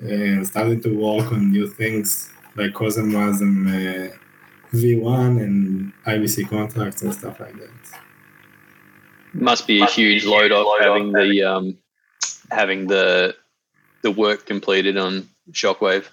and 0.00 0.46
started 0.46 0.82
to 0.82 0.96
work 0.96 1.30
on 1.30 1.52
new 1.52 1.68
things 1.68 2.30
like 2.56 2.72
CosmWasm 2.72 3.52
uh, 3.68 4.16
V1 4.72 5.42
and 5.42 5.92
IBC 6.06 6.48
contracts 6.48 7.02
and 7.02 7.12
stuff 7.14 7.38
like 7.38 7.54
that. 7.58 7.70
Must 9.32 9.66
be 9.66 9.82
a 9.82 9.86
huge 9.86 10.24
load 10.24 10.50
off 10.50 10.80
having 10.80 11.12
the 11.12 11.42
um, 11.42 11.78
having 12.50 12.86
the 12.86 13.36
the 14.02 14.10
work 14.10 14.46
completed 14.46 14.96
on 14.96 15.28
Shockwave. 15.52 16.06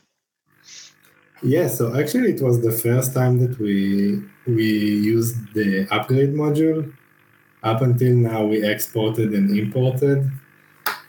Yeah, 1.43 1.67
so 1.67 1.95
actually 1.97 2.31
it 2.33 2.41
was 2.41 2.61
the 2.61 2.71
first 2.71 3.13
time 3.13 3.39
that 3.39 3.59
we 3.59 4.23
we 4.45 4.65
used 4.65 5.53
the 5.53 5.87
upgrade 5.91 6.33
module. 6.33 6.93
Up 7.63 7.81
until 7.81 8.15
now 8.15 8.45
we 8.45 8.63
exported 8.63 9.33
and 9.33 9.55
imported. 9.57 10.31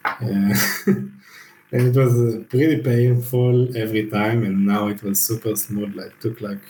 Uh, 0.05 0.55
and 0.87 1.83
it 1.91 1.95
was 1.95 2.15
uh, 2.21 2.43
pretty 2.49 2.83
painful 2.83 3.77
every 3.77 4.09
time 4.11 4.43
and 4.43 4.67
now 4.67 4.89
it 4.89 5.03
was 5.03 5.21
super 5.21 5.55
smooth 5.55 5.95
like 5.95 6.19
took 6.21 6.41
like 6.41 6.63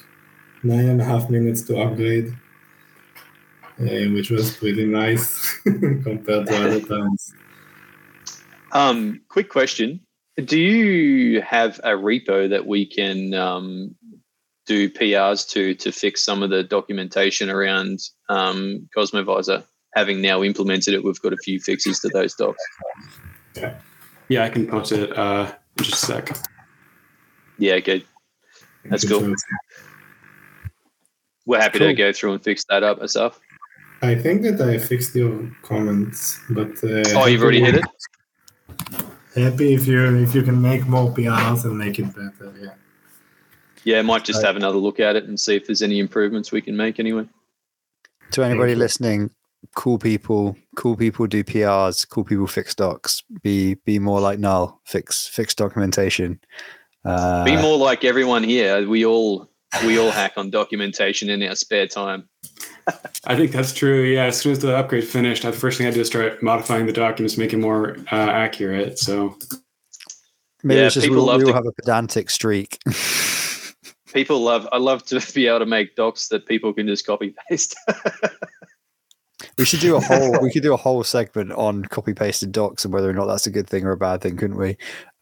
nine 0.62 0.88
and 0.88 1.00
a 1.00 1.04
half 1.04 1.30
minutes 1.30 1.62
to 1.62 1.78
upgrade 1.78 2.34
uh, 3.80 4.10
which 4.12 4.30
was 4.30 4.56
pretty 4.56 4.84
nice 4.84 5.56
compared 5.62 6.46
to 6.46 6.56
other 6.56 6.80
times. 6.80 7.32
Um, 8.72 9.20
quick 9.28 9.48
question: 9.48 10.00
Do 10.44 10.58
you 10.58 11.40
have 11.42 11.78
a 11.82 11.90
repo 11.90 12.48
that 12.48 12.66
we 12.66 12.86
can 12.86 13.34
um, 13.34 13.94
do 14.66 14.88
PRs 14.88 15.48
to 15.50 15.74
to 15.74 15.90
fix 15.90 16.24
some 16.24 16.42
of 16.42 16.50
the 16.50 16.62
documentation 16.62 17.50
around 17.50 17.98
um, 18.28 18.88
Cosmovisor? 18.96 19.64
Having 19.96 20.20
now 20.22 20.42
implemented 20.44 20.94
it, 20.94 21.02
we've 21.02 21.20
got 21.22 21.32
a 21.32 21.36
few 21.38 21.58
fixes 21.58 21.98
to 22.00 22.08
those 22.08 22.34
docs. 22.34 22.62
Yeah, 24.28 24.44
I 24.44 24.48
can 24.50 24.66
post 24.68 24.92
it 24.92 25.16
uh, 25.18 25.52
in 25.78 25.84
just 25.84 26.04
a 26.04 26.06
sec. 26.06 26.36
Yeah, 27.58 27.80
good. 27.80 28.04
That's 28.84 29.08
cool. 29.08 29.34
We're 31.46 31.60
happy 31.60 31.78
Cool. 31.78 31.88
to 31.88 31.94
go 31.94 32.12
through 32.12 32.34
and 32.34 32.44
fix 32.44 32.64
that 32.68 32.82
up 32.84 33.00
ourselves. 33.00 33.38
I 34.02 34.14
think 34.14 34.42
that 34.42 34.60
I 34.60 34.78
fixed 34.78 35.14
your 35.16 35.50
comments, 35.62 36.38
but 36.50 36.68
uh, 36.84 37.02
Oh, 37.16 37.26
you've 37.26 37.42
already 37.42 37.60
hit 37.62 37.76
it. 37.76 37.84
Happy 39.38 39.74
if 39.74 39.86
you 39.86 40.16
if 40.16 40.34
you 40.34 40.42
can 40.42 40.60
make 40.60 40.86
more 40.86 41.12
PRs 41.12 41.64
and 41.64 41.78
make 41.78 41.98
it 41.98 42.14
better. 42.14 42.54
Yeah. 42.60 42.74
Yeah, 43.84 44.02
might 44.02 44.24
just 44.24 44.44
have 44.44 44.56
another 44.56 44.78
look 44.78 45.00
at 45.00 45.16
it 45.16 45.24
and 45.24 45.38
see 45.38 45.56
if 45.56 45.66
there's 45.66 45.82
any 45.82 45.98
improvements 45.98 46.52
we 46.52 46.60
can 46.60 46.76
make 46.76 46.98
anyway. 46.98 47.26
To 48.32 48.42
anybody 48.42 48.74
listening, 48.74 49.30
cool 49.74 49.98
people, 49.98 50.56
cool 50.76 50.96
people 50.96 51.26
do 51.26 51.42
PRs, 51.44 52.06
cool 52.08 52.24
people 52.24 52.46
fix 52.46 52.74
docs. 52.74 53.22
Be 53.42 53.74
be 53.74 53.98
more 53.98 54.20
like 54.20 54.38
Null, 54.38 54.80
fix 54.84 55.26
fix 55.26 55.54
documentation. 55.54 56.40
Uh, 57.04 57.44
Be 57.44 57.56
more 57.56 57.78
like 57.78 58.04
everyone 58.04 58.42
here. 58.42 58.86
We 58.86 59.06
all 59.06 59.48
we 59.86 59.98
all 59.98 60.10
hack 60.10 60.32
on 60.36 60.50
documentation 60.50 61.30
in 61.30 61.42
our 61.42 61.54
spare 61.54 61.86
time. 61.86 62.28
I 63.26 63.36
think 63.36 63.52
that's 63.52 63.72
true. 63.72 64.02
Yeah, 64.04 64.24
as 64.24 64.38
soon 64.38 64.52
as 64.52 64.60
the 64.60 64.76
upgrade 64.76 65.04
finished, 65.06 65.42
the 65.42 65.52
first 65.52 65.78
thing 65.78 65.86
I 65.86 65.90
did 65.90 66.00
is 66.00 66.06
start 66.06 66.42
modifying 66.42 66.86
the 66.86 66.92
documents, 66.92 67.34
to 67.34 67.40
make 67.40 67.52
it 67.52 67.58
more 67.58 67.96
uh, 68.10 68.14
accurate. 68.14 68.98
So 68.98 69.36
maybe 70.62 70.80
Yeah, 70.80 70.86
it's 70.86 70.94
just 70.94 71.04
we 71.04 71.10
people 71.10 71.22
all, 71.22 71.26
love 71.26 71.38
we 71.38 71.44
all 71.44 71.50
to- 71.50 71.54
have 71.56 71.66
a 71.66 71.72
pedantic 71.72 72.30
streak. 72.30 72.78
People 74.14 74.40
love. 74.40 74.66
I 74.72 74.78
love 74.78 75.04
to 75.06 75.20
be 75.34 75.46
able 75.48 75.58
to 75.58 75.66
make 75.66 75.94
docs 75.94 76.28
that 76.28 76.46
people 76.46 76.72
can 76.72 76.86
just 76.86 77.04
copy 77.06 77.34
paste. 77.50 77.76
we 79.58 79.66
should 79.66 79.80
do 79.80 79.96
a 79.96 80.00
whole 80.00 80.40
we 80.40 80.50
could 80.50 80.62
do 80.62 80.72
a 80.72 80.76
whole 80.84 81.04
segment 81.04 81.52
on 81.52 81.84
copy 81.84 82.14
pasted 82.14 82.50
docs 82.50 82.86
and 82.86 82.94
whether 82.94 83.10
or 83.10 83.12
not 83.12 83.26
that's 83.26 83.46
a 83.46 83.50
good 83.50 83.68
thing 83.68 83.84
or 83.84 83.92
a 83.92 83.96
bad 83.98 84.22
thing, 84.22 84.38
couldn't 84.38 84.56
we? 84.56 84.70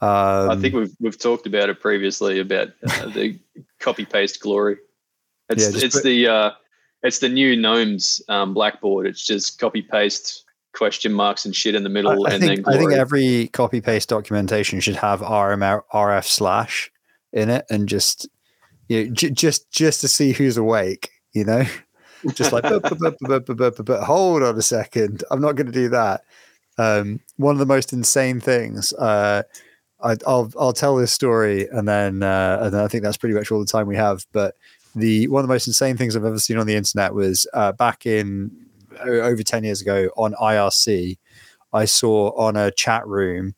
Um, 0.01 0.51
I 0.51 0.57
think 0.57 0.73
we've 0.75 0.95
we've 1.01 1.19
talked 1.19 1.47
about 1.49 1.69
it 1.69 1.81
previously 1.81 2.39
about 2.39 2.69
uh, 2.89 3.07
the 3.09 3.37
copy 3.81 4.05
paste 4.05 4.41
glory. 4.41 4.77
It's 5.49 5.65
Yeah, 5.75 5.85
it's 5.85 5.97
put- 5.97 6.05
the 6.05 6.29
uh, 6.29 6.51
it's 7.07 7.21
the 7.21 7.29
new 7.29 7.57
gnomes 7.57 8.21
um, 8.29 8.55
blackboard. 8.55 9.07
It's 9.07 9.25
just 9.25 9.59
copy 9.59 9.83
paste 9.83 10.45
question 10.73 11.13
marks 11.13 11.45
and 11.45 11.57
shit 11.57 11.75
in 11.75 11.83
the 11.83 11.89
middle, 11.89 12.27
I 12.27 12.35
and 12.35 12.43
then 12.43 12.57
think 12.57 12.69
I 12.69 12.73
glory. 12.73 12.87
think 12.87 13.01
every 13.01 13.49
copy 13.49 13.81
paste 13.81 14.09
documentation 14.09 14.81
should 14.81 14.97
have 14.97 15.21
RM 15.21 15.61
RF 15.61 16.25
slash 16.25 16.91
in 17.33 17.49
it, 17.51 17.65
and 17.71 17.89
just 17.89 18.29
you 18.89 19.05
know, 19.05 19.11
j- 19.13 19.31
just 19.31 19.71
just 19.71 20.01
to 20.03 20.09
see 20.09 20.33
who's 20.33 20.57
awake, 20.57 21.11
you 21.33 21.45
know, 21.45 21.65
just 22.35 22.53
like 22.53 22.63
"Bup, 22.65 22.83
bup, 22.83 22.99
bup, 22.99 23.17
bup, 23.21 23.47
bup, 23.47 23.57
bup, 23.57 23.77
bup, 23.77 23.87
bup." 23.87 24.03
hold 24.05 24.43
on 24.43 24.57
a 24.57 24.63
second, 24.63 25.25
I'm 25.31 25.41
not 25.41 25.57
going 25.57 25.67
to 25.67 25.73
do 25.73 25.89
that. 25.91 26.23
Um, 26.79 27.21
one 27.37 27.55
of 27.55 27.59
the 27.59 27.67
most 27.67 27.93
insane 27.93 28.41
things. 28.41 28.93
Uh, 28.93 29.43
I, 30.03 30.17
I'll 30.27 30.53
I'll 30.59 30.73
tell 30.75 30.97
this 30.97 31.13
story, 31.13 31.69
and 31.69 31.89
then 31.89 32.23
uh, 32.23 32.59
and 32.63 32.75
then 32.75 32.85
I 32.85 32.89
think 32.89 33.03
that's 33.03 33.17
pretty 33.17 33.35
much 33.35 33.51
all 33.51 33.61
the 33.61 33.67
time 33.67 33.87
we 33.87 33.97
have. 33.97 34.27
But 34.33 34.55
the 34.97 35.29
one 35.29 35.41
of 35.45 35.49
the 35.49 35.55
most 35.55 35.67
insane 35.67 35.97
things 35.97 36.17
I've 36.17 36.25
ever 36.25 36.39
seen 36.39 36.57
on 36.57 36.67
the 36.67 36.75
internet 36.75 37.15
was 37.15 37.47
uh, 37.53 37.73
back 37.73 38.07
in 38.07 38.51
over 39.05 39.43
10 39.43 39.63
years 39.63 39.83
ago 39.83 40.09
on 40.17 40.33
IRC, 40.35 41.19
I 41.73 41.85
saw 41.85 42.31
on 42.37 42.57
a 42.57 42.71
chat 42.71 43.07
room 43.07 43.55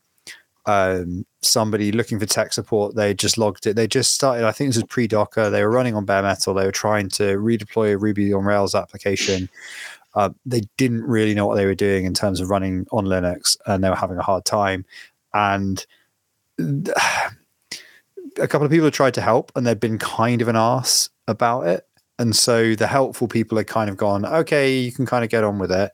um, 0.66 1.24
somebody 1.40 1.92
looking 1.92 2.18
for 2.18 2.26
tech 2.26 2.52
support. 2.52 2.96
They 2.96 3.14
just 3.14 3.38
logged 3.38 3.66
it. 3.66 3.76
They 3.76 3.86
just 3.86 4.14
started, 4.14 4.44
I 4.44 4.52
think 4.52 4.70
this 4.70 4.76
was 4.76 4.84
pre 4.84 5.06
Docker. 5.06 5.48
They 5.48 5.62
were 5.62 5.70
running 5.70 5.94
on 5.94 6.04
bare 6.04 6.22
metal. 6.22 6.54
They 6.54 6.66
were 6.66 6.72
trying 6.72 7.08
to 7.10 7.36
redeploy 7.36 7.92
a 7.92 7.98
Ruby 7.98 8.32
on 8.32 8.44
Rails 8.44 8.74
application. 8.74 9.48
Uh, 10.14 10.30
they 10.44 10.62
didn't 10.76 11.04
really 11.04 11.34
know 11.34 11.46
what 11.46 11.54
they 11.54 11.66
were 11.66 11.74
doing 11.74 12.04
in 12.04 12.14
terms 12.14 12.40
of 12.40 12.50
running 12.50 12.86
on 12.90 13.04
Linux 13.04 13.56
and 13.66 13.84
they 13.84 13.88
were 13.88 13.94
having 13.94 14.18
a 14.18 14.22
hard 14.22 14.44
time. 14.44 14.84
And 15.32 15.86
a 16.58 18.48
couple 18.48 18.64
of 18.64 18.72
people 18.72 18.86
have 18.86 18.94
tried 18.94 19.14
to 19.14 19.20
help 19.20 19.52
and 19.54 19.64
they've 19.64 19.78
been 19.78 19.98
kind 19.98 20.42
of 20.42 20.48
an 20.48 20.56
ass 20.56 21.08
about 21.28 21.66
it. 21.66 21.86
And 22.18 22.34
so 22.34 22.74
the 22.74 22.88
helpful 22.88 23.28
people 23.28 23.56
had 23.58 23.68
kind 23.68 23.88
of 23.88 23.96
gone, 23.96 24.26
okay, 24.26 24.76
you 24.76 24.90
can 24.90 25.06
kind 25.06 25.22
of 25.22 25.30
get 25.30 25.44
on 25.44 25.58
with 25.58 25.70
it. 25.70 25.92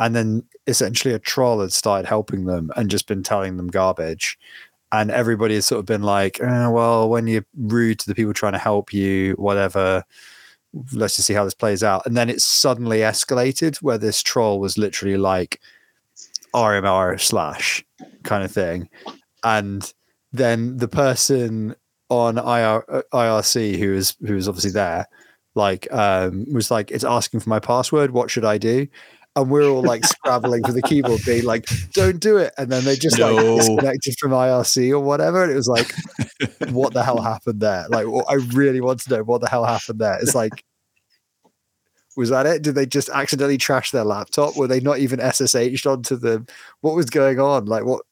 And 0.00 0.16
then 0.16 0.42
essentially 0.66 1.14
a 1.14 1.20
troll 1.20 1.60
had 1.60 1.72
started 1.72 2.08
helping 2.08 2.46
them 2.46 2.70
and 2.76 2.90
just 2.90 3.06
been 3.06 3.22
telling 3.22 3.56
them 3.56 3.68
garbage. 3.68 4.36
And 4.90 5.10
everybody 5.10 5.54
has 5.54 5.66
sort 5.66 5.78
of 5.78 5.86
been 5.86 6.02
like, 6.02 6.40
"Eh, 6.40 6.66
well, 6.68 7.08
when 7.08 7.26
you're 7.26 7.46
rude 7.56 8.00
to 8.00 8.06
the 8.06 8.14
people 8.14 8.34
trying 8.34 8.52
to 8.52 8.58
help 8.58 8.92
you, 8.92 9.32
whatever, 9.34 10.04
let's 10.92 11.16
just 11.16 11.26
see 11.26 11.34
how 11.34 11.44
this 11.44 11.54
plays 11.54 11.82
out. 11.82 12.04
And 12.06 12.16
then 12.16 12.28
it 12.28 12.40
suddenly 12.40 12.98
escalated 12.98 13.76
where 13.78 13.98
this 13.98 14.22
troll 14.22 14.60
was 14.60 14.78
literally 14.78 15.16
like 15.16 15.60
RMR 16.54 17.20
slash 17.20 17.84
kind 18.24 18.44
of 18.44 18.52
thing. 18.52 18.88
And 19.44 19.92
then 20.32 20.76
the 20.78 20.88
person 20.88 21.74
on 22.12 22.36
IR, 22.36 22.84
uh, 22.88 23.02
IRC 23.14 23.78
who 23.78 23.94
is 23.94 24.14
who 24.26 24.34
was 24.34 24.46
obviously 24.46 24.70
there, 24.72 25.06
like 25.54 25.90
um, 25.92 26.44
was 26.52 26.70
like, 26.70 26.90
it's 26.90 27.04
asking 27.04 27.40
for 27.40 27.48
my 27.48 27.58
password. 27.58 28.10
What 28.10 28.30
should 28.30 28.44
I 28.44 28.58
do? 28.58 28.86
And 29.34 29.50
we're 29.50 29.66
all 29.70 29.82
like 29.82 30.04
scrabbling 30.04 30.62
for 30.64 30.72
the 30.72 30.82
keyboard, 30.82 31.22
being 31.24 31.44
like, 31.44 31.66
"Don't 31.94 32.20
do 32.20 32.36
it!" 32.36 32.52
And 32.58 32.70
then 32.70 32.84
they 32.84 32.96
just 32.96 33.18
No. 33.18 33.34
like 33.34 33.56
disconnected 33.56 34.14
from 34.20 34.32
IRC 34.32 34.90
or 34.90 35.00
whatever. 35.00 35.42
And 35.42 35.50
it 35.50 35.56
was 35.56 35.68
like, 35.68 35.86
what 36.68 36.92
the 36.92 37.02
hell 37.02 37.22
happened 37.22 37.60
there? 37.60 37.86
Like, 37.88 38.06
I 38.28 38.34
really 38.34 38.82
want 38.82 39.00
to 39.00 39.10
know 39.10 39.22
what 39.22 39.40
the 39.40 39.48
hell 39.48 39.64
happened 39.64 40.00
there. 40.00 40.18
It's 40.20 40.34
like, 40.34 40.64
was 42.14 42.28
that 42.28 42.44
it? 42.44 42.60
Did 42.60 42.74
they 42.74 42.84
just 42.84 43.08
accidentally 43.08 43.56
trash 43.56 43.90
their 43.90 44.04
laptop? 44.04 44.54
Were 44.54 44.68
they 44.68 44.80
not 44.80 44.98
even 44.98 45.18
SSH'd 45.18 45.86
onto 45.86 46.16
the? 46.16 46.46
What 46.82 46.94
was 46.94 47.06
going 47.06 47.40
on? 47.40 47.64
Like 47.64 47.84
what? 47.86 48.02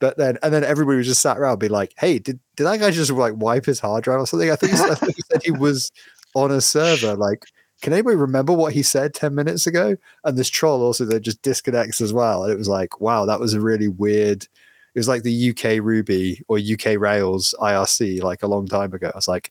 But 0.00 0.16
then, 0.18 0.38
and 0.42 0.52
then 0.52 0.64
everybody 0.64 0.98
was 0.98 1.06
just 1.06 1.22
sat 1.22 1.38
around, 1.38 1.58
be 1.58 1.68
like, 1.68 1.94
"Hey, 1.96 2.18
did 2.18 2.38
did 2.56 2.64
that 2.64 2.80
guy 2.80 2.90
just 2.90 3.10
like 3.10 3.34
wipe 3.36 3.64
his 3.66 3.80
hard 3.80 4.04
drive 4.04 4.20
or 4.20 4.26
something?" 4.26 4.50
I 4.50 4.56
think 4.56 4.72
he, 4.72 4.78
said- 4.78 4.90
I 4.90 4.94
think 4.96 5.16
he 5.16 5.22
said 5.30 5.42
he 5.44 5.50
was 5.52 5.90
on 6.34 6.50
a 6.50 6.60
server. 6.60 7.14
Like, 7.14 7.44
can 7.80 7.92
anybody 7.92 8.16
remember 8.16 8.52
what 8.52 8.72
he 8.72 8.82
said 8.82 9.14
ten 9.14 9.34
minutes 9.34 9.66
ago? 9.66 9.96
And 10.24 10.36
this 10.36 10.48
troll 10.50 10.82
also 10.82 11.04
then 11.04 11.22
just 11.22 11.42
disconnects 11.42 12.00
as 12.00 12.12
well. 12.12 12.42
And 12.44 12.52
it 12.52 12.58
was 12.58 12.68
like, 12.68 13.00
wow, 13.00 13.24
that 13.26 13.40
was 13.40 13.54
a 13.54 13.60
really 13.60 13.88
weird. 13.88 14.42
It 14.42 14.98
was 14.98 15.08
like 15.08 15.22
the 15.22 15.50
UK 15.50 15.82
Ruby 15.82 16.40
or 16.48 16.58
UK 16.58 16.98
Rails 17.00 17.54
IRC 17.60 18.22
like 18.22 18.42
a 18.42 18.46
long 18.48 18.66
time 18.66 18.92
ago. 18.94 19.10
I 19.12 19.16
was 19.16 19.26
like, 19.28 19.50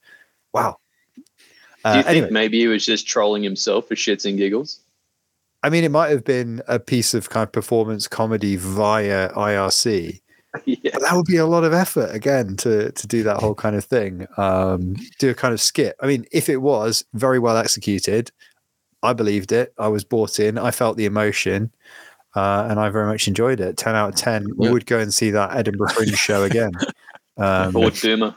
wow. 0.54 0.78
Do 1.16 1.24
Uh, 1.86 1.96
you 1.98 2.04
think 2.04 2.08
anyway, 2.08 2.30
maybe 2.32 2.60
he 2.60 2.68
was 2.68 2.86
just 2.86 3.08
trolling 3.08 3.44
himself 3.44 3.88
for 3.88 3.96
shits 3.96 4.26
and 4.26 4.38
giggles? 4.38 4.80
I 5.62 5.70
mean, 5.70 5.84
it 5.84 5.92
might 5.92 6.10
have 6.12 6.24
been 6.26 6.62
a 6.68 6.80
piece 6.80 7.14
of 7.14 7.30
kind 7.30 7.44
of 7.46 7.52
performance 7.52 8.08
comedy 8.08 8.56
via 8.58 9.30
IRC. 9.34 10.20
yeah. 10.66 10.92
But 10.94 11.02
that 11.02 11.16
would 11.16 11.26
be 11.26 11.38
a 11.38 11.46
lot 11.46 11.64
of 11.64 11.74
effort 11.74 12.14
again 12.14 12.56
to 12.58 12.92
to 12.92 13.08
do 13.08 13.24
that 13.24 13.38
whole 13.38 13.56
kind 13.56 13.76
of 13.76 13.84
thing. 13.86 14.28
Um, 14.38 14.96
do 15.20 15.30
a 15.30 15.34
kind 15.34 15.54
of 15.54 15.62
skip. 15.62 15.96
I 16.02 16.08
mean, 16.08 16.26
if 16.32 16.50
it 16.50 16.58
was 16.58 17.04
very 17.14 17.40
well 17.40 17.58
executed, 17.58 18.32
I 19.02 19.14
believed 19.14 19.52
it. 19.52 19.74
I 19.78 19.88
was 19.88 20.04
bought 20.04 20.40
in. 20.40 20.58
I 20.58 20.72
felt 20.72 20.98
the 20.98 21.06
emotion, 21.06 21.72
uh, 22.36 22.68
and 22.70 22.80
I 22.80 22.90
very 22.90 23.08
much 23.08 23.28
enjoyed 23.28 23.60
it. 23.60 23.78
Ten 23.78 23.96
out 23.96 24.10
of 24.10 24.16
ten. 24.16 24.46
Yeah. 24.60 24.72
Would 24.72 24.86
go 24.86 25.00
and 25.00 25.14
see 25.14 25.32
that 25.32 25.56
Edinburgh 25.56 25.90
Fringe 25.90 26.18
show 26.18 26.44
again. 26.44 26.72
Um, 27.36 27.76
Or 27.76 27.90
Duma. 27.90 28.36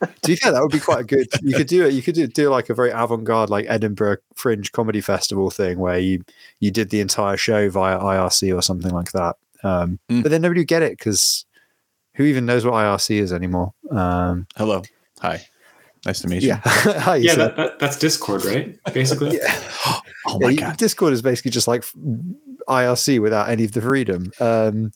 to 0.00 0.08
be 0.26 0.36
fair, 0.36 0.50
that 0.50 0.62
would 0.62 0.72
be 0.72 0.80
quite 0.80 1.00
a 1.00 1.04
good. 1.04 1.26
You 1.42 1.54
could 1.54 1.66
do 1.66 1.84
it. 1.84 1.92
You 1.92 2.00
could 2.00 2.14
do, 2.14 2.26
do 2.26 2.48
like 2.48 2.70
a 2.70 2.74
very 2.74 2.90
avant-garde, 2.90 3.50
like 3.50 3.66
Edinburgh 3.68 4.16
Fringe 4.34 4.72
Comedy 4.72 5.02
Festival 5.02 5.50
thing, 5.50 5.78
where 5.78 5.98
you 5.98 6.24
you 6.58 6.70
did 6.70 6.88
the 6.88 7.00
entire 7.00 7.36
show 7.36 7.68
via 7.68 7.98
IRC 7.98 8.56
or 8.56 8.62
something 8.62 8.92
like 8.92 9.12
that. 9.12 9.36
Um, 9.62 9.98
Mm. 10.10 10.22
But 10.22 10.30
then 10.30 10.42
nobody 10.42 10.60
would 10.60 10.68
get 10.68 10.82
it 10.82 10.92
because 10.98 11.44
who 12.16 12.24
even 12.24 12.46
knows 12.46 12.64
what 12.64 12.74
IRC 12.74 13.16
is 13.20 13.32
anymore? 13.32 13.72
Um, 13.90 14.46
Hello. 14.56 14.82
Hi. 15.20 15.44
Nice 16.04 16.20
to 16.20 16.28
meet 16.28 16.42
you. 16.42 16.48
yeah, 16.48 16.60
Hi, 16.64 17.16
yeah, 17.16 17.34
that, 17.36 17.56
that, 17.56 17.78
that's 17.78 17.96
Discord, 17.96 18.44
right? 18.44 18.76
Basically. 18.92 19.36
yeah. 19.42 19.60
Oh 20.26 20.38
my 20.40 20.50
you- 20.50 20.58
god. 20.58 20.76
Discord 20.76 21.12
is 21.12 21.20
basically 21.22 21.50
just 21.50 21.66
like 21.66 21.84
IRC 22.68 23.20
without 23.20 23.48
any 23.48 23.64
of 23.64 23.72
the 23.72 23.80
freedom. 23.80 24.30
Um, 24.38 24.92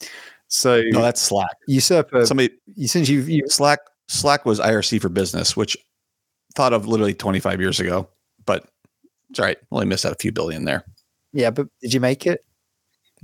so 0.48 0.82
No, 0.90 1.02
that's 1.02 1.20
Slack. 1.20 1.56
usurper, 1.66 2.24
Somebody 2.26 2.54
you, 2.76 2.86
since 2.86 3.08
you've 3.08 3.28
you, 3.28 3.42
Slack 3.48 3.80
Slack 4.08 4.44
was 4.46 4.60
IRC 4.60 5.00
for 5.00 5.08
business, 5.08 5.56
which 5.56 5.76
thought 6.54 6.72
of 6.72 6.86
literally 6.86 7.12
25 7.12 7.60
years 7.60 7.80
ago, 7.80 8.08
but 8.44 8.68
it's 9.30 9.40
all 9.40 9.46
right. 9.46 9.58
Only 9.72 9.86
missed 9.86 10.06
out 10.06 10.12
a 10.12 10.16
few 10.20 10.30
billion 10.30 10.64
there. 10.64 10.84
yeah, 11.32 11.50
but 11.50 11.66
did 11.82 11.92
you 11.92 11.98
make 12.00 12.24
it? 12.24 12.44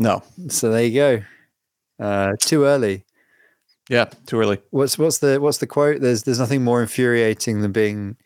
No. 0.02 0.22
So 0.48 0.70
there 0.70 0.84
you 0.84 0.94
go. 0.94 1.22
Uh, 2.04 2.32
too 2.40 2.64
early. 2.64 3.04
Yeah, 3.88 4.06
too 4.26 4.40
early. 4.40 4.58
What's 4.70 4.98
what's 4.98 5.18
the 5.18 5.40
what's 5.40 5.58
the 5.58 5.66
quote? 5.66 6.00
There's 6.00 6.22
there's 6.24 6.38
nothing 6.38 6.62
more 6.64 6.80
infuriating 6.82 7.60
than 7.60 7.72
being 7.72 8.16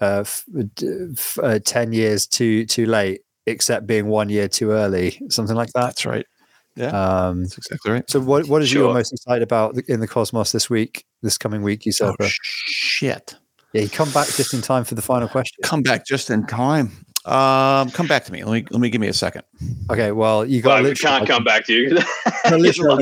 uh, 0.00 0.20
f- 0.20 0.44
f- 0.82 1.38
uh, 1.42 1.58
ten 1.64 1.92
years 1.92 2.26
too 2.26 2.64
too 2.66 2.86
late 2.86 3.22
except 3.46 3.86
being 3.86 4.06
one 4.08 4.28
year 4.28 4.48
too 4.48 4.70
early, 4.72 5.20
something 5.30 5.56
like 5.56 5.70
that. 5.74 5.86
That's 5.86 6.06
right. 6.06 6.26
Yeah, 6.76 6.88
Um, 6.88 7.42
that's 7.44 7.56
exactly 7.56 7.92
right. 7.92 8.10
so 8.10 8.20
what 8.20 8.46
what 8.48 8.60
is 8.62 8.70
you 8.72 8.80
Sure. 8.80 8.92
most 8.94 9.12
excited 9.12 9.42
about 9.42 9.76
in 9.88 10.00
the 10.00 10.06
Cosmos 10.08 10.52
this 10.52 10.68
week, 10.68 11.04
this 11.22 11.38
coming 11.38 11.62
week, 11.62 11.86
Usurper? 11.86 12.24
Oh, 12.24 12.28
shit. 12.66 13.34
yeah, 13.72 13.80
you 13.82 13.88
come 13.88 14.10
back 14.10 14.26
just 14.28 14.52
in 14.52 14.60
time 14.60 14.84
for 14.84 14.94
the 14.94 15.02
final 15.02 15.28
question. 15.28 15.56
Come 15.62 15.82
back 15.82 16.04
just 16.06 16.28
in 16.30 16.46
time. 16.46 16.92
Um, 17.26 17.90
come 17.90 18.06
back 18.06 18.24
to 18.26 18.32
me. 18.32 18.44
Let 18.44 18.52
me 18.52 18.66
let 18.70 18.80
me 18.80 18.88
give 18.88 19.00
me 19.00 19.08
a 19.08 19.12
second. 19.12 19.42
Okay, 19.90 20.12
well 20.12 20.44
you 20.46 20.62
got 20.62 20.82
Well, 20.82 20.90
we 20.90 20.94
can't 20.94 21.26
come 21.26 21.42
back 21.44 21.66
to 21.66 21.72
you. 21.72 21.88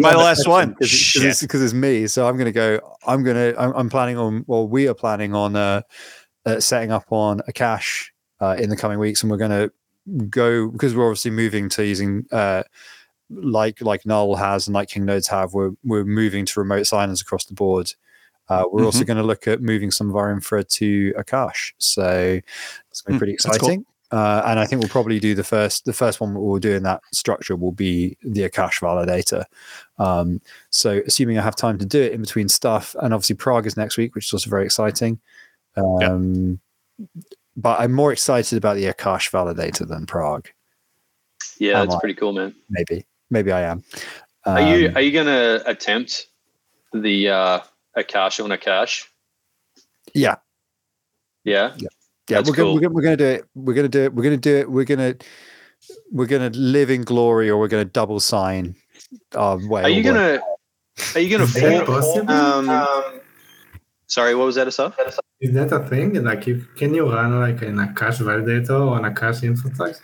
my 0.01 0.15
last 0.15 0.49
one? 0.49 0.71
because 0.71 0.89
Shit. 0.91 1.25
it's, 1.25 1.47
'cause 1.47 1.61
it's 1.61 1.75
me. 1.75 2.07
So 2.07 2.27
I'm 2.27 2.37
going 2.37 2.47
to 2.47 2.53
go. 2.53 2.81
I'm 3.07 3.23
going 3.23 3.37
to. 3.37 3.61
I'm, 3.61 3.73
I'm 3.75 3.89
planning 3.91 4.17
on. 4.17 4.45
Well, 4.47 4.67
we 4.67 4.89
are 4.89 4.95
planning 4.95 5.35
on 5.35 5.57
uh, 5.57 5.83
uh, 6.47 6.59
setting 6.61 6.91
up 6.91 7.05
on 7.11 7.41
Akash 7.51 8.07
uh, 8.41 8.57
in 8.59 8.71
the 8.71 8.77
coming 8.77 8.99
weeks, 8.99 9.23
and 9.23 9.31
we're 9.31 9.37
going 9.37 9.51
to 9.51 9.73
go 10.29 10.69
because 10.71 10.95
we're 10.97 11.05
obviously 11.07 11.31
moving 11.31 11.69
to 11.71 11.85
using. 11.85 12.25
Uh, 12.33 12.63
like 13.31 13.81
like 13.81 14.05
Null 14.07 14.37
has 14.37 14.67
and 14.67 14.75
like 14.75 14.89
King 14.89 15.05
Nodes 15.07 15.29
have, 15.29 15.55
we're 15.55 15.73
we're 15.83 16.05
moving 16.05 16.45
to 16.47 16.61
remote 16.61 16.87
signers 16.87 17.21
across 17.21 17.45
the 17.47 17.55
board. 17.55 17.93
Uh, 18.49 18.65
we're 18.71 18.85
also 18.85 19.03
going 19.05 19.17
to 19.17 19.23
look 19.23 19.49
at 19.49 19.63
moving 19.63 19.91
some 19.91 20.11
of 20.11 20.17
our 20.17 20.31
infra 20.31 20.63
to 20.63 21.13
Akash, 21.19 21.73
so 21.79 22.39
it's 22.91 23.01
going 23.01 23.05
to 23.05 23.13
be 23.13 23.13
Hmm, 23.15 23.19
pretty 23.19 23.33
exciting. 23.33 23.85
cool. 23.85 23.94
Exciting. 24.15 24.25
Uh, 24.25 24.43
and 24.51 24.61
I 24.61 24.67
think 24.67 24.81
we'll 24.81 24.89
probably 24.89 25.19
do 25.21 25.35
the 25.35 25.45
first 25.45 25.85
the 25.85 25.93
first 25.93 26.21
one 26.21 26.35
we'll 26.35 26.59
do 26.59 26.73
in 26.75 26.83
that 26.85 27.03
structure 27.13 27.57
will 27.57 27.73
be 27.73 28.17
the 28.23 28.49
Akash 28.49 28.81
validator. 28.81 29.45
Um, 29.99 30.41
so 30.71 31.01
assuming 31.07 31.39
I 31.39 31.43
have 31.43 31.57
time 31.57 31.79
to 31.79 31.87
do 31.87 32.01
it 32.03 32.13
in 32.13 32.21
between 32.21 32.49
stuff, 32.49 32.95
and 33.01 33.13
obviously 33.15 33.37
Prague 33.37 33.67
is 33.67 33.77
next 33.77 33.97
week, 33.97 34.15
which 34.15 34.27
is 34.27 34.33
also 34.33 34.51
very 34.51 34.65
exciting. 34.65 35.21
Um, 35.77 36.61
But 37.57 37.79
I'm 37.81 37.93
more 37.93 38.13
excited 38.13 38.57
about 38.57 38.77
the 38.77 38.85
Akash 38.87 39.31
validator 39.31 39.87
than 39.87 40.07
Prague. 40.07 40.49
yeah, 41.59 41.81
Am 41.81 41.87
that's 41.87 41.97
I? 41.97 42.01
pretty 42.01 42.15
cool, 42.15 42.33
man. 42.33 42.55
Maybe, 42.69 43.05
maybe 43.31 43.53
I 43.53 43.63
am. 43.63 43.85
Are 44.45 44.61
you 44.61 44.89
Um, 44.89 44.97
are 44.97 45.01
you 45.01 45.13
gonna 45.13 45.63
attempt 45.67 46.27
the 46.93 47.29
uh, 47.29 47.61
Akash 47.97 48.43
on 48.43 48.51
Akash? 48.51 49.07
Yeah, 50.15 50.37
Yeah. 51.45 51.75
yeah. 51.79 51.89
That's 52.27 52.49
We're 52.49 52.57
gonna, 52.57 52.69
cool. 52.69 52.75
we're 52.75 52.81
gonna 52.81 52.95
we're 52.95 53.03
gonna 53.03 53.17
do 53.17 53.25
it. 53.27 53.45
We're 53.55 53.75
gonna 53.75 53.89
do 53.89 54.05
it. 54.05 54.15
We're 54.15 54.23
gonna 54.23 54.37
do 54.39 54.57
it. 54.57 54.71
We're 54.71 54.85
gonna 54.85 55.15
we're 56.11 56.27
gonna 56.27 56.51
live 56.51 56.89
in 56.91 57.03
glory, 57.03 57.51
or 57.51 57.59
we're 57.59 57.69
gonna 57.69 57.85
double 57.85 58.19
sign 58.21 58.75
our 59.35 59.59
way. 59.69 59.83
Are 59.83 59.89
you 59.91 59.99
all 60.09 60.15
gonna 60.17 60.41
are 61.15 61.21
you 61.21 61.31
gonna 61.31 61.45
Is 61.45 61.55
that 61.55 61.87
form? 61.87 62.27
possible? 62.27 62.31
Um, 62.31 63.21
sorry, 64.07 64.35
what 64.35 64.47
was 64.47 64.55
that, 64.55 64.69
Assaf? 64.69 64.95
Is 65.41 65.53
that 65.55 65.73
a 65.73 65.81
thing? 65.89 66.15
Like, 66.25 66.47
you, 66.47 66.65
can 66.77 66.95
you 66.95 67.11
run 67.13 67.39
like 67.41 67.61
in 67.63 67.75
Akash 67.77 68.19
validator 68.21 68.91
on 68.91 69.03
Akash 69.03 69.43
infrastructure? 69.43 69.99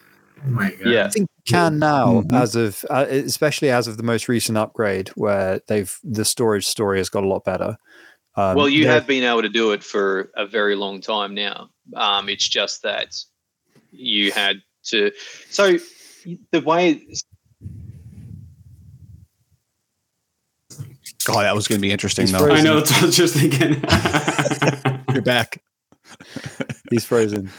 Oh 0.45 0.49
my 0.51 0.71
god! 0.73 0.87
Yeah. 0.87 1.05
I 1.07 1.09
think 1.11 1.29
you 1.47 1.53
can 1.55 1.79
now, 1.79 2.23
Mhm. 2.23 2.33
as 2.33 2.57
of 2.57 2.85
uh, 2.91 3.07
especially 3.09 3.71
as 3.71 3.87
of 3.87 3.97
the 3.97 4.03
most 4.03 4.29
recent 4.29 4.59
upgrade, 4.59 5.09
where 5.11 5.61
they've 5.69 5.97
the 6.05 6.25
storage 6.25 6.67
story 6.67 6.99
has 6.99 7.09
got 7.09 7.25
a 7.25 7.29
lot 7.29 7.45
better. 7.45 7.77
Um, 8.37 8.55
well, 8.57 8.69
you 8.69 8.85
there- 8.85 8.93
have 8.93 9.07
been 9.07 9.25
able 9.25 9.43
to 9.43 9.49
do 9.49 9.73
it 9.73 9.83
for 9.83 10.31
a 10.37 10.47
very 10.47 10.77
long 10.77 11.01
time 11.01 11.35
now. 11.35 11.71
Um, 11.95 12.29
it's 12.29 12.49
just 12.49 12.83
that 12.83 13.17
you 13.91 14.31
had 14.33 14.63
to. 14.85 15.11
So 15.51 15.79
the 16.53 16.61
way 16.61 17.03
Oh, 21.29 21.41
that 21.43 21.55
was 21.55 21.69
going 21.69 21.79
to 21.79 21.83
be 21.83 21.93
interesting 21.93 22.25
He's 22.25 22.33
though. 22.33 22.39
frozen. 22.47 22.67
I 22.67 22.71
know. 22.71 22.77
That's 22.81 22.91
what 22.93 23.03
I 23.03 23.07
was 23.07 23.17
just 23.17 23.35
thinking. 23.37 23.75
You're 25.15 25.23
back. 25.23 25.63
he's 26.91 27.05
frozen. 27.05 27.51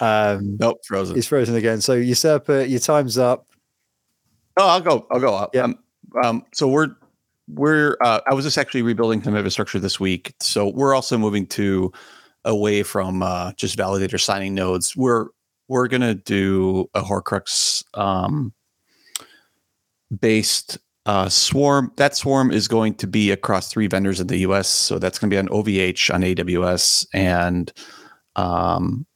Um, 0.00 0.56
Nope, 0.58 0.78
frozen. 0.86 1.14
he's 1.14 1.26
frozen 1.28 1.54
again. 1.54 1.80
So 1.80 1.92
usurper, 1.92 2.62
your 2.62 2.80
time's 2.80 3.18
up. 3.18 3.46
Oh, 4.56 4.66
I'll 4.66 4.80
go. 4.80 5.06
I'll 5.10 5.20
go. 5.20 5.34
up. 5.34 5.50
Yeah. 5.54 5.64
Um, 5.64 5.78
um, 6.24 6.44
so 6.54 6.68
we're 6.68 6.96
we're. 7.48 7.96
Uh, 8.04 8.20
I 8.26 8.34
was 8.34 8.44
just 8.44 8.58
actually 8.58 8.82
rebuilding 8.82 9.22
some 9.22 9.36
infrastructure 9.36 9.78
this 9.78 9.98
week. 9.98 10.34
So 10.40 10.68
we're 10.68 10.94
also 10.94 11.18
moving 11.18 11.46
to 11.48 11.92
away 12.44 12.82
from 12.82 13.22
uh, 13.22 13.52
just 13.52 13.78
validator 13.78 14.20
signing 14.20 14.54
nodes. 14.54 14.96
We're 14.96 15.26
we're 15.68 15.88
gonna 15.88 16.14
do 16.14 16.88
a 16.94 17.02
Horcrux 17.02 17.84
um, 17.98 18.52
based 20.20 20.78
uh, 21.06 21.28
swarm. 21.28 21.92
That 21.96 22.16
swarm 22.16 22.52
is 22.52 22.68
going 22.68 22.94
to 22.94 23.06
be 23.06 23.30
across 23.30 23.70
three 23.70 23.86
vendors 23.86 24.20
in 24.20 24.26
the 24.26 24.38
U.S. 24.38 24.68
So 24.68 24.98
that's 24.98 25.18
going 25.18 25.30
to 25.30 25.34
be 25.34 25.38
on 25.38 25.48
OVH, 25.48 26.14
on 26.14 26.22
AWS, 26.22 27.06
and 27.12 27.72
um, 28.36 29.06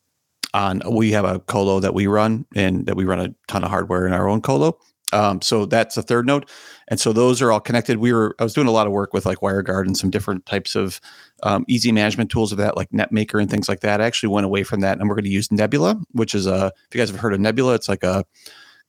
on 0.55 0.83
we 0.91 1.13
have 1.13 1.25
a 1.25 1.41
colo 1.41 1.81
that 1.81 1.95
we 1.95 2.07
run 2.07 2.47
and 2.55 2.87
that 2.87 2.97
we 2.97 3.05
run 3.05 3.21
a 3.21 3.35
ton 3.47 3.65
of 3.65 3.71
hardware 3.71 4.07
in 4.07 4.13
our 4.13 4.29
own 4.29 4.41
colo. 4.41 4.79
Um, 5.17 5.41
so 5.41 5.65
that's 5.65 5.95
the 5.95 6.03
third 6.03 6.27
node, 6.27 6.45
and 6.89 7.01
so 7.01 7.13
those 7.13 7.41
are 7.41 7.51
all 7.51 7.61
connected. 7.61 7.99
We 7.99 8.13
were 8.13 8.35
I 8.39 8.45
was 8.45 8.55
doing 8.55 8.69
a 8.69 8.71
lot 8.71 8.87
of 8.87 8.93
work 8.93 9.15
with 9.15 9.25
like 9.25 9.39
WireGuard 9.39 9.87
and 9.87 9.97
some 9.97 10.11
different 10.11 10.45
types 10.45 10.77
of 10.77 11.01
um, 11.43 11.65
easy 11.69 11.91
management 11.91 12.31
tools 12.31 12.53
of 12.53 12.59
that, 12.59 12.77
like 12.77 12.91
NetMaker 12.91 13.41
and 13.41 13.51
things 13.51 13.69
like 13.69 13.81
that. 13.81 14.01
I 14.01 14.05
actually 14.05 14.29
went 14.29 14.45
away 14.45 14.63
from 14.63 14.81
that, 14.81 14.99
and 14.99 15.09
we're 15.09 15.15
going 15.15 15.25
to 15.25 15.31
use 15.31 15.51
Nebula, 15.51 15.97
which 16.13 16.35
is 16.35 16.47
a 16.47 16.71
if 16.89 16.95
you 16.95 17.01
guys 17.01 17.11
have 17.11 17.21
heard 17.21 17.33
of 17.33 17.41
Nebula, 17.41 17.75
it's 17.75 17.89
like 17.89 18.03
a 18.03 18.25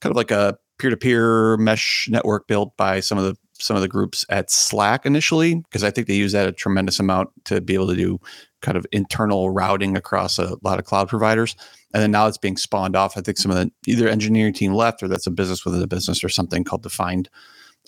kind 0.01 0.11
of 0.11 0.17
like 0.17 0.31
a 0.31 0.57
peer-to-peer 0.79 1.57
mesh 1.57 2.07
network 2.11 2.47
built 2.47 2.75
by 2.77 2.99
some 2.99 3.17
of 3.17 3.23
the 3.23 3.35
some 3.59 3.75
of 3.75 3.81
the 3.81 3.87
groups 3.87 4.25
at 4.29 4.51
Slack 4.51 5.05
initially, 5.05 5.55
because 5.55 5.83
I 5.83 5.91
think 5.91 6.07
they 6.07 6.13
use 6.13 6.33
that 6.33 6.47
a 6.47 6.51
tremendous 6.51 6.99
amount 6.99 7.29
to 7.45 7.61
be 7.61 7.73
able 7.73 7.87
to 7.87 7.95
do 7.95 8.19
kind 8.61 8.77
of 8.77 8.85
internal 8.91 9.49
routing 9.49 9.97
across 9.97 10.37
a 10.39 10.57
lot 10.61 10.77
of 10.77 10.85
cloud 10.85 11.07
providers. 11.07 11.55
And 11.93 12.03
then 12.03 12.11
now 12.11 12.27
it's 12.27 12.37
being 12.37 12.57
spawned 12.57 12.95
off. 12.95 13.17
I 13.17 13.21
think 13.21 13.37
some 13.37 13.51
of 13.51 13.57
the 13.57 13.71
either 13.85 14.07
engineering 14.07 14.53
team 14.53 14.73
left 14.73 15.01
or 15.01 15.07
that's 15.07 15.27
a 15.27 15.31
business 15.31 15.63
within 15.63 15.81
a 15.81 15.87
business 15.87 16.23
or 16.23 16.29
something 16.29 16.63
called 16.63 16.83
Defined. 16.83 17.29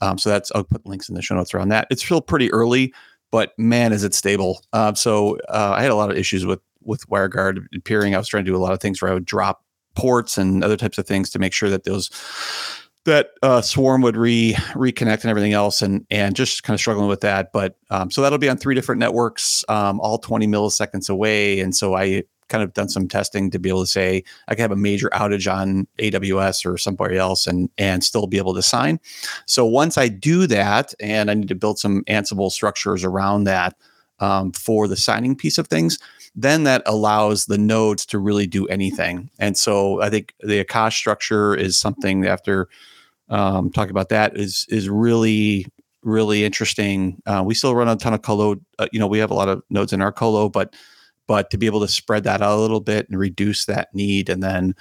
Um, 0.02 0.18
so 0.18 0.30
that's 0.30 0.52
I'll 0.56 0.64
put 0.64 0.86
links 0.86 1.10
in 1.10 1.16
the 1.16 1.22
show 1.22 1.36
notes 1.36 1.54
around 1.54 1.70
that. 1.70 1.88
It's 1.90 2.04
still 2.04 2.22
pretty 2.22 2.52
early, 2.52 2.94
but 3.32 3.52
man, 3.58 3.92
is 3.92 4.04
it 4.04 4.14
stable. 4.14 4.62
Um, 4.74 4.96
so 4.96 5.38
uh, 5.50 5.74
I 5.76 5.82
had 5.82 5.92
a 5.92 5.96
lot 5.96 6.10
of 6.10 6.18
issues 6.18 6.46
with 6.46 6.62
with 6.82 7.06
WireGuard 7.08 7.84
peering. 7.84 8.16
I 8.16 8.18
was 8.18 8.28
trying 8.28 8.46
to 8.46 8.52
do 8.52 8.56
a 8.56 8.60
lot 8.60 8.74
of 8.74 8.80
things 8.80 9.02
where 9.02 9.12
I 9.12 9.14
would 9.14 9.26
drop 9.26 9.64
ports 9.96 10.38
and 10.38 10.64
other 10.64 10.78
types 10.78 10.98
of 10.98 11.06
things 11.06 11.30
to 11.32 11.40
make 11.40 11.54
sure 11.54 11.70
that 11.70 11.84
those 11.84 12.10
that 13.06 13.32
uh, 13.42 13.62
swarm 13.62 14.02
would 14.02 14.16
re 14.16 14.54
reconnect 14.74 15.22
and 15.22 15.26
everything 15.26 15.54
else, 15.54 15.82
and 15.82 16.06
and 16.10 16.36
just 16.36 16.64
kind 16.64 16.76
of 16.76 16.80
struggling 16.80 17.08
with 17.08 17.22
that. 17.22 17.52
But 17.52 17.76
um, 17.90 18.12
so 18.12 18.22
that'll 18.22 18.38
be 18.38 18.50
on 18.50 18.58
three 18.58 18.76
different 18.76 19.00
networks, 19.00 19.66
um, 19.68 20.00
all 20.00 20.18
20 20.18 20.48
milliseconds 20.48 21.10
away, 21.10 21.60
and 21.60 21.76
so 21.76 21.96
I 21.96 22.24
kind 22.50 22.64
of 22.64 22.74
done 22.74 22.90
some 22.90 23.08
testing 23.08 23.50
to 23.52 23.60
be 23.60 23.70
able 23.70 23.84
to 23.84 23.88
say 23.88 24.24
I 24.48 24.56
can 24.56 24.64
have 24.64 24.72
a 24.72 24.76
major 24.76 25.10
outage 25.10 25.52
on 25.52 25.88
AWS 26.00 26.66
or 26.66 26.78
somewhere 26.78 27.14
else 27.14 27.48
and 27.48 27.70
and 27.78 28.04
still 28.04 28.28
be 28.28 28.38
able 28.38 28.54
to 28.56 28.62
sign. 28.62 29.00
So 29.46 29.66
once 29.66 29.98
I 29.98 30.08
do 30.08 30.48
that, 30.48 30.94
and 31.00 31.32
I 31.32 31.34
need 31.34 31.48
to 31.50 31.56
build 31.56 31.80
some 31.80 32.04
Ansible 32.06 32.52
structures 32.52 33.04
around 33.04 33.46
that 33.46 33.76
um, 34.20 34.52
for 34.52 34.88
the 34.88 34.98
signing 34.98 35.36
piece 35.36 35.58
of 35.58 35.68
things, 35.68 35.98
then 36.36 36.64
that 36.64 36.84
allows 36.86 37.46
the 37.46 37.58
nodes 37.58 38.06
to 38.08 38.20
really 38.20 38.48
do 38.48 38.68
anything. 38.68 39.30
And 39.40 39.58
so 39.58 40.02
I 40.02 40.10
think 40.10 40.34
the 40.42 40.64
Akash 40.64 40.94
structure 40.94 41.56
is 41.56 41.78
something 41.78 42.26
after 42.26 42.68
um, 43.30 43.72
talking 43.72 43.92
about 43.92 44.10
that 44.10 44.36
is 44.36 44.66
is 44.70 44.90
really 44.90 45.66
really 46.02 46.46
interesting. 46.46 47.22
Uh, 47.26 47.44
we 47.46 47.54
still 47.54 47.76
run 47.76 47.88
a 47.88 47.96
ton 47.96 48.14
of 48.14 48.22
colo. 48.22 48.56
Uh, 48.78 48.88
you 48.92 49.00
know, 49.00 49.08
we 49.08 49.20
have 49.20 49.32
a 49.32 49.36
lot 49.36 49.50
of 49.50 49.62
nodes 49.70 49.94
in 49.94 50.02
our 50.02 50.12
colo, 50.12 50.50
but 50.50 50.74
but 51.30 51.52
to 51.52 51.60
be 51.60 51.68
able 51.68 51.80
to 51.80 51.88
spread 51.88 52.24
that 52.24 52.42
out 52.42 52.58
a 52.58 52.62
little 52.62 52.82
bit 52.82 53.08
and 53.08 53.20
reduce 53.20 53.66
that 53.66 53.94
need, 53.94 54.30
and 54.30 54.42
then 54.42 54.74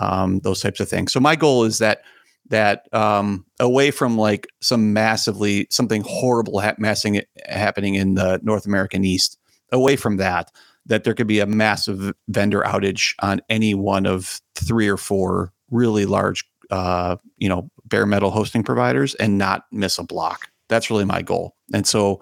um, 0.00 0.40
those 0.40 0.60
types 0.60 0.80
of 0.80 0.88
things. 0.88 1.12
So 1.12 1.20
my 1.20 1.36
goal 1.36 1.62
is 1.62 1.78
that 1.78 2.02
that 2.48 2.92
um, 2.92 3.46
away 3.60 3.92
from 3.92 4.18
like 4.18 4.48
some 4.60 4.92
massively 4.92 5.68
something 5.70 6.02
horrible 6.04 6.60
ha- 6.60 6.74
massing 6.76 7.22
happening 7.46 7.94
in 7.94 8.16
the 8.16 8.40
North 8.42 8.66
American 8.66 9.04
East, 9.04 9.38
away 9.70 9.94
from 9.94 10.16
that, 10.16 10.50
that 10.86 11.04
there 11.04 11.14
could 11.14 11.28
be 11.28 11.38
a 11.38 11.46
massive 11.46 12.12
vendor 12.26 12.62
outage 12.62 13.14
on 13.20 13.40
any 13.48 13.72
one 13.72 14.04
of 14.04 14.40
three 14.56 14.88
or 14.88 14.96
four 14.96 15.52
really 15.70 16.04
large, 16.04 16.44
uh, 16.72 17.14
you 17.38 17.48
know, 17.48 17.70
bare 17.84 18.06
metal 18.06 18.32
hosting 18.32 18.64
providers 18.64 19.14
and 19.14 19.38
not 19.38 19.66
miss 19.70 19.98
a 19.98 20.02
block. 20.02 20.48
That's 20.68 20.90
really 20.90 21.04
my 21.04 21.22
goal. 21.22 21.54
And 21.72 21.86
so, 21.86 22.20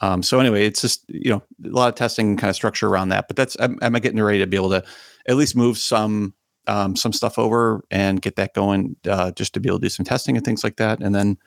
um, 0.00 0.22
so 0.22 0.40
anyway, 0.40 0.66
it's 0.66 0.80
just 0.80 1.04
you 1.08 1.30
know 1.30 1.42
a 1.64 1.68
lot 1.68 1.88
of 1.88 1.94
testing 1.94 2.36
kind 2.36 2.48
of 2.48 2.56
structure 2.56 2.88
around 2.88 3.10
that. 3.10 3.28
But 3.28 3.36
that's 3.36 3.56
I'm, 3.60 3.78
I'm 3.82 3.92
getting 3.94 4.20
ready 4.22 4.38
to 4.38 4.46
be 4.46 4.56
able 4.56 4.70
to 4.70 4.82
at 5.28 5.36
least 5.36 5.56
move 5.56 5.78
some 5.78 6.34
um, 6.66 6.96
some 6.96 7.12
stuff 7.12 7.38
over 7.38 7.84
and 7.90 8.22
get 8.22 8.36
that 8.36 8.54
going, 8.54 8.96
uh, 9.08 9.32
just 9.32 9.54
to 9.54 9.60
be 9.60 9.68
able 9.68 9.78
to 9.78 9.86
do 9.86 9.90
some 9.90 10.04
testing 10.04 10.36
and 10.36 10.44
things 10.44 10.64
like 10.64 10.76
that, 10.76 11.00
and 11.00 11.14
then 11.14 11.38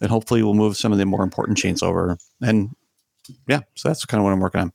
then 0.00 0.10
hopefully 0.10 0.42
we'll 0.42 0.54
move 0.54 0.76
some 0.76 0.92
of 0.92 0.98
the 0.98 1.06
more 1.06 1.22
important 1.22 1.58
chains 1.58 1.82
over. 1.82 2.18
And 2.40 2.74
yeah, 3.46 3.60
so 3.74 3.88
that's 3.88 4.04
kind 4.04 4.20
of 4.20 4.24
what 4.24 4.32
I'm 4.32 4.40
working 4.40 4.60
on. 4.60 4.72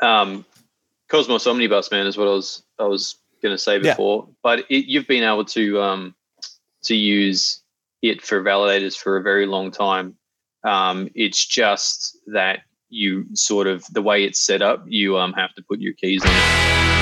um, 0.00 0.44
Cosmos 1.08 1.46
Omnibus, 1.46 1.90
man, 1.90 2.06
is 2.06 2.16
what 2.16 2.28
I 2.28 2.32
was 2.32 2.62
I 2.78 2.84
was 2.84 3.16
going 3.42 3.54
to 3.54 3.58
say 3.58 3.78
Yeah. 3.78 3.92
before. 3.92 4.28
But 4.42 4.60
it, 4.70 4.86
you've 4.86 5.06
been 5.06 5.24
able 5.24 5.44
to 5.46 5.80
um, 5.80 6.14
to 6.84 6.94
use 6.94 7.62
it 8.02 8.22
for 8.22 8.42
validators 8.42 8.96
for 8.96 9.16
a 9.16 9.22
very 9.22 9.46
long 9.46 9.70
time. 9.70 10.16
Um, 10.68 11.08
it's 11.14 11.46
just 11.46 12.18
that 12.26 12.60
you 12.90 13.24
sort 13.34 13.66
of 13.66 13.84
the 13.92 14.02
way 14.02 14.24
it's 14.24 14.40
set 14.40 14.60
up, 14.60 14.84
you 14.86 15.16
um, 15.16 15.32
have 15.32 15.54
to 15.54 15.62
put 15.62 15.80
your 15.80 15.94
keys 15.94 16.22
in. 16.24 16.97